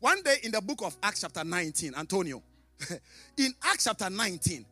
One 0.00 0.22
day 0.22 0.36
in 0.44 0.52
the 0.52 0.60
book 0.60 0.82
of 0.82 0.96
Acts, 1.02 1.22
chapter 1.22 1.42
19, 1.42 1.94
Antonio, 1.96 2.42
in 3.36 3.54
Acts 3.64 3.84
chapter 3.84 4.10
19, 4.10 4.64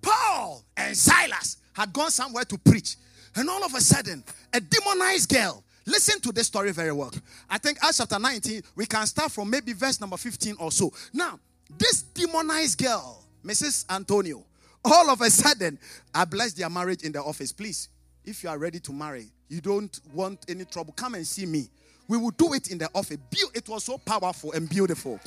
Paul 0.00 0.64
and 0.76 0.96
Silas 0.96 1.58
had 1.72 1.92
gone 1.92 2.10
somewhere 2.10 2.44
to 2.44 2.58
preach. 2.58 2.96
And 3.34 3.48
all 3.48 3.64
of 3.64 3.74
a 3.74 3.80
sudden, 3.80 4.22
a 4.52 4.60
demonized 4.60 5.30
girl. 5.30 5.62
Listen 5.86 6.20
to 6.20 6.32
this 6.32 6.46
story 6.46 6.72
very 6.72 6.92
well. 6.92 7.12
I 7.48 7.58
think 7.58 7.78
Acts 7.82 7.98
chapter 7.98 8.18
19, 8.18 8.62
we 8.76 8.86
can 8.86 9.06
start 9.06 9.32
from 9.32 9.50
maybe 9.50 9.72
verse 9.72 10.00
number 10.00 10.16
15 10.16 10.56
or 10.58 10.70
so. 10.70 10.92
Now, 11.12 11.40
this 11.78 12.02
demonized 12.02 12.78
girl, 12.78 13.24
Mrs. 13.44 13.86
Antonio, 13.90 14.44
all 14.84 15.10
of 15.10 15.20
a 15.20 15.30
sudden, 15.30 15.78
I 16.14 16.24
bless 16.24 16.52
their 16.52 16.68
marriage 16.68 17.02
in 17.02 17.12
the 17.12 17.22
office. 17.22 17.52
Please, 17.52 17.88
if 18.24 18.42
you 18.42 18.50
are 18.50 18.58
ready 18.58 18.80
to 18.80 18.92
marry, 18.92 19.26
you 19.48 19.60
don't 19.60 19.98
want 20.12 20.44
any 20.48 20.64
trouble, 20.64 20.92
come 20.92 21.14
and 21.14 21.26
see 21.26 21.46
me. 21.46 21.68
We 22.08 22.18
will 22.18 22.30
do 22.30 22.52
it 22.54 22.70
in 22.70 22.78
the 22.78 22.88
office. 22.94 23.18
It 23.54 23.68
was 23.68 23.84
so 23.84 23.98
powerful 23.98 24.52
and 24.52 24.68
beautiful. 24.68 25.18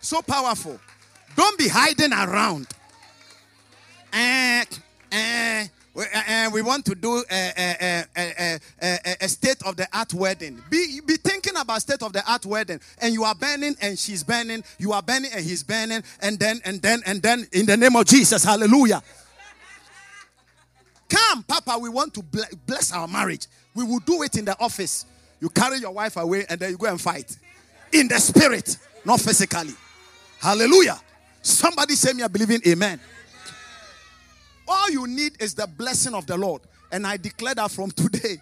So 0.00 0.22
powerful. 0.22 0.78
Don't 1.36 1.58
be 1.58 1.68
hiding 1.68 2.12
around. 2.12 2.68
And, 4.12 4.68
and 5.10 5.70
and 5.94 6.52
we 6.54 6.62
want 6.62 6.86
to 6.86 6.94
do 6.94 7.22
a, 7.30 7.52
a, 7.58 8.04
a, 8.16 8.60
a, 8.82 9.16
a 9.20 9.28
state 9.28 9.62
of 9.66 9.76
the 9.76 9.86
art 9.92 10.14
wedding. 10.14 10.62
Be, 10.70 11.00
be 11.04 11.16
thinking 11.16 11.54
about 11.56 11.82
state 11.82 12.02
of 12.02 12.12
the 12.12 12.22
art 12.30 12.46
wedding, 12.46 12.80
and 12.98 13.12
you 13.12 13.24
are 13.24 13.34
burning, 13.34 13.76
and 13.80 13.98
she's 13.98 14.22
burning. 14.22 14.64
You 14.78 14.92
are 14.92 15.02
burning, 15.02 15.30
and 15.34 15.44
he's 15.44 15.62
burning, 15.62 16.02
and 16.20 16.38
then, 16.38 16.60
and 16.64 16.80
then, 16.80 17.02
and 17.04 17.20
then, 17.20 17.46
in 17.52 17.66
the 17.66 17.76
name 17.76 17.94
of 17.96 18.06
Jesus, 18.06 18.42
Hallelujah. 18.42 19.02
Come, 21.10 21.42
Papa, 21.42 21.78
we 21.78 21.90
want 21.90 22.14
to 22.14 22.24
bless 22.66 22.90
our 22.92 23.06
marriage. 23.06 23.46
We 23.74 23.84
will 23.84 24.00
do 24.00 24.22
it 24.22 24.36
in 24.38 24.46
the 24.46 24.58
office. 24.58 25.04
You 25.40 25.50
carry 25.50 25.78
your 25.78 25.92
wife 25.92 26.16
away, 26.16 26.46
and 26.48 26.58
then 26.58 26.70
you 26.70 26.78
go 26.78 26.86
and 26.86 27.00
fight 27.00 27.36
in 27.92 28.08
the 28.08 28.18
spirit, 28.18 28.78
not 29.04 29.20
physically. 29.20 29.74
Hallelujah. 30.40 30.98
Somebody 31.42 31.94
say 31.94 32.12
me, 32.12 32.22
I 32.22 32.28
believe 32.28 32.50
in 32.50 32.60
Amen. 32.66 33.00
All 34.66 34.90
you 34.90 35.06
need 35.06 35.40
is 35.42 35.54
the 35.54 35.66
blessing 35.66 36.14
of 36.14 36.26
the 36.26 36.36
Lord. 36.36 36.62
And 36.90 37.06
I 37.06 37.16
declare 37.16 37.54
that 37.56 37.70
from 37.70 37.90
today, 37.90 38.38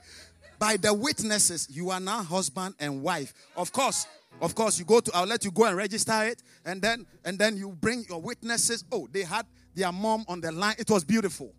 by 0.58 0.76
the 0.76 0.92
witnesses, 0.92 1.66
you 1.70 1.90
are 1.90 2.00
now 2.00 2.22
husband 2.22 2.74
and 2.78 3.02
wife. 3.02 3.32
Of 3.56 3.72
course, 3.72 4.06
of 4.40 4.54
course, 4.54 4.78
you 4.78 4.84
go 4.84 5.00
to 5.00 5.10
I'll 5.14 5.26
let 5.26 5.44
you 5.44 5.50
go 5.50 5.64
and 5.64 5.76
register 5.76 6.24
it, 6.24 6.42
and 6.64 6.80
then 6.82 7.06
and 7.24 7.38
then 7.38 7.56
you 7.56 7.70
bring 7.80 8.04
your 8.08 8.20
witnesses. 8.20 8.84
Oh, 8.92 9.08
they 9.10 9.22
had 9.22 9.46
their 9.74 9.90
mom 9.90 10.24
on 10.28 10.40
the 10.40 10.52
line. 10.52 10.74
It 10.78 10.90
was 10.90 11.04
beautiful. 11.04 11.52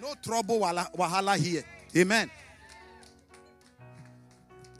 No 0.00 0.14
trouble, 0.22 0.60
wahala 0.60 1.36
here. 1.36 1.62
Amen. 1.94 2.30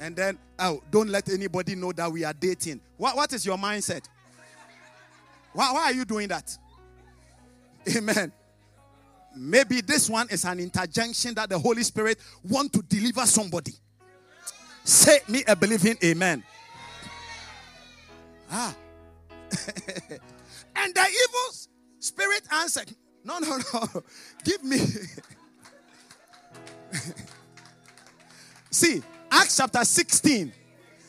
And 0.00 0.16
then, 0.16 0.38
oh, 0.58 0.82
don't 0.90 1.10
let 1.10 1.28
anybody 1.28 1.74
know 1.74 1.92
that 1.92 2.10
we 2.10 2.24
are 2.24 2.32
dating. 2.32 2.80
What, 2.96 3.16
what 3.16 3.32
is 3.34 3.44
your 3.44 3.58
mindset? 3.58 4.04
Why, 5.52 5.72
why 5.72 5.82
are 5.84 5.92
you 5.92 6.04
doing 6.04 6.28
that? 6.28 6.56
Amen. 7.96 8.32
Maybe 9.36 9.80
this 9.80 10.10
one 10.10 10.28
is 10.30 10.44
an 10.44 10.58
interjunction 10.60 11.34
that 11.34 11.48
the 11.48 11.58
Holy 11.58 11.82
Spirit 11.82 12.18
want 12.48 12.72
to 12.72 12.82
deliver 12.82 13.26
somebody. 13.26 13.72
Say 14.84 15.20
me 15.28 15.44
a 15.46 15.54
believing 15.54 15.96
amen. 16.02 16.42
Ah. 18.50 18.74
and 20.76 20.94
the 20.94 21.00
evil 21.00 21.54
spirit 22.00 22.42
answered, 22.52 22.92
No, 23.24 23.38
no, 23.38 23.58
no. 23.72 24.02
Give 24.44 24.64
me. 24.64 24.78
See, 28.70 29.02
Acts 29.30 29.56
chapter 29.56 29.84
16. 29.84 30.52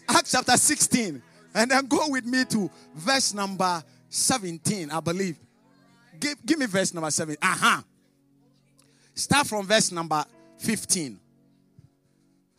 Acts 0.09 0.31
chapter 0.31 0.57
16. 0.57 1.21
And 1.53 1.71
then 1.71 1.85
go 1.87 2.09
with 2.09 2.25
me 2.25 2.45
to 2.45 2.69
verse 2.95 3.33
number 3.33 3.83
17, 4.11 4.91
I 4.91 4.99
believe. 4.99 5.37
Give, 6.19 6.45
give 6.45 6.59
me 6.59 6.65
verse 6.65 6.93
number 6.93 7.09
7. 7.09 7.37
Aha. 7.41 7.77
Uh-huh. 7.77 7.81
Start 9.15 9.47
from 9.47 9.65
verse 9.65 9.91
number 9.91 10.23
15. 10.57 11.17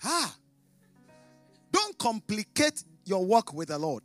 Ah. 0.02 0.34
Don't 1.70 1.96
complicate 1.98 2.82
your 3.04 3.24
work 3.24 3.52
with 3.52 3.68
the 3.68 3.78
Lord. 3.78 4.02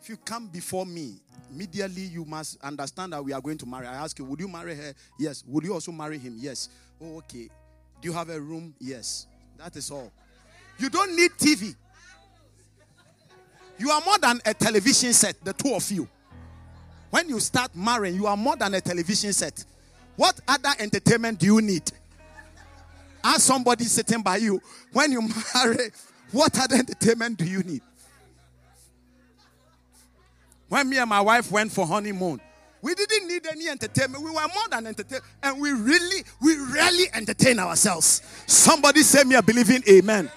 If 0.00 0.08
you 0.08 0.16
come 0.16 0.48
before 0.48 0.86
me, 0.86 1.16
immediately 1.50 2.02
you 2.02 2.24
must 2.24 2.58
understand 2.62 3.12
that 3.12 3.22
we 3.22 3.32
are 3.32 3.40
going 3.40 3.58
to 3.58 3.66
marry. 3.66 3.86
I 3.86 3.94
ask 3.94 4.18
you, 4.18 4.24
would 4.24 4.40
you 4.40 4.48
marry 4.48 4.74
her? 4.74 4.94
Yes. 5.18 5.44
Would 5.46 5.64
you 5.64 5.74
also 5.74 5.92
marry 5.92 6.18
him? 6.18 6.36
Yes. 6.38 6.70
Oh, 7.00 7.18
okay. 7.18 7.48
Do 8.00 8.08
you 8.08 8.12
have 8.14 8.30
a 8.30 8.40
room? 8.40 8.74
Yes. 8.78 9.26
That 9.58 9.76
is 9.76 9.90
all. 9.90 10.10
You 10.78 10.88
don't 10.88 11.14
need 11.14 11.32
TV. 11.32 11.74
You 13.78 13.90
are 13.90 14.00
more 14.04 14.18
than 14.18 14.40
a 14.44 14.54
television 14.54 15.12
set, 15.12 15.42
the 15.44 15.52
two 15.52 15.74
of 15.74 15.90
you. 15.90 16.08
When 17.10 17.28
you 17.28 17.40
start 17.40 17.74
marrying, 17.74 18.16
you 18.16 18.26
are 18.26 18.36
more 18.36 18.56
than 18.56 18.74
a 18.74 18.80
television 18.80 19.32
set. 19.32 19.64
What 20.16 20.40
other 20.48 20.70
entertainment 20.78 21.38
do 21.38 21.46
you 21.46 21.60
need? 21.60 21.82
Ask 23.22 23.40
somebody 23.40 23.84
sitting 23.84 24.22
by 24.22 24.36
you, 24.36 24.60
when 24.92 25.12
you 25.12 25.28
marry, 25.54 25.90
what 26.32 26.58
other 26.58 26.76
entertainment 26.76 27.38
do 27.38 27.44
you 27.44 27.62
need? 27.62 27.82
When 30.68 30.88
me 30.88 30.98
and 30.98 31.08
my 31.08 31.20
wife 31.20 31.50
went 31.50 31.70
for 31.72 31.86
honeymoon, 31.86 32.40
we 32.82 32.94
didn't 32.94 33.28
need 33.28 33.46
any 33.46 33.68
entertainment. 33.68 34.22
We 34.22 34.30
were 34.30 34.34
more 34.34 34.68
than 34.70 34.86
entertained. 34.86 35.22
And 35.42 35.60
we 35.60 35.72
really, 35.72 36.24
we 36.40 36.56
rarely 36.72 37.06
entertain 37.14 37.58
ourselves. 37.58 38.22
Somebody 38.46 39.02
say 39.02 39.24
me 39.24 39.34
a 39.34 39.42
believing 39.42 39.82
amen. 39.88 40.30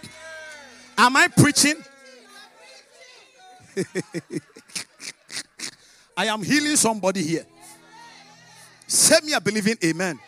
Am 0.98 1.16
I 1.16 1.28
preaching? 1.28 1.76
I 6.18 6.26
am 6.26 6.44
healing 6.44 6.76
somebody 6.76 7.24
here. 7.24 7.46
Say 8.88 9.18
me 9.24 9.34
a 9.34 9.42
believing 9.42 9.78
amen. 9.84 10.20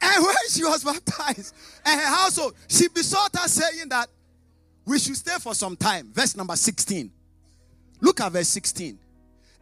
And 0.00 0.24
when 0.24 0.34
she 0.48 0.64
was 0.64 0.84
baptized 0.92 1.54
and 1.84 2.00
her 2.00 2.06
household, 2.06 2.54
she 2.68 2.88
besought 2.88 3.34
us 3.36 3.52
saying 3.52 3.88
that 3.88 4.08
we 4.84 4.98
should 4.98 5.16
stay 5.16 5.36
for 5.40 5.54
some 5.54 5.76
time. 5.76 6.10
Verse 6.12 6.36
number 6.36 6.56
16. 6.56 7.10
Look 8.00 8.20
at 8.20 8.32
verse 8.32 8.48
16. 8.48 8.98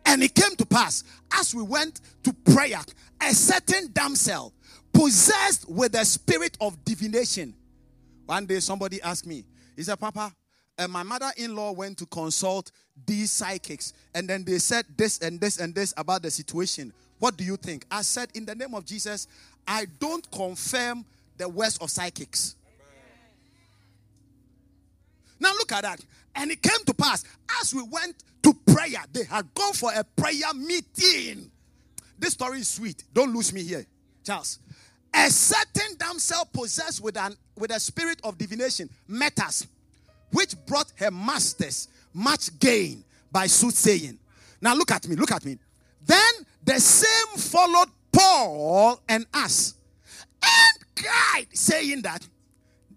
And 0.06 0.22
it 0.22 0.34
came 0.34 0.54
to 0.56 0.66
pass 0.66 1.02
as 1.32 1.54
we 1.54 1.62
went 1.62 2.00
to 2.24 2.32
prayer, 2.32 2.80
a 3.20 3.34
certain 3.34 3.90
damsel 3.92 4.52
possessed 4.92 5.68
with 5.68 5.92
the 5.92 6.04
spirit 6.04 6.56
of 6.60 6.84
divination. 6.84 7.54
One 8.26 8.46
day 8.46 8.60
somebody 8.60 9.00
asked 9.02 9.26
me, 9.26 9.44
He 9.76 9.82
said, 9.82 9.98
Papa, 9.98 10.32
uh, 10.78 10.88
my 10.88 11.02
mother 11.02 11.30
in 11.36 11.54
law 11.54 11.72
went 11.72 11.98
to 11.98 12.06
consult 12.06 12.70
these 13.06 13.30
psychics, 13.30 13.92
and 14.14 14.28
then 14.28 14.44
they 14.44 14.58
said 14.58 14.84
this 14.96 15.18
and 15.18 15.40
this 15.40 15.58
and 15.58 15.74
this 15.74 15.94
about 15.96 16.22
the 16.22 16.30
situation. 16.30 16.92
What 17.18 17.36
do 17.36 17.44
you 17.44 17.56
think? 17.56 17.86
I 17.90 18.02
said, 18.02 18.30
In 18.34 18.44
the 18.44 18.54
name 18.54 18.74
of 18.74 18.84
Jesus, 18.84 19.28
I 19.66 19.86
don't 19.98 20.28
confirm 20.30 21.04
the 21.36 21.48
words 21.48 21.78
of 21.78 21.90
psychics. 21.90 22.56
Now 25.40 25.52
look 25.52 25.72
at 25.72 25.82
that. 25.82 26.00
And 26.36 26.50
it 26.50 26.62
came 26.62 26.84
to 26.86 26.94
pass 26.94 27.24
as 27.60 27.74
we 27.74 27.82
went 27.82 28.16
to 28.42 28.54
prayer, 28.66 29.02
they 29.12 29.24
had 29.24 29.52
gone 29.54 29.72
for 29.72 29.90
a 29.94 30.04
prayer 30.04 30.52
meeting. 30.54 31.50
This 32.18 32.34
story 32.34 32.58
is 32.60 32.68
sweet. 32.68 33.04
Don't 33.12 33.34
lose 33.34 33.52
me 33.52 33.62
here, 33.62 33.86
Charles. 34.24 34.58
A 35.14 35.30
certain 35.30 35.96
damsel 35.96 36.44
possessed 36.52 37.00
with 37.00 37.16
an 37.16 37.36
with 37.56 37.70
a 37.70 37.78
spirit 37.78 38.20
of 38.24 38.36
divination 38.36 38.90
met 39.06 39.38
us, 39.40 39.66
which 40.34 40.54
brought 40.66 40.92
her 40.96 41.12
masters 41.12 41.88
much 42.12 42.58
gain 42.58 43.04
by 43.30 43.46
soothsaying. 43.46 44.18
Now 44.60 44.74
look 44.74 44.90
at 44.90 45.06
me, 45.06 45.14
look 45.14 45.30
at 45.30 45.44
me. 45.44 45.58
Then 46.04 46.32
the 46.64 46.80
same 46.80 47.38
followed 47.38 47.88
Paul 48.12 49.00
and 49.08 49.26
us 49.32 49.74
and 50.42 51.04
cried, 51.04 51.46
saying 51.52 52.02
that 52.02 52.26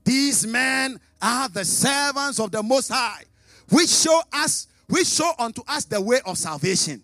these 0.03 0.47
men 0.47 0.99
are 1.21 1.47
the 1.47 1.63
servants 1.63 2.39
of 2.39 2.51
the 2.51 2.63
Most 2.63 2.89
High, 2.89 3.23
which 3.69 3.89
show 3.89 4.19
us, 4.33 4.67
which 4.87 5.07
show 5.07 5.31
unto 5.37 5.61
us 5.67 5.85
the 5.85 6.01
way 6.01 6.19
of 6.25 6.37
salvation. 6.37 7.03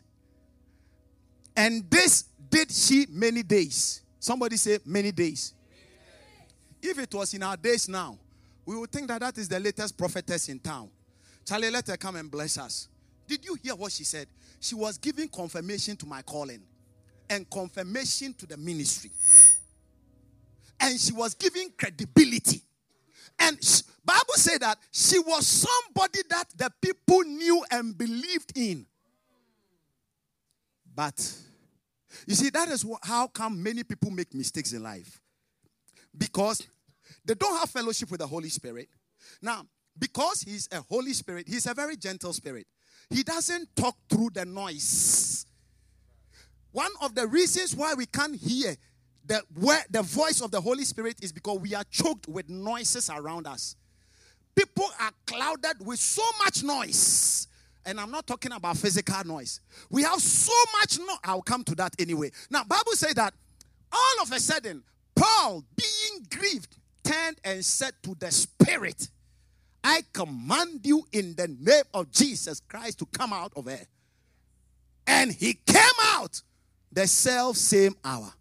And 1.56 1.88
this 1.92 2.26
did 2.50 2.72
she 2.72 3.06
many 3.10 3.44
days. 3.44 4.02
Somebody 4.20 4.58
say 4.58 4.80
many 4.84 5.12
days. 5.12 5.54
If 6.82 6.98
it 6.98 7.14
was 7.14 7.34
in 7.36 7.44
our 7.44 7.56
days 7.56 7.88
now, 7.88 8.18
we 8.66 8.76
would 8.78 8.92
think 8.92 9.08
that 9.08 9.22
that 9.22 9.38
is 9.38 9.50
the 9.50 9.60
latest 9.60 9.98
prophetess 9.98 10.50
in 10.50 10.60
town. 10.60 10.90
Charlie, 11.46 11.70
let 11.70 11.88
her 11.88 11.98
come 11.98 12.16
and 12.16 12.32
bless 12.32 12.58
us. 12.58 12.88
Did 13.28 13.46
you 13.46 13.56
hear 13.62 13.76
what 13.76 13.92
she 13.92 14.04
said? 14.04 14.28
She 14.60 14.76
was 14.76 14.98
giving 14.98 15.28
confirmation 15.28 15.98
to 15.98 16.06
my 16.06 16.22
calling 16.22 16.62
and 17.30 17.50
confirmation 17.50 18.34
to 18.36 18.46
the 18.46 18.58
ministry. 18.58 19.12
And 20.80 21.00
she 21.00 21.14
was 21.14 21.34
giving 21.34 21.72
credibility 21.78 22.62
and 23.40 23.58
Bible 24.06 24.34
said 24.36 24.62
that 24.62 24.78
she 24.92 25.20
was 25.20 25.48
somebody 25.48 26.20
that 26.30 26.46
the 26.56 26.72
people 26.82 27.22
knew 27.22 27.64
and 27.72 27.98
believed 27.98 28.54
in. 28.56 28.86
But 30.96 31.36
you 32.28 32.36
see, 32.36 32.50
that 32.52 32.70
is 32.70 32.86
how 33.02 33.28
come 33.28 33.62
many 33.62 33.84
people 33.84 34.12
make 34.12 34.34
mistakes 34.34 34.74
in 34.74 34.84
life. 34.84 35.20
Because 36.16 36.68
they 37.26 37.34
don't 37.36 37.58
have 37.58 37.70
fellowship 37.70 38.12
with 38.12 38.20
the 38.20 38.28
Holy 38.28 38.50
Spirit. 38.50 38.90
Now, 39.42 39.66
because 39.98 40.42
he's 40.42 40.68
a 40.72 40.82
Holy 40.82 41.14
Spirit, 41.14 41.48
he's 41.48 41.66
a 41.66 41.74
very 41.74 41.96
gentle 41.96 42.34
spirit. 42.34 42.68
He 43.10 43.24
doesn't 43.24 43.76
talk 43.76 43.96
through 44.10 44.32
the 44.34 44.46
noise. 44.46 45.46
One 46.72 46.92
of 47.02 47.14
the 47.14 47.28
reasons 47.28 47.76
why 47.76 47.94
we 47.94 48.06
can't 48.08 48.36
hear 48.36 48.76
the, 49.26 49.42
where 49.56 49.84
the 49.90 50.02
voice 50.02 50.42
of 50.42 50.52
the 50.52 50.60
Holy 50.60 50.84
Spirit 50.84 51.18
is 51.22 51.32
because 51.32 51.60
we 51.60 51.76
are 51.76 51.84
choked 51.90 52.28
with 52.28 52.50
noises 52.50 53.10
around 53.10 53.48
us. 53.48 53.76
People 54.56 54.88
are 55.00 55.12
clouded 55.26 55.86
with 55.86 56.00
so 56.00 56.24
much 56.44 56.64
noise. 56.64 57.48
And 57.86 58.00
I'm 58.00 58.12
not 58.12 58.26
talking 58.26 58.52
about 58.52 58.78
physical 58.78 59.24
noise. 59.26 59.60
We 59.90 60.04
have 60.04 60.20
so 60.22 60.54
much 60.80 61.00
noise. 61.00 61.18
I'll 61.24 61.42
come 61.42 61.64
to 61.66 61.76
that 61.76 61.96
anyway. 62.00 62.32
Now, 62.50 62.64
Bible 62.64 62.94
says 62.94 63.14
that 63.16 63.34
all 63.92 64.24
of 64.24 64.32
a 64.32 64.40
sudden, 64.40 64.84
Paul, 65.16 65.64
being 65.76 66.26
grieved, 66.30 66.78
turned 67.04 67.38
and 67.44 67.64
said 67.64 67.94
to 68.04 68.16
the 68.20 68.32
Spirit, 68.32 69.10
I 69.84 70.04
command 70.14 70.82
you 70.84 71.06
in 71.12 71.36
the 71.36 71.48
name 71.48 71.84
of 71.94 72.12
Jesus 72.12 72.62
Christ 72.62 73.00
to 73.00 73.06
come 73.06 73.34
out 73.34 73.52
of 73.56 73.66
her. 73.66 73.82
And 75.06 75.32
he 75.32 75.54
came 75.54 76.00
out 76.02 76.42
the 76.92 77.08
self 77.08 77.58
same 77.58 77.96
hour 78.06 78.34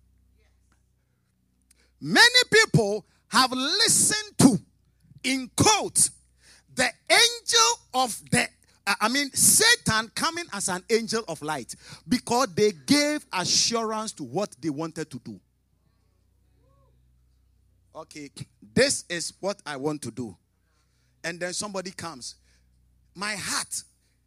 many 2.02 2.40
people 2.50 3.06
have 3.28 3.52
listened 3.52 4.38
to, 4.38 4.58
in 5.22 5.48
quote, 5.56 6.10
the 6.74 6.90
angel 7.08 7.78
of 7.94 8.20
the 8.30 8.48
uh, 8.84 8.94
I 9.00 9.08
mean, 9.08 9.30
Satan 9.32 10.10
coming 10.12 10.46
as 10.52 10.68
an 10.68 10.82
angel 10.90 11.22
of 11.28 11.40
light 11.40 11.72
because 12.08 12.48
they 12.56 12.72
gave 12.72 13.24
assurance 13.32 14.10
to 14.14 14.24
what 14.24 14.56
they 14.60 14.70
wanted 14.70 15.08
to 15.08 15.20
do. 15.20 15.38
Okay, 17.94 18.30
this 18.74 19.04
is 19.08 19.34
what 19.40 19.60
I 19.66 19.76
want 19.76 20.02
to 20.02 20.10
do. 20.10 20.36
And 21.24 21.38
then 21.38 21.52
somebody 21.52 21.90
comes. 21.90 22.36
My 23.14 23.34
heart 23.34 23.82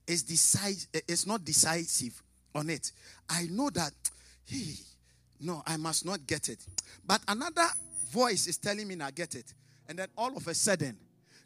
is 0.06 0.22
decisive, 0.24 0.88
it's 0.94 1.26
not 1.26 1.44
decisive 1.44 2.22
on 2.54 2.70
it. 2.70 2.92
I 3.30 3.48
know 3.50 3.70
that 3.72 3.92
hey, 4.46 4.76
no, 5.40 5.64
I 5.66 5.78
must 5.78 6.06
not 6.06 6.26
get 6.28 6.50
it. 6.50 6.60
But 7.06 7.22
another 7.28 7.68
voice 8.12 8.48
is 8.48 8.58
telling 8.58 8.88
me, 8.88 8.96
I 9.02 9.12
get 9.12 9.36
it. 9.36 9.54
And 9.90 9.98
then 10.00 10.08
all 10.16 10.38
of 10.38 10.48
a 10.48 10.54
sudden, 10.54 10.98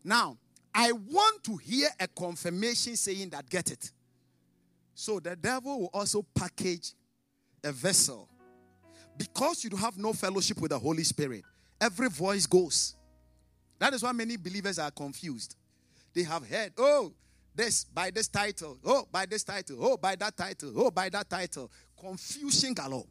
now 0.04 0.38
I 0.74 0.92
want 0.92 1.44
to 1.46 1.56
hear 1.58 1.90
a 2.00 2.08
confirmation 2.08 2.96
saying 2.96 3.30
that 3.30 3.50
get 3.50 3.72
it. 3.72 3.92
So 4.94 5.20
the 5.20 5.36
devil 5.36 5.80
will 5.80 5.90
also 5.94 6.26
package 6.36 6.92
a 7.64 7.72
vessel, 7.72 8.28
because 9.18 9.64
you 9.64 9.76
have 9.78 9.98
no 9.98 10.14
fellowship 10.14 10.60
with 10.62 10.72
the 10.72 10.80
Holy 10.80 11.04
Spirit, 11.04 11.44
every 11.80 12.10
voice 12.10 12.46
goes. 12.46 12.96
That 13.80 13.94
is 13.94 14.04
why 14.04 14.12
many 14.12 14.38
believers 14.38 14.78
are 14.80 14.92
confused. 14.92 15.56
They 16.14 16.24
have 16.24 16.48
heard, 16.48 16.74
oh, 16.78 17.14
this 17.56 17.84
by 17.84 18.12
this 18.12 18.28
title, 18.28 18.78
oh, 18.86 19.08
by 19.12 19.26
this 19.26 19.44
title, 19.44 19.78
oh, 19.80 19.98
by 19.98 20.16
that 20.16 20.36
title, 20.36 20.74
oh, 20.76 20.92
by 20.92 21.10
that 21.10 21.30
title. 21.30 21.72
Confusion 22.00 22.74
galore. 22.74 23.06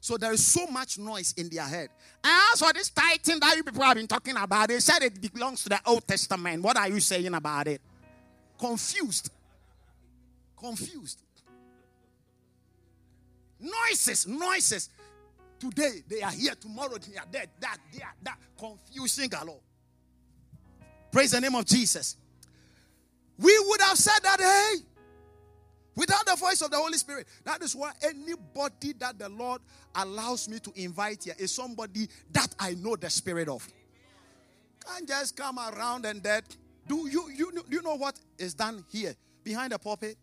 So 0.00 0.16
there 0.16 0.32
is 0.32 0.44
so 0.44 0.66
much 0.66 0.98
noise 0.98 1.34
in 1.36 1.48
their 1.48 1.64
head. 1.64 1.88
And 2.22 2.42
also, 2.50 2.72
this 2.72 2.90
title 2.90 3.40
that 3.40 3.56
you 3.56 3.64
people 3.64 3.82
have 3.82 3.96
been 3.96 4.06
talking 4.06 4.36
about, 4.36 4.68
they 4.68 4.78
said 4.78 5.02
it 5.02 5.32
belongs 5.32 5.64
to 5.64 5.68
the 5.70 5.80
Old 5.86 6.06
Testament. 6.06 6.62
What 6.62 6.76
are 6.76 6.88
you 6.88 7.00
saying 7.00 7.34
about 7.34 7.66
it? 7.66 7.80
Confused. 8.58 9.30
Confused. 10.56 11.22
Noises, 13.58 14.26
noises. 14.26 14.90
Today 15.58 16.02
they 16.08 16.22
are 16.22 16.30
here, 16.30 16.54
tomorrow 16.54 16.96
they 16.98 17.16
are 17.16 17.26
dead. 17.30 17.50
That, 17.60 17.78
they 17.92 18.02
are 18.02 18.14
that. 18.22 18.38
Confusing 18.58 19.28
galore. 19.28 19.60
Praise 21.10 21.30
the 21.30 21.40
name 21.40 21.54
of 21.54 21.64
Jesus. 21.64 22.16
We 23.38 23.56
would 23.66 23.80
have 23.82 23.98
said 23.98 24.20
that, 24.22 24.40
hey, 24.40 24.84
without 25.96 26.26
the 26.26 26.36
voice 26.36 26.60
of 26.60 26.70
the 26.70 26.76
Holy 26.76 26.98
Spirit. 26.98 27.26
That 27.44 27.62
is 27.62 27.74
why 27.74 27.92
anybody 28.02 28.92
that 28.98 29.18
the 29.18 29.28
Lord 29.28 29.62
allows 29.94 30.48
me 30.48 30.58
to 30.60 30.72
invite 30.76 31.24
here 31.24 31.34
is 31.38 31.52
somebody 31.52 32.08
that 32.30 32.54
I 32.60 32.74
know 32.74 32.96
the 32.96 33.10
spirit 33.10 33.48
of. 33.48 33.66
Can't 34.86 35.08
just 35.08 35.36
come 35.36 35.58
around 35.58 36.04
and 36.04 36.22
that. 36.22 36.44
Do 36.86 37.08
you 37.08 37.28
you 37.34 37.50
you 37.68 37.82
know 37.82 37.96
what 37.96 38.16
is 38.38 38.54
done 38.54 38.84
here 38.90 39.16
behind 39.42 39.72
the 39.72 39.78
pulpit? 39.78 40.16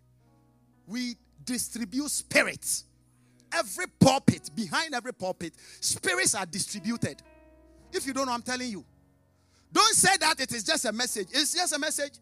We 0.87 1.17
distribute 1.43 2.09
spirits. 2.09 2.85
Every 3.55 3.85
pulpit, 3.99 4.49
behind 4.55 4.93
every 4.93 5.13
pulpit, 5.13 5.53
spirits 5.79 6.35
are 6.35 6.45
distributed. 6.45 7.21
If 7.91 8.07
you 8.07 8.13
don't 8.13 8.25
know, 8.25 8.33
I'm 8.33 8.41
telling 8.41 8.69
you. 8.69 8.83
Don't 9.71 9.95
say 9.95 10.15
that 10.19 10.39
it 10.39 10.53
is 10.53 10.63
just 10.63 10.85
a 10.85 10.91
message. 10.91 11.27
It's 11.31 11.53
just 11.53 11.73
a 11.73 11.79
message. 11.79 12.13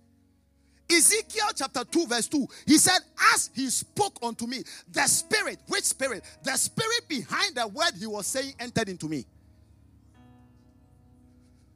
Ezekiel 0.89 1.47
chapter 1.55 1.84
2, 1.86 2.07
verse 2.07 2.27
2, 2.27 2.47
he 2.65 2.77
said, 2.77 2.99
As 3.34 3.49
he 3.53 3.69
spoke 3.69 4.19
unto 4.21 4.45
me, 4.45 4.63
the 4.91 5.07
spirit, 5.07 5.59
which 5.67 5.84
spirit? 5.84 6.23
The 6.43 6.55
spirit 6.57 7.07
behind 7.07 7.55
the 7.55 7.67
word 7.67 7.91
he 7.97 8.07
was 8.07 8.27
saying 8.27 8.53
entered 8.59 8.89
into 8.89 9.07
me. 9.07 9.25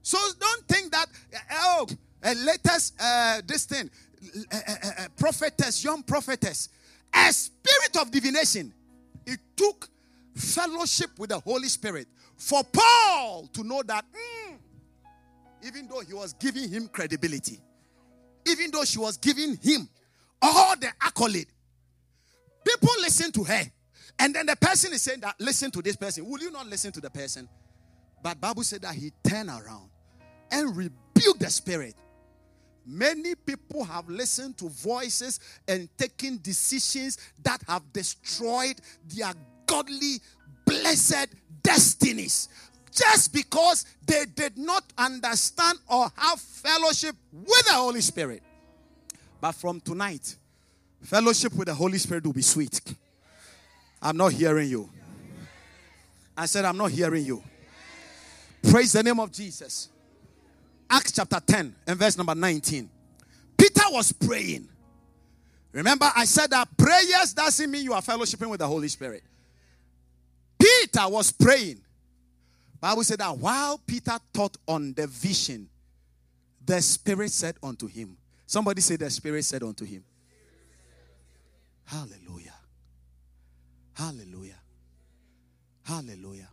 So 0.02 0.18
don't 0.40 0.68
think 0.68 0.92
that, 0.92 1.08
oh, 1.52 1.88
a 2.24 2.36
latest, 2.36 2.94
uh, 3.00 3.42
this 3.46 3.66
thing, 3.66 3.90
uh, 4.52 4.58
uh, 4.58 5.08
prophetess, 5.18 5.84
young 5.84 6.04
prophetess, 6.04 6.70
a 7.14 7.32
spirit 7.32 7.98
of 8.00 8.12
divination. 8.12 8.74
It 9.26 9.40
took 9.56 9.88
fellowship 10.36 11.12
with 11.18 11.30
the 11.30 11.40
Holy 11.40 11.68
Spirit 11.68 12.08
for 12.38 12.62
Paul 12.64 13.50
to 13.54 13.64
know 13.64 13.82
that, 13.84 14.06
mm, 14.12 14.58
even 15.66 15.88
though 15.88 16.02
he 16.02 16.14
was 16.14 16.34
giving 16.34 16.70
him 16.70 16.88
credibility, 16.88 17.60
even 18.48 18.72
though 18.72 18.86
she 18.86 19.00
was 19.00 19.18
giving 19.18 19.58
him 19.58 19.90
all 20.42 20.76
the 20.78 20.90
accolade. 21.02 21.48
People 22.64 22.90
listen 23.02 23.32
to 23.32 23.44
her. 23.44 23.64
And 24.20 24.34
then 24.34 24.46
the 24.46 24.56
person 24.56 24.94
is 24.94 25.02
saying 25.02 25.22
that, 25.22 25.36
listen 25.40 25.72
to 25.72 25.82
this 25.82 25.96
person. 25.96 26.30
Will 26.30 26.40
you 26.40 26.52
not 26.52 26.68
listen 26.68 26.92
to 26.94 27.02
the 27.02 27.10
person? 27.10 27.50
But 28.24 28.40
Bible 28.40 28.64
said 28.64 28.82
that 28.84 28.96
he 28.96 29.12
turned 29.28 29.50
around 29.50 29.90
and 30.52 30.76
rebuked 30.76 31.40
the 31.40 31.50
spirit. 31.50 31.96
Many 32.86 33.36
people 33.36 33.84
have 33.84 34.08
listened 34.08 34.58
to 34.60 34.70
voices 34.70 35.40
and 35.68 35.90
taken 35.98 36.40
decisions 36.42 37.18
that 37.44 37.62
have 37.68 37.82
destroyed 37.92 38.76
their 39.08 39.34
godly, 39.66 40.18
blessed 40.66 41.28
destinies 41.64 42.50
just 42.92 43.34
because 43.34 43.86
they 44.06 44.26
did 44.36 44.58
not 44.58 44.84
understand 44.98 45.80
or 45.88 46.08
have 46.16 46.40
fellowship 46.40 47.16
with 47.34 47.66
the 47.66 47.74
Holy 47.74 48.02
Spirit. 48.02 48.42
But 49.42 49.54
from 49.54 49.82
tonight, 49.82 50.36
fellowship 51.02 51.54
with 51.54 51.68
the 51.68 51.74
Holy 51.74 51.98
Spirit 51.98 52.26
will 52.26 52.34
be 52.34 52.42
sweet. 52.42 52.82
I'm 54.02 54.18
not 54.18 54.32
hearing 54.32 54.70
you. 54.70 54.90
I 56.38 56.46
said, 56.46 56.66
I'm 56.66 56.78
not 56.78 56.92
hearing 56.92 57.26
you. 57.26 57.44
Praise 58.70 58.94
the 58.94 59.04
name 59.04 59.20
of 59.20 59.32
Jesus. 59.32 59.90
Acts 60.90 61.14
chapter 61.14 61.40
10 61.40 61.76
and 61.88 62.00
verse 62.00 62.18
number 62.18 62.36
19. 62.36 62.90
Peter 63.58 63.84
was 63.90 64.12
praying. 64.12 64.68
Remember, 65.72 66.10
I 66.16 66.26
said 66.26 66.52
that 66.52 66.78
prayers 66.78 67.34
doesn't 67.34 67.70
mean 67.70 67.84
you 67.84 67.94
are 67.94 68.02
fellowshipping 68.02 68.50
with 68.50 68.60
the 68.60 68.68
Holy 68.68 68.88
Spirit. 68.88 69.24
Peter 70.58 71.08
was 71.10 71.32
praying. 71.32 71.82
Bible 72.80 73.04
said 73.04 73.20
that 73.20 73.38
while 73.38 73.80
Peter 73.86 74.18
thought 74.34 74.56
on 74.68 74.94
the 74.94 75.08
vision, 75.08 75.68
the 76.64 76.82
Spirit 76.82 77.32
said 77.32 77.56
unto 77.62 77.88
him. 77.88 78.18
Somebody 78.46 78.82
said 78.82 79.00
the 79.00 79.10
Spirit 79.10 79.44
said 79.44 79.64
unto 79.64 79.86
him. 79.86 80.04
Hallelujah. 81.86 82.54
Hallelujah. 83.94 84.60
Hallelujah. 85.84 86.50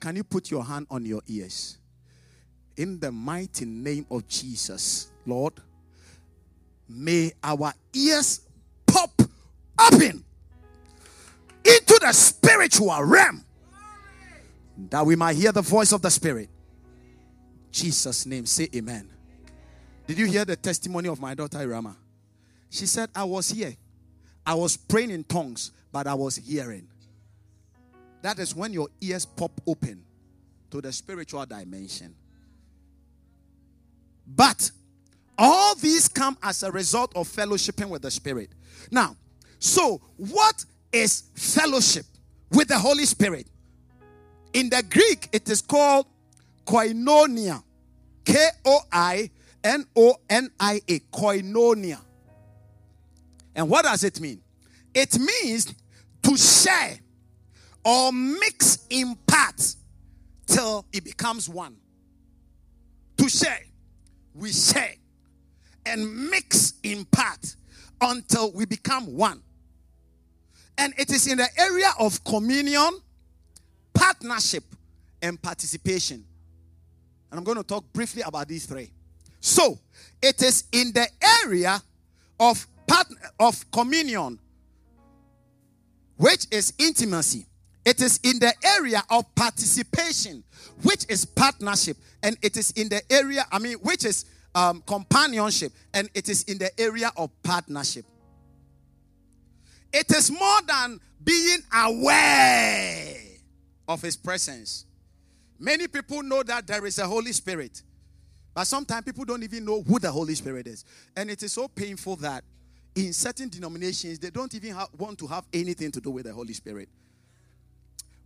Can 0.00 0.16
you 0.16 0.24
put 0.24 0.50
your 0.50 0.64
hand 0.64 0.86
on 0.90 1.04
your 1.04 1.20
ears? 1.26 1.78
In 2.76 2.98
the 2.98 3.12
mighty 3.12 3.64
name 3.64 4.06
of 4.10 4.26
Jesus, 4.26 5.10
Lord, 5.26 5.54
may 6.88 7.32
our 7.42 7.72
ears 7.92 8.40
pop 8.86 9.10
open 9.78 10.24
into 11.64 11.98
the 12.00 12.12
spiritual 12.12 13.02
realm 13.04 13.44
that 14.88 15.04
we 15.04 15.14
might 15.14 15.36
hear 15.36 15.52
the 15.52 15.62
voice 15.62 15.92
of 15.92 16.00
the 16.02 16.10
Spirit. 16.10 16.48
Jesus' 17.70 18.26
name, 18.26 18.46
say 18.46 18.68
amen. 18.74 19.08
Did 20.06 20.18
you 20.18 20.26
hear 20.26 20.44
the 20.44 20.56
testimony 20.56 21.08
of 21.08 21.20
my 21.20 21.34
daughter 21.34 21.58
Irama? 21.58 21.94
She 22.70 22.86
said, 22.86 23.10
I 23.14 23.24
was 23.24 23.50
here. 23.50 23.74
I 24.46 24.54
was 24.54 24.76
praying 24.76 25.10
in 25.10 25.24
tongues, 25.24 25.72
but 25.92 26.06
I 26.06 26.14
was 26.14 26.36
hearing. 26.36 26.88
That 28.22 28.38
is 28.38 28.54
when 28.54 28.72
your 28.72 28.88
ears 29.00 29.24
pop 29.24 29.52
open 29.66 30.04
to 30.70 30.80
the 30.80 30.92
spiritual 30.92 31.44
dimension. 31.46 32.14
But 34.34 34.70
all 35.38 35.74
these 35.74 36.08
come 36.08 36.36
as 36.42 36.62
a 36.62 36.70
result 36.70 37.12
of 37.16 37.28
fellowshipping 37.28 37.88
with 37.88 38.02
the 38.02 38.10
Spirit. 38.10 38.50
Now, 38.90 39.16
so 39.58 40.00
what 40.16 40.64
is 40.92 41.24
fellowship 41.34 42.06
with 42.50 42.68
the 42.68 42.78
Holy 42.78 43.06
Spirit? 43.06 43.46
In 44.52 44.68
the 44.68 44.82
Greek, 44.88 45.28
it 45.32 45.48
is 45.48 45.62
called 45.62 46.06
koinonia. 46.66 47.62
K 48.24 48.46
O 48.64 48.80
I 48.92 49.30
N 49.64 49.84
O 49.96 50.14
N 50.28 50.50
I 50.58 50.80
A. 50.88 50.98
Koinonia. 50.98 51.98
And 53.54 53.68
what 53.68 53.84
does 53.84 54.04
it 54.04 54.20
mean? 54.20 54.40
It 54.94 55.18
means 55.18 55.74
to 56.22 56.36
share 56.36 56.98
or 57.84 58.12
mix 58.12 58.86
in 58.90 59.16
parts 59.26 59.76
till 60.46 60.84
it 60.92 61.04
becomes 61.04 61.48
one. 61.48 61.76
To 63.18 63.28
share, 63.28 63.60
we 64.34 64.52
share 64.52 64.94
and 65.86 66.30
mix 66.30 66.74
in 66.82 67.04
part 67.06 67.56
until 68.00 68.52
we 68.52 68.64
become 68.64 69.16
one. 69.16 69.42
And 70.78 70.94
it 70.96 71.10
is 71.10 71.26
in 71.26 71.38
the 71.38 71.48
area 71.58 71.90
of 71.98 72.22
communion 72.24 72.90
partnership 73.92 74.64
and 75.20 75.40
participation. 75.40 76.24
And 77.30 77.38
I'm 77.38 77.44
going 77.44 77.58
to 77.58 77.64
talk 77.64 77.84
briefly 77.92 78.22
about 78.22 78.48
these 78.48 78.66
three. 78.66 78.90
So, 79.40 79.78
it 80.22 80.42
is 80.42 80.64
in 80.72 80.92
the 80.92 81.06
area 81.44 81.80
of 82.38 82.66
part, 82.86 83.06
of 83.38 83.70
communion, 83.70 84.38
which 86.16 86.46
is 86.50 86.72
intimacy. 86.78 87.46
It 87.84 88.00
is 88.02 88.20
in 88.22 88.38
the 88.38 88.52
area 88.64 89.02
of 89.10 89.34
participation, 89.34 90.44
which 90.82 91.06
is 91.08 91.24
partnership, 91.24 91.96
and 92.22 92.36
it 92.42 92.56
is 92.56 92.72
in 92.72 92.88
the 92.88 93.00
area, 93.10 93.44
I 93.50 93.58
mean, 93.58 93.76
which 93.78 94.04
is 94.04 94.26
um, 94.54 94.82
companionship, 94.86 95.72
and 95.94 96.08
it 96.14 96.28
is 96.28 96.42
in 96.44 96.58
the 96.58 96.78
area 96.80 97.10
of 97.16 97.30
partnership. 97.42 98.04
It 99.92 100.10
is 100.14 100.30
more 100.30 100.60
than 100.66 101.00
being 101.22 101.58
aware 101.74 103.16
of 103.88 104.02
his 104.02 104.16
presence. 104.16 104.84
Many 105.58 105.88
people 105.88 106.22
know 106.22 106.42
that 106.42 106.66
there 106.66 106.86
is 106.86 106.98
a 106.98 107.06
Holy 107.06 107.32
Spirit, 107.32 107.82
but 108.54 108.64
sometimes 108.64 109.04
people 109.04 109.24
don't 109.24 109.42
even 109.42 109.64
know 109.64 109.82
who 109.82 109.98
the 109.98 110.10
Holy 110.10 110.34
Spirit 110.34 110.66
is. 110.66 110.84
And 111.16 111.30
it 111.30 111.42
is 111.42 111.52
so 111.52 111.68
painful 111.68 112.16
that 112.16 112.44
in 112.94 113.12
certain 113.12 113.48
denominations, 113.48 114.18
they 114.18 114.30
don't 114.30 114.54
even 114.54 114.76
want 114.98 115.18
to 115.18 115.26
have 115.26 115.44
anything 115.52 115.90
to 115.92 116.00
do 116.00 116.10
with 116.10 116.26
the 116.26 116.32
Holy 116.32 116.52
Spirit. 116.52 116.88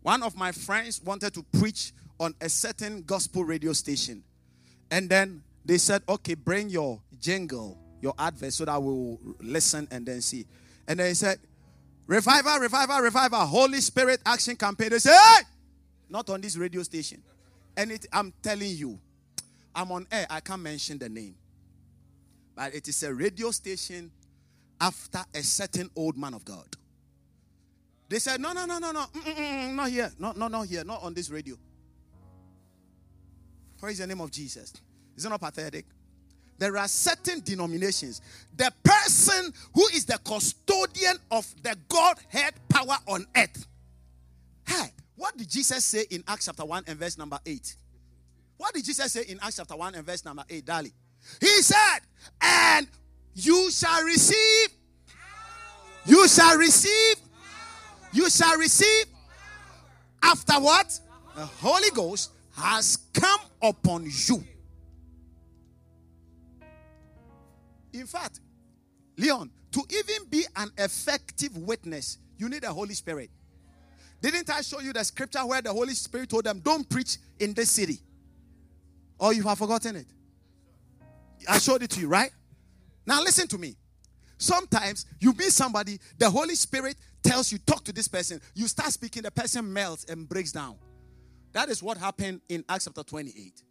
One 0.05 0.23
of 0.23 0.37
my 0.37 0.53
friends 0.53 1.01
wanted 1.03 1.33
to 1.33 1.43
preach 1.59 1.95
on 2.21 2.35
a 2.39 2.51
certain 2.51 3.05
gospel 3.05 3.43
radio 3.43 3.73
station. 3.73 4.23
And 4.91 5.09
then 5.09 5.43
they 5.65 5.79
said, 5.79 6.03
okay, 6.07 6.35
bring 6.35 6.69
your 6.69 7.01
jingle, 7.19 7.79
your 8.03 8.13
advert, 8.19 8.53
so 8.53 8.67
that 8.67 8.83
we'll 8.83 9.19
listen 9.41 9.89
and 9.91 10.05
then 10.05 10.21
see. 10.21 10.45
And 10.87 11.01
then 11.01 11.09
he 11.09 11.15
said, 11.15 11.39
Revival, 12.07 12.59
revival, 12.59 12.99
revival. 12.99 13.47
Holy 13.47 13.81
Spirit 13.81 14.21
action 14.27 14.57
campaign. 14.57 14.91
They 14.91 14.99
say, 14.99 15.11
hey! 15.17 15.45
Not 16.11 16.29
on 16.29 16.43
this 16.43 16.55
radio 16.59 16.83
station. 16.83 17.23
And 17.75 17.91
it, 17.91 18.07
I'm 18.13 18.35
telling 18.43 18.77
you, 18.77 18.99
I'm 19.75 19.91
on 19.91 20.07
air. 20.13 20.27
I 20.29 20.41
can't 20.41 20.61
mention 20.61 20.99
the 20.99 21.09
name. 21.09 21.35
But 22.55 22.75
it 22.75 22.89
is 22.89 23.03
a 23.05 23.15
radio 23.15 23.51
station 23.53 24.11
after 24.79 25.21
a 25.35 25.43
certain 25.43 25.89
old 25.97 26.19
man 26.19 26.35
of 26.35 26.45
God. 26.45 26.67
They 28.09 28.19
said, 28.19 28.41
no, 28.41 28.53
no, 28.53 28.67
no, 28.67 28.79
no, 28.79 28.93
no. 28.93 29.05
Mm-mm-mm, 29.15 29.75
not 29.75 29.91
here. 29.91 30.13
No, 30.19 30.33
no, 30.33 30.49
not 30.49 30.67
here. 30.67 30.85
Not 30.85 31.03
on 31.03 31.15
this 31.15 31.31
radio. 31.31 31.57
Praise 33.79 33.99
the 33.99 34.07
name 34.07 34.21
of 34.21 34.31
Jesus. 34.31 34.73
Is 35.17 35.25
it 35.25 35.29
not 35.29 35.41
pathetic? 35.41 35.87
There 36.59 36.77
are 36.77 36.89
certain 36.89 37.41
denominations. 37.41 38.21
The 38.57 38.73
person 38.83 39.53
who 39.75 39.87
is 39.89 40.05
the 40.05 40.19
custodian 40.25 41.17
of 41.31 41.47
the 41.63 41.77
Godhead 41.89 42.55
power 42.69 42.97
on 43.07 43.27
earth. 43.37 43.67
Hey, 44.67 44.93
what 45.17 45.37
did 45.37 45.49
Jesus 45.51 45.85
say 45.85 46.05
in 46.11 46.23
Acts 46.29 46.47
chapter 46.47 46.65
1 46.65 46.85
and 46.87 46.99
verse 46.99 47.19
number 47.19 47.39
8? 47.45 47.77
What 48.57 48.75
did 48.75 48.85
Jesus 48.85 49.13
say 49.13 49.25
in 49.29 49.39
Acts 49.43 49.57
chapter 49.57 49.77
1 49.77 49.95
and 49.95 50.07
verse 50.07 50.25
number 50.25 50.45
8, 50.49 50.65
Dali? 50.65 50.93
He 51.41 51.63
said, 51.63 52.01
And 52.41 52.87
you 53.35 53.71
shall 53.71 54.03
receive, 54.03 54.69
you 56.07 56.29
shall 56.29 56.57
receive, 56.57 57.17
you 58.15 58.31
shall 58.31 58.57
receive 58.57 59.07
after 60.23 60.55
what? 60.55 60.99
The 61.37 61.45
Holy 61.45 61.91
Ghost 61.91 62.31
has 62.57 62.99
come 63.13 63.41
upon 63.61 64.07
you. 64.07 64.43
In 67.93 68.07
fact, 68.07 68.41
Leon, 69.17 69.51
to 69.73 69.83
even 69.91 70.29
be 70.31 70.45
an 70.57 70.71
effective 70.79 71.57
witness, 71.57 72.19
you 72.39 72.49
need 72.49 72.63
the 72.63 72.73
Holy 72.73 72.95
Spirit. 72.95 73.31
Didn't 74.21 74.49
I 74.49 74.63
show 74.63 74.81
you 74.81 74.93
the 74.93 75.05
scripture 75.05 75.41
where 75.41 75.61
the 75.61 75.73
Holy 75.73 75.95
Spirit 75.95 76.31
told 76.31 76.45
them, 76.45 76.61
Don't 76.61 76.89
preach 76.89 77.19
in 77.39 77.53
this 77.53 77.71
city? 77.71 77.99
Or 79.19 79.33
you 79.33 79.43
have 79.43 79.59
forgotten 79.59 79.97
it? 79.97 80.07
I 81.49 81.59
showed 81.59 81.83
it 81.83 81.91
to 81.91 82.01
you, 82.01 82.09
right? 82.09 82.31
Now, 83.07 83.23
listen 83.23 83.47
to 83.49 83.59
me. 83.59 83.77
Sometimes 84.39 85.07
you 85.21 85.33
meet 85.35 85.53
somebody, 85.53 85.99
the 86.19 86.31
Holy 86.31 86.55
Spirit 86.55 86.97
tells 87.25 87.51
you, 87.51 87.59
Talk 87.59 87.85
to 87.85 87.93
this 87.93 88.07
person. 88.07 88.41
You 88.55 88.69
start 88.69 88.93
speaking, 88.93 89.23
the 89.23 89.31
person 89.31 89.73
melts 89.73 90.05
and 90.05 90.29
breaks 90.29 90.53
down. 90.53 90.77
That 91.53 91.69
is 91.69 91.83
what 91.83 91.97
happened 91.97 92.41
in 92.49 92.65
Acts 92.69 92.85
chapter 92.85 93.03
28. 93.03 93.63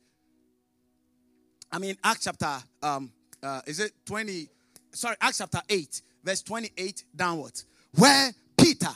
I 1.71 1.79
mean, 1.79 1.97
Acts 2.03 2.25
chapter, 2.25 2.57
um, 2.81 3.11
uh, 3.41 3.61
is 3.65 3.79
it 3.79 3.91
20? 4.05 4.49
Sorry, 4.91 5.15
Acts 5.21 5.39
chapter 5.39 5.59
8, 5.69 6.01
verse 6.23 6.41
28 6.41 7.03
downwards. 7.15 7.65
Where 7.95 8.31
Peter, 8.57 8.89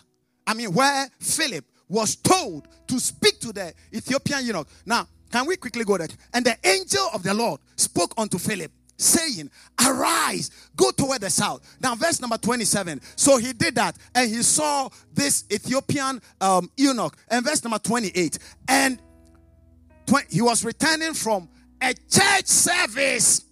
I 0.46 0.54
mean, 0.54 0.74
where 0.74 1.08
Philip 1.20 1.66
was 1.90 2.16
told 2.16 2.68
to 2.88 3.00
speak 3.00 3.40
to 3.42 3.52
the 3.52 3.74
Ethiopian 3.94 4.46
eunuch. 4.46 4.68
Now, 4.86 5.08
can 5.32 5.46
we 5.46 5.58
quickly 5.58 5.84
go 5.84 5.98
there? 5.98 6.08
And 6.34 6.46
the 6.46 6.56
angel 6.64 7.10
of 7.14 7.24
the 7.24 7.34
Lord 7.34 7.60
spoke 7.76 8.14
unto 8.18 8.38
Philip, 8.38 8.72
saying, 8.98 9.50
Arise, 9.86 10.52
go 10.76 10.92
toward 10.92 11.22
the 11.22 11.30
south. 11.30 11.78
Now, 11.80 11.96
verse 11.96 12.20
number 12.20 12.38
27. 12.38 13.00
So 13.16 13.38
he 13.38 13.54
did 13.54 13.76
that, 13.76 13.98
and 14.14 14.30
he 14.30 14.42
saw 14.44 14.90
this 15.14 15.46
Ethiopian 15.52 16.22
um, 16.42 16.70
eunuch. 16.76 17.16
And 17.30 17.46
verse 17.46 17.64
number 17.64 17.80
28. 17.80 18.40
And 18.68 19.00
tw- 20.06 20.30
he 20.30 20.42
was 20.42 20.66
returning 20.66 21.14
from 21.14 21.48
a 21.82 21.94
church 21.94 22.48
service. 22.48 23.46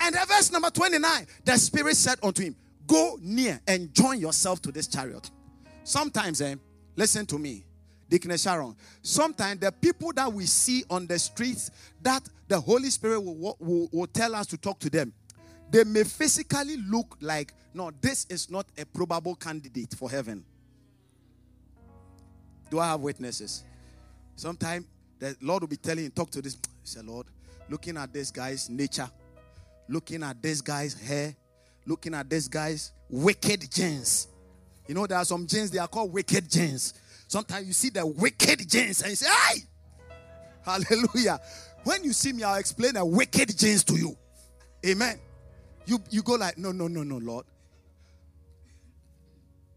And 0.00 0.14
the 0.14 0.24
verse 0.26 0.50
number 0.50 0.70
29, 0.70 1.26
the 1.44 1.56
Spirit 1.56 1.96
said 1.96 2.18
unto 2.22 2.42
him, 2.42 2.56
Go 2.86 3.18
near 3.22 3.60
and 3.68 3.92
join 3.94 4.18
yourself 4.18 4.60
to 4.62 4.72
this 4.72 4.86
chariot. 4.86 5.30
Sometimes, 5.84 6.40
eh, 6.40 6.56
listen 6.96 7.26
to 7.26 7.38
me, 7.38 7.64
Deacon 8.10 8.36
Sharon. 8.36 8.74
Sometimes 9.02 9.60
the 9.60 9.70
people 9.70 10.12
that 10.14 10.30
we 10.30 10.44
see 10.44 10.84
on 10.90 11.06
the 11.06 11.18
streets 11.18 11.70
that 12.02 12.28
the 12.48 12.60
Holy 12.60 12.90
Spirit 12.90 13.20
will, 13.20 13.56
will, 13.60 13.88
will 13.92 14.06
tell 14.08 14.34
us 14.34 14.46
to 14.48 14.58
talk 14.58 14.80
to 14.80 14.90
them, 14.90 15.12
they 15.70 15.84
may 15.84 16.02
physically 16.02 16.76
look 16.88 17.16
like, 17.20 17.54
no, 17.72 17.92
this 18.00 18.26
is 18.28 18.50
not 18.50 18.66
a 18.76 18.84
probable 18.84 19.36
candidate 19.36 19.94
for 19.96 20.10
heaven. 20.10 20.44
Do 22.68 22.80
I 22.80 22.88
have 22.88 23.00
witnesses? 23.00 23.64
Sometimes 24.34 24.86
the 25.20 25.36
Lord 25.40 25.62
will 25.62 25.68
be 25.68 25.76
telling 25.76 26.04
you, 26.04 26.10
talk 26.10 26.30
to 26.30 26.42
this. 26.42 26.58
Say, 26.82 27.00
Lord, 27.02 27.26
looking 27.68 27.96
at 27.96 28.12
this 28.12 28.32
guy's 28.32 28.68
nature, 28.68 29.08
looking 29.88 30.24
at 30.24 30.42
this 30.42 30.60
guy's 30.60 30.94
hair, 30.94 31.36
looking 31.86 32.14
at 32.14 32.28
this 32.28 32.48
guy's 32.48 32.90
wicked 33.08 33.70
jeans. 33.70 34.26
You 34.88 34.94
know, 34.94 35.06
there 35.06 35.18
are 35.18 35.24
some 35.24 35.46
jeans, 35.46 35.70
they 35.70 35.78
are 35.78 35.86
called 35.86 36.12
wicked 36.12 36.50
jeans. 36.50 36.94
Sometimes 37.30 37.64
you 37.64 37.72
see 37.72 37.90
the 37.90 38.04
wicked 38.04 38.68
jeans 38.68 39.02
and 39.02 39.10
you 39.10 39.14
say, 39.16 39.28
Hey! 39.30 39.60
Hallelujah. 40.64 41.38
When 41.84 42.02
you 42.02 42.12
see 42.12 42.32
me, 42.32 42.42
I'll 42.42 42.58
explain 42.58 42.94
the 42.94 43.04
wicked 43.04 43.56
jeans 43.56 43.84
to 43.84 43.94
you. 43.94 44.16
Amen. 44.84 45.16
You, 45.86 46.02
you 46.10 46.22
go 46.22 46.34
like, 46.34 46.58
No, 46.58 46.72
no, 46.72 46.88
no, 46.88 47.04
no, 47.04 47.18
Lord. 47.18 47.46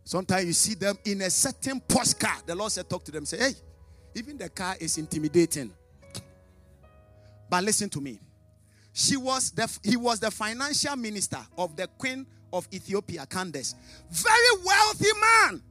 Sometimes 0.03 0.47
you 0.47 0.53
see 0.53 0.73
them 0.73 0.97
in 1.05 1.21
a 1.21 1.29
certain 1.29 1.79
post 1.79 2.19
car. 2.19 2.37
The 2.43 2.55
Lord 2.55 2.71
said, 2.71 2.89
Talk 2.89 3.03
to 3.03 3.11
them. 3.11 3.23
Say, 3.23 3.37
Hey, 3.37 3.53
even 4.15 4.35
the 4.35 4.49
car 4.49 4.75
is 4.79 4.97
intimidating. 4.97 5.71
But 7.51 7.63
listen 7.65 7.87
to 7.89 8.01
me. 8.01 8.19
She 8.93 9.15
was 9.15 9.51
the, 9.51 9.71
he 9.83 9.95
was 9.95 10.19
the 10.19 10.31
financial 10.31 10.95
minister 10.95 11.45
of 11.55 11.75
the 11.75 11.85
queen 11.99 12.25
of 12.51 12.67
Ethiopia, 12.73 13.27
Candace. 13.27 13.75
Very 14.09 14.63
wealthy 14.65 15.09
man. 15.21 15.61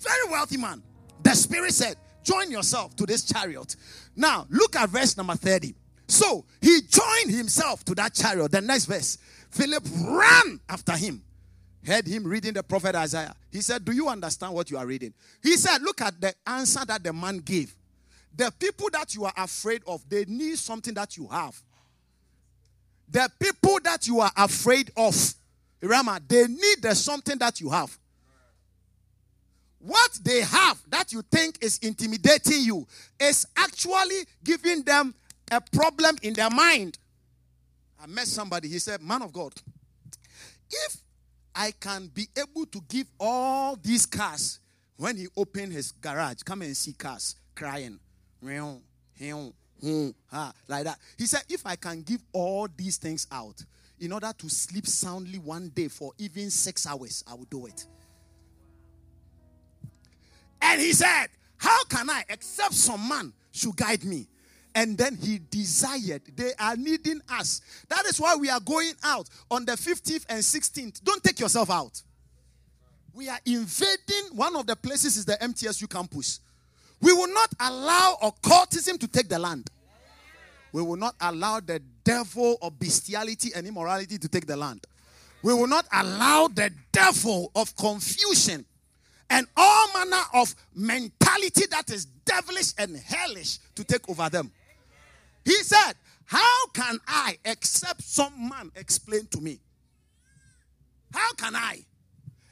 Very 0.00 0.30
wealthy 0.30 0.56
man. 0.56 0.82
The 1.22 1.34
spirit 1.34 1.72
said, 1.72 1.96
Join 2.22 2.50
yourself 2.50 2.96
to 2.96 3.06
this 3.06 3.24
chariot. 3.24 3.76
Now, 4.16 4.46
look 4.50 4.74
at 4.74 4.90
verse 4.90 5.16
number 5.16 5.34
30. 5.34 5.74
So 6.08 6.44
he 6.60 6.80
joined 6.82 7.30
himself 7.36 7.84
to 7.84 7.94
that 7.94 8.14
chariot. 8.14 8.50
The 8.50 8.60
next 8.60 8.86
verse, 8.86 9.18
Philip 9.50 9.84
ran 10.04 10.60
after 10.68 10.92
him. 10.92 11.22
Heard 11.86 12.06
him 12.06 12.24
reading 12.24 12.52
the 12.52 12.64
prophet 12.64 12.96
Isaiah. 12.96 13.34
He 13.52 13.60
said, 13.60 13.84
Do 13.84 13.92
you 13.92 14.08
understand 14.08 14.54
what 14.54 14.70
you 14.70 14.78
are 14.78 14.86
reading? 14.86 15.14
He 15.40 15.56
said, 15.56 15.82
Look 15.82 16.00
at 16.00 16.20
the 16.20 16.34
answer 16.46 16.84
that 16.84 17.04
the 17.04 17.12
man 17.12 17.38
gave. 17.38 17.74
The 18.34 18.52
people 18.58 18.88
that 18.92 19.14
you 19.14 19.24
are 19.24 19.32
afraid 19.36 19.82
of, 19.86 20.06
they 20.08 20.24
need 20.26 20.58
something 20.58 20.94
that 20.94 21.16
you 21.16 21.28
have. 21.28 21.60
The 23.08 23.30
people 23.38 23.78
that 23.84 24.06
you 24.08 24.20
are 24.20 24.32
afraid 24.36 24.90
of, 24.96 25.14
Rama, 25.80 26.20
they 26.26 26.48
need 26.48 26.82
the 26.82 26.94
something 26.94 27.38
that 27.38 27.60
you 27.60 27.70
have. 27.70 27.96
What 29.86 30.18
they 30.24 30.40
have 30.40 30.82
that 30.88 31.12
you 31.12 31.22
think 31.22 31.62
is 31.62 31.78
intimidating 31.78 32.62
you 32.62 32.88
is 33.20 33.46
actually 33.56 34.26
giving 34.42 34.82
them 34.82 35.14
a 35.52 35.60
problem 35.60 36.16
in 36.22 36.34
their 36.34 36.50
mind. 36.50 36.98
I 38.02 38.08
met 38.08 38.26
somebody, 38.26 38.66
he 38.66 38.80
said, 38.80 39.00
Man 39.00 39.22
of 39.22 39.32
God, 39.32 39.52
if 40.68 40.96
I 41.54 41.70
can 41.70 42.08
be 42.08 42.26
able 42.36 42.66
to 42.66 42.80
give 42.88 43.06
all 43.20 43.76
these 43.76 44.06
cars 44.06 44.58
when 44.96 45.16
he 45.16 45.28
opened 45.36 45.72
his 45.72 45.92
garage, 45.92 46.42
come 46.42 46.62
and 46.62 46.76
see 46.76 46.92
cars 46.92 47.36
crying, 47.54 48.00
like 48.42 48.80
that. 50.84 50.98
He 51.16 51.26
said, 51.26 51.42
If 51.48 51.64
I 51.64 51.76
can 51.76 52.02
give 52.02 52.24
all 52.32 52.66
these 52.76 52.96
things 52.96 53.28
out 53.30 53.64
in 54.00 54.10
order 54.10 54.32
to 54.36 54.50
sleep 54.50 54.88
soundly 54.88 55.38
one 55.38 55.68
day 55.68 55.86
for 55.86 56.10
even 56.18 56.50
six 56.50 56.88
hours, 56.88 57.22
I 57.30 57.34
will 57.34 57.46
do 57.48 57.66
it. 57.66 57.86
And 60.60 60.80
he 60.80 60.92
said, 60.92 61.28
How 61.56 61.84
can 61.84 62.10
I, 62.10 62.24
except 62.28 62.74
some 62.74 63.08
man 63.08 63.32
should 63.52 63.76
guide 63.76 64.04
me? 64.04 64.26
And 64.74 64.98
then 64.98 65.16
he 65.16 65.40
desired, 65.50 66.20
they 66.36 66.52
are 66.60 66.76
needing 66.76 67.22
us. 67.30 67.62
That 67.88 68.04
is 68.04 68.20
why 68.20 68.36
we 68.36 68.50
are 68.50 68.60
going 68.60 68.92
out 69.02 69.26
on 69.50 69.64
the 69.64 69.72
15th 69.72 70.26
and 70.28 70.42
16th. 70.42 71.02
Don't 71.02 71.24
take 71.24 71.40
yourself 71.40 71.70
out. 71.70 72.02
We 73.14 73.30
are 73.30 73.38
invading 73.46 74.34
one 74.34 74.54
of 74.54 74.66
the 74.66 74.76
places 74.76 75.16
is 75.16 75.24
the 75.24 75.38
MTSU 75.40 75.88
campus. 75.88 76.40
We 77.00 77.14
will 77.14 77.32
not 77.32 77.48
allow 77.58 78.18
occultism 78.22 78.98
to 78.98 79.08
take 79.08 79.30
the 79.30 79.38
land. 79.38 79.70
We 80.72 80.82
will 80.82 80.96
not 80.96 81.14
allow 81.22 81.60
the 81.60 81.80
devil 82.04 82.58
of 82.60 82.78
bestiality 82.78 83.52
and 83.54 83.66
immorality 83.66 84.18
to 84.18 84.28
take 84.28 84.46
the 84.46 84.56
land. 84.58 84.86
We 85.42 85.54
will 85.54 85.68
not 85.68 85.86
allow 85.90 86.48
the 86.48 86.70
devil 86.92 87.50
of 87.54 87.74
confusion 87.76 88.66
and 89.30 89.46
all 89.56 89.92
manner 89.92 90.22
of 90.34 90.54
mentality 90.74 91.64
that 91.70 91.90
is 91.90 92.04
devilish 92.04 92.72
and 92.78 92.96
hellish 92.96 93.58
to 93.74 93.84
take 93.84 94.08
over 94.08 94.28
them. 94.28 94.50
He 95.44 95.54
said, 95.62 95.94
How 96.24 96.66
can 96.74 96.98
I, 97.06 97.36
except 97.44 98.02
some 98.02 98.48
man, 98.48 98.70
explain 98.76 99.26
to 99.32 99.40
me? 99.40 99.60
How 101.12 101.32
can 101.34 101.54
I? 101.54 101.84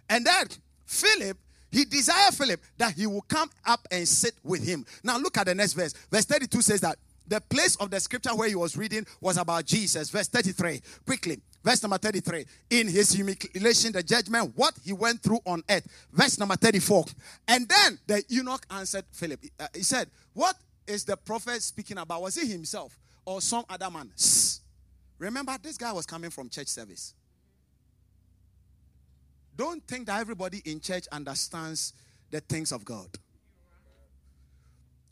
And 0.09 0.25
then 0.25 0.47
Philip, 0.87 1.37
he 1.71 1.85
desired 1.85 2.35
Philip 2.35 2.61
that 2.79 2.95
he 2.95 3.07
will 3.07 3.23
come 3.23 3.51
up 3.67 3.87
and 3.91 4.07
sit 4.07 4.35
with 4.43 4.67
him. 4.67 4.87
Now 5.03 5.19
look 5.19 5.37
at 5.39 5.47
the 5.47 5.55
next 5.55 5.73
verse. 5.73 5.93
Verse 6.11 6.25
32 6.25 6.63
says 6.63 6.81
that 6.81 6.99
the 7.27 7.41
place 7.41 7.77
of 7.77 7.91
the 7.91 7.99
scripture 8.01 8.35
where 8.35 8.49
he 8.49 8.55
was 8.55 8.77
reading 8.77 9.07
was 9.21 9.39
about 9.39 9.65
Jesus. 9.65 10.11
Verse 10.11 10.29
33. 10.29 10.81
Quickly. 11.07 11.41
Verse 11.65 11.83
number 11.83 11.97
33. 11.97 12.45
In 12.71 12.89
his 12.89 13.11
humiliation, 13.11 13.93
the 13.93 14.03
judgment, 14.03 14.53
what 14.55 14.75
he 14.85 14.93
went 14.93 15.23
through 15.23 15.41
on 15.47 15.63
earth. 15.71 15.89
Verse 16.13 16.39
number 16.39 16.57
34. 16.57 17.07
And 17.49 17.67
then 17.67 17.99
the 18.07 18.23
eunuch 18.29 18.67
answered 18.71 19.05
Philip. 19.11 19.41
Uh, 19.59 19.67
he 19.75 19.83
said, 19.83 20.11
What 20.35 20.57
is 20.87 21.07
the 21.07 21.17
prophet 21.17 21.63
speaking 21.63 21.97
about? 21.97 22.21
Was 22.21 22.35
he 22.37 22.47
himself 22.47 22.99
or 23.25 23.41
some 23.41 23.65
other 23.71 23.91
man? 23.91 24.13
Shh. 24.19 24.59
Remember, 25.19 25.57
this 25.63 25.79
guy 25.79 25.91
was 25.91 26.05
coming 26.05 26.29
from 26.29 26.51
church 26.51 26.69
service. 26.69 27.15
Don't 29.57 29.83
think 29.87 30.07
that 30.09 30.21
everybody 30.21 30.61
in 30.67 30.81
church 30.81 31.07
understands 31.11 31.95
the 32.31 32.41
things 32.41 32.73
of 32.73 32.85
God. 32.85 33.09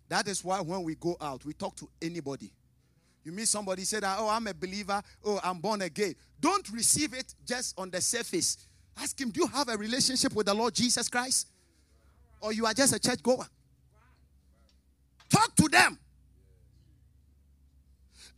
That 0.09 0.29
is 0.29 0.45
why 0.45 0.61
when 0.61 0.83
we 0.83 0.97
go 0.97 1.17
out, 1.19 1.47
we 1.47 1.55
talk 1.55 1.77
to 1.77 1.89
anybody. 2.03 2.53
You 3.25 3.33
meet 3.33 3.49
somebody 3.49 3.85
say 3.85 4.01
that, 4.01 4.17
oh, 4.19 4.29
I'm 4.29 4.47
a 4.47 4.55
believer, 4.55 5.01
oh, 5.25 5.41
I'm 5.43 5.59
born 5.59 5.83
again. 5.83 6.15
Don't 6.41 6.69
receive 6.71 7.15
it 7.15 7.35
just 7.47 7.79
on 7.79 7.91
the 7.91 8.01
surface. 8.01 8.59
Ask 8.99 9.21
him, 9.21 9.31
do 9.31 9.43
you 9.43 9.47
have 9.47 9.69
a 9.69 9.77
relationship 9.77 10.35
with 10.35 10.47
the 10.47 10.55
Lord 10.55 10.75
Jesus 10.75 11.09
Christ? 11.09 11.47
Or 12.41 12.53
you 12.53 12.67
are 12.67 12.75
just 12.75 12.95
a 12.95 12.99
church 12.99 13.23
goer? 13.23 13.47
Talk 15.31 15.55
to 15.57 15.69
them. 15.69 15.99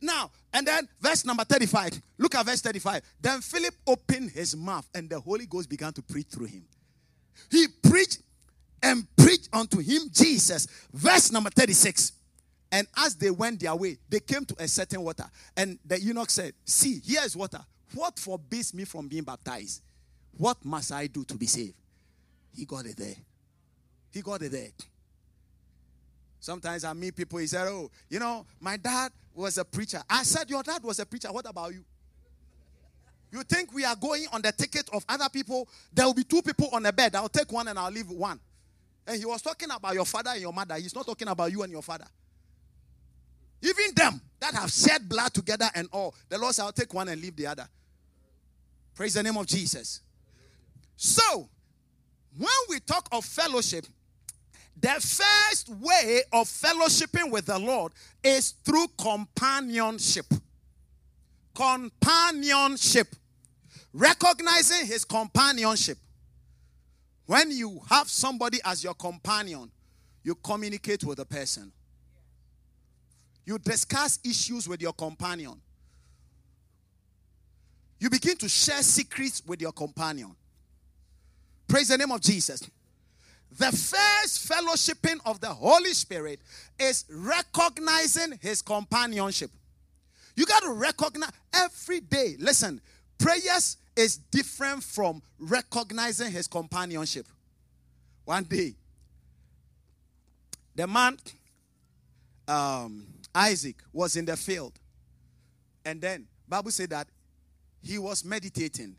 Now, 0.01 0.29
and 0.53 0.67
then 0.67 0.87
verse 1.01 1.25
number 1.25 1.43
35. 1.43 2.01
Look 2.17 2.35
at 2.35 2.45
verse 2.45 2.61
35. 2.61 3.01
Then 3.19 3.41
Philip 3.41 3.73
opened 3.87 4.31
his 4.31 4.55
mouth, 4.55 4.87
and 4.93 5.09
the 5.09 5.19
Holy 5.19 5.45
Ghost 5.47 5.69
began 5.69 5.93
to 5.93 6.01
preach 6.01 6.27
through 6.27 6.45
him. 6.45 6.63
He 7.49 7.67
preached 7.67 8.19
and 8.83 9.07
preached 9.15 9.49
unto 9.51 9.79
him 9.79 10.03
Jesus. 10.11 10.67
Verse 10.93 11.31
number 11.31 11.49
36. 11.49 12.11
And 12.71 12.87
as 12.97 13.15
they 13.15 13.31
went 13.31 13.59
their 13.59 13.75
way, 13.75 13.97
they 14.09 14.19
came 14.19 14.45
to 14.45 14.55
a 14.59 14.67
certain 14.67 15.01
water. 15.01 15.25
And 15.55 15.79
the 15.85 15.99
eunuch 15.99 16.29
said, 16.29 16.53
See, 16.65 16.99
here 16.99 17.21
is 17.23 17.35
water. 17.35 17.63
What 17.93 18.19
forbids 18.19 18.73
me 18.73 18.85
from 18.85 19.07
being 19.07 19.23
baptized? 19.23 19.81
What 20.37 20.63
must 20.65 20.91
I 20.91 21.07
do 21.07 21.23
to 21.25 21.35
be 21.35 21.45
saved? 21.45 21.75
He 22.53 22.65
got 22.65 22.85
it 22.85 22.97
there. 22.97 23.15
He 24.11 24.21
got 24.21 24.41
it 24.41 24.51
there. 24.51 24.69
Sometimes 26.39 26.83
I 26.83 26.93
meet 26.93 27.15
people, 27.15 27.39
he 27.39 27.47
said, 27.47 27.67
Oh, 27.67 27.89
you 28.09 28.19
know, 28.19 28.45
my 28.59 28.77
dad 28.77 29.11
was 29.33 29.57
a 29.57 29.65
preacher. 29.65 30.01
I 30.09 30.23
said, 30.23 30.49
Your 30.49 30.63
dad 30.63 30.83
was 30.83 30.99
a 30.99 31.05
preacher. 31.05 31.31
What 31.31 31.49
about 31.49 31.73
you? 31.73 31.83
You 33.31 33.43
think 33.43 33.73
we 33.73 33.83
are 33.83 33.95
going 33.95 34.27
on 34.31 34.41
the 34.41 34.51
ticket 34.51 34.89
of 34.93 35.03
other 35.09 35.27
people? 35.29 35.67
There 35.93 36.05
will 36.05 36.13
be 36.13 36.23
two 36.23 36.41
people 36.41 36.69
on 36.71 36.85
a 36.85 36.93
bed. 36.93 37.15
I'll 37.15 37.27
take 37.29 37.51
one 37.51 37.67
and 37.67 37.77
I'll 37.77 37.91
leave 37.91 38.09
one. 38.09 38.39
And 39.07 39.17
he 39.19 39.25
was 39.25 39.41
talking 39.41 39.69
about 39.71 39.93
your 39.93 40.05
father 40.05 40.31
and 40.31 40.41
your 40.41 40.53
mother. 40.53 40.75
He's 40.75 40.95
not 40.95 41.05
talking 41.05 41.27
about 41.27 41.51
you 41.51 41.61
and 41.63 41.71
your 41.71 41.81
father. 41.81 42.05
Even 43.65 43.95
them 43.95 44.21
that 44.39 44.53
have 44.53 44.71
shed 44.71 45.09
blood 45.09 45.33
together 45.33 45.67
and 45.73 45.87
all. 45.91 46.13
The 46.29 46.37
Lord 46.37 46.57
I'll 46.59 46.71
take 46.71 46.93
one 46.93 47.07
and 47.07 47.19
leave 47.19 47.35
the 47.35 47.47
other. 47.47 47.67
Praise 48.93 49.15
the 49.15 49.23
name 49.23 49.37
of 49.37 49.47
Jesus. 49.47 50.01
So, 50.95 51.49
when 52.37 52.49
we 52.69 52.79
talk 52.79 53.07
of 53.11 53.25
fellowship, 53.25 53.85
the 54.79 54.89
first 54.89 55.69
way 55.69 56.21
of 56.31 56.47
fellowshipping 56.47 57.31
with 57.31 57.47
the 57.47 57.57
Lord 57.57 57.91
is 58.23 58.53
through 58.63 58.87
companionship. 58.97 60.25
Companionship. 61.55 63.15
Recognizing 63.93 64.85
his 64.85 65.05
companionship. 65.05 65.97
When 67.25 67.49
you 67.51 67.81
have 67.89 68.09
somebody 68.09 68.59
as 68.63 68.83
your 68.83 68.93
companion, 68.93 69.71
you 70.23 70.35
communicate 70.35 71.03
with 71.03 71.17
the 71.17 71.25
person. 71.25 71.71
You 73.45 73.59
discuss 73.59 74.19
issues 74.23 74.67
with 74.67 74.81
your 74.81 74.93
companion. 74.93 75.61
You 77.99 78.09
begin 78.09 78.37
to 78.37 78.49
share 78.49 78.81
secrets 78.81 79.41
with 79.45 79.61
your 79.61 79.71
companion. 79.71 80.35
Praise 81.67 81.89
the 81.89 81.97
name 81.97 82.11
of 82.11 82.21
Jesus. 82.21 82.61
The 83.57 83.71
first 83.71 84.49
fellowshipping 84.49 85.19
of 85.25 85.39
the 85.39 85.47
Holy 85.47 85.93
Spirit 85.93 86.41
is 86.77 87.05
recognizing 87.09 88.37
his 88.41 88.61
companionship. 88.61 89.49
You 90.35 90.45
got 90.45 90.63
to 90.63 90.73
recognize 90.73 91.31
every 91.53 92.01
day. 92.01 92.35
Listen, 92.37 92.81
prayers 93.17 93.77
is 93.95 94.17
different 94.17 94.83
from 94.83 95.21
recognizing 95.39 96.31
his 96.31 96.47
companionship. 96.47 97.27
One 98.25 98.43
day, 98.43 98.73
the 100.75 100.87
man, 100.87 101.17
um, 102.47 103.05
Isaac, 103.35 103.75
was 103.91 104.15
in 104.15 104.25
the 104.25 104.37
field. 104.37 104.79
And 105.83 106.01
then, 106.01 106.27
Bible 106.47 106.71
said 106.71 106.89
that 106.91 107.07
he 107.81 107.99
was 107.99 108.23
meditating. 108.23 108.95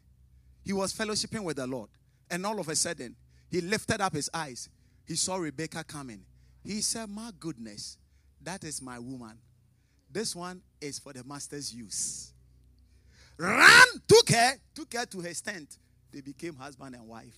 He 0.62 0.72
was 0.72 0.92
fellowshipping 0.92 1.42
with 1.42 1.56
the 1.56 1.66
Lord. 1.66 1.88
And 2.30 2.44
all 2.44 2.60
of 2.60 2.68
a 2.68 2.76
sudden, 2.76 3.16
he 3.50 3.60
lifted 3.60 4.00
up 4.00 4.12
his 4.12 4.28
eyes. 4.34 4.68
He 5.06 5.14
saw 5.14 5.36
Rebecca 5.36 5.82
coming. 5.84 6.24
He 6.62 6.80
said, 6.82 7.08
My 7.08 7.30
goodness, 7.38 7.96
that 8.42 8.62
is 8.64 8.82
my 8.82 8.98
woman. 8.98 9.38
This 10.10 10.36
one 10.36 10.62
is 10.80 10.98
for 10.98 11.12
the 11.12 11.24
master's 11.24 11.74
use. 11.74 12.32
Ran, 13.38 13.86
took 14.08 14.30
her, 14.30 14.52
took 14.74 14.92
her 14.94 15.06
to 15.06 15.20
his 15.20 15.40
tent. 15.40 15.78
They 16.12 16.20
became 16.20 16.54
husband 16.54 16.94
and 16.94 17.06
wife. 17.06 17.34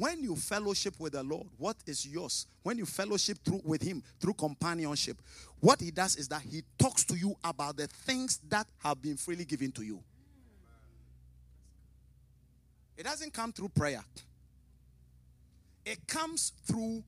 When 0.00 0.22
you 0.22 0.34
fellowship 0.34 0.94
with 0.98 1.12
the 1.12 1.22
Lord, 1.22 1.46
what 1.58 1.76
is 1.84 2.06
yours? 2.06 2.46
When 2.62 2.78
you 2.78 2.86
fellowship 2.86 3.36
through 3.44 3.60
with 3.66 3.82
Him 3.82 4.02
through 4.18 4.32
companionship, 4.32 5.18
what 5.60 5.78
He 5.78 5.90
does 5.90 6.16
is 6.16 6.26
that 6.28 6.40
He 6.40 6.62
talks 6.78 7.04
to 7.04 7.14
you 7.14 7.36
about 7.44 7.76
the 7.76 7.86
things 7.86 8.40
that 8.48 8.66
have 8.78 9.02
been 9.02 9.18
freely 9.18 9.44
given 9.44 9.70
to 9.72 9.82
you. 9.82 10.02
It 12.96 13.02
doesn't 13.02 13.34
come 13.34 13.52
through 13.52 13.68
prayer. 13.68 14.02
It 15.84 15.98
comes 16.06 16.54
through 16.64 17.04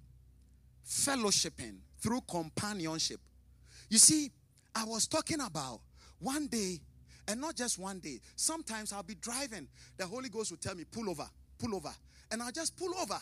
fellowshipping, 0.86 1.76
through 1.98 2.20
companionship. 2.28 3.20
You 3.88 3.96
see, 3.96 4.30
I 4.74 4.84
was 4.84 5.06
talking 5.06 5.40
about 5.40 5.80
one 6.18 6.46
day, 6.46 6.78
and 7.26 7.40
not 7.40 7.56
just 7.56 7.78
one 7.78 8.00
day. 8.00 8.20
Sometimes 8.36 8.92
I'll 8.92 9.02
be 9.02 9.14
driving, 9.14 9.66
the 9.96 10.06
Holy 10.06 10.28
Ghost 10.28 10.50
will 10.50 10.58
tell 10.58 10.74
me, 10.74 10.84
pull 10.84 11.08
over, 11.08 11.26
pull 11.58 11.74
over. 11.74 11.94
And 12.32 12.42
I'll 12.42 12.50
just 12.50 12.76
pull 12.76 12.92
over. 12.98 13.18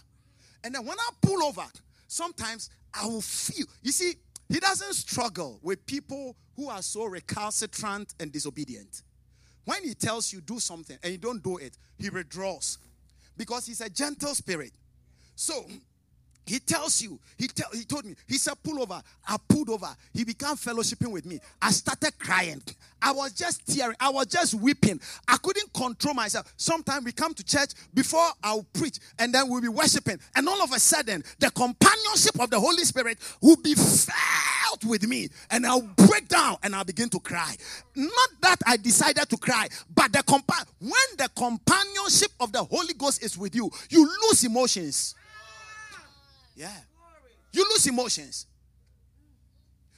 And 0.64 0.74
then 0.74 0.86
when 0.86 0.98
I 0.98 1.08
pull 1.20 1.42
over, 1.42 1.64
sometimes 2.06 2.70
I 2.94 3.06
will 3.06 3.20
feel. 3.20 3.66
You 3.82 3.92
see, 3.92 4.14
he 4.48 4.60
doesn't 4.60 4.94
struggle 4.94 5.58
with 5.62 5.84
people 5.84 6.36
who 6.56 6.68
are 6.68 6.82
so 6.82 7.04
recalcitrant 7.04 8.14
and 8.18 8.32
disobedient. 8.32 9.02
When 9.64 9.84
he 9.84 9.94
tells 9.94 10.32
you 10.32 10.40
do 10.40 10.58
something 10.58 10.98
and 11.02 11.12
you 11.12 11.18
don't 11.18 11.42
do 11.42 11.58
it, 11.58 11.76
he 11.98 12.08
withdraws 12.10 12.78
because 13.36 13.66
he's 13.66 13.80
a 13.80 13.88
gentle 13.88 14.34
spirit. 14.34 14.72
So 15.34 15.66
he 16.50 16.58
tells 16.58 17.00
you, 17.00 17.16
he, 17.38 17.46
tell, 17.46 17.68
he 17.72 17.84
told 17.84 18.04
me, 18.04 18.16
he 18.26 18.36
said, 18.36 18.54
pull 18.64 18.82
over. 18.82 19.00
I 19.28 19.36
pulled 19.48 19.70
over. 19.70 19.86
He 20.12 20.24
began 20.24 20.56
fellowshipping 20.56 21.12
with 21.12 21.24
me. 21.24 21.38
I 21.62 21.70
started 21.70 22.18
crying. 22.18 22.60
I 23.00 23.12
was 23.12 23.32
just 23.34 23.64
tearing. 23.72 23.94
I 24.00 24.10
was 24.10 24.26
just 24.26 24.54
weeping. 24.54 25.00
I 25.28 25.36
couldn't 25.36 25.72
control 25.72 26.12
myself. 26.12 26.52
Sometimes 26.56 27.04
we 27.04 27.12
come 27.12 27.34
to 27.34 27.44
church 27.44 27.70
before 27.94 28.26
I'll 28.42 28.66
preach 28.72 28.98
and 29.20 29.32
then 29.32 29.48
we'll 29.48 29.60
be 29.60 29.68
worshiping. 29.68 30.18
And 30.34 30.48
all 30.48 30.60
of 30.60 30.72
a 30.72 30.80
sudden, 30.80 31.22
the 31.38 31.52
companionship 31.52 32.40
of 32.40 32.50
the 32.50 32.58
Holy 32.58 32.82
Spirit 32.82 33.18
will 33.40 33.54
be 33.62 33.76
felt 33.76 34.84
with 34.84 35.06
me. 35.06 35.28
And 35.52 35.64
I'll 35.64 35.82
break 35.82 36.26
down 36.26 36.56
and 36.64 36.74
I'll 36.74 36.82
begin 36.82 37.10
to 37.10 37.20
cry. 37.20 37.54
Not 37.94 38.30
that 38.40 38.56
I 38.66 38.76
decided 38.76 39.28
to 39.30 39.36
cry, 39.36 39.68
but 39.94 40.12
the 40.12 40.24
compa- 40.24 40.66
when 40.80 41.16
the 41.16 41.30
companionship 41.36 42.32
of 42.40 42.50
the 42.50 42.64
Holy 42.64 42.94
Ghost 42.94 43.22
is 43.22 43.38
with 43.38 43.54
you, 43.54 43.70
you 43.88 44.10
lose 44.28 44.42
emotions. 44.42 45.14
Yeah. 46.60 46.68
You 47.52 47.64
lose 47.70 47.86
emotions. 47.86 48.46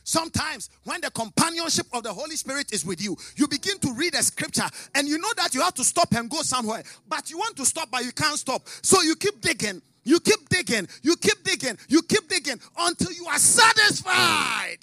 Sometimes, 0.04 0.70
when 0.84 1.00
the 1.00 1.10
companionship 1.10 1.86
of 1.92 2.04
the 2.04 2.12
Holy 2.12 2.36
Spirit 2.36 2.72
is 2.72 2.84
with 2.84 3.02
you, 3.02 3.16
you 3.34 3.48
begin 3.48 3.78
to 3.80 3.92
read 3.94 4.14
a 4.14 4.22
scripture 4.22 4.68
and 4.94 5.08
you 5.08 5.18
know 5.18 5.28
that 5.38 5.54
you 5.54 5.60
have 5.60 5.74
to 5.74 5.82
stop 5.82 6.12
and 6.14 6.30
go 6.30 6.42
somewhere, 6.42 6.84
but 7.08 7.30
you 7.30 7.38
want 7.38 7.56
to 7.56 7.64
stop, 7.64 7.90
but 7.90 8.04
you 8.04 8.12
can't 8.12 8.38
stop. 8.38 8.62
So 8.80 9.02
you 9.02 9.16
keep 9.16 9.40
digging, 9.40 9.82
you 10.04 10.20
keep 10.20 10.48
digging, 10.48 10.86
you 11.02 11.16
keep 11.16 11.42
digging, 11.42 11.76
you 11.88 12.00
keep 12.02 12.28
digging 12.28 12.60
until 12.78 13.10
you 13.12 13.26
are 13.26 13.38
satisfied. 13.38 14.78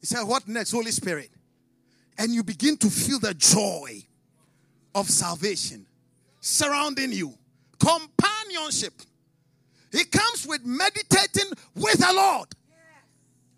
He 0.00 0.06
said, 0.06 0.22
What 0.22 0.46
next, 0.46 0.70
Holy 0.70 0.92
Spirit? 0.92 1.30
And 2.18 2.32
you 2.32 2.44
begin 2.44 2.76
to 2.76 2.88
feel 2.88 3.18
the 3.18 3.34
joy 3.34 4.00
of 4.94 5.10
salvation 5.10 5.86
surrounding 6.40 7.10
you, 7.10 7.34
companionship 7.80 8.92
it 9.94 10.10
comes 10.10 10.46
with 10.46 10.64
meditating 10.64 11.50
with 11.74 11.98
the 11.98 12.12
Lord. 12.12 12.48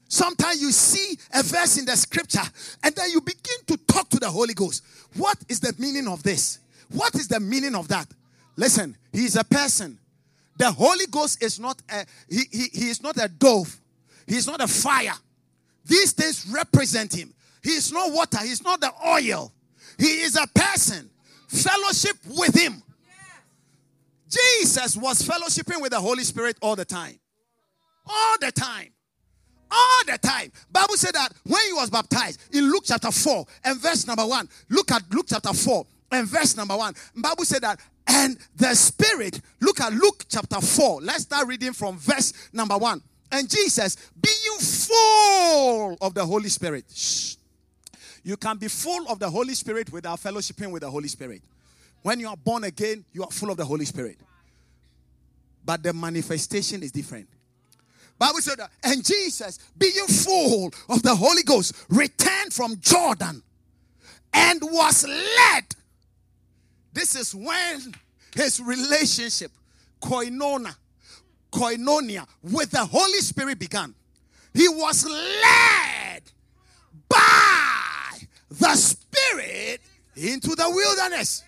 Sometimes 0.08 0.60
you 0.60 0.70
see 0.70 1.18
a 1.34 1.42
verse 1.42 1.78
in 1.78 1.84
the 1.84 1.96
scripture 1.96 2.42
and 2.84 2.94
then 2.94 3.10
you 3.10 3.20
begin 3.20 3.56
to 3.66 3.76
talk 3.92 4.08
to 4.10 4.18
the 4.18 4.28
Holy 4.28 4.54
Ghost. 4.54 4.84
What 5.16 5.36
is 5.48 5.60
the 5.60 5.74
meaning 5.78 6.06
of 6.06 6.22
this? 6.22 6.60
What 6.92 7.14
is 7.16 7.26
the 7.26 7.40
meaning 7.40 7.74
of 7.74 7.88
that? 7.88 8.06
Listen, 8.56 8.96
he 9.12 9.24
is 9.24 9.36
a 9.36 9.44
person. 9.44 9.98
The 10.58 10.70
Holy 10.70 11.06
Ghost 11.06 11.42
is 11.42 11.58
not 11.58 11.82
a 11.90 12.04
he, 12.28 12.42
he, 12.52 12.64
he 12.72 12.88
is 12.88 13.02
not 13.02 13.16
a 13.16 13.28
dove. 13.28 13.80
He 14.26 14.36
is 14.36 14.46
not 14.46 14.60
a 14.60 14.68
fire. 14.68 15.14
These 15.84 16.12
things 16.12 16.46
represent 16.52 17.14
him. 17.14 17.32
He 17.62 17.70
is 17.70 17.92
not 17.92 18.12
water, 18.12 18.38
he 18.38 18.50
is 18.50 18.62
not 18.62 18.80
the 18.80 18.92
oil. 19.06 19.52
He 19.98 20.20
is 20.22 20.36
a 20.36 20.46
person. 20.48 21.10
fellowship 21.48 22.16
with 22.28 22.54
him. 22.54 22.82
Jesus 24.36 24.96
was 24.96 25.22
fellowshipping 25.22 25.80
with 25.80 25.92
the 25.92 26.00
Holy 26.00 26.24
Spirit 26.24 26.56
all 26.60 26.76
the 26.76 26.84
time. 26.84 27.18
All 28.06 28.36
the 28.40 28.52
time. 28.52 28.88
All 29.70 30.04
the 30.06 30.18
time. 30.18 30.52
Bible 30.70 30.94
said 30.94 31.14
that 31.14 31.32
when 31.44 31.60
he 31.66 31.72
was 31.72 31.90
baptized 31.90 32.40
in 32.54 32.70
Luke 32.70 32.84
chapter 32.86 33.10
4 33.10 33.44
and 33.64 33.80
verse 33.80 34.06
number 34.06 34.26
1. 34.26 34.48
Look 34.70 34.92
at 34.92 35.02
Luke 35.10 35.26
chapter 35.28 35.52
4 35.52 35.86
and 36.12 36.28
verse 36.28 36.56
number 36.56 36.76
1. 36.76 36.94
Bible 37.16 37.44
said 37.44 37.62
that 37.62 37.80
and 38.06 38.38
the 38.54 38.74
spirit 38.74 39.40
look 39.60 39.80
at 39.80 39.92
Luke 39.92 40.24
chapter 40.28 40.60
4. 40.60 41.02
Let's 41.02 41.22
start 41.22 41.48
reading 41.48 41.72
from 41.72 41.98
verse 41.98 42.32
number 42.52 42.78
1. 42.78 43.02
And 43.32 43.50
Jesus 43.50 43.96
being 44.20 44.58
full 44.58 45.96
of 46.00 46.14
the 46.14 46.24
Holy 46.24 46.48
Spirit. 46.48 46.84
Shh. 46.94 47.34
You 48.22 48.36
can 48.36 48.58
be 48.58 48.68
full 48.68 49.08
of 49.08 49.18
the 49.18 49.28
Holy 49.28 49.54
Spirit 49.54 49.92
without 49.92 50.20
fellowshipping 50.20 50.70
with 50.70 50.82
the 50.82 50.90
Holy 50.90 51.08
Spirit. 51.08 51.42
When 52.02 52.20
you 52.20 52.28
are 52.28 52.36
born 52.36 52.64
again, 52.64 53.04
you 53.12 53.24
are 53.24 53.30
full 53.30 53.50
of 53.50 53.56
the 53.56 53.64
Holy 53.64 53.84
Spirit. 53.84 54.18
But 55.64 55.82
the 55.82 55.92
manifestation 55.92 56.82
is 56.82 56.92
different. 56.92 57.28
Bible 58.18 58.40
said 58.40 58.58
that, 58.58 58.70
and 58.82 59.04
Jesus, 59.04 59.58
being 59.76 60.06
full 60.06 60.72
of 60.88 61.02
the 61.02 61.14
Holy 61.14 61.42
Ghost, 61.42 61.74
returned 61.88 62.52
from 62.52 62.78
Jordan 62.80 63.42
and 64.32 64.60
was 64.62 65.06
led. 65.06 65.64
This 66.92 67.14
is 67.14 67.34
when 67.34 67.94
his 68.34 68.60
relationship, 68.60 69.50
koinonia, 70.00 70.74
koinonia, 71.52 72.26
with 72.42 72.70
the 72.70 72.84
Holy 72.84 73.18
Spirit 73.18 73.58
began. 73.58 73.94
He 74.54 74.68
was 74.68 75.04
led 75.04 76.22
by 77.08 78.18
the 78.50 78.74
Spirit 78.76 79.80
into 80.16 80.54
the 80.54 80.70
wilderness. 80.70 81.44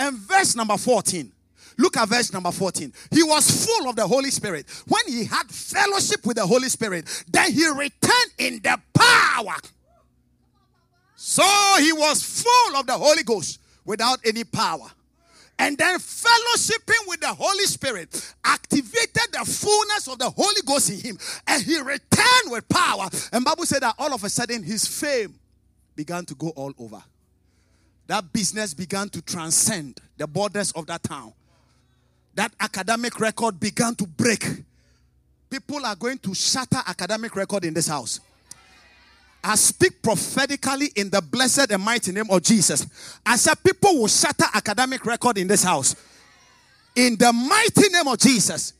And 0.00 0.16
verse 0.16 0.56
number 0.56 0.78
14. 0.78 1.30
Look 1.76 1.98
at 1.98 2.08
verse 2.08 2.32
number 2.32 2.50
14. 2.50 2.90
He 3.10 3.22
was 3.22 3.66
full 3.66 3.88
of 3.88 3.96
the 3.96 4.06
Holy 4.06 4.30
Spirit. 4.30 4.66
When 4.88 5.02
he 5.06 5.26
had 5.26 5.46
fellowship 5.48 6.24
with 6.24 6.38
the 6.38 6.46
Holy 6.46 6.70
Spirit, 6.70 7.24
then 7.30 7.52
he 7.52 7.68
returned 7.68 8.32
in 8.38 8.60
the 8.62 8.80
power. 8.94 9.56
So 11.16 11.42
he 11.80 11.92
was 11.92 12.22
full 12.22 12.76
of 12.76 12.86
the 12.86 12.94
Holy 12.94 13.22
Ghost 13.22 13.60
without 13.84 14.18
any 14.24 14.42
power. 14.42 14.90
And 15.58 15.76
then 15.76 15.98
fellowshipping 15.98 17.06
with 17.06 17.20
the 17.20 17.34
Holy 17.34 17.64
Spirit 17.64 18.34
activated 18.42 19.32
the 19.32 19.44
fullness 19.44 20.08
of 20.08 20.18
the 20.18 20.30
Holy 20.30 20.62
Ghost 20.64 20.88
in 20.88 21.00
him. 21.00 21.18
And 21.46 21.62
he 21.62 21.78
returned 21.78 22.46
with 22.46 22.66
power. 22.70 23.10
And 23.34 23.44
Bible 23.44 23.66
said 23.66 23.82
that 23.82 23.96
all 23.98 24.14
of 24.14 24.24
a 24.24 24.30
sudden 24.30 24.62
his 24.62 24.86
fame 24.86 25.34
began 25.94 26.24
to 26.24 26.34
go 26.34 26.48
all 26.56 26.72
over 26.78 27.02
that 28.10 28.32
business 28.32 28.74
began 28.74 29.08
to 29.08 29.22
transcend 29.22 30.00
the 30.16 30.26
borders 30.26 30.72
of 30.72 30.84
that 30.86 31.00
town. 31.00 31.32
That 32.34 32.52
academic 32.58 33.20
record 33.20 33.60
began 33.60 33.94
to 33.94 34.04
break. 34.04 34.44
People 35.48 35.86
are 35.86 35.94
going 35.94 36.18
to 36.18 36.34
shatter 36.34 36.82
academic 36.88 37.36
record 37.36 37.64
in 37.64 37.72
this 37.72 37.86
house. 37.86 38.18
I 39.44 39.54
speak 39.54 40.02
prophetically 40.02 40.88
in 40.96 41.08
the 41.08 41.22
blessed 41.22 41.70
and 41.70 41.84
mighty 41.84 42.10
name 42.10 42.28
of 42.30 42.42
Jesus. 42.42 42.84
I 43.24 43.36
said 43.36 43.54
people 43.62 44.00
will 44.00 44.08
shatter 44.08 44.46
academic 44.54 45.06
record 45.06 45.38
in 45.38 45.46
this 45.46 45.62
house. 45.62 45.94
In 46.96 47.14
the 47.16 47.32
mighty 47.32 47.92
name 47.92 48.08
of 48.08 48.18
Jesus. 48.18 48.72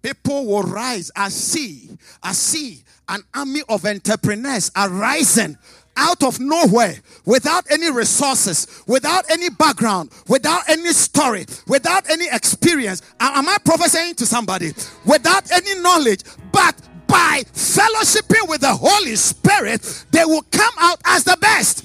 People 0.00 0.46
will 0.46 0.62
rise. 0.62 1.10
I 1.14 1.28
see, 1.28 1.90
I 2.22 2.32
see 2.32 2.82
an 3.10 3.22
army 3.34 3.60
of 3.68 3.84
entrepreneurs 3.84 4.70
arising 4.74 5.58
out 6.00 6.22
of 6.22 6.40
nowhere 6.40 6.96
without 7.26 7.70
any 7.70 7.90
resources, 7.90 8.82
without 8.86 9.30
any 9.30 9.50
background, 9.50 10.10
without 10.26 10.68
any 10.68 10.92
story, 10.92 11.44
without 11.68 12.08
any 12.10 12.26
experience. 12.32 13.02
Am 13.20 13.48
I 13.48 13.58
prophesying 13.64 14.14
to 14.16 14.26
somebody? 14.26 14.72
Without 15.04 15.50
any 15.52 15.78
knowledge, 15.80 16.22
but 16.50 16.74
by 17.06 17.42
fellowshipping 17.52 18.48
with 18.48 18.62
the 18.62 18.74
Holy 18.74 19.14
Spirit, 19.16 20.06
they 20.10 20.24
will 20.24 20.44
come 20.50 20.74
out 20.78 21.00
as 21.04 21.24
the 21.24 21.36
best. 21.40 21.84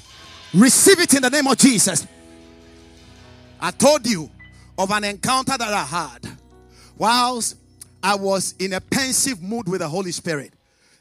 Receive 0.54 0.98
it 1.00 1.14
in 1.14 1.22
the 1.22 1.30
name 1.30 1.46
of 1.46 1.58
Jesus. 1.58 2.06
I 3.60 3.70
told 3.70 4.06
you 4.06 4.30
of 4.78 4.90
an 4.90 5.04
encounter 5.04 5.56
that 5.58 5.72
I 5.72 5.84
had 5.84 6.38
whilst 6.96 7.56
I 8.02 8.14
was 8.14 8.54
in 8.58 8.72
a 8.72 8.80
pensive 8.80 9.42
mood 9.42 9.68
with 9.68 9.80
the 9.80 9.88
Holy 9.88 10.12
Spirit. 10.12 10.52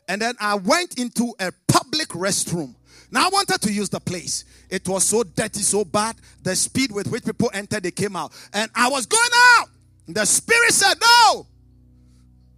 And 0.08 0.22
then 0.22 0.36
I 0.40 0.56
went 0.56 1.00
into 1.00 1.34
a 1.40 1.52
public 1.68 2.10
restroom 2.10 2.76
now 3.12 3.28
I 3.28 3.30
wanted 3.30 3.62
to 3.62 3.72
use 3.72 3.90
the 3.90 4.00
place. 4.00 4.46
It 4.70 4.88
was 4.88 5.04
so 5.04 5.24
dirty, 5.24 5.62
so 5.62 5.86
bad. 5.86 6.16
The 6.44 6.56
speed 6.56 6.92
with 6.92 7.08
which 7.08 7.26
people 7.26 7.50
entered, 7.54 7.84
they 7.84 7.92
came 7.92 8.16
out. 8.16 8.32
And 8.54 8.70
I 8.76 8.90
was 8.90 9.06
going 9.06 9.30
out. 9.58 9.70
The 10.08 10.26
spirit 10.26 10.72
said, 10.72 10.96
No. 11.02 11.48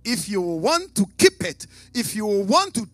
If 0.03 0.29
you 0.29 0.41
want 0.41 0.95
to 0.95 1.05
keep 1.17 1.43
it, 1.43 1.67
if 1.93 2.15
you 2.15 2.25
want 2.25 2.73
to 2.75 2.87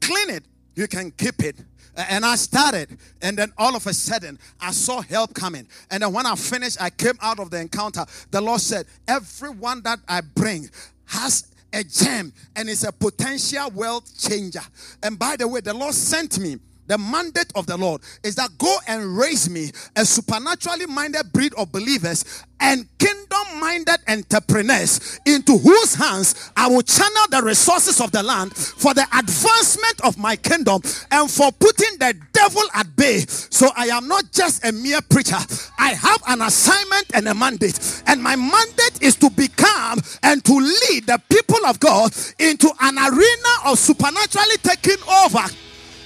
clean 0.00 0.30
it, 0.30 0.44
you 0.74 0.86
can 0.88 1.10
keep 1.10 1.42
it. 1.42 1.56
And 1.96 2.24
I 2.26 2.34
started, 2.36 2.98
and 3.22 3.36
then 3.36 3.52
all 3.56 3.76
of 3.76 3.86
a 3.86 3.92
sudden, 3.92 4.38
I 4.60 4.72
saw 4.72 5.00
help 5.00 5.32
coming. 5.32 5.68
And 5.90 6.02
then 6.02 6.12
when 6.12 6.26
I 6.26 6.34
finished, 6.34 6.78
I 6.80 6.90
came 6.90 7.16
out 7.20 7.38
of 7.38 7.50
the 7.50 7.60
encounter. 7.60 8.04
The 8.30 8.40
Lord 8.40 8.60
said, 8.60 8.86
Everyone 9.06 9.82
that 9.82 10.00
I 10.08 10.22
bring 10.22 10.68
has 11.06 11.53
a 11.74 11.84
gem 11.84 12.32
and 12.56 12.68
it's 12.68 12.84
a 12.84 12.92
potential 12.92 13.70
wealth 13.74 14.18
changer. 14.18 14.62
And 15.02 15.18
by 15.18 15.36
the 15.36 15.48
way, 15.48 15.60
the 15.60 15.74
Lord 15.74 15.94
sent 15.94 16.38
me 16.38 16.58
the 16.86 16.98
mandate 16.98 17.52
of 17.54 17.66
the 17.66 17.76
Lord 17.76 18.02
is 18.22 18.34
that 18.36 18.56
go 18.58 18.76
and 18.86 19.16
raise 19.16 19.48
me 19.48 19.70
a 19.96 20.04
supernaturally 20.04 20.86
minded 20.86 21.32
breed 21.32 21.54
of 21.54 21.72
believers 21.72 22.44
and 22.60 22.86
kingdom 22.98 23.60
minded 23.60 23.98
entrepreneurs 24.08 25.20
into 25.26 25.58
whose 25.58 25.94
hands 25.94 26.50
I 26.56 26.68
will 26.68 26.82
channel 26.82 27.26
the 27.30 27.42
resources 27.42 28.00
of 28.00 28.10
the 28.12 28.22
land 28.22 28.54
for 28.56 28.94
the 28.94 29.06
advancement 29.16 30.00
of 30.02 30.18
my 30.18 30.36
kingdom 30.36 30.80
and 31.10 31.30
for 31.30 31.50
putting 31.52 31.98
the 31.98 32.14
devil 32.32 32.62
at 32.74 32.94
bay. 32.96 33.18
So 33.18 33.68
I 33.76 33.86
am 33.86 34.08
not 34.08 34.32
just 34.32 34.64
a 34.64 34.72
mere 34.72 35.00
preacher, 35.02 35.38
I 35.78 35.90
have 35.94 36.22
an 36.28 36.42
assignment 36.42 37.06
and 37.14 37.28
a 37.28 37.34
mandate. 37.34 38.02
And 38.06 38.22
my 38.22 38.36
mandate 38.36 39.02
is 39.02 39.16
to 39.16 39.30
become 39.30 40.00
and 40.22 40.44
to 40.44 40.54
lead 40.54 41.06
the 41.06 41.20
people 41.28 41.64
of 41.66 41.80
God 41.80 42.12
into 42.38 42.70
an 42.80 42.98
arena 42.98 43.52
of 43.66 43.78
supernaturally 43.78 44.56
taking 44.62 45.02
over 45.08 45.44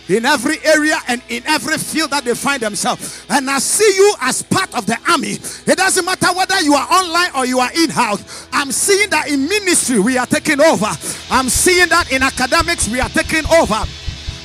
in 0.09 0.24
every 0.24 0.56
area 0.64 0.97
and 1.09 1.22
in 1.28 1.43
every 1.47 1.76
field 1.78 2.10
that 2.10 2.24
they 2.24 2.35
find 2.35 2.62
themselves. 2.62 3.24
And 3.28 3.48
I 3.51 3.59
see 3.59 3.90
you 3.97 4.14
as 4.22 4.43
part 4.43 4.74
of 4.74 4.86
the 4.86 4.98
army. 5.09 5.32
It 5.32 5.76
doesn't 5.76 6.05
matter 6.05 6.28
whether 6.35 6.60
you 6.60 6.74
are 6.74 6.89
online 6.89 7.30
or 7.36 7.47
you 7.47 7.59
are 7.60 7.70
in 7.76 7.90
house. 7.90 8.48
I'm 8.52 8.72
seeing 8.72 9.10
that 9.10 9.28
in 9.28 9.48
ministry 9.48 9.98
we 9.98 10.16
are 10.18 10.26
taking 10.26 10.60
over. 10.60 10.89
I'm 11.30 11.48
seeing 11.48 11.89
that 11.89 12.10
in 12.12 12.22
academics 12.22 12.89
we 12.89 13.01
are 13.01 13.10
taking 13.10 13.44
over. 13.52 13.85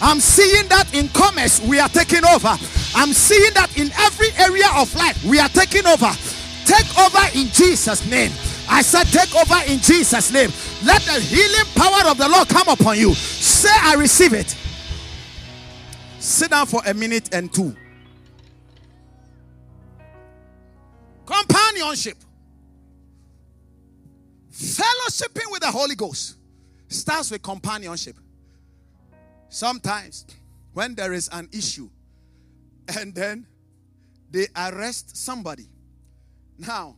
I'm 0.01 0.19
seeing 0.19 0.67
that 0.67 0.93
in 0.93 1.07
commerce 1.09 1.61
we 1.61 1.79
are 1.79 1.89
taking 1.89 2.25
over. 2.25 2.55
I'm 2.95 3.13
seeing 3.13 3.53
that 3.53 3.77
in 3.77 3.89
every 3.99 4.29
area 4.37 4.67
of 4.75 4.93
life 4.95 5.23
we 5.23 5.39
are 5.39 5.49
taking 5.49 5.87
over. 5.87 6.11
Take 6.65 6.97
over 6.99 7.23
in 7.35 7.47
Jesus' 7.47 8.05
name. 8.09 8.31
I 8.69 8.81
said, 8.81 9.05
take 9.07 9.35
over 9.35 9.59
in 9.67 9.79
Jesus' 9.79 10.31
name. 10.31 10.51
Let 10.83 11.01
the 11.03 11.19
healing 11.19 11.67
power 11.75 12.09
of 12.09 12.17
the 12.17 12.27
Lord 12.27 12.47
come 12.47 12.67
upon 12.67 12.97
you. 12.97 13.13
Say, 13.13 13.69
I 13.81 13.95
receive 13.95 14.33
it. 14.33 14.55
Sit 16.23 16.51
down 16.51 16.65
for 16.67 16.81
a 16.85 16.93
minute 16.93 17.35
and 17.35 17.53
two. 17.53 17.75
Companionship. 21.25 22.17
Fellowshipping 24.49 25.51
with 25.51 25.63
the 25.63 25.69
Holy 25.69 25.95
Ghost 25.95 26.37
starts 26.87 27.29
with 27.29 27.43
companionship. 27.43 28.15
Sometimes, 29.49 30.25
when 30.71 30.95
there 30.95 31.11
is 31.11 31.27
an 31.33 31.49
issue 31.51 31.89
and 32.97 33.13
then 33.13 33.45
they 34.31 34.47
arrest 34.55 35.17
somebody, 35.17 35.67
now 36.57 36.95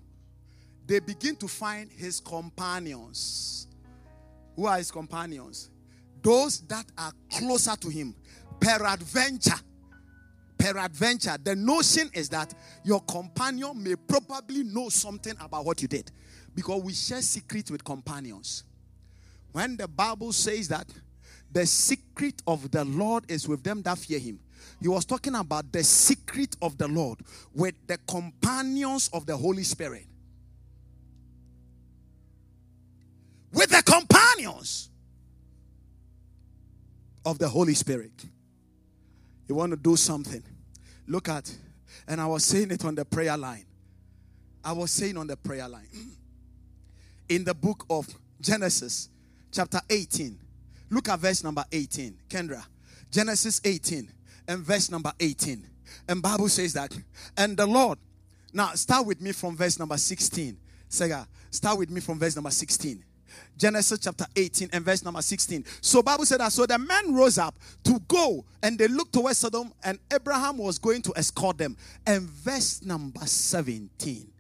they 0.86 1.00
begin 1.00 1.36
to 1.38 1.48
find 1.48 1.92
his 1.92 2.20
companions. 2.20 3.68
Who 4.56 4.68
are 4.68 4.78
his 4.78 4.92
companions? 4.92 5.72
Those 6.22 6.60
that 6.68 6.86
are 6.96 7.12
closer 7.32 7.76
to 7.76 7.90
him 7.90 8.14
peradventure 8.60 9.60
peradventure 10.58 11.38
the 11.44 11.56
notion 11.56 12.10
is 12.14 12.30
that 12.30 12.54
your 12.84 13.00
companion 13.02 13.84
may 13.84 13.96
probably 13.96 14.64
know 14.64 14.90
something 14.90 15.34
about 15.40 15.66
what 15.66 15.82
you 15.82 15.88
did. 15.88 16.12
Because 16.56 16.82
we 16.82 16.94
share 16.94 17.22
secrets 17.22 17.70
with 17.70 17.84
companions. 17.84 18.64
When 19.52 19.78
the 19.78 19.88
bible 19.88 20.32
says 20.32 20.68
that 20.70 20.88
the 21.52 21.66
secret 21.66 22.42
of 22.48 22.72
the 22.72 22.84
lord 22.84 23.30
is 23.30 23.48
with 23.48 23.64
them 23.64 23.82
that 23.84 23.98
fear 23.98 24.20
him. 24.20 24.40
He 24.82 24.88
was 24.88 25.06
talking 25.06 25.36
about 25.36 25.72
the 25.72 25.84
secret 25.84 26.56
of 26.62 26.78
the 26.78 26.88
lord 26.88 27.20
with 27.54 27.76
the 27.88 27.98
companions 28.08 29.10
of 29.14 29.26
the 29.26 29.38
holy 29.38 29.64
spirit. 29.64 30.06
With 33.54 33.70
the 33.70 33.84
companions 33.84 34.90
of 37.26 37.40
the 37.40 37.48
holy 37.48 37.74
spirit 37.74 38.26
you 39.48 39.56
want 39.56 39.72
to 39.72 39.78
do 39.78 39.96
something. 39.96 40.44
Look 41.08 41.30
at 41.30 41.56
And 42.08 42.20
I 42.20 42.26
was 42.26 42.44
saying 42.44 42.72
it 42.72 42.84
on 42.86 42.96
the 42.96 43.06
prayer 43.06 43.38
line. 43.38 43.66
I 44.64 44.72
was 44.72 44.92
saying 44.92 45.18
on 45.18 45.28
the 45.28 45.38
prayer 45.38 45.68
line. 45.68 45.88
In 47.30 47.44
the 47.44 47.54
book 47.54 47.86
of 47.90 48.08
Genesis, 48.40 49.10
chapter 49.52 49.80
18. 49.90 50.38
Look 50.90 51.10
at 51.10 51.20
verse 51.20 51.44
number 51.44 51.64
18. 51.72 52.18
Kendra. 52.30 52.64
Genesis 53.12 53.62
18 53.64 54.12
and 54.48 54.60
verse 54.60 54.92
number 54.92 55.12
18. 55.20 55.68
And 56.08 56.22
Bible 56.22 56.50
says 56.50 56.74
that. 56.74 56.96
And 57.38 57.58
the 57.58 57.66
Lord. 57.66 57.98
Now 58.54 58.70
start 58.70 59.06
with 59.06 59.22
me 59.22 59.32
from 59.32 59.58
verse 59.58 59.80
number 59.80 59.98
16. 59.98 60.58
Sega, 60.90 61.28
start 61.52 61.78
with 61.78 61.90
me 61.90 62.00
from 62.00 62.20
verse 62.20 62.36
number 62.36 62.52
16. 62.52 63.04
Genesis 63.58 64.00
chapter 64.00 64.26
18 64.36 64.70
and 64.74 64.84
verse 64.84 65.04
number 65.04 65.22
16. 65.22 65.66
So 65.82 66.02
Bible 66.02 66.26
said 66.26 66.40
that 66.40 66.52
so 66.52 66.66
the 66.66 66.78
men 66.78 67.14
rose 67.14 67.38
up 67.38 67.56
to 67.84 68.00
go 68.08 68.46
and 68.62 68.78
they 68.78 68.88
looked 68.88 69.14
towards 69.14 69.38
Sodom 69.38 69.74
and 69.84 70.00
Abraham 70.14 70.58
was 70.58 70.78
going 70.78 71.02
to 71.04 71.14
escort 71.16 71.58
them. 71.58 71.78
And 72.06 72.24
verse 72.24 72.84
number 72.84 73.26
17. 73.26 74.32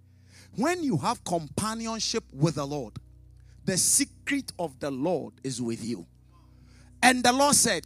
When 0.55 0.84
you 0.84 0.97
have 0.97 1.23
companionship 1.23 2.23
with 2.34 2.55
the 2.55 2.65
Lord, 2.65 2.93
the 3.65 3.77
secret 3.77 4.51
of 4.59 4.80
the 4.80 4.91
Lord 4.91 5.34
is 5.43 5.61
with 5.61 5.84
you. 5.84 6.05
And 7.01 7.23
the 7.23 7.34
Lord 7.34 7.55
said, 7.55 7.85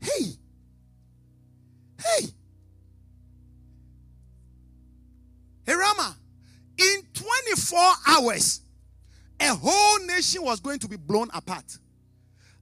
Hey, 0.00 0.32
hey, 1.98 2.26
hey, 5.66 5.74
Rama, 5.74 6.16
in 6.78 7.02
24 7.12 7.78
hours, 8.08 8.62
a 9.40 9.54
whole 9.54 10.06
nation 10.06 10.42
was 10.42 10.60
going 10.60 10.78
to 10.80 10.88
be 10.88 10.96
blown 10.96 11.28
apart. 11.32 11.78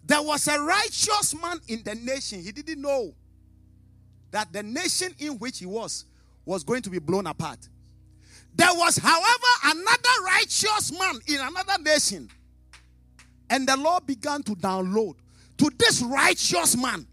There 0.05 0.23
was 0.23 0.49
a 0.49 0.59
righteous 0.61 1.35
man 1.41 1.61
in 1.69 1.83
the 1.83 1.95
nation. 1.95 2.41
He 2.41 2.53
didn't 2.53 2.81
know 2.81 3.13
that 4.31 4.53
the 4.53 4.63
nation 4.63 5.13
in 5.19 5.39
which 5.39 5.59
he 5.59 5.67
was 5.67 6.05
was 6.45 6.65
going 6.65 6.83
to 6.83 6.91
be 6.91 6.99
blown 6.99 7.27
apart. 7.27 7.59
There 8.55 8.73
was, 8.73 8.97
however, 8.97 9.77
another 9.77 10.25
righteous 10.25 10.99
man 10.99 11.21
in 11.27 11.41
another 11.41 11.83
nation. 11.83 12.31
And 13.51 13.67
the 13.67 13.77
Lord 13.77 14.07
began 14.07 14.43
to 14.45 14.53
download 14.53 15.15
to 15.59 15.71
this 15.79 16.03
righteous 16.03 16.77
man 16.77 17.07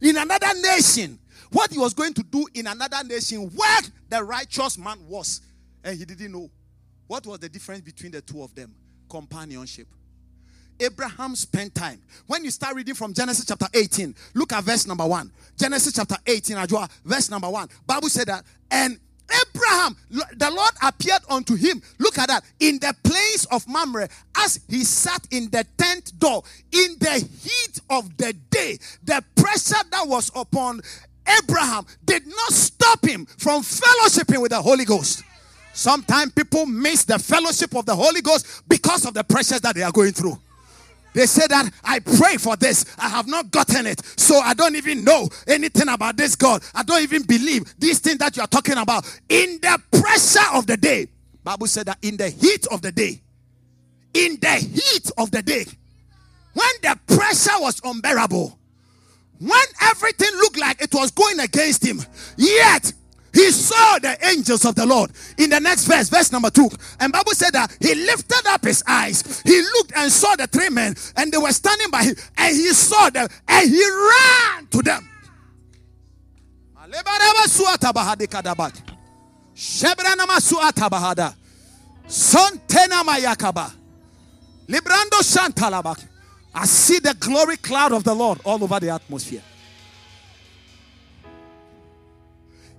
in 0.00 0.16
another 0.16 0.60
nation 0.60 1.18
what 1.52 1.70
he 1.70 1.78
was 1.78 1.94
going 1.94 2.14
to 2.14 2.22
do 2.22 2.46
in 2.54 2.66
another 2.66 3.02
nation 3.04 3.50
where 3.54 3.80
the 4.08 4.22
righteous 4.22 4.78
man 4.78 4.98
was. 5.08 5.40
And 5.82 5.98
he 5.98 6.04
didn't 6.04 6.32
know. 6.32 6.50
What 7.06 7.26
was 7.26 7.40
the 7.40 7.48
difference 7.48 7.80
between 7.80 8.12
the 8.12 8.20
two 8.20 8.42
of 8.42 8.54
them? 8.54 8.74
Companionship. 9.10 9.88
Abraham 10.80 11.36
spent 11.36 11.74
time. 11.74 12.00
When 12.26 12.42
you 12.42 12.50
start 12.50 12.74
reading 12.74 12.94
from 12.94 13.12
Genesis 13.12 13.44
chapter 13.44 13.66
18, 13.74 14.14
look 14.34 14.52
at 14.52 14.64
verse 14.64 14.86
number 14.86 15.06
1. 15.06 15.30
Genesis 15.58 15.92
chapter 15.92 16.16
18, 16.26 16.56
Ajua, 16.56 16.90
verse 17.04 17.30
number 17.30 17.50
1. 17.50 17.68
Bible 17.86 18.08
said 18.08 18.28
that, 18.28 18.44
and 18.70 18.98
Abraham, 19.30 19.96
the 20.10 20.50
Lord 20.50 20.72
appeared 20.82 21.22
unto 21.28 21.54
him. 21.54 21.82
Look 21.98 22.18
at 22.18 22.28
that. 22.28 22.44
In 22.58 22.78
the 22.78 22.94
place 23.04 23.44
of 23.50 23.68
Mamre, 23.68 24.08
as 24.36 24.60
he 24.68 24.82
sat 24.84 25.24
in 25.30 25.50
the 25.50 25.64
tent 25.76 26.18
door, 26.18 26.42
in 26.72 26.96
the 26.98 27.28
heat 27.42 27.80
of 27.90 28.16
the 28.16 28.32
day, 28.50 28.78
the 29.04 29.22
pressure 29.36 29.84
that 29.90 30.08
was 30.08 30.32
upon 30.34 30.80
Abraham 31.38 31.86
did 32.04 32.26
not 32.26 32.52
stop 32.52 33.04
him 33.04 33.26
from 33.26 33.62
fellowshipping 33.62 34.40
with 34.40 34.50
the 34.50 34.60
Holy 34.60 34.84
Ghost. 34.84 35.22
Sometimes 35.80 36.30
people 36.32 36.66
miss 36.66 37.04
the 37.04 37.18
fellowship 37.18 37.74
of 37.74 37.86
the 37.86 37.96
Holy 37.96 38.20
Ghost 38.20 38.68
because 38.68 39.06
of 39.06 39.14
the 39.14 39.24
pressures 39.24 39.62
that 39.62 39.74
they 39.74 39.82
are 39.82 39.90
going 39.90 40.12
through. 40.12 40.38
They 41.14 41.24
say 41.24 41.46
that 41.48 41.72
I 41.82 42.00
pray 42.00 42.36
for 42.36 42.54
this. 42.54 42.84
I 42.98 43.08
have 43.08 43.26
not 43.26 43.50
gotten 43.50 43.86
it. 43.86 44.04
So 44.20 44.38
I 44.40 44.52
don't 44.52 44.76
even 44.76 45.04
know 45.04 45.26
anything 45.46 45.88
about 45.88 46.18
this 46.18 46.36
God. 46.36 46.62
I 46.74 46.82
don't 46.82 47.02
even 47.02 47.22
believe 47.22 47.74
these 47.78 47.98
things 47.98 48.18
that 48.18 48.36
you 48.36 48.42
are 48.42 48.46
talking 48.46 48.76
about. 48.76 49.06
In 49.30 49.58
the 49.62 49.80
pressure 49.90 50.44
of 50.52 50.66
the 50.66 50.76
day, 50.76 51.08
Bible 51.42 51.66
said 51.66 51.86
that 51.86 51.96
in 52.02 52.18
the 52.18 52.28
heat 52.28 52.66
of 52.66 52.82
the 52.82 52.92
day, 52.92 53.22
in 54.12 54.36
the 54.38 54.56
heat 54.56 55.10
of 55.16 55.30
the 55.30 55.40
day, 55.40 55.64
when 56.52 56.74
the 56.82 56.98
pressure 57.06 57.58
was 57.58 57.80
unbearable, 57.82 58.58
when 59.38 59.64
everything 59.80 60.30
looked 60.34 60.58
like 60.58 60.82
it 60.82 60.92
was 60.92 61.10
going 61.10 61.40
against 61.40 61.82
him, 61.82 62.02
yet 62.36 62.92
he 63.32 63.50
saw 63.50 63.98
the 63.98 64.16
angels 64.26 64.64
of 64.64 64.74
the 64.74 64.86
Lord. 64.86 65.10
In 65.38 65.50
the 65.50 65.60
next 65.60 65.86
verse, 65.86 66.08
verse 66.08 66.32
number 66.32 66.50
two, 66.50 66.68
and 66.98 67.12
Bible 67.12 67.32
said 67.32 67.52
that 67.52 67.76
he 67.80 67.94
lifted 67.94 68.46
up 68.48 68.64
his 68.64 68.82
eyes. 68.86 69.42
He 69.42 69.60
looked 69.60 69.92
and 69.96 70.10
saw 70.10 70.36
the 70.36 70.46
three 70.46 70.68
men, 70.68 70.94
and 71.16 71.32
they 71.32 71.38
were 71.38 71.52
standing 71.52 71.90
by 71.90 72.04
him, 72.04 72.16
and 72.36 72.56
he 72.56 72.68
saw 72.72 73.10
them, 73.10 73.28
and 73.48 73.70
he 73.70 73.84
ran 73.84 74.66
to 74.66 74.82
them. 74.82 75.08
I 86.52 86.66
see 86.66 86.98
the 86.98 87.14
glory 87.14 87.56
cloud 87.58 87.92
of 87.92 88.02
the 88.02 88.14
Lord 88.14 88.40
all 88.44 88.62
over 88.64 88.80
the 88.80 88.90
atmosphere. 88.90 89.42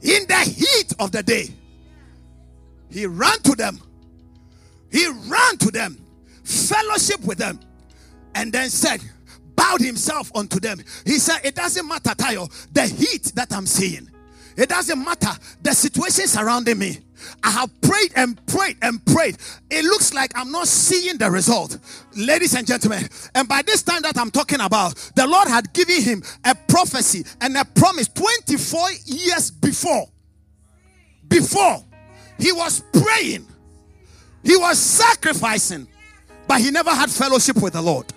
In 0.01 0.25
the 0.27 0.39
heat 0.39 0.93
of 0.99 1.11
the 1.11 1.23
day, 1.23 1.47
he 2.89 3.05
ran 3.05 3.39
to 3.43 3.55
them. 3.55 3.79
He 4.91 5.07
ran 5.07 5.57
to 5.59 5.71
them, 5.71 5.97
fellowship 6.43 7.23
with 7.23 7.37
them, 7.37 7.59
and 8.35 8.51
then 8.51 8.69
said, 8.69 9.01
bowed 9.55 9.81
himself 9.81 10.31
unto 10.35 10.59
them. 10.59 10.79
He 11.05 11.17
said, 11.17 11.39
It 11.45 11.55
doesn't 11.55 11.87
matter, 11.87 12.09
Tayo, 12.09 12.49
the 12.73 12.85
heat 12.87 13.31
that 13.35 13.53
I'm 13.53 13.65
seeing. 13.65 14.09
It 14.57 14.69
doesn't 14.69 15.03
matter 15.03 15.31
the 15.61 15.73
situation 15.73 16.27
surrounding 16.27 16.77
me. 16.77 16.99
I 17.43 17.51
have 17.51 17.81
prayed 17.81 18.11
and 18.15 18.45
prayed 18.47 18.77
and 18.81 19.03
prayed. 19.05 19.37
It 19.69 19.85
looks 19.85 20.13
like 20.13 20.31
I'm 20.35 20.51
not 20.51 20.67
seeing 20.67 21.17
the 21.17 21.29
result. 21.29 21.77
Ladies 22.15 22.55
and 22.55 22.65
gentlemen, 22.65 23.07
and 23.35 23.47
by 23.47 23.61
this 23.61 23.83
time 23.83 24.01
that 24.01 24.17
I'm 24.17 24.31
talking 24.31 24.59
about, 24.59 24.95
the 25.15 25.27
Lord 25.27 25.47
had 25.47 25.71
given 25.73 26.01
him 26.01 26.23
a 26.43 26.55
prophecy 26.67 27.23
and 27.39 27.55
a 27.57 27.65
promise 27.65 28.07
24 28.09 28.89
years 29.05 29.51
before. 29.51 30.07
Before 31.27 31.83
he 32.39 32.51
was 32.51 32.83
praying, 32.91 33.47
he 34.43 34.57
was 34.57 34.79
sacrificing, 34.79 35.87
but 36.47 36.59
he 36.59 36.71
never 36.71 36.89
had 36.89 37.09
fellowship 37.09 37.61
with 37.61 37.73
the 37.73 37.81
Lord. 37.81 38.11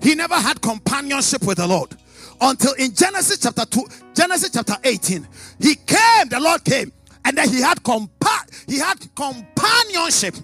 He 0.00 0.14
never 0.14 0.36
had 0.36 0.60
companionship 0.62 1.44
with 1.44 1.58
the 1.58 1.66
Lord 1.66 1.96
until 2.40 2.72
in 2.74 2.94
Genesis 2.94 3.38
chapter 3.38 3.64
2, 3.64 3.86
Genesis 4.14 4.50
chapter 4.50 4.74
18, 4.82 5.26
he 5.60 5.74
came, 5.74 6.28
the 6.28 6.40
Lord 6.40 6.64
came, 6.64 6.92
and 7.24 7.36
then 7.36 7.48
he 7.48 7.60
had 7.60 7.82
compa- 7.82 8.68
he 8.68 8.78
had 8.78 8.96
companionship 9.14 10.34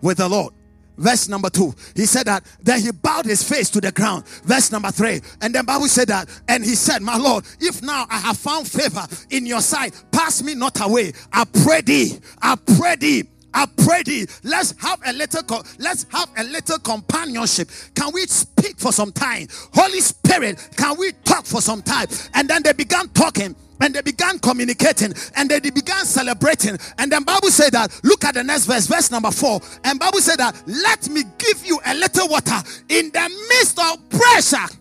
with 0.00 0.18
the 0.18 0.28
Lord. 0.28 0.54
Verse 0.96 1.28
number 1.28 1.48
two, 1.48 1.72
he 1.94 2.06
said 2.06 2.26
that 2.26 2.44
then 2.60 2.80
he 2.80 2.90
bowed 2.90 3.24
his 3.24 3.40
face 3.48 3.70
to 3.70 3.80
the 3.80 3.92
ground. 3.92 4.26
Verse 4.44 4.72
number 4.72 4.90
three, 4.90 5.20
and 5.40 5.54
then 5.54 5.64
Bible 5.64 5.86
said 5.86 6.08
that, 6.08 6.28
and 6.48 6.64
he 6.64 6.74
said, 6.74 7.02
My 7.02 7.16
Lord, 7.16 7.44
if 7.60 7.82
now 7.82 8.04
I 8.10 8.18
have 8.18 8.36
found 8.36 8.66
favor 8.66 9.06
in 9.30 9.46
your 9.46 9.60
sight, 9.60 9.94
pass 10.10 10.42
me 10.42 10.54
not 10.56 10.84
away. 10.84 11.12
I 11.32 11.44
pray 11.62 11.82
thee, 11.82 12.18
I 12.42 12.56
pray 12.76 12.96
thee 12.96 13.24
I 13.54 13.66
pray 13.84 14.02
thee, 14.02 14.26
let's 14.44 14.74
have 14.78 15.00
a 15.06 15.12
little 15.12 15.64
let's 15.78 16.06
have 16.10 16.28
a 16.36 16.44
little 16.44 16.78
companionship. 16.78 17.70
Can 17.94 18.10
we 18.12 18.26
speak 18.26 18.78
for 18.78 18.92
some 18.92 19.12
time? 19.12 19.48
Holy 19.74 20.00
Spirit, 20.00 20.68
can 20.76 20.98
we 20.98 21.12
talk 21.24 21.44
for 21.44 21.60
some 21.60 21.82
time? 21.82 22.06
And 22.34 22.48
then 22.48 22.62
they 22.62 22.72
began 22.72 23.08
talking 23.10 23.56
and 23.80 23.94
they 23.94 24.02
began 24.02 24.38
communicating 24.38 25.12
and 25.36 25.48
they 25.50 25.60
began 25.60 26.04
celebrating 26.04 26.76
and 26.98 27.12
then 27.12 27.22
bible 27.22 27.48
said 27.48 27.72
that 27.72 27.88
look 28.02 28.24
at 28.24 28.34
the 28.34 28.42
next 28.42 28.64
verse 28.64 28.86
verse 28.86 29.10
number 29.10 29.30
four 29.30 29.60
and 29.84 30.00
bible 30.00 30.18
said 30.18 30.36
that 30.36 30.60
let 30.66 31.08
me 31.08 31.22
give 31.38 31.64
you 31.64 31.78
a 31.86 31.94
little 31.94 32.28
water 32.28 32.60
in 32.88 33.10
the 33.12 33.46
midst 33.48 33.78
of 33.78 34.10
pressure 34.10 34.74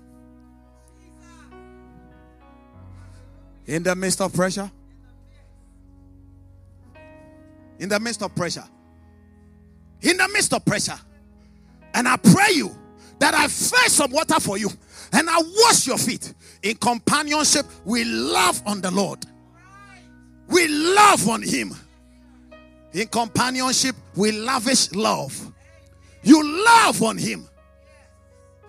in 3.68 3.84
the 3.84 3.96
midst 3.96 4.20
of 4.22 4.34
pressure 4.34 4.72
in 7.80 7.90
the 7.90 8.00
midst 8.00 8.22
of 8.22 8.34
pressure. 8.36 8.64
In 10.02 10.18
the 10.18 10.28
midst 10.30 10.54
of 10.54 10.64
pressure. 10.66 11.00
And 11.94 12.08
I 12.08 12.18
pray 12.18 12.52
you 12.54 12.72
that 13.20 13.34
I 13.34 13.48
fetch 13.48 13.90
some 13.90 14.12
water 14.12 14.40
for 14.40 14.58
you 14.58 14.70
and 15.14 15.30
I 15.30 15.38
wash 15.38 15.88
your 15.88 15.98
feet. 15.98 16.34
In 16.64 16.76
companionship, 16.76 17.66
we 17.86 18.04
love 18.04 18.62
on 18.66 18.82
the 18.82 18.92
Lord. 18.92 19.26
We 20.48 20.68
love 20.68 21.28
on 21.28 21.42
Him. 21.42 21.74
In 22.94 23.08
companionship, 23.08 23.96
we 24.16 24.32
lavish 24.32 24.92
love. 24.94 25.52
You 26.24 26.66
love 26.66 27.04
on 27.04 27.18
Him. 27.18 27.48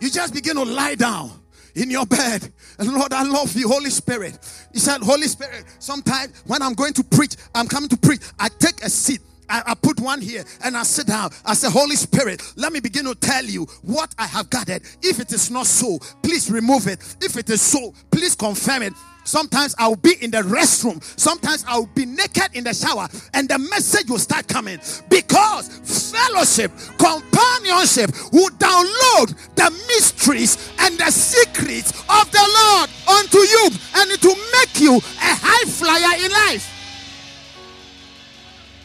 You 0.01 0.11
just 0.11 0.35
begin 0.35 0.57
to 0.57 0.65
lie 0.65 0.95
down 0.95 1.33
in 1.75 1.91
your 1.91 2.07
bed. 2.07 2.53
Lord, 2.79 3.13
I 3.13 3.25
love 3.25 3.57
you, 3.57 3.69
Holy 3.69 3.91
Spirit. 3.91 4.39
He 4.73 4.79
said, 4.79 5.01
Holy 5.03 5.27
Spirit, 5.27 5.65
sometimes 5.79 6.43
when 6.47 6.63
I'm 6.63 6.75
going 6.75 6.93
to 6.95 7.05
preach, 7.05 7.35
I'm 7.55 7.67
coming 7.67 7.89
to 7.89 7.97
preach, 7.97 8.21
I 8.39 8.49
take 8.49 8.83
a 8.83 8.91
seat. 8.91 9.21
I, 9.51 9.63
I, 9.69 9.75
put 9.75 9.99
one 9.99 10.21
here 10.21 10.45
and 10.63 10.77
I 10.77 10.83
sit 10.83 11.07
down. 11.07 11.31
I 11.45 11.55
say, 11.55 11.71
Holy 11.71 11.97
Spirit, 11.97 12.43
let 12.57 12.71
me 12.71 12.81
begin 12.81 13.07
to 13.07 13.15
tell 13.15 13.45
you 13.45 13.65
what 13.83 14.15
I 14.19 14.27
have 14.27 14.51
gathered. 14.51 14.83
If 15.03 15.21
it 15.21 15.33
is 15.33 15.51
not 15.51 15.67
so, 15.67 15.99
please 16.23 16.51
remove 16.51 16.87
it. 16.87 17.17
If 17.23 17.37
it 17.39 17.49
is 17.49 17.63
so, 17.63 17.95
please 18.11 18.35
confirm 18.35 18.83
it 18.83 18.93
Sometimes 19.29 19.75
I'll 19.77 19.95
be 19.95 20.15
in 20.23 20.31
the 20.31 20.39
restroom. 20.39 21.05
Sometimes 21.21 21.63
I'll 21.69 21.85
be 21.85 22.07
naked 22.07 22.49
in 22.55 22.65
the 22.65 22.73
shower, 22.73 23.09
and 23.35 23.47
the 23.47 23.59
message 23.59 24.09
will 24.09 24.19
start 24.19 24.49
coming 24.49 24.79
because 25.11 25.69
fellowship, 25.85 26.73
companionship 26.97 28.11
will 28.33 28.49
download 28.57 29.37
the 29.55 29.71
mysteries 29.87 30.73
and 30.79 30.97
the 30.97 31.11
secrets 31.11 31.91
of 32.09 32.33
the 32.33 32.41
Lord 32.41 32.89
unto 33.21 33.37
you, 33.37 33.69
and 33.97 34.11
it 34.11 34.25
will 34.25 34.41
make 34.61 34.81
you 34.81 34.97
a 34.97 35.01
high 35.21 35.69
flyer 35.69 36.25
in 36.25 36.33
life. 36.33 36.73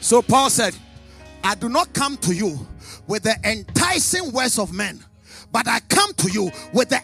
So 0.02 0.22
Paul 0.22 0.50
said, 0.50 0.76
I 1.42 1.56
do 1.56 1.70
not 1.70 1.94
come 1.94 2.18
to 2.18 2.36
you 2.36 2.68
with 3.08 3.24
the 3.24 3.36
enticing 3.46 4.34
words 4.34 4.60
of 4.60 4.74
men 4.74 5.02
but 5.54 5.68
I 5.68 5.80
come 5.82 6.12
to 6.16 6.32
you 6.32 6.52
with 6.74 6.90
the 6.90 7.00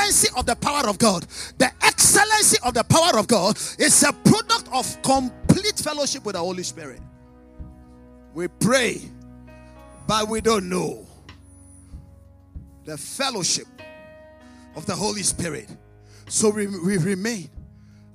excellency 0.00 0.28
of 0.36 0.46
the 0.46 0.56
power 0.56 0.88
of 0.88 0.98
God. 0.98 1.26
The 1.58 1.70
excellency 1.82 2.58
of 2.64 2.74
the 2.74 2.84
power 2.84 3.18
of 3.18 3.26
God 3.26 3.56
is 3.78 4.02
a 4.02 4.12
product 4.12 4.68
of 4.72 5.02
complete 5.02 5.78
fellowship 5.78 6.24
with 6.24 6.34
the 6.34 6.40
Holy 6.40 6.62
Spirit. 6.62 7.00
We 8.34 8.48
pray, 8.48 9.00
but 10.06 10.28
we 10.28 10.40
don't 10.40 10.68
know 10.68 11.06
the 12.84 12.96
fellowship 12.96 13.66
of 14.76 14.86
the 14.86 14.94
Holy 14.94 15.22
Spirit. 15.22 15.68
So 16.28 16.50
we, 16.50 16.66
we 16.66 16.96
remain 16.98 17.50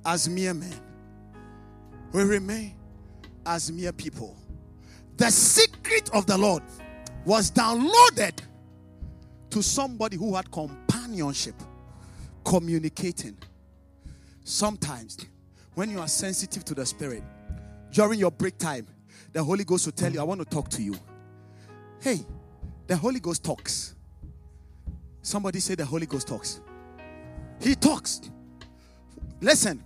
as 0.04 0.28
mere 0.28 0.54
men, 0.54 0.74
we 2.12 2.22
remain 2.22 2.74
as 3.44 3.70
mere 3.70 3.92
people. 3.92 4.36
The 5.16 5.30
secret 5.30 6.10
of 6.12 6.26
the 6.26 6.36
Lord 6.36 6.62
was 7.24 7.50
downloaded 7.50 8.40
to 9.50 9.62
somebody 9.62 10.16
who 10.16 10.34
had 10.34 10.50
companionship, 10.50 11.54
communicating. 12.46 13.36
Sometimes, 14.44 15.18
when 15.74 15.90
you 15.90 15.98
are 15.98 16.08
sensitive 16.08 16.64
to 16.64 16.74
the 16.74 16.86
Spirit, 16.86 17.22
during 17.90 18.20
your 18.20 18.30
break 18.30 18.56
time, 18.56 18.86
the 19.32 19.42
Holy 19.42 19.64
Ghost 19.64 19.86
will 19.86 19.92
tell 19.92 20.12
you, 20.12 20.20
I 20.20 20.22
want 20.22 20.40
to 20.40 20.46
talk 20.46 20.68
to 20.70 20.82
you. 20.82 20.94
Hey, 22.00 22.20
the 22.86 22.96
Holy 22.96 23.18
Ghost 23.18 23.44
talks. 23.44 23.94
Somebody 25.22 25.58
say 25.58 25.74
the 25.74 25.84
Holy 25.84 26.06
Ghost 26.06 26.28
talks. 26.28 26.60
He 27.60 27.74
talks. 27.74 28.20
Listen, 29.40 29.82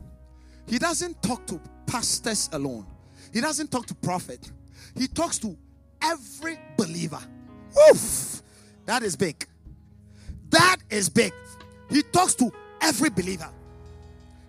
he 0.66 0.78
doesn't 0.78 1.22
talk 1.22 1.46
to 1.46 1.58
pastors 1.86 2.50
alone. 2.52 2.86
He 3.32 3.40
doesn't 3.40 3.70
talk 3.70 3.86
to 3.86 3.94
prophet. 3.94 4.52
He 4.96 5.08
talks 5.08 5.38
to 5.38 5.56
every 6.02 6.58
believer. 6.76 7.20
Oof, 7.90 8.42
that 8.84 9.02
is 9.02 9.16
big. 9.16 9.46
That 10.50 10.78
is 10.90 11.08
big. 11.08 11.32
He 11.90 12.02
talks 12.02 12.34
to 12.36 12.52
every 12.80 13.10
believer, 13.10 13.48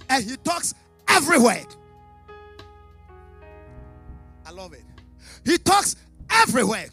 and 0.10 0.24
he 0.24 0.38
talks 0.38 0.74
everywhere. 1.08 1.66
I 4.46 4.52
love 4.52 4.74
it. 4.74 4.84
He 5.44 5.58
talks 5.58 5.96
everywhere. 6.30 6.90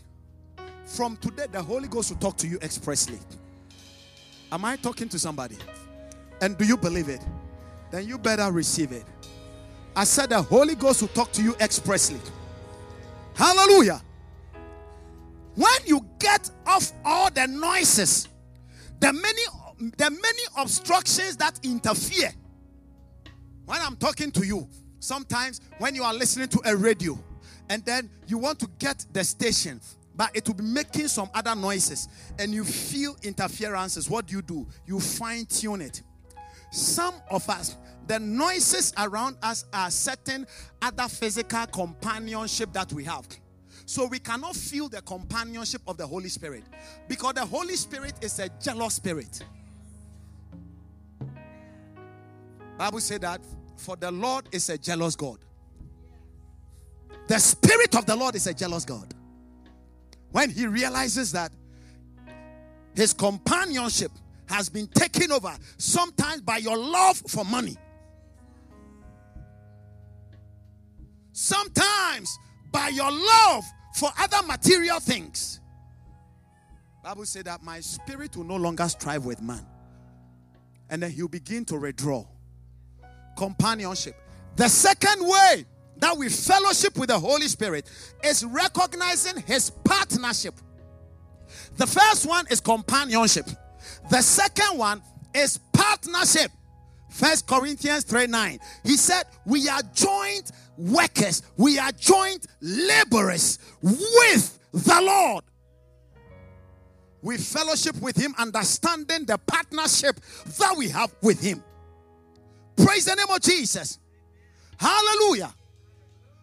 From 0.87 1.16
today, 1.19 1.47
the 1.53 1.62
Holy 1.62 1.87
Ghost 1.87 2.11
will 2.11 2.19
talk 2.19 2.37
to 2.39 2.47
you 2.49 2.59
expressly. 2.62 3.19
Am 4.51 4.65
I 4.65 4.77
talking 4.77 5.09
to 5.11 5.19
somebody? 5.19 5.57
And 6.41 6.57
do 6.57 6.65
you 6.65 6.77
believe 6.77 7.09
it? 7.09 7.20
Then 7.91 8.09
you 8.09 8.16
better 8.16 8.51
receive 8.51 8.93
it. 8.93 9.05
I 9.95 10.05
said 10.05 10.31
the 10.31 10.41
Holy 10.41 10.75
Ghost 10.75 11.03
will 11.03 11.09
talk 11.09 11.33
to 11.33 11.43
you 11.43 11.55
expressly. 11.61 12.20
Hallelujah. 13.35 14.01
When 15.55 15.81
you 15.85 16.07
get 16.19 16.51
off 16.66 16.93
all 17.05 17.31
the 17.31 17.47
noises, 17.47 18.29
the 19.01 19.12
many 19.12 19.43
the 19.78 20.10
many 20.10 20.42
obstructions 20.56 21.36
that 21.36 21.60
interfere. 21.62 22.32
When 23.64 23.80
I'm 23.80 23.96
talking 23.96 24.30
to 24.32 24.46
you, 24.46 24.68
sometimes 24.98 25.60
when 25.78 25.94
you 25.94 26.02
are 26.02 26.14
listening 26.14 26.48
to 26.48 26.60
a 26.64 26.76
radio 26.76 27.18
and 27.68 27.84
then 27.84 28.10
you 28.26 28.38
want 28.38 28.59
to 28.60 28.68
get 28.78 29.05
the 29.12 29.22
station, 29.22 29.80
but 30.16 30.34
it 30.34 30.46
will 30.48 30.55
be 30.55 30.64
making 30.64 31.09
some 31.09 31.30
other 31.34 31.55
noises 31.55 32.09
and 32.38 32.52
you 32.52 32.64
feel 32.64 33.16
interferences, 33.22 34.10
what 34.10 34.26
do 34.26 34.36
you 34.36 34.42
do? 34.42 34.66
You 34.86 34.98
fine 34.98 35.46
tune 35.46 35.80
it. 35.82 36.02
Some 36.70 37.14
of 37.30 37.48
us, 37.48 37.76
the 38.06 38.18
noises 38.18 38.92
around 38.98 39.36
us 39.42 39.64
are 39.72 39.90
certain 39.90 40.46
other 40.82 41.09
physical 41.09 41.66
companionship 41.66 42.72
that 42.72 42.92
we 42.92 43.05
have. 43.05 43.26
So 43.86 44.06
we 44.06 44.18
cannot 44.18 44.55
feel 44.55 44.88
the 44.88 45.00
companionship 45.02 45.82
of 45.86 45.96
the 45.96 46.06
Holy 46.06 46.28
Spirit 46.28 46.64
because 47.06 47.34
the 47.34 47.46
Holy 47.46 47.76
Spirit 47.76 48.14
is 48.20 48.38
a 48.38 48.48
jealous 48.60 48.94
spirit. 48.94 49.42
Bible 52.78 53.00
said 53.00 53.22
that 53.22 53.40
for 53.76 53.96
the 53.96 54.10
Lord 54.10 54.48
is 54.52 54.70
a 54.70 54.78
jealous 54.78 55.16
God. 55.16 55.38
The 57.26 57.38
spirit 57.38 57.96
of 57.96 58.06
the 58.06 58.14
Lord 58.14 58.36
is 58.36 58.46
a 58.46 58.55
jealous 58.55 58.84
God. 58.84 59.12
When 60.30 60.48
he 60.48 60.66
realizes 60.66 61.32
that 61.32 61.50
his 62.94 63.12
companionship 63.12 64.12
has 64.46 64.68
been 64.68 64.86
taken 64.86 65.32
over 65.32 65.55
sometimes 65.76 66.40
by 66.42 66.59
your 66.59 66.76
love 66.76 67.16
for 67.26 67.44
money. 67.44 67.76
Sometimes 71.32 72.38
by 72.70 72.88
your 72.88 73.10
love 73.10 73.64
for 73.94 74.10
other 74.18 74.46
material 74.46 75.00
things. 75.00 75.60
Bible 77.02 77.26
said 77.26 77.46
that 77.46 77.62
my 77.62 77.80
spirit 77.80 78.36
will 78.36 78.44
no 78.44 78.56
longer 78.56 78.88
strive 78.88 79.24
with 79.24 79.42
man. 79.42 79.66
And 80.90 81.02
then 81.02 81.10
he'll 81.10 81.28
begin 81.28 81.64
to 81.66 81.76
withdraw. 81.76 82.24
Companionship. 83.39 84.16
The 84.56 84.69
second 84.69 85.27
way 85.27 85.65
that 85.98 86.16
we 86.16 86.28
fellowship 86.28 86.98
with 86.98 87.09
the 87.09 87.19
Holy 87.19 87.47
Spirit 87.47 87.89
is 88.24 88.44
recognizing 88.44 89.40
his 89.43 89.70
partnership. 89.70 90.55
The 91.77 91.86
first 91.86 92.27
one 92.27 92.47
is 92.51 92.60
companionship. 92.60 93.47
The 94.10 94.20
second 94.20 94.77
one 94.77 95.02
is 95.32 95.59
partnership. 95.73 96.51
First 97.10 97.47
Corinthians 97.47 98.02
3 98.05 98.27
9. 98.27 98.59
He 98.82 98.97
said, 98.97 99.23
We 99.47 99.69
are 99.69 99.82
joint 99.94 100.51
workers, 100.77 101.43
we 101.56 101.78
are 101.78 101.93
joint 101.93 102.44
laborers 102.60 103.60
with 103.81 104.59
the 104.73 105.01
Lord. 105.01 105.44
We 107.23 107.36
fellowship 107.36 107.97
with 108.01 108.16
Him, 108.16 108.35
understanding 108.36 109.24
the 109.24 109.39
partnership 109.39 110.16
that 110.59 110.74
we 110.77 110.89
have 110.89 111.15
with 111.23 111.40
Him. 111.40 111.62
Praise 112.84 113.05
the 113.05 113.14
name 113.14 113.26
of 113.30 113.40
Jesus. 113.40 113.98
Hallelujah. 114.78 115.52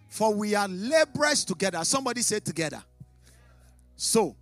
For 0.09 0.33
we 0.33 0.55
are 0.55 0.67
laborers 0.67 1.45
together. 1.45 1.83
Somebody 1.83 2.21
say 2.21 2.39
together. 2.39 2.83
So, 3.95 4.35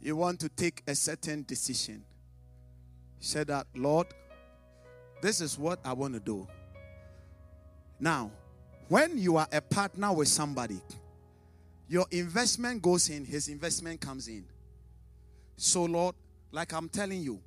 you 0.00 0.16
want 0.16 0.40
to 0.40 0.48
take 0.48 0.82
a 0.86 0.94
certain 0.94 1.44
decision. 1.46 2.04
Say 3.20 3.44
that, 3.44 3.66
Lord, 3.74 4.06
this 5.20 5.40
is 5.40 5.58
what 5.58 5.80
I 5.84 5.92
want 5.92 6.14
to 6.14 6.20
do. 6.20 6.46
Now, 7.98 8.30
when 8.88 9.18
you 9.18 9.36
are 9.36 9.48
a 9.52 9.60
partner 9.60 10.12
with 10.12 10.28
somebody, 10.28 10.80
your 11.88 12.06
investment 12.10 12.80
goes 12.82 13.08
in, 13.10 13.24
his 13.24 13.48
investment 13.48 14.00
comes 14.00 14.28
in. 14.28 14.44
So, 15.56 15.84
Lord, 15.84 16.14
like 16.52 16.72
I'm 16.72 16.88
telling 16.88 17.22
you, 17.22 17.40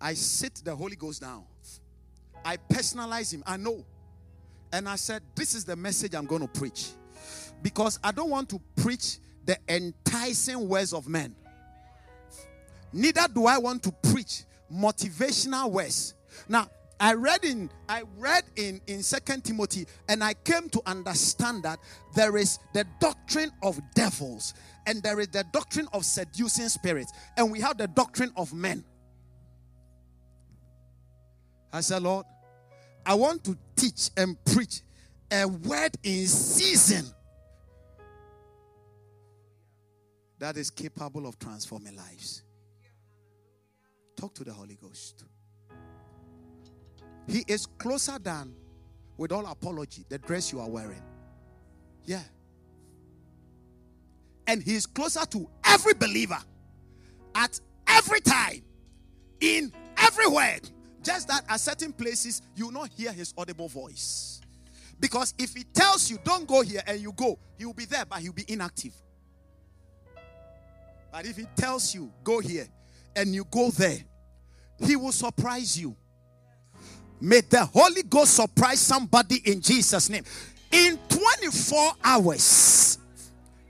I 0.00 0.14
sit 0.14 0.56
the 0.64 0.74
Holy 0.74 0.96
Ghost 0.96 1.20
down. 1.20 1.44
I 2.44 2.56
personalize 2.56 3.32
him. 3.32 3.42
I 3.46 3.56
know. 3.56 3.84
And 4.72 4.88
I 4.88 4.96
said, 4.96 5.22
This 5.34 5.54
is 5.54 5.64
the 5.64 5.76
message 5.76 6.14
I'm 6.14 6.26
going 6.26 6.42
to 6.42 6.48
preach. 6.48 6.90
Because 7.62 7.98
I 8.02 8.12
don't 8.12 8.30
want 8.30 8.48
to 8.50 8.60
preach 8.76 9.18
the 9.44 9.56
enticing 9.68 10.68
words 10.68 10.92
of 10.92 11.08
men. 11.08 11.34
Neither 12.92 13.26
do 13.34 13.46
I 13.46 13.58
want 13.58 13.82
to 13.84 13.92
preach 13.92 14.44
motivational 14.72 15.70
words. 15.70 16.14
Now, 16.48 16.68
I 17.00 17.14
read 17.14 17.44
in 17.44 17.70
I 17.88 18.02
read 18.18 18.44
in 18.56 18.80
in 18.86 19.02
Second 19.02 19.44
Timothy, 19.44 19.86
and 20.08 20.22
I 20.22 20.34
came 20.34 20.68
to 20.70 20.82
understand 20.84 21.62
that 21.62 21.78
there 22.14 22.36
is 22.36 22.58
the 22.74 22.84
doctrine 22.98 23.52
of 23.62 23.80
devils, 23.94 24.54
and 24.86 25.02
there 25.02 25.20
is 25.20 25.28
the 25.28 25.44
doctrine 25.52 25.88
of 25.92 26.04
seducing 26.04 26.68
spirits, 26.68 27.12
and 27.36 27.52
we 27.52 27.60
have 27.60 27.78
the 27.78 27.86
doctrine 27.88 28.32
of 28.36 28.52
men. 28.52 28.84
I 31.72 31.80
said, 31.80 32.02
Lord, 32.02 32.26
I 33.04 33.14
want 33.14 33.44
to 33.44 33.56
teach 33.76 34.10
and 34.16 34.42
preach 34.44 34.82
a 35.30 35.46
word 35.46 35.90
in 36.02 36.26
season 36.26 37.04
that 40.38 40.56
is 40.56 40.70
capable 40.70 41.26
of 41.26 41.38
transforming 41.38 41.96
lives. 41.96 42.42
Talk 44.16 44.34
to 44.34 44.44
the 44.44 44.52
Holy 44.52 44.76
Ghost. 44.76 45.24
He 47.26 47.44
is 47.46 47.66
closer 47.66 48.18
than, 48.18 48.54
with 49.16 49.32
all 49.32 49.46
apology, 49.46 50.04
the 50.08 50.18
dress 50.18 50.52
you 50.52 50.60
are 50.60 50.68
wearing. 50.68 51.02
Yeah. 52.04 52.22
And 54.46 54.62
he 54.62 54.74
is 54.76 54.86
closer 54.86 55.26
to 55.26 55.48
every 55.64 55.92
believer 55.92 56.38
at 57.34 57.60
every 57.86 58.20
time, 58.20 58.62
in 59.40 59.72
every 59.98 60.26
word, 60.26 60.70
Just 61.02 61.28
that 61.28 61.42
at 61.48 61.60
certain 61.60 61.92
places, 61.92 62.42
you 62.54 62.66
will 62.66 62.72
not 62.72 62.90
hear 62.96 63.12
his 63.12 63.32
audible 63.36 63.68
voice. 63.68 64.40
Because 65.00 65.32
if 65.38 65.54
he 65.54 65.64
tells 65.64 66.10
you, 66.10 66.18
don't 66.24 66.46
go 66.46 66.62
here, 66.62 66.82
and 66.86 67.00
you 67.00 67.12
go, 67.12 67.38
he 67.56 67.64
will 67.64 67.74
be 67.74 67.84
there, 67.84 68.04
but 68.04 68.18
he'll 68.18 68.32
be 68.32 68.44
inactive. 68.48 68.92
But 71.12 71.24
if 71.24 71.36
he 71.36 71.46
tells 71.56 71.94
you, 71.94 72.12
go 72.24 72.40
here, 72.40 72.66
and 73.14 73.34
you 73.34 73.44
go 73.50 73.70
there, 73.70 73.98
he 74.84 74.96
will 74.96 75.12
surprise 75.12 75.78
you. 75.78 75.96
May 77.20 77.40
the 77.40 77.64
Holy 77.64 78.02
Ghost 78.02 78.34
surprise 78.34 78.80
somebody 78.80 79.40
in 79.44 79.60
Jesus' 79.60 80.08
name. 80.08 80.24
In 80.70 80.98
24 81.08 81.92
hours, 82.04 82.98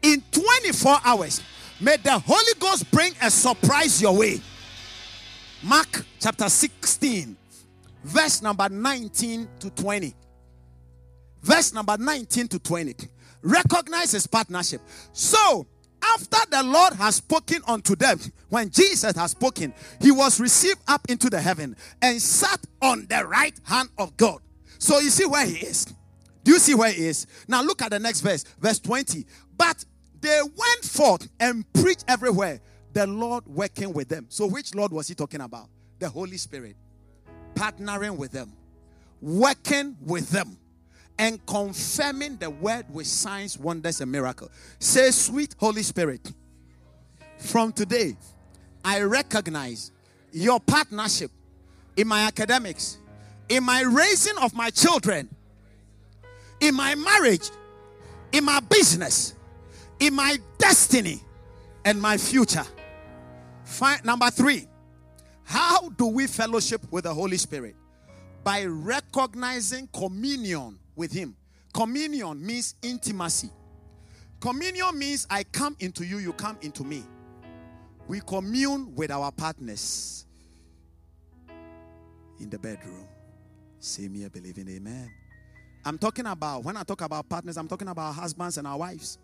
in 0.03 0.23
24 0.33 0.99
hours, 1.05 1.41
may 1.81 1.97
the 1.97 2.19
Holy 2.19 2.55
Ghost 2.59 2.91
bring 2.91 3.13
a 3.23 3.31
surprise 3.31 4.03
your 4.03 4.17
way. 4.17 4.41
Mark 5.63 6.05
chapter 6.21 6.49
16, 6.49 7.37
verse 8.05 8.43
number 8.43 8.69
19 8.69 9.49
to 9.61 9.71
20. 9.71 10.15
Verse 11.43 11.73
number 11.73 11.97
19 11.99 12.49
to 12.49 12.59
20. 12.59 12.95
Recognize 13.43 14.13
his 14.13 14.27
partnership. 14.27 14.81
So, 15.13 15.67
after 16.03 16.39
the 16.51 16.63
Lord 16.63 16.95
has 16.95 17.17
spoken 17.17 17.61
unto 17.67 17.97
them, 17.97 18.19
when 18.49 18.71
Jesus 18.71 19.17
has 19.17 19.33
spoken, 19.33 19.75
he 20.01 20.11
was 20.11 20.41
received 20.41 20.81
up 20.87 21.03
into 21.09 21.29
the 21.29 21.41
heaven 21.41 21.77
and 22.03 22.21
sat 22.21 22.61
on 22.81 23.07
the 23.09 23.27
right 23.27 23.59
hand 23.65 23.89
of 23.99 24.17
God. 24.17 24.41
So 24.79 25.01
you 25.01 25.11
see 25.11 25.27
where 25.27 25.45
he 25.45 25.57
is. 25.57 25.87
Do 26.45 26.53
you 26.53 26.59
see 26.59 26.75
where 26.75 26.93
he 26.93 27.07
is? 27.07 27.27
Now 27.49 27.63
look 27.63 27.83
at 27.83 27.91
the 27.91 27.99
next 27.99 28.21
verse, 28.21 28.45
verse 28.61 28.79
20. 28.79 29.27
But 29.57 29.85
they 30.21 30.41
went 30.43 30.85
forth 30.85 31.29
and 31.41 31.71
preached 31.73 32.05
everywhere, 32.09 32.61
the 32.93 33.07
Lord 33.07 33.47
working 33.47 33.93
with 33.93 34.09
them. 34.09 34.27
So 34.29 34.47
which 34.47 34.75
Lord 34.75 34.93
was 34.93 35.09
he 35.09 35.15
talking 35.15 35.41
about? 35.41 35.69
The 35.99 36.09
Holy 36.09 36.37
Spirit. 36.37 36.77
Partnering 37.55 38.17
with 38.17 38.31
them, 38.33 38.53
working 39.21 39.97
with 40.05 40.31
them 40.31 40.57
and 41.19 41.45
confirming 41.47 42.37
the 42.37 42.49
word 42.49 42.87
with 42.93 43.07
signs, 43.07 43.59
wonders, 43.59 44.01
and 44.01 44.13
miracles. 44.13 44.51
Say, 44.79 45.11
sweet 45.11 45.55
Holy 45.59 45.83
Spirit, 45.83 46.33
from 47.39 47.73
today, 47.73 48.17
I 48.85 49.01
recognize 49.01 49.91
your 50.33 50.61
partnership 50.61 51.31
in 51.97 52.07
my 52.07 52.21
academics, 52.23 52.99
in 53.49 53.65
my 53.65 53.83
raising 53.83 54.39
of 54.39 54.55
my 54.55 54.71
children, 54.71 55.29
in 56.61 56.75
my 56.75 56.95
marriage, 56.95 57.51
in 58.31 58.45
my 58.45 58.61
business, 58.61 59.35
in 59.99 60.15
my 60.15 60.39
destiny, 60.59 61.21
and 61.85 62.01
my 62.01 62.17
future. 62.17 62.65
Fine. 63.65 64.01
Number 64.05 64.31
three, 64.31 64.67
how 65.49 65.89
do 65.89 66.09
we 66.09 66.27
fellowship 66.27 66.83
with 66.91 67.05
the 67.05 67.15
Holy 67.15 67.39
Spirit? 67.39 67.75
By 68.45 68.67
recognizing 68.67 69.89
communion 69.95 70.79
with 70.95 71.11
Him. 71.11 71.35
Communion 71.73 72.45
means 72.45 72.75
intimacy. 72.83 73.49
Communion 74.41 74.99
means 74.99 75.27
I 75.31 75.45
come 75.45 75.75
into 75.81 76.05
you, 76.05 76.19
you 76.19 76.35
come 76.35 76.59
into 76.61 76.85
me. 76.85 77.03
We 78.09 78.21
commune 78.21 78.95
with 78.95 79.11
our 79.11 79.33
partners 79.33 80.27
in 82.41 82.51
the 82.51 82.59
bedroom. 82.59 83.07
Say 83.81 84.07
me 84.09 84.25
a 84.25 84.31
believing 84.31 84.69
amen. 84.69 85.11
I'm 85.83 85.97
talking 85.97 86.27
about, 86.27 86.63
when 86.63 86.77
I 86.77 86.83
talk 86.83 87.01
about 87.01 87.27
partners, 87.27 87.57
I'm 87.57 87.69
talking 87.69 87.89
about 87.89 88.15
husbands 88.15 88.59
and 88.59 88.67
our 88.67 88.77
wives. 88.77 89.17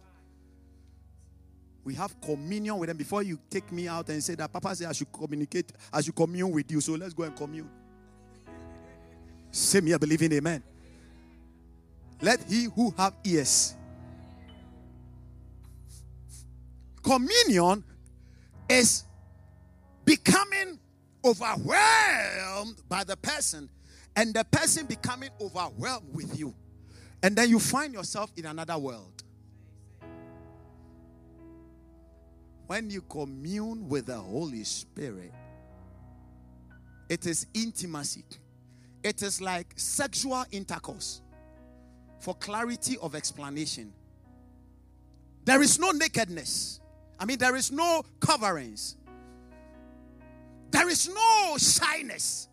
We 1.85 1.94
have 1.94 2.19
communion 2.20 2.78
with 2.78 2.89
them 2.89 2.97
before 2.97 3.23
you 3.23 3.39
take 3.51 3.70
me 3.70 3.89
out 3.89 4.09
and 4.09 4.24
say 4.24 4.35
that 4.36 4.52
Papa 4.52 4.74
said 4.74 4.89
I 4.89 4.93
should 4.93 5.12
communicate, 5.12 5.70
I 5.93 6.01
should 6.01 6.15
commune 6.15 6.51
with 6.51 6.70
you. 6.70 6.81
So 6.81 6.94
let's 6.94 7.12
go 7.12 7.24
and 7.24 7.36
commune. 7.36 7.69
Say 9.51 9.81
me 9.81 9.93
a 9.93 9.98
believing 9.98 10.32
amen. 10.32 10.62
Let 12.23 12.43
he 12.44 12.65
who 12.65 12.93
have 12.97 13.15
ears. 13.24 13.74
Communion 17.02 17.85
is 18.69 19.05
becoming 20.06 20.78
overwhelmed 21.23 22.81
by 22.89 23.05
the 23.05 23.16
person 23.16 23.69
and 24.16 24.32
the 24.32 24.44
person 24.44 24.86
becoming 24.86 25.31
overwhelmed 25.40 26.06
with 26.15 26.39
you. 26.39 26.55
And 27.23 27.36
then 27.36 27.51
you 27.51 27.59
find 27.59 27.93
yourself 27.93 28.32
in 28.36 28.47
another 28.47 28.78
world. 28.78 29.23
When 32.66 32.90
you 32.90 33.02
commune 33.02 33.88
with 33.88 34.06
the 34.06 34.16
Holy 34.16 34.64
Spirit, 34.64 35.32
it 37.08 37.26
is 37.26 37.46
intimacy. 37.52 38.24
It 39.02 39.22
is 39.22 39.40
like 39.40 39.66
sexual 39.76 40.44
intercourse 40.50 41.20
for 42.18 42.34
clarity 42.34 42.96
of 43.02 43.14
explanation. 43.14 43.92
There 45.44 45.60
is 45.60 45.78
no 45.78 45.90
nakedness. 45.90 46.80
I 47.20 47.26
mean, 47.26 47.38
there 47.38 47.54
is 47.54 47.70
no 47.70 48.02
coverings. 48.18 48.96
There 50.70 50.88
is 50.88 51.08
no 51.08 51.56
shyness. 51.58 52.48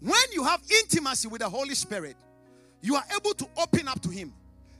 When 0.00 0.20
you 0.32 0.44
have 0.44 0.60
intimacy 0.82 1.28
with 1.28 1.40
the 1.40 1.48
Holy 1.48 1.74
Spirit, 1.74 2.16
you 2.82 2.96
are 2.96 3.04
able 3.16 3.34
to 3.34 3.48
open 3.56 3.88
up 3.88 4.00
to 4.02 4.10
Him 4.10 4.32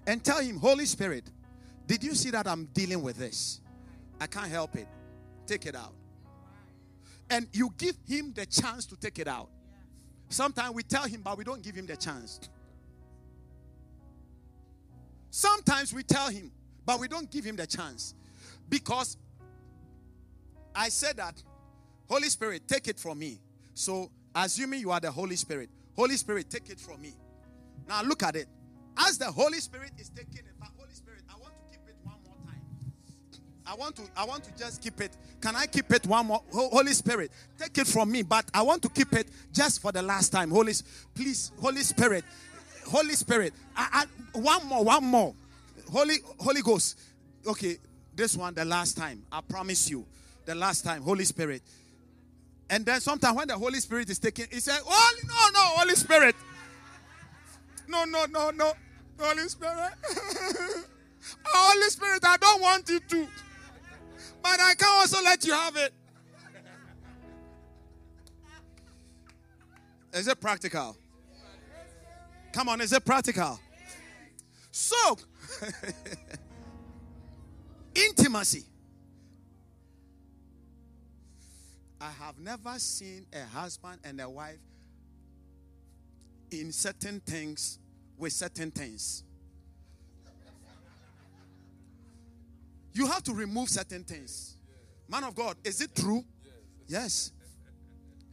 and 0.07 0.23
tell 0.23 0.41
Him, 0.41 0.57
Holy 0.57 0.87
Spirit, 0.87 1.31
did 1.89 2.05
you 2.05 2.15
see 2.15 2.31
that 2.31 2.47
I'm 2.47 2.67
dealing 2.67 3.03
with 3.03 3.17
this? 3.17 3.61
I 4.21 4.29
can't 4.29 4.51
help 4.51 4.77
it. 4.77 4.87
Take 5.47 5.67
it 5.67 5.75
out. 5.75 5.95
And 7.29 7.49
you 7.53 7.73
give 7.77 7.97
Him 8.07 8.33
the 8.33 8.47
chance 8.47 8.87
to 8.87 8.97
take 8.97 9.19
it 9.19 9.27
out. 9.27 9.49
Sometimes 10.29 10.75
we 10.75 10.83
tell 10.83 11.05
him, 11.05 11.23
but 11.23 11.39
we 11.39 11.45
don't 11.45 11.63
give 11.63 11.75
him 11.75 11.87
the 11.87 11.97
chance. 11.97 12.41
Sometimes 15.31 15.93
we 15.95 16.03
tell 16.03 16.29
him, 16.29 16.53
but 16.85 17.01
we 17.01 17.09
don't 17.09 17.31
give 17.31 17.45
him 17.45 17.57
the 17.57 17.67
chance. 17.67 18.15
Because 18.69 19.17
I 20.75 20.91
said 20.91 21.17
that, 21.17 21.43
Holy 22.09 22.29
Spirit, 22.29 22.69
take 22.69 22.89
it 22.89 22.99
from 22.99 23.19
me. 23.19 23.41
So, 23.75 24.11
assuming 24.35 24.81
you 24.81 24.91
are 24.91 25.01
the 25.01 25.11
Holy 25.11 25.37
Spirit, 25.37 25.71
Holy 25.97 26.17
Spirit, 26.17 26.51
take 26.51 26.69
it 26.69 26.81
from 26.81 27.01
me. 27.01 27.15
Now, 27.89 28.03
look 28.03 28.23
at 28.23 28.37
it. 28.37 28.49
As 28.99 29.17
the 29.17 29.27
Holy 29.27 29.61
Spirit 29.61 29.93
is 29.99 30.11
taking 30.11 30.48
I 33.69 33.75
want 33.75 33.97
to, 33.97 34.03
I 34.17 34.25
want 34.25 34.45
to 34.45 34.57
just 34.57 34.83
keep 34.83 34.99
it. 35.03 35.11
Can 35.43 35.55
I 35.55 35.67
keep 35.67 35.93
it 35.93 36.07
one 36.07 36.27
more? 36.27 36.43
Holy 36.51 36.95
Spirit, 36.95 37.31
take 37.59 37.77
it 37.77 37.87
from 37.87 38.11
me, 38.11 38.23
but 38.23 38.47
I 38.55 38.63
want 38.63 38.81
to 38.83 38.89
keep 38.89 39.13
it 39.13 39.29
just 39.53 39.83
for 39.83 39.93
the 39.93 40.01
last 40.01 40.31
time. 40.31 40.51
Holy, 40.51 40.73
please, 41.15 41.53
Holy 41.61 41.83
Spirit, 41.83 42.25
Holy 42.87 43.13
Spirit, 43.13 43.53
I, 43.77 44.07
I, 44.35 44.39
one 44.39 44.67
more, 44.67 44.85
one 44.85 45.05
more. 45.05 45.35
Holy, 45.93 46.17
Holy 46.41 46.63
Ghost. 46.63 46.99
Okay, 47.47 47.77
this 48.17 48.37
one, 48.39 48.55
the 48.55 48.65
last 48.65 48.97
time. 48.97 49.23
I 49.31 49.43
promise 49.43 49.91
you, 49.91 50.07
the 50.47 50.55
last 50.55 50.83
time. 50.83 51.03
Holy 51.03 51.25
Spirit. 51.27 51.61
And 52.71 52.87
then 52.87 53.01
sometimes 53.03 53.37
when 53.37 53.49
the 53.49 53.59
Holy 53.59 53.81
Spirit 53.81 54.09
is 54.09 54.19
taking, 54.19 54.47
he 54.51 54.61
said, 54.61 54.81
"Holy, 54.83 55.21
no, 55.27 55.35
no, 55.53 55.61
Holy 55.77 55.95
Spirit, 55.95 56.35
no, 57.87 58.05
no, 58.07 58.25
no, 58.25 58.51
no, 58.51 58.73
Holy 59.21 59.49
Spirit, 59.49 59.93
Holy 61.45 61.91
Spirit, 61.91 62.23
I 62.25 62.37
don't 62.39 62.63
want 62.63 62.89
you 62.89 63.01
to." 63.01 63.29
But 64.43 64.61
I 64.61 64.75
can 64.75 64.89
also 64.89 65.23
let 65.23 65.45
you 65.45 65.53
have 65.53 65.77
it. 65.77 65.93
Is 70.13 70.27
it 70.27 70.41
practical? 70.41 70.97
Come 72.53 72.69
on, 72.69 72.81
is 72.81 72.93
it 72.93 73.05
practical? 73.05 73.61
So, 74.71 75.19
intimacy. 77.95 78.65
I 82.01 82.11
have 82.11 82.39
never 82.39 82.79
seen 82.79 83.27
a 83.33 83.45
husband 83.45 84.01
and 84.05 84.21
a 84.21 84.29
wife 84.29 84.61
in 86.51 86.73
certain 86.73 87.21
things 87.21 87.79
with 88.17 88.33
certain 88.33 88.71
things. 88.71 89.25
You 92.99 93.07
have 93.07 93.23
to 93.25 93.33
remove 93.33 93.69
certain 93.69 94.03
things. 94.03 94.57
Man 95.09 95.23
of 95.23 95.37
God, 95.37 95.57
is 95.63 95.81
it 95.81 95.95
true? 95.95 96.25
Yes. 96.89 97.31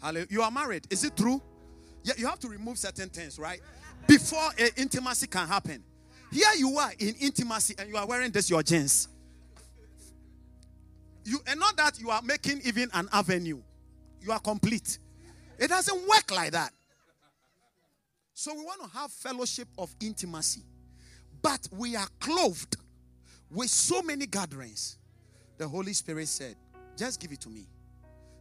Hallelujah. 0.01 0.25
You 0.31 0.41
are 0.41 0.49
married. 0.49 0.87
Is 0.89 1.03
it 1.03 1.15
true? 1.15 1.39
Yeah, 2.03 2.15
you 2.17 2.25
have 2.25 2.39
to 2.39 2.47
remove 2.47 2.79
certain 2.79 3.09
things, 3.09 3.37
right? 3.37 3.61
Before 4.07 4.49
intimacy 4.75 5.27
can 5.27 5.47
happen. 5.47 5.83
Here 6.31 6.49
you 6.57 6.79
are 6.79 6.91
in 6.97 7.13
intimacy 7.21 7.75
and 7.77 7.89
you 7.89 7.95
are 7.95 8.07
wearing 8.07 8.31
this 8.31 8.49
your 8.49 8.63
jeans. 8.63 9.07
You 11.23 11.37
and 11.45 11.59
not 11.59 11.77
that 11.77 11.99
you 11.99 12.09
are 12.09 12.23
making 12.23 12.61
even 12.65 12.89
an 12.95 13.07
avenue. 13.13 13.61
You 14.19 14.31
are 14.31 14.39
complete. 14.39 14.97
It 15.59 15.67
doesn't 15.67 16.07
work 16.09 16.31
like 16.31 16.53
that. 16.53 16.73
So 18.33 18.51
we 18.55 18.61
want 18.61 18.81
to 18.81 18.97
have 18.97 19.11
fellowship 19.11 19.67
of 19.77 19.95
intimacy. 20.01 20.63
But 21.43 21.67
we 21.71 21.95
are 21.95 22.07
clothed 22.19 22.77
with 23.51 23.69
so 23.69 24.01
many 24.01 24.25
gatherings, 24.25 24.97
the 25.57 25.67
Holy 25.67 25.93
Spirit 25.93 26.27
said, 26.27 26.55
Just 26.97 27.19
give 27.19 27.31
it 27.31 27.41
to 27.41 27.49
me. 27.49 27.67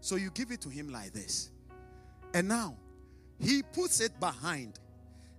So 0.01 0.17
you 0.17 0.31
give 0.31 0.51
it 0.51 0.61
to 0.63 0.69
him 0.69 0.89
like 0.91 1.13
this. 1.13 1.51
And 2.35 2.49
now 2.49 2.77
he 3.39 3.63
puts 3.63 4.01
it 4.01 4.19
behind. 4.21 4.79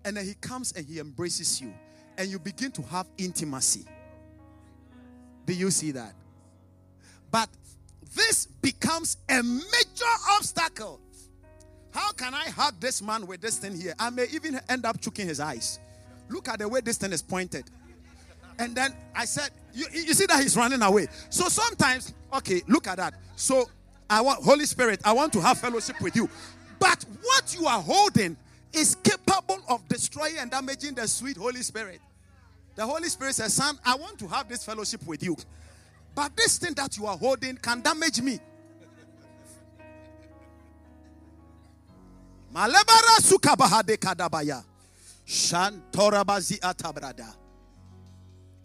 And 0.03 0.17
then 0.17 0.25
he 0.25 0.35
comes 0.35 0.71
and 0.71 0.85
he 0.85 0.99
embraces 0.99 1.59
you. 1.59 1.73
And 2.17 2.29
you 2.29 2.39
begin 2.39 2.71
to 2.71 2.81
have 2.83 3.07
intimacy. 3.17 3.85
Do 5.45 5.53
you 5.53 5.69
see 5.69 5.91
that? 5.91 6.13
But 7.31 7.49
this 8.15 8.45
becomes 8.45 9.17
a 9.29 9.43
major 9.43 10.13
obstacle. 10.31 11.01
How 11.91 12.11
can 12.11 12.33
I 12.33 12.49
hug 12.49 12.79
this 12.79 13.01
man 13.01 13.27
with 13.27 13.41
this 13.41 13.57
thing 13.57 13.79
here? 13.79 13.93
I 13.99 14.09
may 14.09 14.25
even 14.31 14.59
end 14.69 14.85
up 14.85 14.99
choking 14.99 15.27
his 15.27 15.39
eyes. 15.39 15.79
Look 16.29 16.47
at 16.49 16.59
the 16.59 16.67
way 16.67 16.81
this 16.81 16.97
thing 16.97 17.11
is 17.13 17.21
pointed. 17.21 17.65
And 18.59 18.75
then 18.75 18.95
I 19.15 19.25
said, 19.25 19.49
you, 19.73 19.85
you 19.91 20.13
see 20.13 20.25
that 20.27 20.41
he's 20.41 20.55
running 20.55 20.81
away. 20.81 21.07
So 21.29 21.49
sometimes, 21.49 22.13
okay, 22.33 22.61
look 22.67 22.87
at 22.87 22.97
that. 22.97 23.15
So 23.35 23.69
I 24.09 24.21
want, 24.21 24.43
Holy 24.43 24.65
Spirit, 24.65 25.01
I 25.03 25.13
want 25.13 25.33
to 25.33 25.41
have 25.41 25.59
fellowship 25.59 25.99
with 26.01 26.15
you. 26.15 26.29
But 26.79 27.05
what 27.23 27.55
you 27.59 27.67
are 27.67 27.81
holding 27.81 28.37
is 28.71 28.95
capable 28.95 29.59
of 29.67 29.87
destroying 29.87 30.37
and 30.37 30.51
damaging 30.51 30.93
the 30.95 31.07
sweet 31.07 31.37
Holy 31.37 31.61
Spirit. 31.61 31.99
The 32.75 32.85
Holy 32.85 33.07
Spirit 33.07 33.35
says, 33.35 33.53
Son, 33.53 33.77
I 33.85 33.95
want 33.95 34.19
to 34.19 34.27
have 34.27 34.47
this 34.49 34.63
fellowship 34.65 35.05
with 35.05 35.23
you. 35.23 35.35
But 36.13 36.35
this 36.35 36.57
thing 36.57 36.73
that 36.75 36.97
you 36.97 37.05
are 37.05 37.17
holding 37.17 37.57
can 37.57 37.81
damage 37.81 38.21
me. 38.21 38.39
Malebara 42.53 43.19
sukabahade 43.21 43.97
kadabaya. 43.97 44.63
Shantorabazi 45.27 46.59
atabrada. 46.59 47.33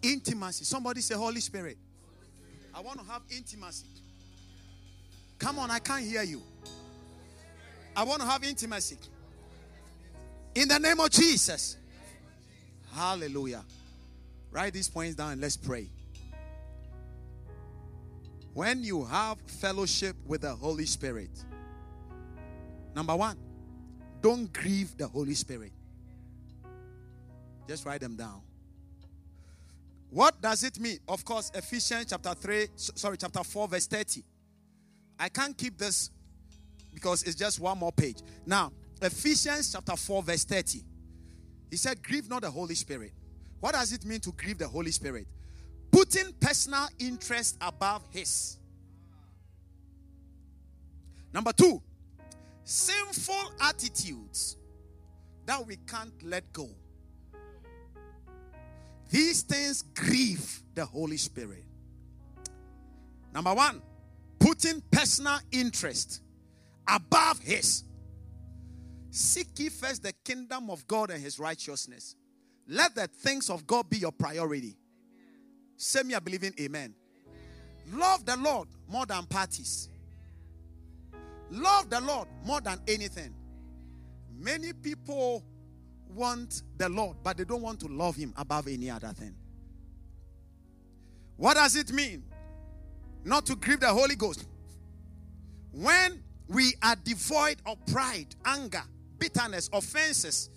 Intimacy. 0.01 0.65
Somebody 0.65 1.01
say, 1.01 1.15
Holy 1.15 1.41
Spirit. 1.41 1.77
I 2.73 2.81
want 2.81 2.99
to 2.99 3.05
have 3.05 3.21
intimacy. 3.29 3.85
Come 5.37 5.59
on, 5.59 5.69
I 5.69 5.79
can't 5.79 6.03
hear 6.03 6.23
you. 6.23 6.41
I 7.95 8.03
want 8.03 8.21
to 8.21 8.27
have 8.27 8.43
intimacy. 8.43 8.97
In 10.55 10.67
the 10.67 10.79
name 10.79 10.99
of 10.99 11.09
Jesus. 11.09 11.77
Hallelujah. 12.93 13.63
Write 14.51 14.73
these 14.73 14.89
points 14.89 15.15
down 15.15 15.33
and 15.33 15.41
let's 15.41 15.57
pray. 15.57 15.89
When 18.53 18.83
you 18.83 19.05
have 19.05 19.39
fellowship 19.41 20.15
with 20.25 20.41
the 20.41 20.53
Holy 20.53 20.85
Spirit, 20.85 21.29
number 22.93 23.15
one, 23.15 23.37
don't 24.21 24.51
grieve 24.51 24.97
the 24.97 25.07
Holy 25.07 25.33
Spirit. 25.33 25.71
Just 27.67 27.85
write 27.85 28.01
them 28.01 28.15
down. 28.15 28.41
What 30.11 30.41
does 30.41 30.63
it 30.65 30.77
mean? 30.77 30.99
Of 31.07 31.23
course, 31.23 31.51
Ephesians 31.55 32.07
chapter 32.09 32.33
3, 32.33 32.67
sorry, 32.75 33.15
chapter 33.15 33.43
4, 33.43 33.67
verse 33.69 33.87
30. 33.87 34.21
I 35.17 35.29
can't 35.29 35.57
keep 35.57 35.77
this 35.77 36.11
because 36.93 37.23
it's 37.23 37.35
just 37.35 37.61
one 37.61 37.77
more 37.77 37.93
page. 37.93 38.17
Now, 38.45 38.73
Ephesians 39.01 39.71
chapter 39.71 39.95
4, 39.95 40.23
verse 40.23 40.43
30. 40.43 40.81
He 41.69 41.77
said, 41.77 42.03
Grieve 42.03 42.29
not 42.29 42.41
the 42.41 42.51
Holy 42.51 42.75
Spirit. 42.75 43.13
What 43.61 43.73
does 43.73 43.93
it 43.93 44.03
mean 44.03 44.19
to 44.21 44.33
grieve 44.33 44.57
the 44.57 44.67
Holy 44.67 44.91
Spirit? 44.91 45.27
Putting 45.91 46.33
personal 46.41 46.87
interest 46.99 47.57
above 47.61 48.03
His. 48.09 48.57
Number 51.33 51.53
two, 51.53 51.81
sinful 52.65 53.53
attitudes 53.61 54.57
that 55.45 55.65
we 55.65 55.77
can't 55.87 56.11
let 56.23 56.51
go. 56.51 56.69
These 59.11 59.41
things 59.41 59.81
grieve 59.81 60.63
the 60.73 60.85
Holy 60.85 61.17
Spirit. 61.17 61.65
Number 63.33 63.53
one, 63.53 63.81
putting 64.39 64.81
personal 64.89 65.37
interest 65.51 66.21
above 66.87 67.39
His. 67.39 67.83
Seek 69.09 69.47
ye 69.59 69.67
first 69.67 70.03
the 70.03 70.13
kingdom 70.23 70.69
of 70.69 70.87
God 70.87 71.11
and 71.11 71.21
His 71.21 71.39
righteousness. 71.39 72.15
Let 72.67 72.95
the 72.95 73.07
things 73.07 73.49
of 73.49 73.67
God 73.67 73.89
be 73.89 73.97
your 73.97 74.13
priority. 74.13 74.77
Say 75.75 76.03
me, 76.03 76.15
I 76.15 76.19
believe 76.19 76.43
in 76.43 76.53
amen. 76.59 76.95
amen. 77.89 77.99
Love 77.99 78.25
the 78.25 78.37
Lord 78.37 78.69
more 78.87 79.05
than 79.05 79.25
parties. 79.25 79.89
Love 81.49 81.89
the 81.89 81.99
Lord 81.99 82.29
more 82.45 82.61
than 82.61 82.79
anything. 82.87 83.33
Many 84.39 84.71
people 84.71 85.43
want 86.15 86.63
the 86.77 86.89
Lord, 86.89 87.17
but 87.23 87.37
they 87.37 87.43
don't 87.43 87.61
want 87.61 87.79
to 87.81 87.87
love 87.87 88.15
Him 88.15 88.33
above 88.37 88.67
any 88.67 88.89
other 88.89 89.09
thing. 89.09 89.35
What 91.37 91.55
does 91.55 91.75
it 91.75 91.91
mean? 91.91 92.23
Not 93.23 93.45
to 93.47 93.55
grieve 93.55 93.79
the 93.79 93.87
Holy 93.87 94.15
Ghost. 94.15 94.47
When 95.71 96.21
we 96.47 96.73
are 96.83 96.95
devoid 96.95 97.57
of 97.65 97.83
pride, 97.87 98.27
anger, 98.45 98.83
bitterness, 99.17 99.69
offenses, 99.71 100.49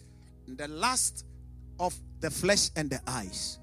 the 0.47 0.69
lust 0.69 1.25
of 1.79 1.95
the 2.21 2.31
flesh 2.31 2.71
and 2.77 2.91
the 2.91 3.01
eyes. 3.07 3.59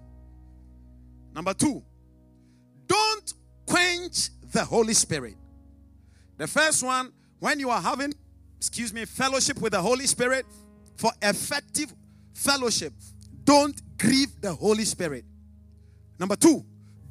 Number 1.33 1.53
two, 1.53 1.83
don't 2.87 3.33
quench 3.65 4.29
the 4.51 4.63
Holy 4.63 4.93
Spirit. 4.93 5.35
The 6.37 6.47
first 6.47 6.83
one, 6.83 7.11
when 7.39 7.59
you 7.59 7.69
are 7.69 7.81
having, 7.81 8.13
excuse 8.57 8.93
me, 8.93 9.05
fellowship 9.05 9.59
with 9.61 9.73
the 9.73 9.81
Holy 9.81 10.07
Spirit, 10.07 10.45
for 11.01 11.11
effective 11.23 11.91
fellowship, 12.35 12.93
don't 13.43 13.81
grieve 13.97 14.39
the 14.39 14.53
Holy 14.53 14.85
Spirit. 14.85 15.25
Number 16.19 16.35
two, 16.35 16.63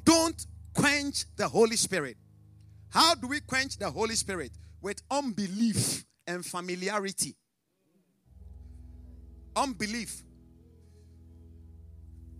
don't 0.05 0.45
quench 0.73 1.25
the 1.35 1.45
Holy 1.45 1.75
Spirit. 1.75 2.15
How 2.89 3.15
do 3.15 3.27
we 3.27 3.41
quench 3.41 3.77
the 3.77 3.91
Holy 3.91 4.15
Spirit? 4.15 4.51
With 4.81 5.01
unbelief 5.11 6.05
and 6.25 6.45
familiarity. 6.45 7.35
Unbelief. 9.57 10.23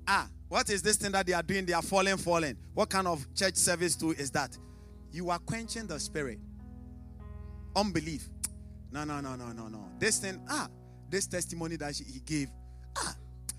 Ah, 0.07 0.29
what 0.47 0.69
is 0.69 0.81
this 0.81 0.95
thing 0.95 1.11
that 1.11 1.25
they 1.25 1.33
are 1.33 1.43
doing? 1.43 1.65
They 1.65 1.73
are 1.73 1.81
falling, 1.81 2.15
falling. 2.15 2.55
What 2.73 2.89
kind 2.89 3.07
of 3.07 3.25
church 3.35 3.55
service 3.55 3.97
too 3.97 4.11
is 4.11 4.31
that? 4.31 4.57
You 5.11 5.29
are 5.29 5.39
quenching 5.39 5.87
the 5.87 5.99
spirit. 5.99 6.39
Unbelief. 7.75 8.29
No, 8.93 9.03
no, 9.03 9.19
no, 9.19 9.35
no, 9.35 9.47
no, 9.51 9.67
no. 9.67 9.89
This 9.99 10.19
thing, 10.19 10.41
ah, 10.49 10.69
this 11.11 11.27
testimony 11.27 11.75
that 11.75 11.95
he 11.95 12.19
gave. 12.21 12.49
Ah, 12.97 13.15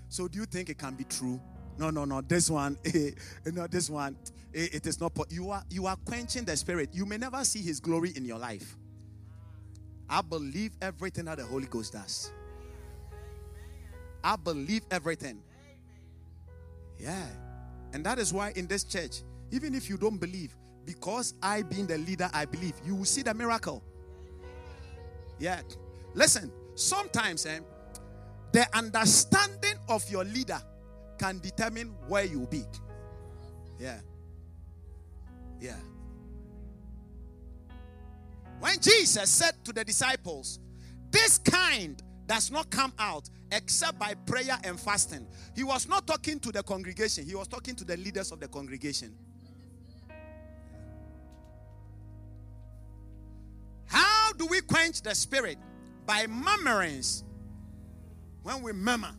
so 0.09 0.27
do 0.27 0.39
you 0.39 0.45
think 0.45 0.69
it 0.69 0.77
can 0.77 0.95
be 0.95 1.05
true? 1.05 1.39
No, 1.77 1.89
no, 1.89 2.05
no. 2.05 2.21
This 2.21 2.49
one, 2.49 2.77
eh, 2.85 3.11
no, 3.45 3.67
this 3.67 3.89
one, 3.89 4.17
eh, 4.53 4.67
it 4.73 4.85
is 4.87 4.99
not. 4.99 5.13
You 5.29 5.51
are 5.51 5.63
you 5.69 5.85
are 5.85 5.95
quenching 6.05 6.43
the 6.45 6.57
spirit. 6.57 6.89
You 6.91 7.05
may 7.05 7.17
never 7.17 7.43
see 7.45 7.61
His 7.61 7.79
glory 7.79 8.11
in 8.15 8.25
your 8.25 8.39
life. 8.39 8.75
I 10.09 10.21
believe 10.21 10.71
everything 10.81 11.25
that 11.25 11.37
the 11.37 11.45
Holy 11.45 11.65
Ghost 11.67 11.93
does. 11.93 12.31
I 14.23 14.35
believe 14.35 14.83
everything. 14.91 15.41
Yeah, 16.97 17.25
and 17.93 18.05
that 18.05 18.19
is 18.19 18.33
why 18.33 18.53
in 18.55 18.67
this 18.67 18.83
church, 18.83 19.21
even 19.51 19.75
if 19.75 19.89
you 19.89 19.97
don't 19.97 20.17
believe, 20.17 20.55
because 20.85 21.33
I 21.41 21.63
being 21.63 21.87
the 21.87 21.97
leader, 21.97 22.29
I 22.33 22.45
believe 22.45 22.73
you 22.85 22.95
will 22.95 23.05
see 23.05 23.21
the 23.21 23.33
miracle. 23.33 23.83
Yeah, 25.39 25.61
listen. 26.13 26.51
Sometimes, 26.75 27.45
eh, 27.45 27.59
the 28.51 28.65
understanding 28.75 29.75
of 29.89 30.09
your 30.09 30.23
leader 30.23 30.61
can 31.17 31.39
determine 31.39 31.95
where 32.07 32.23
you'll 32.23 32.47
be. 32.47 32.63
Yeah. 33.79 33.99
Yeah. 35.59 35.75
When 38.59 38.79
Jesus 38.79 39.29
said 39.29 39.53
to 39.65 39.73
the 39.73 39.83
disciples, 39.83 40.59
This 41.11 41.37
kind 41.37 42.01
does 42.27 42.49
not 42.49 42.69
come 42.69 42.93
out 42.97 43.29
except 43.51 43.99
by 43.99 44.13
prayer 44.13 44.57
and 44.63 44.79
fasting, 44.79 45.27
he 45.55 45.63
was 45.63 45.87
not 45.87 46.07
talking 46.07 46.39
to 46.39 46.51
the 46.51 46.63
congregation, 46.63 47.25
he 47.25 47.35
was 47.35 47.47
talking 47.47 47.75
to 47.75 47.83
the 47.83 47.97
leaders 47.97 48.31
of 48.31 48.39
the 48.39 48.47
congregation. 48.47 49.13
How 53.85 54.33
do 54.33 54.47
we 54.47 54.61
quench 54.61 55.01
the 55.01 55.13
spirit? 55.13 55.57
By 56.05 56.27
murmurings. 56.27 57.23
When 58.43 58.61
we 58.61 58.73
murmur, 58.73 59.11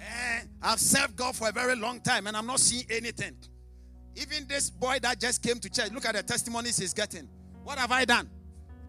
eh, 0.00 0.40
I've 0.62 0.80
served 0.80 1.16
God 1.16 1.36
for 1.36 1.48
a 1.48 1.52
very 1.52 1.76
long 1.76 2.00
time 2.00 2.26
and 2.26 2.36
I'm 2.36 2.46
not 2.46 2.60
seeing 2.60 2.86
anything. 2.90 3.36
Even 4.16 4.46
this 4.48 4.70
boy 4.70 4.98
that 5.02 5.20
just 5.20 5.42
came 5.42 5.58
to 5.60 5.68
church, 5.68 5.92
look 5.92 6.06
at 6.06 6.14
the 6.14 6.22
testimonies 6.22 6.78
he's 6.78 6.94
getting. 6.94 7.28
What 7.64 7.78
have 7.78 7.92
I 7.92 8.04
done? 8.04 8.30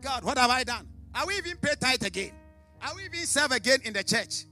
God, 0.02 0.24
what 0.24 0.38
have 0.38 0.50
I 0.50 0.64
done? 0.64 0.88
Are 1.14 1.28
we 1.28 1.36
even 1.38 1.58
pay 1.58 1.74
tithe 1.80 2.04
again? 2.06 2.32
Are 2.82 2.96
we 2.96 3.06
even 3.06 3.26
serve 3.26 3.52
again 3.52 3.80
in 3.84 3.94
the 3.94 4.04
church? 4.04 4.46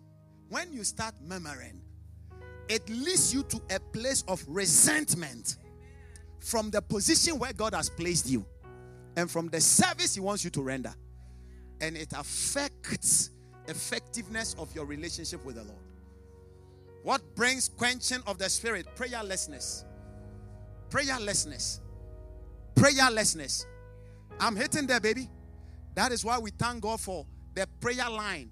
When 0.49 0.72
you 0.74 0.84
start 0.84 1.16
murmuring, 1.22 1.82
it 2.68 2.90
leads 2.90 3.34
you 3.34 3.44
to 3.44 3.62
a 3.74 3.80
place 3.80 4.24
of 4.28 4.44
resentment 4.48 5.58
from 6.40 6.70
the 6.70 6.82
position 6.82 7.40
where 7.40 7.54
God 7.54 7.74
has 7.74 7.90
placed 7.90 8.30
you 8.30 8.45
and 9.16 9.32
from 9.32 9.48
the 9.48 9.62
service 9.62 10.16
He 10.16 10.22
wants 10.22 10.44
you 10.44 10.49
to 10.52 10.62
render. 10.62 10.94
And 11.82 11.95
it 11.95 12.14
affects 12.14 13.32
effectiveness 13.68 14.56
of 14.58 14.74
your 14.74 14.86
relationship 14.86 15.44
with 15.45 15.56
the 15.56 15.64
Lord. 15.64 15.80
What 17.04 17.22
brings 17.36 17.70
quenching 17.70 18.22
of 18.26 18.38
the 18.38 18.49
spirit? 18.49 18.88
Prayerlessness. 18.95 19.84
Prayerlessness. 20.90 21.80
Prayerlessness. 22.76 23.66
I'm 24.40 24.56
hitting 24.56 24.88
there, 24.88 24.99
baby. 24.99 25.30
That 25.95 26.12
is 26.12 26.24
why 26.24 26.38
we 26.38 26.52
thank 26.52 26.82
God 26.82 26.99
for 26.99 27.26
the 27.56 27.68
prayer 27.80 28.10
line. 28.10 28.52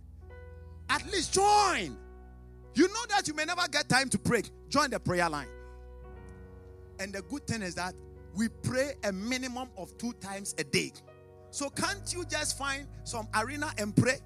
At 0.89 1.05
least 1.11 1.33
join. 1.33 1.97
You 2.73 2.87
know 2.87 3.05
that 3.09 3.27
you 3.27 3.33
may 3.33 3.45
never 3.45 3.67
get 3.71 3.87
time 3.87 4.09
to 4.09 4.19
pray. 4.19 4.43
Join 4.69 4.89
the 4.89 4.99
prayer 4.99 5.29
line. 5.29 5.47
And 6.99 7.13
the 7.13 7.21
good 7.23 7.45
thing 7.47 7.61
is 7.61 7.75
that 7.75 7.93
we 8.35 8.49
pray 8.49 8.93
a 9.03 9.11
minimum 9.11 9.69
of 9.77 9.97
two 9.97 10.13
times 10.13 10.55
a 10.57 10.63
day. 10.63 10.91
So 11.55 11.69
can't 11.69 12.13
you 12.13 12.25
just 12.25 12.57
find 12.57 12.85
some 13.05 13.29
arena 13.33 13.71
and 13.77 13.95
pray? 13.95 14.17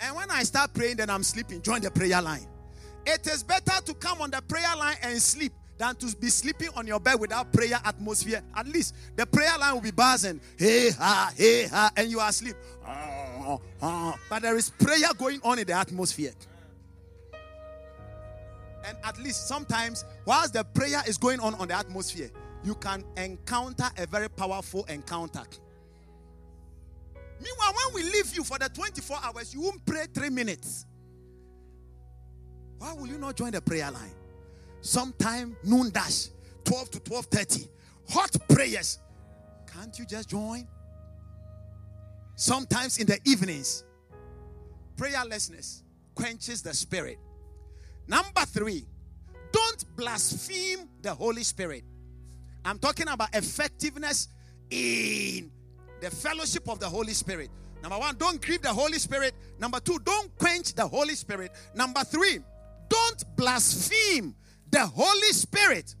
And 0.00 0.16
when 0.16 0.28
I 0.28 0.42
start 0.42 0.74
praying, 0.74 0.96
then 0.96 1.08
I'm 1.08 1.22
sleeping. 1.22 1.62
Join 1.62 1.82
the 1.82 1.90
prayer 1.92 2.20
line. 2.20 2.48
It 3.06 3.28
is 3.28 3.44
better 3.44 3.80
to 3.84 3.94
come 3.94 4.20
on 4.20 4.32
the 4.32 4.42
prayer 4.42 4.74
line 4.76 4.96
and 5.02 5.22
sleep 5.22 5.52
than 5.78 5.94
to 5.94 6.16
be 6.16 6.28
sleeping 6.28 6.70
on 6.74 6.84
your 6.84 6.98
bed 6.98 7.20
without 7.20 7.52
prayer 7.52 7.78
atmosphere. 7.84 8.42
At 8.56 8.66
least 8.66 8.96
the 9.14 9.24
prayer 9.24 9.56
line 9.56 9.74
will 9.74 9.80
be 9.80 9.92
buzzing. 9.92 10.40
Hey 10.58 10.90
ha, 10.90 11.32
hey 11.36 11.68
ha, 11.68 11.92
and 11.96 12.10
you 12.10 12.18
are 12.18 12.30
asleep. 12.30 12.56
But 14.28 14.42
there 14.42 14.56
is 14.56 14.70
prayer 14.70 15.14
going 15.16 15.38
on 15.44 15.60
in 15.60 15.66
the 15.68 15.74
atmosphere. 15.74 16.32
And 18.84 18.98
at 19.04 19.16
least 19.20 19.46
sometimes, 19.46 20.04
whilst 20.24 20.54
the 20.54 20.64
prayer 20.64 21.02
is 21.06 21.18
going 21.18 21.38
on 21.38 21.54
on 21.54 21.68
the 21.68 21.74
atmosphere, 21.74 22.32
you 22.64 22.74
can 22.74 23.04
encounter 23.16 23.88
a 23.96 24.08
very 24.08 24.28
powerful 24.28 24.84
encounter. 24.86 25.44
Meanwhile, 27.40 27.74
when 27.84 27.94
we 27.94 28.10
leave 28.10 28.34
you 28.34 28.42
for 28.42 28.58
the 28.58 28.68
24 28.68 29.18
hours, 29.22 29.54
you 29.54 29.60
won't 29.60 29.84
pray 29.84 30.06
three 30.12 30.30
minutes. 30.30 30.86
Why 32.78 32.92
will 32.92 33.06
you 33.06 33.18
not 33.18 33.36
join 33.36 33.52
the 33.52 33.60
prayer 33.60 33.90
line? 33.90 34.14
Sometime 34.80 35.56
noon 35.64 35.90
dash, 35.90 36.28
12 36.64 36.90
to 36.92 37.00
12:30. 37.00 37.68
Hot 38.10 38.36
prayers. 38.48 38.98
Can't 39.66 39.98
you 39.98 40.06
just 40.06 40.28
join? 40.28 40.66
Sometimes 42.36 42.98
in 42.98 43.06
the 43.06 43.18
evenings, 43.24 43.84
prayerlessness 44.96 45.82
quenches 46.14 46.62
the 46.62 46.72
spirit. 46.74 47.18
Number 48.06 48.42
three, 48.42 48.86
don't 49.52 49.96
blaspheme 49.96 50.88
the 51.02 51.14
Holy 51.14 51.42
Spirit. 51.42 51.84
I'm 52.64 52.78
talking 52.78 53.08
about 53.08 53.34
effectiveness 53.34 54.28
in 54.70 55.50
the 56.00 56.10
fellowship 56.10 56.68
of 56.68 56.78
the 56.78 56.88
Holy 56.88 57.12
Spirit. 57.12 57.50
Number 57.82 57.98
one, 57.98 58.16
don't 58.16 58.40
grieve 58.40 58.62
the 58.62 58.72
Holy 58.72 58.98
Spirit. 58.98 59.34
Number 59.58 59.80
two, 59.80 59.98
don't 60.04 60.36
quench 60.38 60.74
the 60.74 60.86
Holy 60.86 61.14
Spirit. 61.14 61.52
Number 61.74 62.02
three, 62.04 62.38
don't 62.88 63.36
blaspheme 63.36 64.34
the 64.70 64.86
Holy 64.86 65.32
Spirit. 65.32 65.94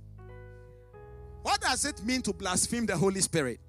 What 1.42 1.60
does 1.60 1.84
it 1.84 2.04
mean 2.04 2.22
to 2.22 2.32
blaspheme 2.32 2.86
the 2.86 2.96
Holy 2.96 3.20
Spirit? 3.20 3.60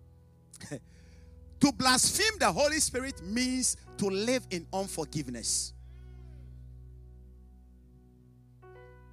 to 1.60 1.72
blaspheme 1.74 2.40
the 2.40 2.52
Holy 2.52 2.80
Spirit 2.80 3.22
means 3.24 3.78
to 3.98 4.08
live 4.08 4.48
in 4.50 4.66
unforgiveness. 4.74 5.74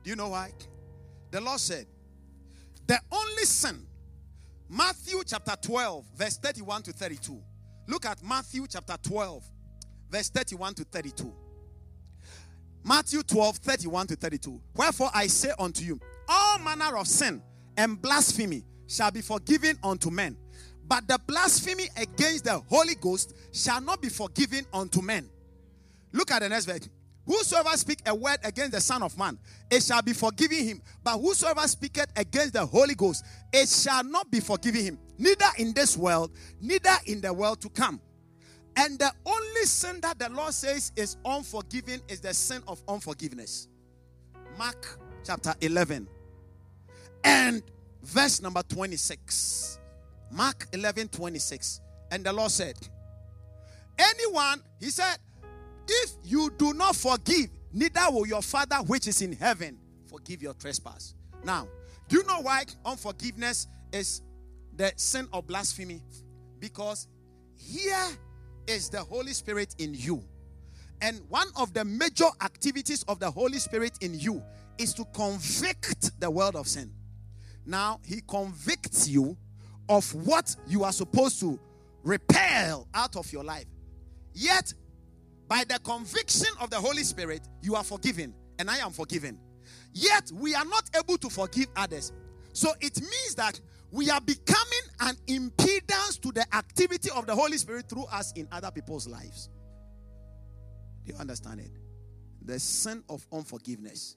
Do 0.02 0.10
you 0.10 0.16
know 0.16 0.28
why? 0.28 0.52
The 1.30 1.40
Lord 1.40 1.60
said, 1.60 1.86
the 2.86 3.00
only 3.10 3.44
sin, 3.44 3.86
Matthew 4.68 5.22
chapter 5.26 5.54
12, 5.60 6.04
verse 6.16 6.36
31 6.38 6.82
to 6.82 6.92
32. 6.92 7.40
Look 7.86 8.06
at 8.06 8.22
Matthew 8.22 8.66
chapter 8.68 8.96
12, 9.02 9.44
verse 10.10 10.30
31 10.30 10.74
to 10.74 10.84
32. 10.84 11.32
Matthew 12.82 13.22
12, 13.22 13.56
31 13.58 14.06
to 14.08 14.16
32. 14.16 14.60
Wherefore 14.74 15.10
I 15.14 15.26
say 15.26 15.52
unto 15.58 15.84
you, 15.84 16.00
all 16.28 16.58
manner 16.58 16.96
of 16.96 17.06
sin 17.06 17.42
and 17.76 18.00
blasphemy 18.00 18.64
shall 18.86 19.10
be 19.10 19.20
forgiven 19.20 19.78
unto 19.82 20.10
men, 20.10 20.36
but 20.86 21.06
the 21.08 21.18
blasphemy 21.26 21.88
against 21.96 22.44
the 22.44 22.58
Holy 22.68 22.94
Ghost 22.94 23.34
shall 23.52 23.80
not 23.80 24.02
be 24.02 24.08
forgiven 24.08 24.66
unto 24.72 25.00
men. 25.00 25.28
Look 26.12 26.30
at 26.30 26.40
the 26.40 26.48
next 26.48 26.66
verse. 26.66 26.88
Whosoever 27.26 27.70
speak 27.70 28.00
a 28.06 28.14
word 28.14 28.38
against 28.44 28.72
the 28.72 28.80
Son 28.80 29.02
of 29.02 29.16
Man, 29.16 29.38
it 29.70 29.82
shall 29.82 30.02
be 30.02 30.12
forgiven 30.12 30.58
him. 30.58 30.82
But 31.02 31.18
whosoever 31.18 31.62
speaketh 31.62 32.12
against 32.16 32.52
the 32.52 32.66
Holy 32.66 32.94
Ghost, 32.94 33.24
it 33.52 33.68
shall 33.68 34.04
not 34.04 34.30
be 34.30 34.40
forgiven 34.40 34.82
him, 34.82 34.98
neither 35.16 35.46
in 35.58 35.72
this 35.72 35.96
world, 35.96 36.32
neither 36.60 36.94
in 37.06 37.20
the 37.20 37.32
world 37.32 37.60
to 37.62 37.70
come. 37.70 38.00
And 38.76 38.98
the 38.98 39.10
only 39.24 39.64
sin 39.64 40.00
that 40.02 40.18
the 40.18 40.28
Lord 40.28 40.52
says 40.52 40.92
is 40.96 41.16
unforgiving 41.24 42.00
is 42.08 42.20
the 42.20 42.34
sin 42.34 42.62
of 42.68 42.82
unforgiveness. 42.88 43.68
Mark 44.58 44.98
chapter 45.24 45.54
11 45.60 46.06
and 47.22 47.62
verse 48.02 48.42
number 48.42 48.62
26. 48.62 49.78
Mark 50.30 50.66
11 50.72 51.08
26. 51.08 51.80
And 52.10 52.24
the 52.24 52.32
Lord 52.32 52.50
said, 52.50 52.76
Anyone, 53.98 54.60
he 54.80 54.90
said, 54.90 55.16
if 55.88 56.10
you 56.24 56.50
do 56.56 56.72
not 56.72 56.96
forgive, 56.96 57.48
neither 57.72 58.02
will 58.10 58.26
your 58.26 58.42
Father 58.42 58.76
which 58.76 59.06
is 59.08 59.22
in 59.22 59.32
heaven 59.32 59.78
forgive 60.06 60.42
your 60.42 60.54
trespass. 60.54 61.14
Now, 61.44 61.68
do 62.08 62.18
you 62.18 62.24
know 62.24 62.40
why 62.40 62.64
unforgiveness 62.84 63.66
is 63.92 64.22
the 64.76 64.92
sin 64.96 65.28
of 65.32 65.46
blasphemy? 65.46 66.02
Because 66.58 67.08
here 67.56 68.06
is 68.66 68.88
the 68.88 69.00
Holy 69.02 69.32
Spirit 69.32 69.74
in 69.78 69.94
you. 69.94 70.22
And 71.00 71.20
one 71.28 71.48
of 71.56 71.74
the 71.74 71.84
major 71.84 72.28
activities 72.42 73.02
of 73.08 73.18
the 73.18 73.30
Holy 73.30 73.58
Spirit 73.58 73.98
in 74.00 74.18
you 74.18 74.42
is 74.78 74.94
to 74.94 75.04
convict 75.12 76.18
the 76.20 76.30
world 76.30 76.56
of 76.56 76.66
sin. 76.66 76.90
Now, 77.66 78.00
He 78.04 78.20
convicts 78.26 79.08
you 79.08 79.36
of 79.88 80.12
what 80.26 80.54
you 80.66 80.84
are 80.84 80.92
supposed 80.92 81.40
to 81.40 81.58
repel 82.02 82.86
out 82.94 83.16
of 83.16 83.30
your 83.32 83.44
life. 83.44 83.66
Yet, 84.32 84.72
by 85.48 85.64
the 85.64 85.78
conviction 85.80 86.48
of 86.60 86.70
the 86.70 86.76
Holy 86.76 87.02
Spirit, 87.02 87.42
you 87.62 87.74
are 87.74 87.84
forgiven, 87.84 88.34
and 88.58 88.70
I 88.70 88.78
am 88.78 88.92
forgiven. 88.92 89.38
Yet, 89.92 90.30
we 90.32 90.54
are 90.54 90.64
not 90.64 90.84
able 90.96 91.18
to 91.18 91.28
forgive 91.28 91.66
others. 91.76 92.12
So, 92.52 92.72
it 92.80 93.00
means 93.00 93.34
that 93.36 93.60
we 93.90 94.10
are 94.10 94.20
becoming 94.20 94.82
an 95.00 95.16
impedance 95.28 96.20
to 96.22 96.32
the 96.32 96.44
activity 96.54 97.10
of 97.14 97.26
the 97.26 97.34
Holy 97.34 97.58
Spirit 97.58 97.88
through 97.88 98.04
us 98.04 98.32
in 98.32 98.48
other 98.50 98.70
people's 98.70 99.06
lives. 99.06 99.48
Do 101.04 101.12
you 101.12 101.18
understand 101.18 101.60
it? 101.60 101.70
The 102.42 102.58
sin 102.58 103.04
of 103.08 103.24
unforgiveness. 103.32 104.16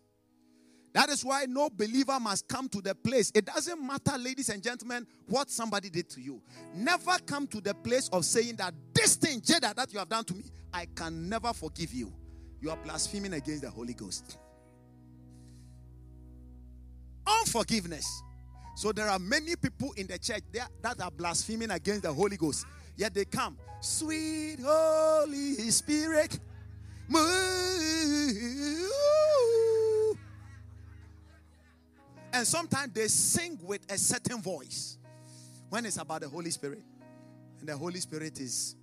That 0.93 1.09
is 1.09 1.23
why 1.23 1.45
no 1.47 1.69
believer 1.69 2.19
must 2.19 2.47
come 2.47 2.67
to 2.69 2.81
the 2.81 2.95
place. 2.95 3.31
It 3.35 3.45
doesn't 3.45 3.79
matter, 3.85 4.17
ladies 4.17 4.49
and 4.49 4.63
gentlemen, 4.63 5.05
what 5.27 5.51
somebody 5.51 5.91
did 5.91 6.09
to 6.09 6.21
you. 6.21 6.41
Never 6.73 7.17
come 7.25 7.45
to 7.47 7.61
the 7.61 7.75
place 7.75 8.09
of 8.09 8.25
saying 8.25 8.55
that 8.55 8.73
this 8.93 9.15
thing, 9.15 9.41
Jada, 9.41 9.75
that 9.75 9.93
you 9.93 9.99
have 9.99 10.09
done 10.09 10.23
to 10.25 10.33
me, 10.33 10.45
I 10.77 10.85
can 10.93 11.27
never 11.27 11.53
forgive 11.53 11.91
you. 11.91 12.13
You 12.61 12.69
are 12.69 12.77
blaspheming 12.77 13.33
against 13.33 13.63
the 13.63 13.69
Holy 13.71 13.95
Ghost. 13.95 14.37
Unforgiveness. 17.25 18.21
So 18.75 18.91
there 18.91 19.09
are 19.09 19.17
many 19.17 19.55
people 19.55 19.93
in 19.93 20.05
the 20.05 20.19
church 20.19 20.43
that 20.53 21.01
are 21.01 21.09
blaspheming 21.09 21.71
against 21.71 22.03
the 22.03 22.13
Holy 22.13 22.37
Ghost. 22.37 22.67
Yet 22.95 23.15
they 23.15 23.25
come, 23.25 23.57
sweet 23.81 24.57
Holy 24.63 25.55
Spirit. 25.71 26.39
move. 27.07 27.23
And 32.33 32.45
sometimes 32.45 32.93
they 32.93 33.07
sing 33.07 33.57
with 33.63 33.81
a 33.91 33.97
certain 33.97 34.43
voice 34.43 34.99
when 35.69 35.87
it's 35.87 35.97
about 35.97 36.21
the 36.21 36.29
Holy 36.29 36.51
Spirit. 36.51 36.83
And 37.61 37.67
the 37.67 37.75
Holy 37.75 37.99
Spirit 37.99 38.39
is 38.39 38.75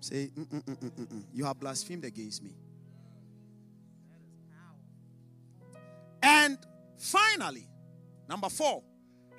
say, 0.00 0.30
mm, 0.36 0.46
mm, 0.46 0.62
mm, 0.62 1.22
You 1.32 1.44
have 1.44 1.58
blasphemed 1.60 2.04
against 2.04 2.42
me. 2.42 2.50
And 6.22 6.58
finally, 6.98 7.66
Number 8.30 8.48
four, 8.48 8.84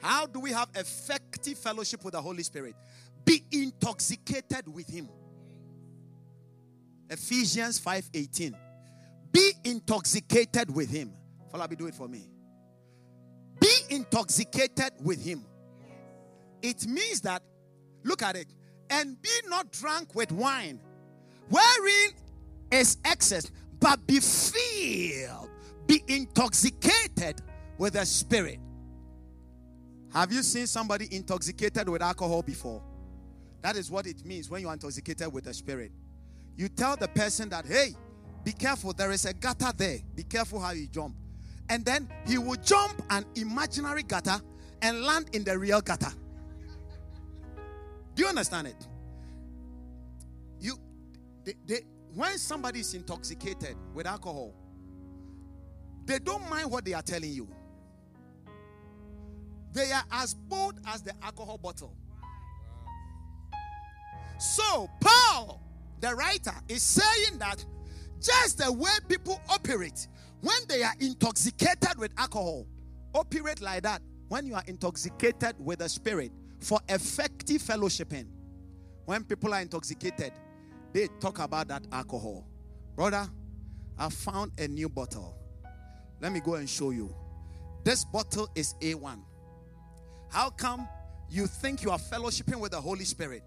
how 0.01 0.25
do 0.25 0.41
we 0.41 0.51
have 0.51 0.67
effective 0.75 1.57
fellowship 1.57 2.03
with 2.03 2.11
the 2.11 2.21
Holy 2.21 2.43
Spirit? 2.43 2.75
Be 3.23 3.41
intoxicated 3.49 4.67
with 4.67 4.89
Him. 4.89 5.07
Ephesians 7.09 7.79
5:18. 7.79 8.53
Be 9.31 9.53
intoxicated 9.63 10.69
with 10.75 10.89
Him. 10.89 11.13
Falabi, 11.53 11.77
do 11.77 11.87
it 11.87 11.95
for 11.95 12.09
me. 12.09 12.29
Be 13.61 13.73
intoxicated 13.91 14.91
with 14.99 15.23
Him. 15.23 15.45
It 16.61 16.85
means 16.85 17.21
that, 17.21 17.41
look 18.03 18.21
at 18.23 18.35
it, 18.35 18.53
and 18.91 19.19
be 19.21 19.29
not 19.47 19.71
drunk 19.71 20.13
with 20.13 20.31
wine, 20.31 20.79
wherein 21.49 22.11
is 22.71 22.97
excess, 23.05 23.49
but 23.79 24.05
be 24.05 24.19
filled, 24.19 25.49
be 25.87 26.03
intoxicated 26.07 27.41
with 27.77 27.93
the 27.93 28.05
Spirit. 28.05 28.59
Have 30.13 30.31
you 30.31 30.43
seen 30.43 30.67
somebody 30.67 31.07
intoxicated 31.09 31.87
with 31.87 32.01
alcohol 32.01 32.43
before? 32.43 32.83
That 33.61 33.77
is 33.77 33.89
what 33.89 34.07
it 34.07 34.25
means 34.25 34.49
when 34.49 34.61
you 34.61 34.67
are 34.67 34.73
intoxicated 34.73 35.31
with 35.31 35.45
the 35.45 35.53
spirit. 35.53 35.91
You 36.57 36.67
tell 36.67 36.97
the 36.97 37.07
person 37.07 37.47
that, 37.49 37.65
hey, 37.65 37.95
be 38.43 38.51
careful, 38.51 38.91
there 38.91 39.11
is 39.11 39.25
a 39.25 39.33
gutter 39.33 39.71
there. 39.77 39.99
Be 40.15 40.23
careful 40.23 40.59
how 40.59 40.71
you 40.71 40.87
jump. 40.87 41.15
And 41.69 41.85
then 41.85 42.09
he 42.27 42.37
will 42.37 42.57
jump 42.57 43.01
an 43.09 43.23
imaginary 43.35 44.03
gutter 44.03 44.41
and 44.81 45.03
land 45.03 45.29
in 45.33 45.43
the 45.43 45.57
real 45.57 45.79
gutter. 45.79 46.11
Do 48.15 48.23
you 48.23 48.29
understand 48.29 48.67
it? 48.67 48.87
they, 51.43 51.53
they, 51.65 51.81
when 52.13 52.37
somebody 52.37 52.81
is 52.81 52.93
intoxicated 52.93 53.75
with 53.93 54.05
alcohol, 54.05 54.53
they 56.05 56.19
don't 56.19 56.47
mind 56.49 56.69
what 56.69 56.85
they 56.85 56.93
are 56.93 57.01
telling 57.01 57.31
you. 57.31 57.47
They 59.73 59.91
are 59.91 60.03
as 60.11 60.33
bold 60.33 60.79
as 60.87 61.01
the 61.01 61.13
alcohol 61.21 61.57
bottle. 61.57 61.95
So, 64.37 64.89
Paul, 64.99 65.61
the 65.99 66.13
writer, 66.15 66.53
is 66.67 66.81
saying 66.81 67.39
that 67.39 67.63
just 68.19 68.57
the 68.57 68.71
way 68.71 68.91
people 69.07 69.39
operate 69.49 70.07
when 70.41 70.57
they 70.67 70.83
are 70.83 70.93
intoxicated 70.99 71.97
with 71.97 72.11
alcohol, 72.17 72.65
operate 73.13 73.61
like 73.61 73.83
that 73.83 74.01
when 74.27 74.45
you 74.45 74.55
are 74.55 74.63
intoxicated 74.67 75.55
with 75.59 75.79
the 75.79 75.89
spirit 75.89 76.31
for 76.61 76.79
effective 76.87 77.61
fellowshipping. 77.61 78.27
When 79.05 79.23
people 79.23 79.53
are 79.53 79.61
intoxicated, 79.61 80.31
they 80.93 81.07
talk 81.19 81.39
about 81.39 81.67
that 81.69 81.85
alcohol. 81.91 82.47
Brother, 82.95 83.27
I 83.97 84.09
found 84.09 84.51
a 84.57 84.67
new 84.67 84.89
bottle. 84.89 85.35
Let 86.21 86.31
me 86.31 86.39
go 86.39 86.55
and 86.55 86.69
show 86.69 86.91
you. 86.91 87.13
This 87.83 88.05
bottle 88.05 88.47
is 88.55 88.75
A1. 88.81 89.19
How 90.29 90.49
come 90.51 90.87
you 91.29 91.47
think 91.47 91.83
you 91.83 91.89
are 91.91 91.97
fellowshipping 91.97 92.59
with 92.59 92.71
the 92.71 92.81
Holy 92.81 93.05
Spirit? 93.05 93.43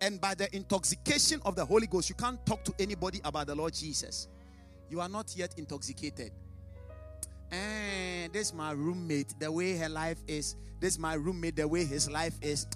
And 0.00 0.20
by 0.20 0.34
the 0.34 0.54
intoxication 0.54 1.40
of 1.44 1.56
the 1.56 1.64
Holy 1.64 1.86
Ghost, 1.86 2.08
you 2.08 2.14
can't 2.14 2.44
talk 2.46 2.64
to 2.64 2.74
anybody 2.78 3.20
about 3.24 3.46
the 3.46 3.54
Lord 3.54 3.74
Jesus. 3.74 4.28
You 4.88 5.00
are 5.00 5.08
not 5.08 5.34
yet 5.36 5.54
intoxicated. 5.56 6.32
And 7.50 8.32
this 8.32 8.52
my 8.52 8.72
roommate, 8.72 9.38
the 9.38 9.50
way 9.50 9.76
her 9.76 9.88
life 9.88 10.18
is. 10.26 10.56
This 10.80 10.98
my 10.98 11.14
roommate, 11.14 11.56
the 11.56 11.66
way 11.66 11.84
his 11.84 12.10
life 12.10 12.34
is. 12.42 12.66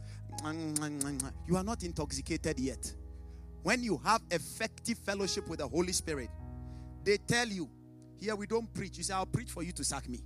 You 1.47 1.57
are 1.57 1.65
not 1.65 1.83
intoxicated 1.83 2.59
yet. 2.59 2.95
When 3.63 3.83
you 3.83 3.99
have 4.05 4.23
effective 4.31 4.99
fellowship 4.99 5.49
with 5.49 5.59
the 5.59 5.69
Holy 5.69 5.93
Spirit, 5.93 6.31
they 7.05 7.19
tell 7.19 7.47
you, 7.47 7.69
here 8.17 8.37
we 8.37 8.47
don't 8.47 8.73
preach. 8.73 8.97
You 8.97 9.05
say, 9.05 9.15
I'll 9.15 9.27
preach 9.27 9.51
for 9.51 9.63
you 9.63 9.73
to 9.73 9.85
sack 9.85 10.09
me. 10.09 10.21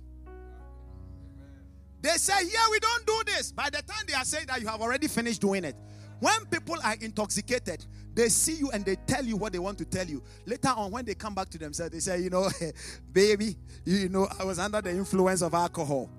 They 2.01 2.11
say, 2.11 2.45
here 2.45 2.59
we 2.69 2.79
don't 2.79 3.05
do 3.05 3.23
this. 3.25 3.51
By 3.51 3.69
the 3.69 3.81
time 3.81 4.05
they 4.07 4.13
are 4.13 4.23
saying 4.23 4.45
that, 4.47 4.61
you 4.61 4.67
have 4.67 4.81
already 4.81 5.07
finished 5.07 5.41
doing 5.41 5.63
it. 5.63 5.75
When 6.19 6.45
people 6.45 6.75
are 6.83 6.95
intoxicated, 7.01 7.85
they 8.13 8.29
see 8.29 8.55
you 8.55 8.71
and 8.71 8.85
they 8.85 8.95
tell 8.95 9.23
you 9.23 9.35
what 9.35 9.51
they 9.51 9.59
want 9.59 9.77
to 9.79 9.85
tell 9.85 10.05
you. 10.05 10.23
Later 10.45 10.69
on, 10.69 10.91
when 10.91 11.03
they 11.05 11.13
come 11.13 11.35
back 11.35 11.49
to 11.49 11.57
themselves, 11.57 11.91
they 11.91 11.99
say, 11.99 12.21
You 12.21 12.29
know, 12.29 12.49
baby, 13.11 13.57
you 13.83 14.09
know, 14.09 14.27
I 14.39 14.45
was 14.45 14.57
under 14.57 14.81
the 14.81 14.91
influence 14.91 15.41
of 15.41 15.53
alcohol. 15.53 16.09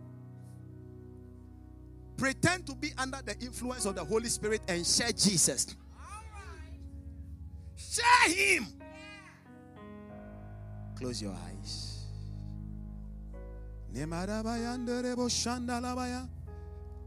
Pretend 2.16 2.66
to 2.66 2.74
be 2.74 2.92
under 2.96 3.18
the 3.24 3.36
influence 3.40 3.84
of 3.84 3.94
the 3.94 4.04
Holy 4.04 4.28
Spirit 4.28 4.62
and 4.68 4.86
share 4.86 5.12
Jesus. 5.12 5.74
Share 7.76 8.30
Him. 8.34 8.66
Close 10.96 11.20
your 11.20 11.32
eyes. 11.32 12.04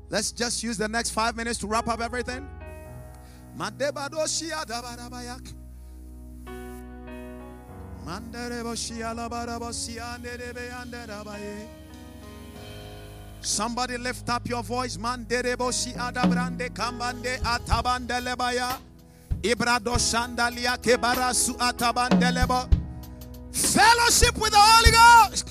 Let's 0.10 0.32
just 0.32 0.64
use 0.64 0.78
the 0.78 0.88
next 0.88 1.12
five 1.12 1.36
minutes 1.36 1.60
to 1.60 1.68
wrap 1.68 1.88
up 1.88 2.02
everything. 2.02 2.48
Madebadoshia 3.60 4.64
dabarabayak. 4.66 5.44
Mandereboshia 8.06 9.14
labarabosia 9.14 10.18
nerebe 10.24 10.72
anderabaye. 10.72 11.68
Somebody 13.42 13.98
lift 13.98 14.30
up 14.30 14.48
your 14.48 14.64
voice. 14.64 14.96
Mandereboshi 14.96 15.94
adabrande 15.98 16.70
kambande 16.70 17.38
atabandelebaya. 17.44 18.78
Ibrado 19.44 19.98
shandalia 19.98 20.78
kebarasu 20.78 21.58
atabandelebo. 21.58 22.66
Fellowship 23.52 24.38
with 24.40 24.52
the 24.52 24.58
Holy 24.58 24.92
Ghost. 24.92 25.50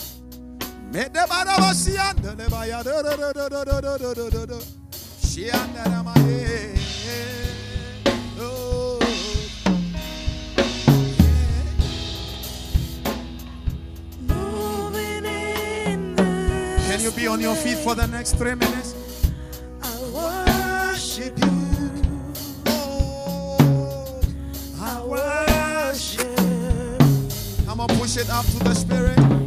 Medebarabosia 0.91 2.15
andelebaya. 2.15 2.83
Shianderamaye. 5.21 6.78
Can 16.99 17.05
you 17.05 17.13
be 17.13 17.29
on 17.29 17.41
your 17.41 17.55
feet 17.55 17.79
for 17.79 17.95
the 17.95 18.09
next 18.09 18.33
three 18.33 18.57
minutes? 18.57 18.93
I 19.81 20.89
worship 20.91 21.39
you. 21.39 22.03
Oh, 22.67 24.21
I 24.81 25.05
worship 25.05 26.37
come 27.67 27.81
on, 27.83 27.89
push 28.01 28.17
it 28.17 28.29
up 28.31 28.45
to 28.47 28.59
the 28.65 28.75
Spirit. 28.75 29.38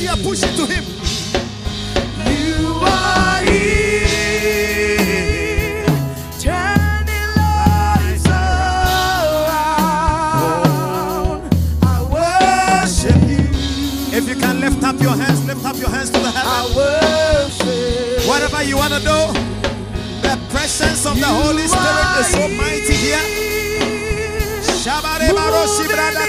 You 0.00 0.08
are. 0.10 0.16
Push 0.16 0.42
it 0.42 0.54
to 0.56 0.64
Him. 0.66 0.84
You 2.26 2.80
are 2.82 3.42
here, 3.44 4.96
turning 6.38 7.30
lives 7.36 8.26
around. 10.40 11.40
I 11.82 11.84
worship 12.14 13.20
you. 13.28 13.44
If 14.16 14.24
you 14.28 14.36
can 14.36 14.60
lift 14.60 14.82
up 14.84 15.00
your 15.00 15.16
hands, 15.16 15.44
lift 15.46 15.64
up 15.64 15.76
your 15.76 15.90
hands 15.90 16.10
to 16.10 16.18
the 16.18 16.28
I 16.28 16.32
heaven. 16.32 16.76
worship. 16.76 18.26
Whatever 18.28 18.62
you 18.62 18.76
want 18.76 18.92
to 18.94 19.00
do, 19.00 19.32
the 20.22 20.36
presence 20.50 21.04
of 21.06 21.18
the 21.18 21.26
Holy 21.26 21.66
Spirit 21.66 22.20
is 22.20 22.26
so 22.32 22.48
mighty 22.56 22.94
here. 22.94 23.26
Shabare 24.80 25.28
baroshi 25.36 25.84
brada 25.88 26.24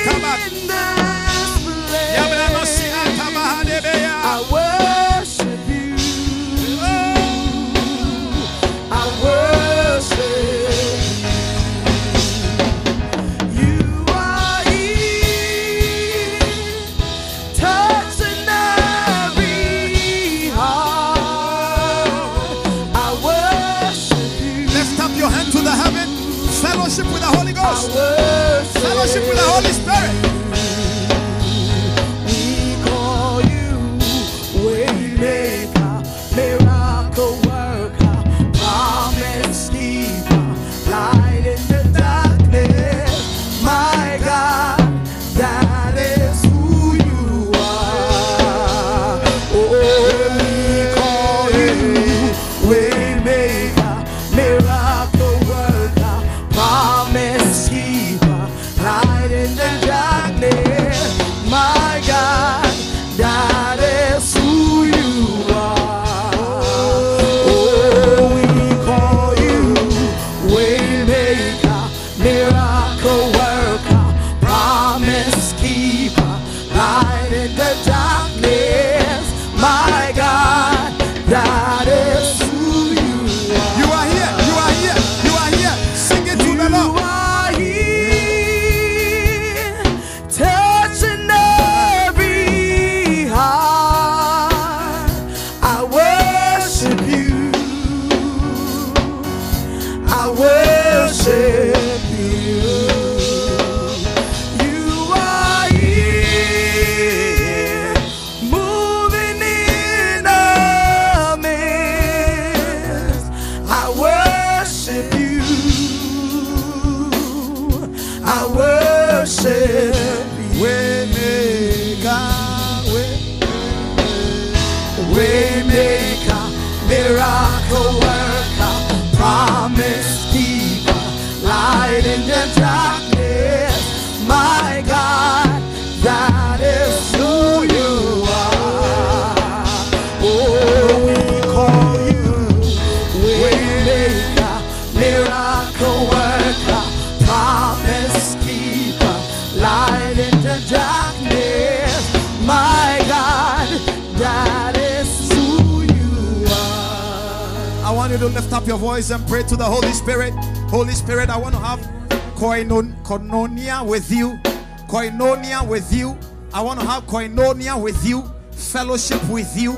Fellowship 168.81 169.23
with 169.29 169.55
you. 169.55 169.73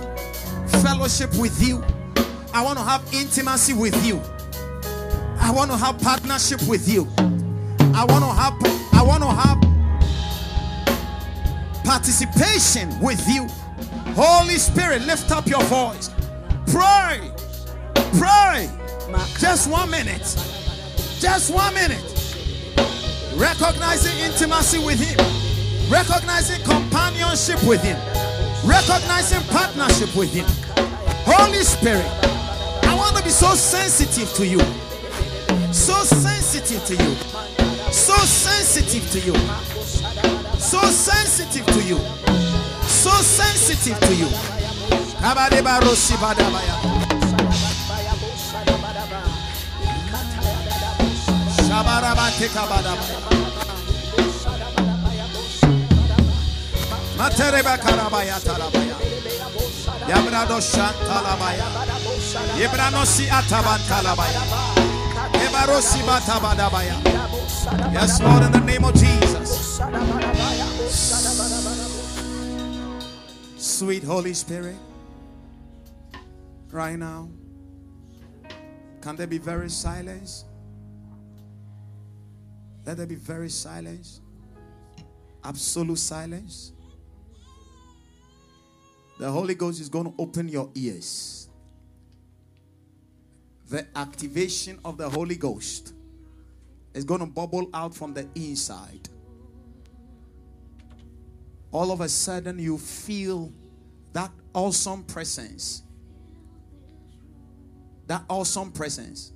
Fellowship 0.81 1.35
with 1.35 1.61
you. 1.61 1.83
I 2.53 2.63
want 2.63 2.79
to 2.79 2.85
have 2.85 3.03
intimacy 3.13 3.73
with 3.73 3.93
you. 4.05 4.21
I 5.41 5.51
want 5.51 5.71
to 5.71 5.75
have 5.75 5.99
partnership 5.99 6.61
with 6.69 6.87
you. 6.87 7.05
I 7.19 8.05
want 8.05 8.23
to 8.23 8.31
have 8.31 8.53
I 8.93 9.03
want 9.03 9.21
to 9.23 9.29
have 9.29 9.59
participation 11.83 12.97
with 13.01 13.27
you. 13.27 13.49
Holy 14.13 14.55
Spirit, 14.55 15.01
lift 15.01 15.31
up 15.31 15.47
your 15.47 15.63
voice. 15.63 16.09
Pray. 16.67 17.29
Pray. 18.17 18.69
Just 19.37 19.69
one 19.69 19.91
minute. 19.91 20.33
Just 21.19 21.53
one 21.53 21.73
minute. 21.73 22.01
Recognizing 23.35 24.17
intimacy 24.19 24.79
with 24.79 25.01
Him. 25.01 25.19
Recognizing 25.91 26.63
companionship 26.63 27.61
with 27.65 27.83
Him. 27.83 27.99
Recognizing 28.65 29.43
partnership 29.49 30.15
with 30.15 30.33
Him. 30.33 30.45
Holy 31.25 31.63
Spirit, 31.63 32.05
I 32.83 32.95
want 32.95 33.17
to 33.17 33.23
be 33.23 33.29
so 33.29 33.55
sensitive 33.55 34.31
to 34.35 34.47
you. 34.47 34.59
So 35.73 35.93
sensitive 36.03 36.85
to 36.85 36.95
you. 36.95 37.15
So 37.91 38.15
sensitive 38.15 39.09
to 39.11 39.19
you. 39.19 39.35
So 40.57 40.79
sensitive 40.81 41.65
to 41.65 41.81
you. 41.83 41.97
So 42.87 43.11
sensitive 43.21 43.99
to 43.99 44.15
you. 44.15 44.27
Shabarabate. 51.67 53.42
Matereba 57.17 57.77
karabaya 57.77 58.39
tarabaya. 58.39 58.95
Yabrado 60.09 60.59
shantalabaya. 60.59 61.65
Yebranosi 62.57 63.27
atabantalabaya. 63.29 64.41
Ebarosi 65.45 65.99
batabadabaya. 66.03 66.97
Yes, 67.93 68.21
Lord, 68.21 68.43
in 68.43 68.51
the 68.51 68.59
name 68.59 68.83
of 68.83 68.93
Jesus. 68.95 69.79
Sweet 73.57 74.03
Holy 74.03 74.33
Spirit, 74.33 74.75
right 76.71 76.97
now, 76.97 77.29
can 79.01 79.15
there 79.15 79.27
be 79.27 79.37
very 79.37 79.69
silence? 79.69 80.45
Let 82.85 82.97
there 82.97 83.07
be 83.07 83.15
very 83.15 83.49
silence, 83.49 84.19
absolute 85.43 85.97
silence. 85.97 86.72
The 89.17 89.29
Holy 89.29 89.55
Ghost 89.55 89.79
is 89.79 89.89
going 89.89 90.05
to 90.05 90.13
open 90.17 90.49
your 90.49 90.69
ears. 90.75 91.49
The 93.69 93.85
activation 93.95 94.79
of 94.83 94.97
the 94.97 95.09
Holy 95.09 95.35
Ghost 95.35 95.93
is 96.93 97.03
going 97.03 97.21
to 97.21 97.25
bubble 97.25 97.69
out 97.73 97.95
from 97.95 98.13
the 98.13 98.27
inside. 98.35 99.09
All 101.71 101.91
of 101.91 102.01
a 102.01 102.09
sudden, 102.09 102.59
you 102.59 102.77
feel 102.77 103.51
that 104.13 104.31
awesome 104.53 105.03
presence. 105.03 105.83
That 108.07 108.23
awesome 108.29 108.71
presence. 108.71 109.31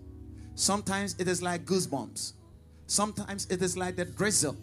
Sometimes 0.53 1.15
it 1.17 1.27
is 1.27 1.41
like 1.41 1.65
goosebumps. 1.65 2.33
Sometimes 2.85 3.47
it 3.49 3.61
is 3.61 3.75
like 3.77 3.95
the 3.95 4.05
drizzle. 4.05 4.55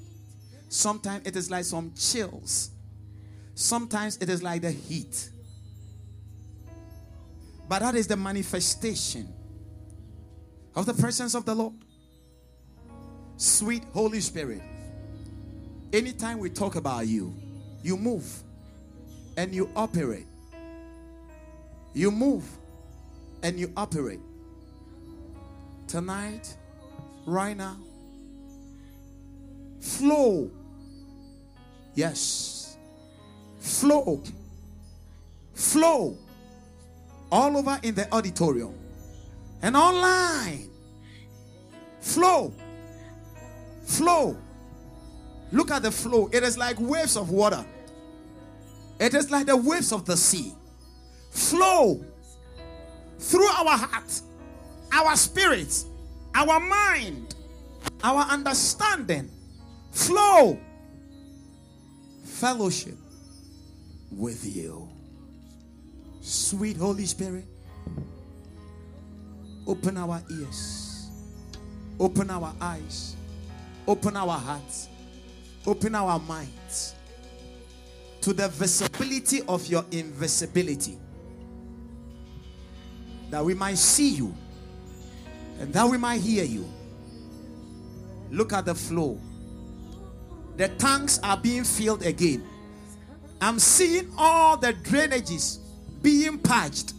Sometimes 0.68 1.26
it 1.26 1.36
is 1.36 1.50
like 1.50 1.64
some 1.64 1.92
chills. 1.96 2.70
Sometimes 3.54 4.16
it 4.18 4.28
is 4.28 4.42
like 4.42 4.62
the 4.62 4.70
heat. 4.70 5.30
But 7.68 7.80
that 7.80 7.94
is 7.94 8.06
the 8.06 8.16
manifestation 8.16 9.28
of 10.74 10.86
the 10.86 10.94
presence 10.94 11.34
of 11.34 11.44
the 11.44 11.54
Lord. 11.54 11.74
Sweet 13.36 13.84
Holy 13.92 14.20
Spirit. 14.20 14.62
Anytime 15.92 16.38
we 16.38 16.50
talk 16.50 16.76
about 16.76 17.06
you, 17.06 17.34
you 17.82 17.96
move 17.96 18.24
and 19.36 19.54
you 19.54 19.70
operate. 19.76 20.26
You 21.94 22.10
move 22.10 22.44
and 23.42 23.58
you 23.58 23.72
operate. 23.76 24.20
Tonight, 25.86 26.56
right 27.26 27.56
now, 27.56 27.76
flow. 29.80 30.50
Yes. 31.94 32.53
Flow. 33.64 34.20
Flow. 35.54 36.18
All 37.32 37.56
over 37.56 37.80
in 37.82 37.94
the 37.94 38.12
auditorium 38.14 38.74
and 39.62 39.74
online. 39.74 40.68
Flow. 42.00 42.52
Flow. 43.86 44.36
Look 45.50 45.70
at 45.70 45.82
the 45.82 45.90
flow. 45.90 46.28
It 46.30 46.42
is 46.42 46.58
like 46.58 46.78
waves 46.78 47.16
of 47.16 47.30
water. 47.30 47.64
It 49.00 49.14
is 49.14 49.30
like 49.30 49.46
the 49.46 49.56
waves 49.56 49.92
of 49.92 50.04
the 50.04 50.16
sea. 50.16 50.52
Flow 51.30 52.04
through 53.18 53.46
our 53.46 53.78
heart, 53.78 54.20
our 54.92 55.16
spirits, 55.16 55.86
our 56.34 56.60
mind, 56.60 57.34
our 58.02 58.24
understanding. 58.24 59.30
Flow. 59.90 60.58
Fellowship 62.24 62.98
with 64.10 64.44
you. 64.44 64.88
Sweet 66.20 66.76
Holy 66.76 67.04
Spirit, 67.04 67.44
open 69.66 69.96
our 69.96 70.22
ears, 70.30 71.10
open 72.00 72.30
our 72.30 72.54
eyes, 72.60 73.16
open 73.86 74.16
our 74.16 74.38
hearts, 74.38 74.88
open 75.66 75.94
our 75.94 76.18
minds 76.20 76.94
to 78.22 78.32
the 78.32 78.48
visibility 78.48 79.42
of 79.48 79.66
your 79.66 79.84
invisibility. 79.90 80.96
That 83.28 83.44
we 83.44 83.52
might 83.52 83.76
see 83.76 84.14
you 84.14 84.34
and 85.60 85.72
that 85.74 85.88
we 85.88 85.98
might 85.98 86.20
hear 86.20 86.44
you. 86.44 86.66
Look 88.30 88.52
at 88.52 88.64
the 88.64 88.74
flow. 88.74 89.20
The 90.56 90.68
tanks 90.68 91.20
are 91.22 91.36
being 91.36 91.64
filled 91.64 92.02
again. 92.02 92.44
I'm 93.44 93.58
seeing 93.58 94.10
all 94.16 94.56
the 94.56 94.72
drainages 94.72 95.58
being 96.00 96.38
patched. 96.38 96.94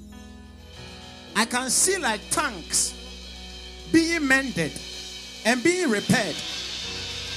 I 1.35 1.43
can 1.45 1.71
see 1.71 1.97
like 1.97 2.21
tanks 2.29 2.93
being 3.91 4.27
mended 4.27 4.71
and 5.43 5.63
being 5.63 5.89
repaired. 5.89 6.35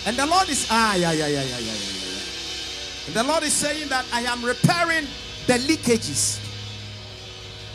And 0.05 0.15
the 0.15 0.27
Lord 0.27 0.51
is 0.51 0.69
ah 0.71 0.95
yeah 0.95 1.13
yeah 1.13 1.27
yeah 1.27 1.43
yeah 1.43 1.59
yeah 1.59 1.73
yeah. 1.73 3.07
And 3.07 3.15
the 3.15 3.25
Lord 3.25 3.45
is 3.45 3.55
saying 3.55 3.89
that 3.89 4.05
I 4.13 4.21
am 4.25 4.45
repairing 4.45 5.07
the 5.47 5.55
leakages. 5.55 6.39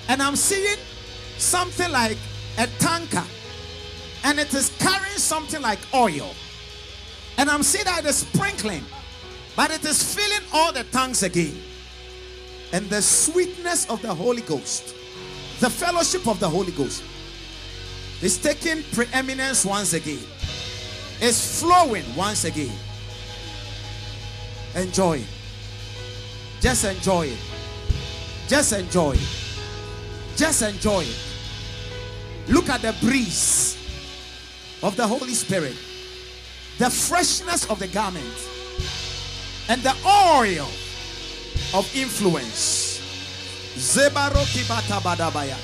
And 0.09 0.21
I'm 0.21 0.35
seeing 0.35 0.77
something 1.39 1.91
like 1.91 2.19
a 2.59 2.67
tanker 2.77 3.25
and 4.23 4.39
it 4.39 4.53
is 4.53 4.69
carrying 4.77 5.17
something 5.17 5.63
like 5.63 5.79
oil. 5.95 6.35
And 7.39 7.49
I'm 7.49 7.63
seeing 7.63 7.85
that 7.85 8.03
it 8.03 8.09
is 8.09 8.17
sprinkling, 8.17 8.83
but 9.55 9.71
it 9.71 9.85
is 9.85 10.15
filling 10.15 10.47
all 10.53 10.71
the 10.71 10.83
tongues 10.85 11.23
again. 11.23 11.55
And 12.71 12.89
the 12.89 13.01
sweetness 13.01 13.89
of 13.89 14.01
the 14.01 14.13
Holy 14.13 14.41
Ghost, 14.41 14.95
the 15.59 15.69
fellowship 15.69 16.27
of 16.27 16.39
the 16.39 16.49
Holy 16.49 16.71
Ghost, 16.71 17.03
is 18.21 18.37
taking 18.37 18.83
preeminence 18.93 19.65
once 19.65 19.93
again, 19.93 20.23
is 21.21 21.59
flowing 21.61 22.03
once 22.15 22.45
again. 22.45 22.75
Enjoy. 24.75 25.23
Just 26.59 26.85
enjoy 26.85 27.27
it. 27.27 27.39
Just 28.47 28.73
enjoy 28.73 29.11
it. 29.11 29.29
Just 30.35 30.61
enjoy 30.63 31.01
it. 31.01 31.19
Look 32.47 32.69
at 32.69 32.81
the 32.81 32.95
breeze 33.01 33.77
of 34.81 34.95
the 34.95 35.07
Holy 35.07 35.33
Spirit, 35.33 35.75
the 36.77 36.89
freshness 36.89 37.69
of 37.69 37.79
the 37.79 37.87
garment, 37.87 38.25
and 39.69 39.81
the 39.81 39.93
oil 40.05 40.67
of 41.73 41.89
influence. 41.95 42.99
Zebaroki 43.75 44.63
batabadabaya. 44.67 45.57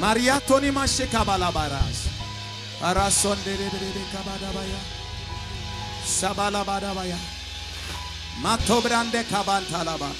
Maria 0.00 0.40
Toni 0.46 0.70
Mashekabalabaras. 0.70 2.08
Arasonde 2.80 3.56
kabadabaya. 4.12 4.80
Shabalabadabaya. 6.04 7.18
Matobrande 8.40 9.24
kabantalaba. 9.24 10.10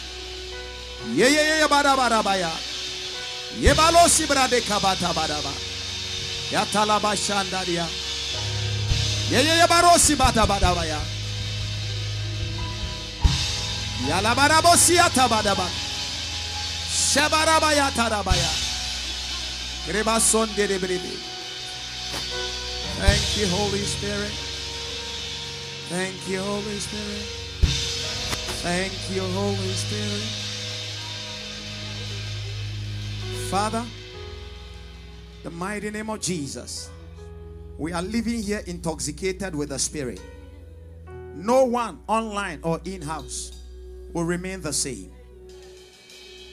Ye 1.14 1.30
ye 1.30 1.60
ye 1.60 1.66
badabarabaya. 1.68 2.50
Yebalosi 3.60 4.26
brade. 4.26 4.62
Yatalaba 6.50 7.14
shandaria. 7.16 7.86
Yeye 9.30 9.58
yebarosi 9.60 10.16
bata 10.16 10.46
Thank 23.00 23.38
you, 23.38 23.46
Holy 23.48 23.80
Spirit. 23.80 24.30
Thank 25.88 26.28
you, 26.28 26.40
Holy 26.40 26.78
Spirit. 26.78 27.26
Thank 28.62 28.92
you, 29.10 29.22
Holy 29.22 29.72
Spirit. 29.72 30.22
Father, 33.50 33.84
the 35.42 35.50
mighty 35.50 35.90
name 35.90 36.10
of 36.10 36.20
Jesus, 36.20 36.90
we 37.78 37.92
are 37.92 38.02
living 38.02 38.42
here 38.42 38.62
intoxicated 38.66 39.54
with 39.56 39.70
the 39.70 39.78
Spirit. 39.78 40.20
No 41.34 41.64
one 41.64 41.98
online 42.06 42.60
or 42.62 42.80
in 42.84 43.02
house 43.02 43.57
will 44.12 44.24
remain 44.24 44.60
the 44.60 44.72
same. 44.72 45.10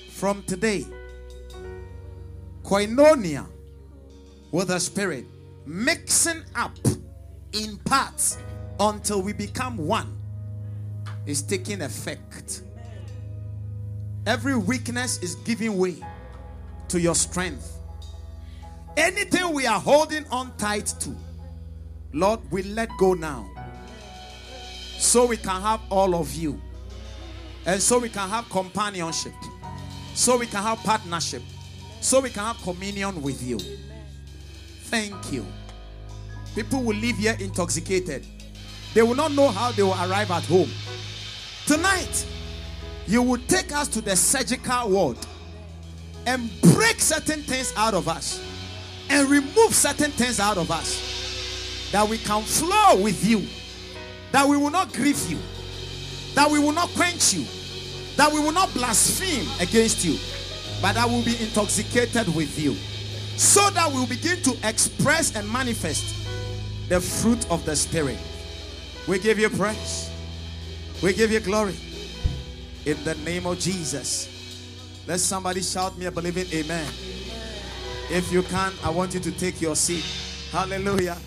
From 0.10 0.44
today, 0.44 0.86
koinonia 2.64 3.46
with 4.52 4.70
the 4.70 4.80
Spirit, 4.80 5.26
mixing 5.66 6.42
up 6.56 6.78
in 7.54 7.78
parts 7.86 8.38
until 8.80 9.22
we 9.22 9.34
become 9.34 9.78
one, 9.78 10.18
is 11.26 11.42
taking 11.42 11.82
effect. 11.82 12.62
Every 14.26 14.58
weakness 14.58 15.22
is 15.22 15.36
giving 15.36 15.78
way 15.78 15.98
to 16.88 17.00
your 17.00 17.16
strength. 17.16 17.78
Anything 18.98 19.54
we 19.54 19.68
are 19.68 19.80
holding 19.80 20.26
on 20.28 20.56
tight 20.58 20.94
to, 21.02 21.16
Lord, 22.14 22.40
we 22.50 22.64
let 22.64 22.90
go 22.98 23.14
now. 23.14 23.50
So 24.98 25.26
we 25.26 25.38
can 25.38 25.62
have 25.62 25.82
all 25.90 26.16
of 26.16 26.34
you. 26.34 26.62
And 27.66 27.82
so 27.82 28.00
we 28.00 28.10
can 28.10 28.30
have 28.30 28.50
companionship. 28.50 29.34
So 30.14 30.38
we 30.38 30.46
can 30.46 30.62
have 30.62 30.78
partnership. 30.80 31.42
So 32.00 32.22
we 32.22 32.30
can 32.30 32.44
have 32.44 32.58
communion 32.62 33.22
with 33.22 33.42
you. 33.42 33.60
Thank 34.84 35.32
you. 35.32 35.46
People 36.54 36.84
will 36.84 36.96
leave 36.96 37.18
here 37.18 37.36
intoxicated. 37.40 38.26
They 38.94 39.02
will 39.02 39.16
not 39.16 39.34
know 39.34 39.50
how 39.50 39.72
they 39.72 39.84
will 39.84 39.94
arrive 39.94 40.32
at 40.32 40.46
home. 40.46 40.70
Tonight, 41.66 42.26
you 43.08 43.22
will 43.22 43.42
take 43.48 43.72
us 43.74 43.88
to 43.90 44.02
the 44.02 44.16
surgical 44.16 44.90
ward 44.90 45.18
and 46.26 46.50
break 46.62 47.00
certain 47.00 47.42
things 47.42 47.74
out 47.76 47.94
of 47.94 48.08
us 48.08 48.42
and 49.10 49.30
remove 49.30 49.74
certain 49.74 50.12
things 50.12 50.40
out 50.40 50.58
of 50.58 50.72
us 50.72 51.90
that 51.92 52.08
we 52.08 52.18
can 52.18 52.42
flow 52.42 53.02
with 53.02 53.24
you, 53.26 53.46
that 54.32 54.48
we 54.48 54.58
will 54.58 54.72
not 54.72 54.94
grieve 54.94 55.30
you, 55.30 55.38
that 56.34 56.50
we 56.50 56.60
will 56.60 56.72
not 56.72 56.90
quench 56.90 57.34
you, 57.34 57.46
that 58.16 58.32
we 58.32 58.40
will 58.40 58.52
not 58.52 58.74
blaspheme 58.74 59.48
against 59.60 60.06
you, 60.06 60.18
but 60.82 60.94
that 60.94 61.08
we 61.08 61.16
will 61.16 61.26
be 61.26 61.42
intoxicated 61.42 62.34
with 62.36 62.58
you, 62.60 62.76
so 63.38 63.70
that 63.72 63.90
we 63.92 64.00
will 64.00 64.08
begin 64.08 64.42
to 64.44 64.58
express 64.68 65.36
and 65.36 65.50
manifest 65.52 66.16
the 66.90 67.00
fruit 67.02 67.50
of 67.50 67.66
the 67.66 67.76
Spirit. 67.76 68.18
We 69.08 69.20
give 69.20 69.40
you 69.40 69.50
praise, 69.50 70.10
we 71.04 71.14
give 71.14 71.32
you 71.32 71.40
glory 71.40 71.76
in 72.86 73.04
the 73.04 73.16
name 73.16 73.46
of 73.46 73.60
Jesus. 73.60 74.30
Let 75.08 75.20
somebody 75.20 75.62
shout 75.62 75.98
me 75.98 76.06
a 76.06 76.12
believing 76.12 76.48
amen. 76.52 76.88
If 78.10 78.32
you 78.32 78.44
can, 78.44 78.74
I 78.84 78.90
want 78.90 79.14
you 79.14 79.20
to 79.20 79.32
take 79.32 79.62
your 79.62 79.76
seat. 79.76 80.04
Hallelujah. 80.52 81.18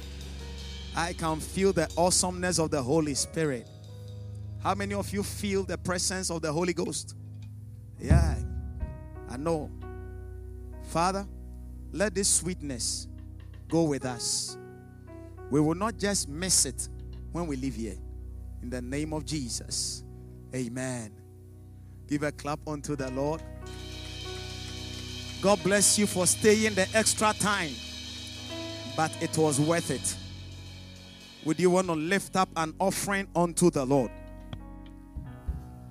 I 0.96 1.12
can 1.12 1.38
feel 1.38 1.72
the 1.72 1.88
awesomeness 1.96 2.58
of 2.58 2.70
the 2.70 2.82
Holy 2.82 3.14
Spirit. 3.14 3.68
How 4.62 4.74
many 4.74 4.94
of 4.94 5.12
you 5.12 5.22
feel 5.22 5.62
the 5.62 5.78
presence 5.78 6.30
of 6.30 6.42
the 6.42 6.52
Holy 6.52 6.72
Ghost? 6.72 7.14
Yeah, 8.00 8.34
I 9.28 9.36
know. 9.36 9.70
Father, 10.84 11.26
let 11.92 12.14
this 12.14 12.28
sweetness 12.28 13.08
go 13.68 13.84
with 13.84 14.04
us. 14.04 14.56
We 15.50 15.60
will 15.60 15.74
not 15.74 15.96
just 15.96 16.28
miss 16.28 16.66
it 16.66 16.88
when 17.32 17.46
we 17.46 17.56
leave 17.56 17.76
here. 17.76 17.96
In 18.62 18.70
the 18.70 18.82
name 18.82 19.12
of 19.12 19.24
Jesus. 19.24 20.02
Amen. 20.54 21.12
Give 22.08 22.22
a 22.22 22.32
clap 22.32 22.60
unto 22.66 22.96
the 22.96 23.10
Lord. 23.10 23.42
God 25.40 25.62
bless 25.62 25.98
you 25.98 26.06
for 26.06 26.26
staying 26.26 26.74
the 26.74 26.88
extra 26.94 27.32
time, 27.34 27.70
but 28.96 29.16
it 29.22 29.38
was 29.38 29.60
worth 29.60 29.90
it. 29.90 30.16
Would 31.44 31.60
you 31.60 31.70
want 31.70 31.86
to 31.86 31.92
lift 31.92 32.34
up 32.34 32.48
an 32.56 32.74
offering 32.80 33.28
unto 33.36 33.70
the 33.70 33.84
Lord? 33.84 34.10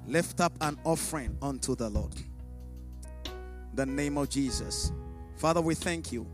Lift 0.07 0.39
up 0.39 0.53
an 0.61 0.77
offering 0.85 1.37
unto 1.41 1.75
the 1.75 1.89
Lord. 1.89 2.13
The 3.73 3.85
name 3.85 4.17
of 4.17 4.29
Jesus. 4.29 4.91
Father, 5.35 5.59
we 5.59 5.75
thank 5.75 6.11
you. 6.13 6.25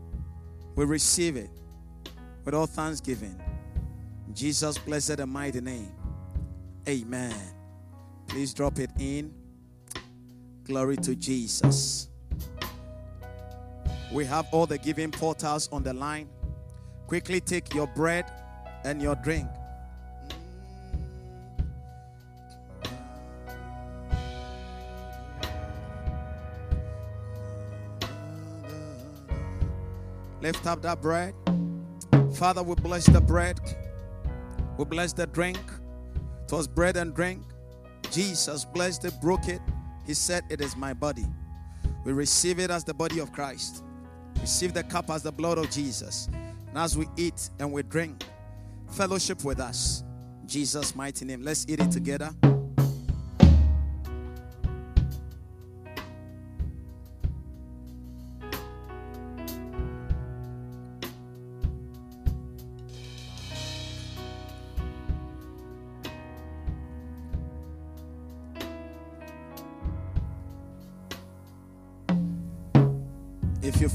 We 0.76 0.84
receive 0.84 1.36
it 1.36 1.50
with 2.44 2.54
all 2.54 2.66
thanksgiving. 2.66 3.40
In 4.28 4.34
Jesus' 4.34 4.78
blessed 4.78 5.18
and 5.18 5.30
mighty 5.30 5.60
name. 5.60 5.92
Amen. 6.88 7.34
Please 8.28 8.54
drop 8.54 8.78
it 8.78 8.90
in. 8.98 9.34
Glory 10.64 10.96
to 10.98 11.14
Jesus. 11.16 12.08
We 14.12 14.24
have 14.24 14.46
all 14.52 14.66
the 14.66 14.78
giving 14.78 15.10
portals 15.10 15.68
on 15.72 15.82
the 15.82 15.92
line. 15.92 16.28
Quickly 17.08 17.40
take 17.40 17.74
your 17.74 17.88
bread 17.88 18.30
and 18.84 19.02
your 19.02 19.16
drink. 19.16 19.48
Lift 30.44 30.66
up 30.66 30.82
that 30.82 31.00
bread. 31.00 31.32
Father, 32.34 32.62
we 32.62 32.74
bless 32.74 33.06
the 33.06 33.18
bread. 33.18 33.58
We 34.76 34.84
bless 34.84 35.14
the 35.14 35.26
drink. 35.26 35.56
It 36.44 36.52
was 36.52 36.68
bread 36.68 36.98
and 36.98 37.14
drink. 37.14 37.42
Jesus 38.10 38.66
blessed 38.66 39.06
it, 39.06 39.14
broke 39.22 39.48
it. 39.48 39.62
He 40.06 40.12
said, 40.12 40.44
It 40.50 40.60
is 40.60 40.76
my 40.76 40.92
body. 40.92 41.24
We 42.04 42.12
receive 42.12 42.58
it 42.58 42.70
as 42.70 42.84
the 42.84 42.92
body 42.92 43.20
of 43.20 43.32
Christ. 43.32 43.84
Receive 44.42 44.74
the 44.74 44.82
cup 44.82 45.08
as 45.08 45.22
the 45.22 45.32
blood 45.32 45.56
of 45.56 45.70
Jesus. 45.70 46.28
And 46.68 46.76
as 46.76 46.94
we 46.94 47.06
eat 47.16 47.48
and 47.58 47.72
we 47.72 47.82
drink, 47.82 48.22
fellowship 48.90 49.44
with 49.44 49.60
us. 49.60 50.04
In 50.42 50.46
Jesus' 50.46 50.94
mighty 50.94 51.24
name. 51.24 51.40
Let's 51.40 51.64
eat 51.70 51.80
it 51.80 51.90
together. 51.90 52.34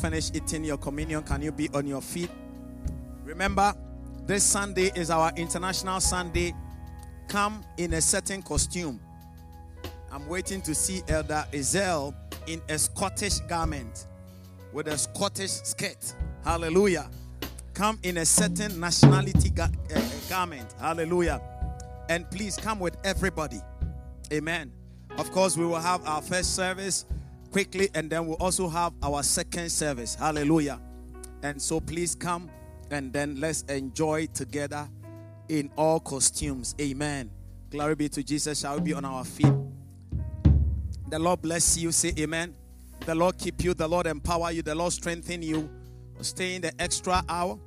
Finish 0.10 0.32
eating 0.34 0.64
your 0.64 0.78
communion, 0.78 1.22
can 1.22 1.40
you 1.40 1.52
be 1.52 1.70
on 1.70 1.86
your 1.86 2.02
feet? 2.02 2.32
Remember, 3.24 3.76
this 4.26 4.44
Sunday 4.44 4.90
is 4.96 5.12
our 5.12 5.32
International 5.36 6.00
Sunday. 6.00 6.52
Come 7.28 7.64
in 7.78 7.94
a 7.94 8.02
certain 8.02 8.42
costume. 8.42 9.00
I'm 10.12 10.28
waiting 10.28 10.64
to 10.64 10.74
see 10.74 11.04
Elder 11.08 11.46
Ezel 11.52 12.16
in 12.48 12.60
a 12.70 12.80
Scottish 12.80 13.38
garment 13.42 14.08
with 14.74 14.88
a 14.88 14.98
Scottish 14.98 15.52
skirt. 15.52 16.16
Hallelujah. 16.44 17.08
Come 17.76 18.00
in 18.02 18.18
a 18.18 18.26
certain 18.26 18.80
nationality 18.80 19.52
ga- 19.52 19.70
uh, 19.96 20.02
garment. 20.28 20.74
Hallelujah. 20.80 21.40
And 22.10 22.28
please 22.32 22.58
come 22.58 22.80
with 22.80 22.98
everybody. 23.04 23.62
Amen. 24.34 24.72
Of 25.20 25.32
course, 25.32 25.56
we 25.56 25.68
will 25.68 25.80
have 25.80 26.04
our 26.08 26.24
first 26.24 26.56
service 26.56 27.06
quickly 27.52 27.90
and 27.96 28.10
then 28.10 28.26
we'll 28.28 28.38
also 28.38 28.68
have 28.68 28.94
our 29.04 29.24
second 29.24 29.72
service. 29.72 30.16
Hallelujah. 30.16 30.80
And 31.44 31.62
so 31.62 31.80
please 31.80 32.16
come 32.16 32.50
and 32.92 33.14
then 33.14 33.40
let's 33.40 33.62
enjoy 33.64 34.28
together 34.28 34.88
in 35.48 35.70
all 35.76 36.00
costumes. 36.00 36.76
Amen. 36.80 37.32
Glory 37.70 37.96
be 37.96 38.10
to 38.10 38.24
Jesus. 38.24 38.62
Shall 38.62 38.76
we 38.76 38.82
be 38.82 38.94
on 38.94 39.06
our 39.06 39.24
feet? 39.24 39.54
The 41.10 41.20
Lord 41.20 41.42
bless 41.42 41.78
you. 41.78 41.92
Say 41.92 42.14
amen. 42.20 42.56
The 43.06 43.16
Lord 43.16 43.38
keep 43.38 43.64
you. 43.64 43.74
The 43.74 43.88
Lord 43.88 44.08
empower 44.08 44.52
you. 44.52 44.62
The 44.62 44.76
Lord 44.76 44.94
strengthen 44.94 45.42
you. 45.42 45.70
Stay 46.22 46.56
in 46.56 46.62
the 46.62 46.82
extra 46.82 47.24
hour. 47.30 47.60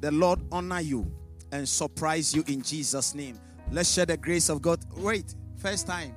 The 0.00 0.10
Lord 0.10 0.40
honor 0.50 0.80
you 0.80 1.10
and 1.50 1.68
surprise 1.68 2.34
you 2.34 2.44
in 2.46 2.62
Jesus' 2.62 3.14
name. 3.14 3.38
Let's 3.70 3.92
share 3.92 4.06
the 4.06 4.16
grace 4.16 4.48
of 4.48 4.62
God. 4.62 4.84
Wait, 4.96 5.34
first 5.56 5.86
time. 5.86 6.14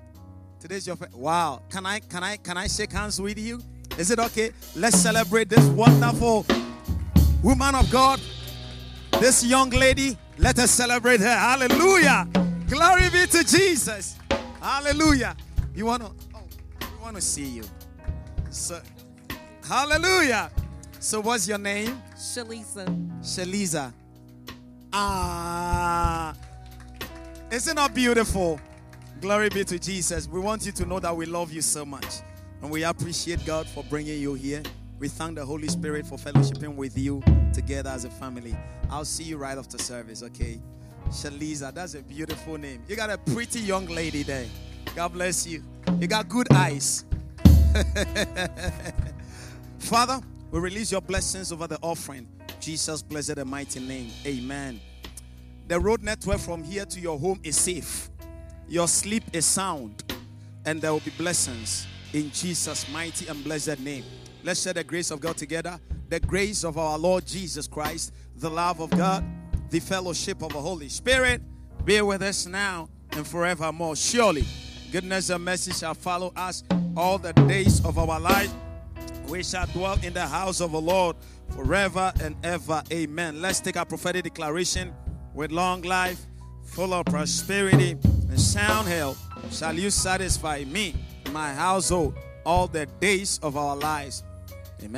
Today's 0.66 0.88
your 0.88 0.96
first. 0.96 1.14
Wow. 1.14 1.62
Can 1.70 1.86
I 1.86 2.00
can 2.00 2.24
I 2.24 2.38
can 2.38 2.58
I 2.58 2.66
shake 2.66 2.92
hands 2.92 3.22
with 3.22 3.38
you? 3.38 3.62
Is 4.00 4.10
it 4.10 4.18
okay? 4.18 4.50
Let's 4.76 4.98
celebrate 4.98 5.48
this 5.48 5.64
wonderful 5.68 6.44
woman 7.44 7.76
of 7.76 7.88
God, 7.92 8.20
this 9.20 9.46
young 9.46 9.70
lady. 9.70 10.18
Let 10.40 10.58
us 10.58 10.72
celebrate 10.72 11.20
her. 11.20 11.38
Hallelujah. 11.38 12.28
Glory 12.68 13.12
be 13.12 13.28
to 13.28 13.44
Jesus. 13.44 14.18
Hallelujah. 14.60 15.36
You 15.76 15.86
want 15.86 16.02
to? 16.02 16.10
Oh, 16.34 16.42
we 16.82 17.04
want 17.04 17.16
to 17.16 17.22
see 17.22 17.46
you. 17.46 17.64
So, 18.50 18.82
hallelujah. 19.68 20.50
So, 20.98 21.22
what's 21.22 21.48
your 21.48 21.60
name? 21.60 22.02
Shalisa. 22.16 22.88
Shaliza. 23.22 23.94
Ah, 24.92 26.34
isn't 27.52 27.76
that 27.76 27.94
beautiful? 27.94 28.60
Glory 29.26 29.50
be 29.50 29.64
to 29.64 29.80
Jesus. 29.80 30.28
We 30.28 30.40
want 30.40 30.68
you 30.68 30.72
to 30.74 30.86
know 30.86 31.00
that 31.00 31.18
we 31.18 31.26
love 31.26 31.52
you 31.52 31.64
so 31.64 31.84
much. 31.84 32.06
And 32.62 32.70
we 32.70 32.84
appreciate 32.84 33.44
God 33.44 33.66
for 33.66 33.84
bringing 33.86 34.22
you 34.22 34.36
here. 34.36 34.62
We 35.00 35.08
thank 35.08 35.34
the 35.34 35.44
Holy 35.44 35.68
Spirit 35.68 36.06
for 36.06 36.16
fellowshipping 36.16 36.76
with 36.76 36.96
you 36.96 37.24
together 37.52 37.90
as 37.90 38.06
a 38.06 38.12
family. 38.12 38.56
I'll 38.88 39.04
see 39.04 39.24
you 39.24 39.38
right 39.38 39.58
after 39.58 39.80
service, 39.80 40.22
okay? 40.22 40.62
Shaliza, 41.08 41.74
that's 41.74 41.96
a 41.96 42.04
beautiful 42.04 42.60
name. 42.60 42.84
You 42.88 42.96
got 42.96 43.10
a 43.10 43.18
pretty 43.18 43.62
young 43.62 43.88
lady 43.88 44.22
there. 44.22 44.46
God 44.96 45.14
bless 45.14 45.48
you. 45.48 45.64
You 46.00 46.06
got 46.06 46.30
good 46.30 46.46
eyes. 46.54 47.06
Father, 49.80 50.22
we 50.52 50.60
release 50.60 50.92
your 50.92 51.02
blessings 51.02 51.52
over 51.52 51.66
the 51.66 51.80
offering. 51.82 52.28
Jesus, 52.60 53.02
blessed 53.02 53.40
and 53.40 53.50
mighty 53.50 53.80
name. 53.80 54.12
Amen. 54.24 54.80
The 55.68 55.80
road 55.80 56.04
network 56.04 56.38
from 56.38 56.64
here 56.64 56.86
to 56.86 57.00
your 57.00 57.18
home 57.18 57.40
is 57.44 57.58
safe. 57.58 58.12
Your 58.68 58.88
sleep 58.88 59.24
is 59.34 59.46
sound. 59.46 60.04
And 60.66 60.82
there 60.82 60.92
will 60.92 61.00
be 61.02 61.12
blessings 61.12 61.86
in 62.14 62.32
Jesus' 62.32 62.90
mighty 62.92 63.28
and 63.28 63.44
blessed 63.44 63.80
name. 63.80 64.04
Let's 64.44 64.64
share 64.64 64.74
the 64.74 64.84
grace 64.84 65.12
of 65.12 65.20
God 65.20 65.38
together. 65.38 65.80
The 66.10 66.20
grace 66.20 66.64
of 66.64 66.78
our 66.78 66.98
Lord 66.98 67.26
Jesus 67.26 67.68
Christ, 67.68 68.14
the 68.38 68.50
love 68.50 68.80
of 68.80 68.90
God, 68.92 69.24
the 69.70 69.80
fellowship 69.80 70.42
of 70.42 70.54
the 70.54 70.60
Holy 70.60 70.90
Spirit 70.90 71.42
be 71.84 72.02
with 72.02 72.22
us 72.22 72.46
now 72.48 72.90
and 73.12 73.28
forevermore. 73.28 73.96
Surely, 73.96 74.46
goodness 74.92 75.30
and 75.30 75.46
mercy 75.46 75.72
shall 75.72 75.94
follow 75.94 76.32
us 76.36 76.64
all 76.98 77.18
the 77.18 77.34
days 77.34 77.84
of 77.86 77.98
our 78.00 78.20
life. 78.20 78.52
We 79.28 79.44
shall 79.44 79.66
dwell 79.68 79.98
in 80.04 80.14
the 80.14 80.26
house 80.26 80.62
of 80.62 80.72
the 80.72 80.82
Lord 80.82 81.16
forever 81.50 82.14
and 82.22 82.36
ever. 82.44 82.84
Amen. 82.92 83.42
Let's 83.42 83.60
take 83.60 83.78
our 83.78 83.86
prophetic 83.86 84.24
declaration 84.24 84.94
with 85.34 85.52
long 85.52 85.82
life, 85.82 86.26
full 86.66 86.94
of 86.94 87.06
prosperity 87.06 87.92
and 87.92 88.40
sound 88.40 88.88
health. 88.88 89.22
Shall 89.52 89.74
you 89.74 89.90
satisfy 89.90 90.64
me, 90.66 90.96
my 91.32 91.54
household, 91.54 92.18
all 92.46 92.68
the 92.68 92.86
days 93.00 93.40
of 93.42 93.56
our 93.58 93.76
lives? 93.76 94.24
Amen. 94.80 94.92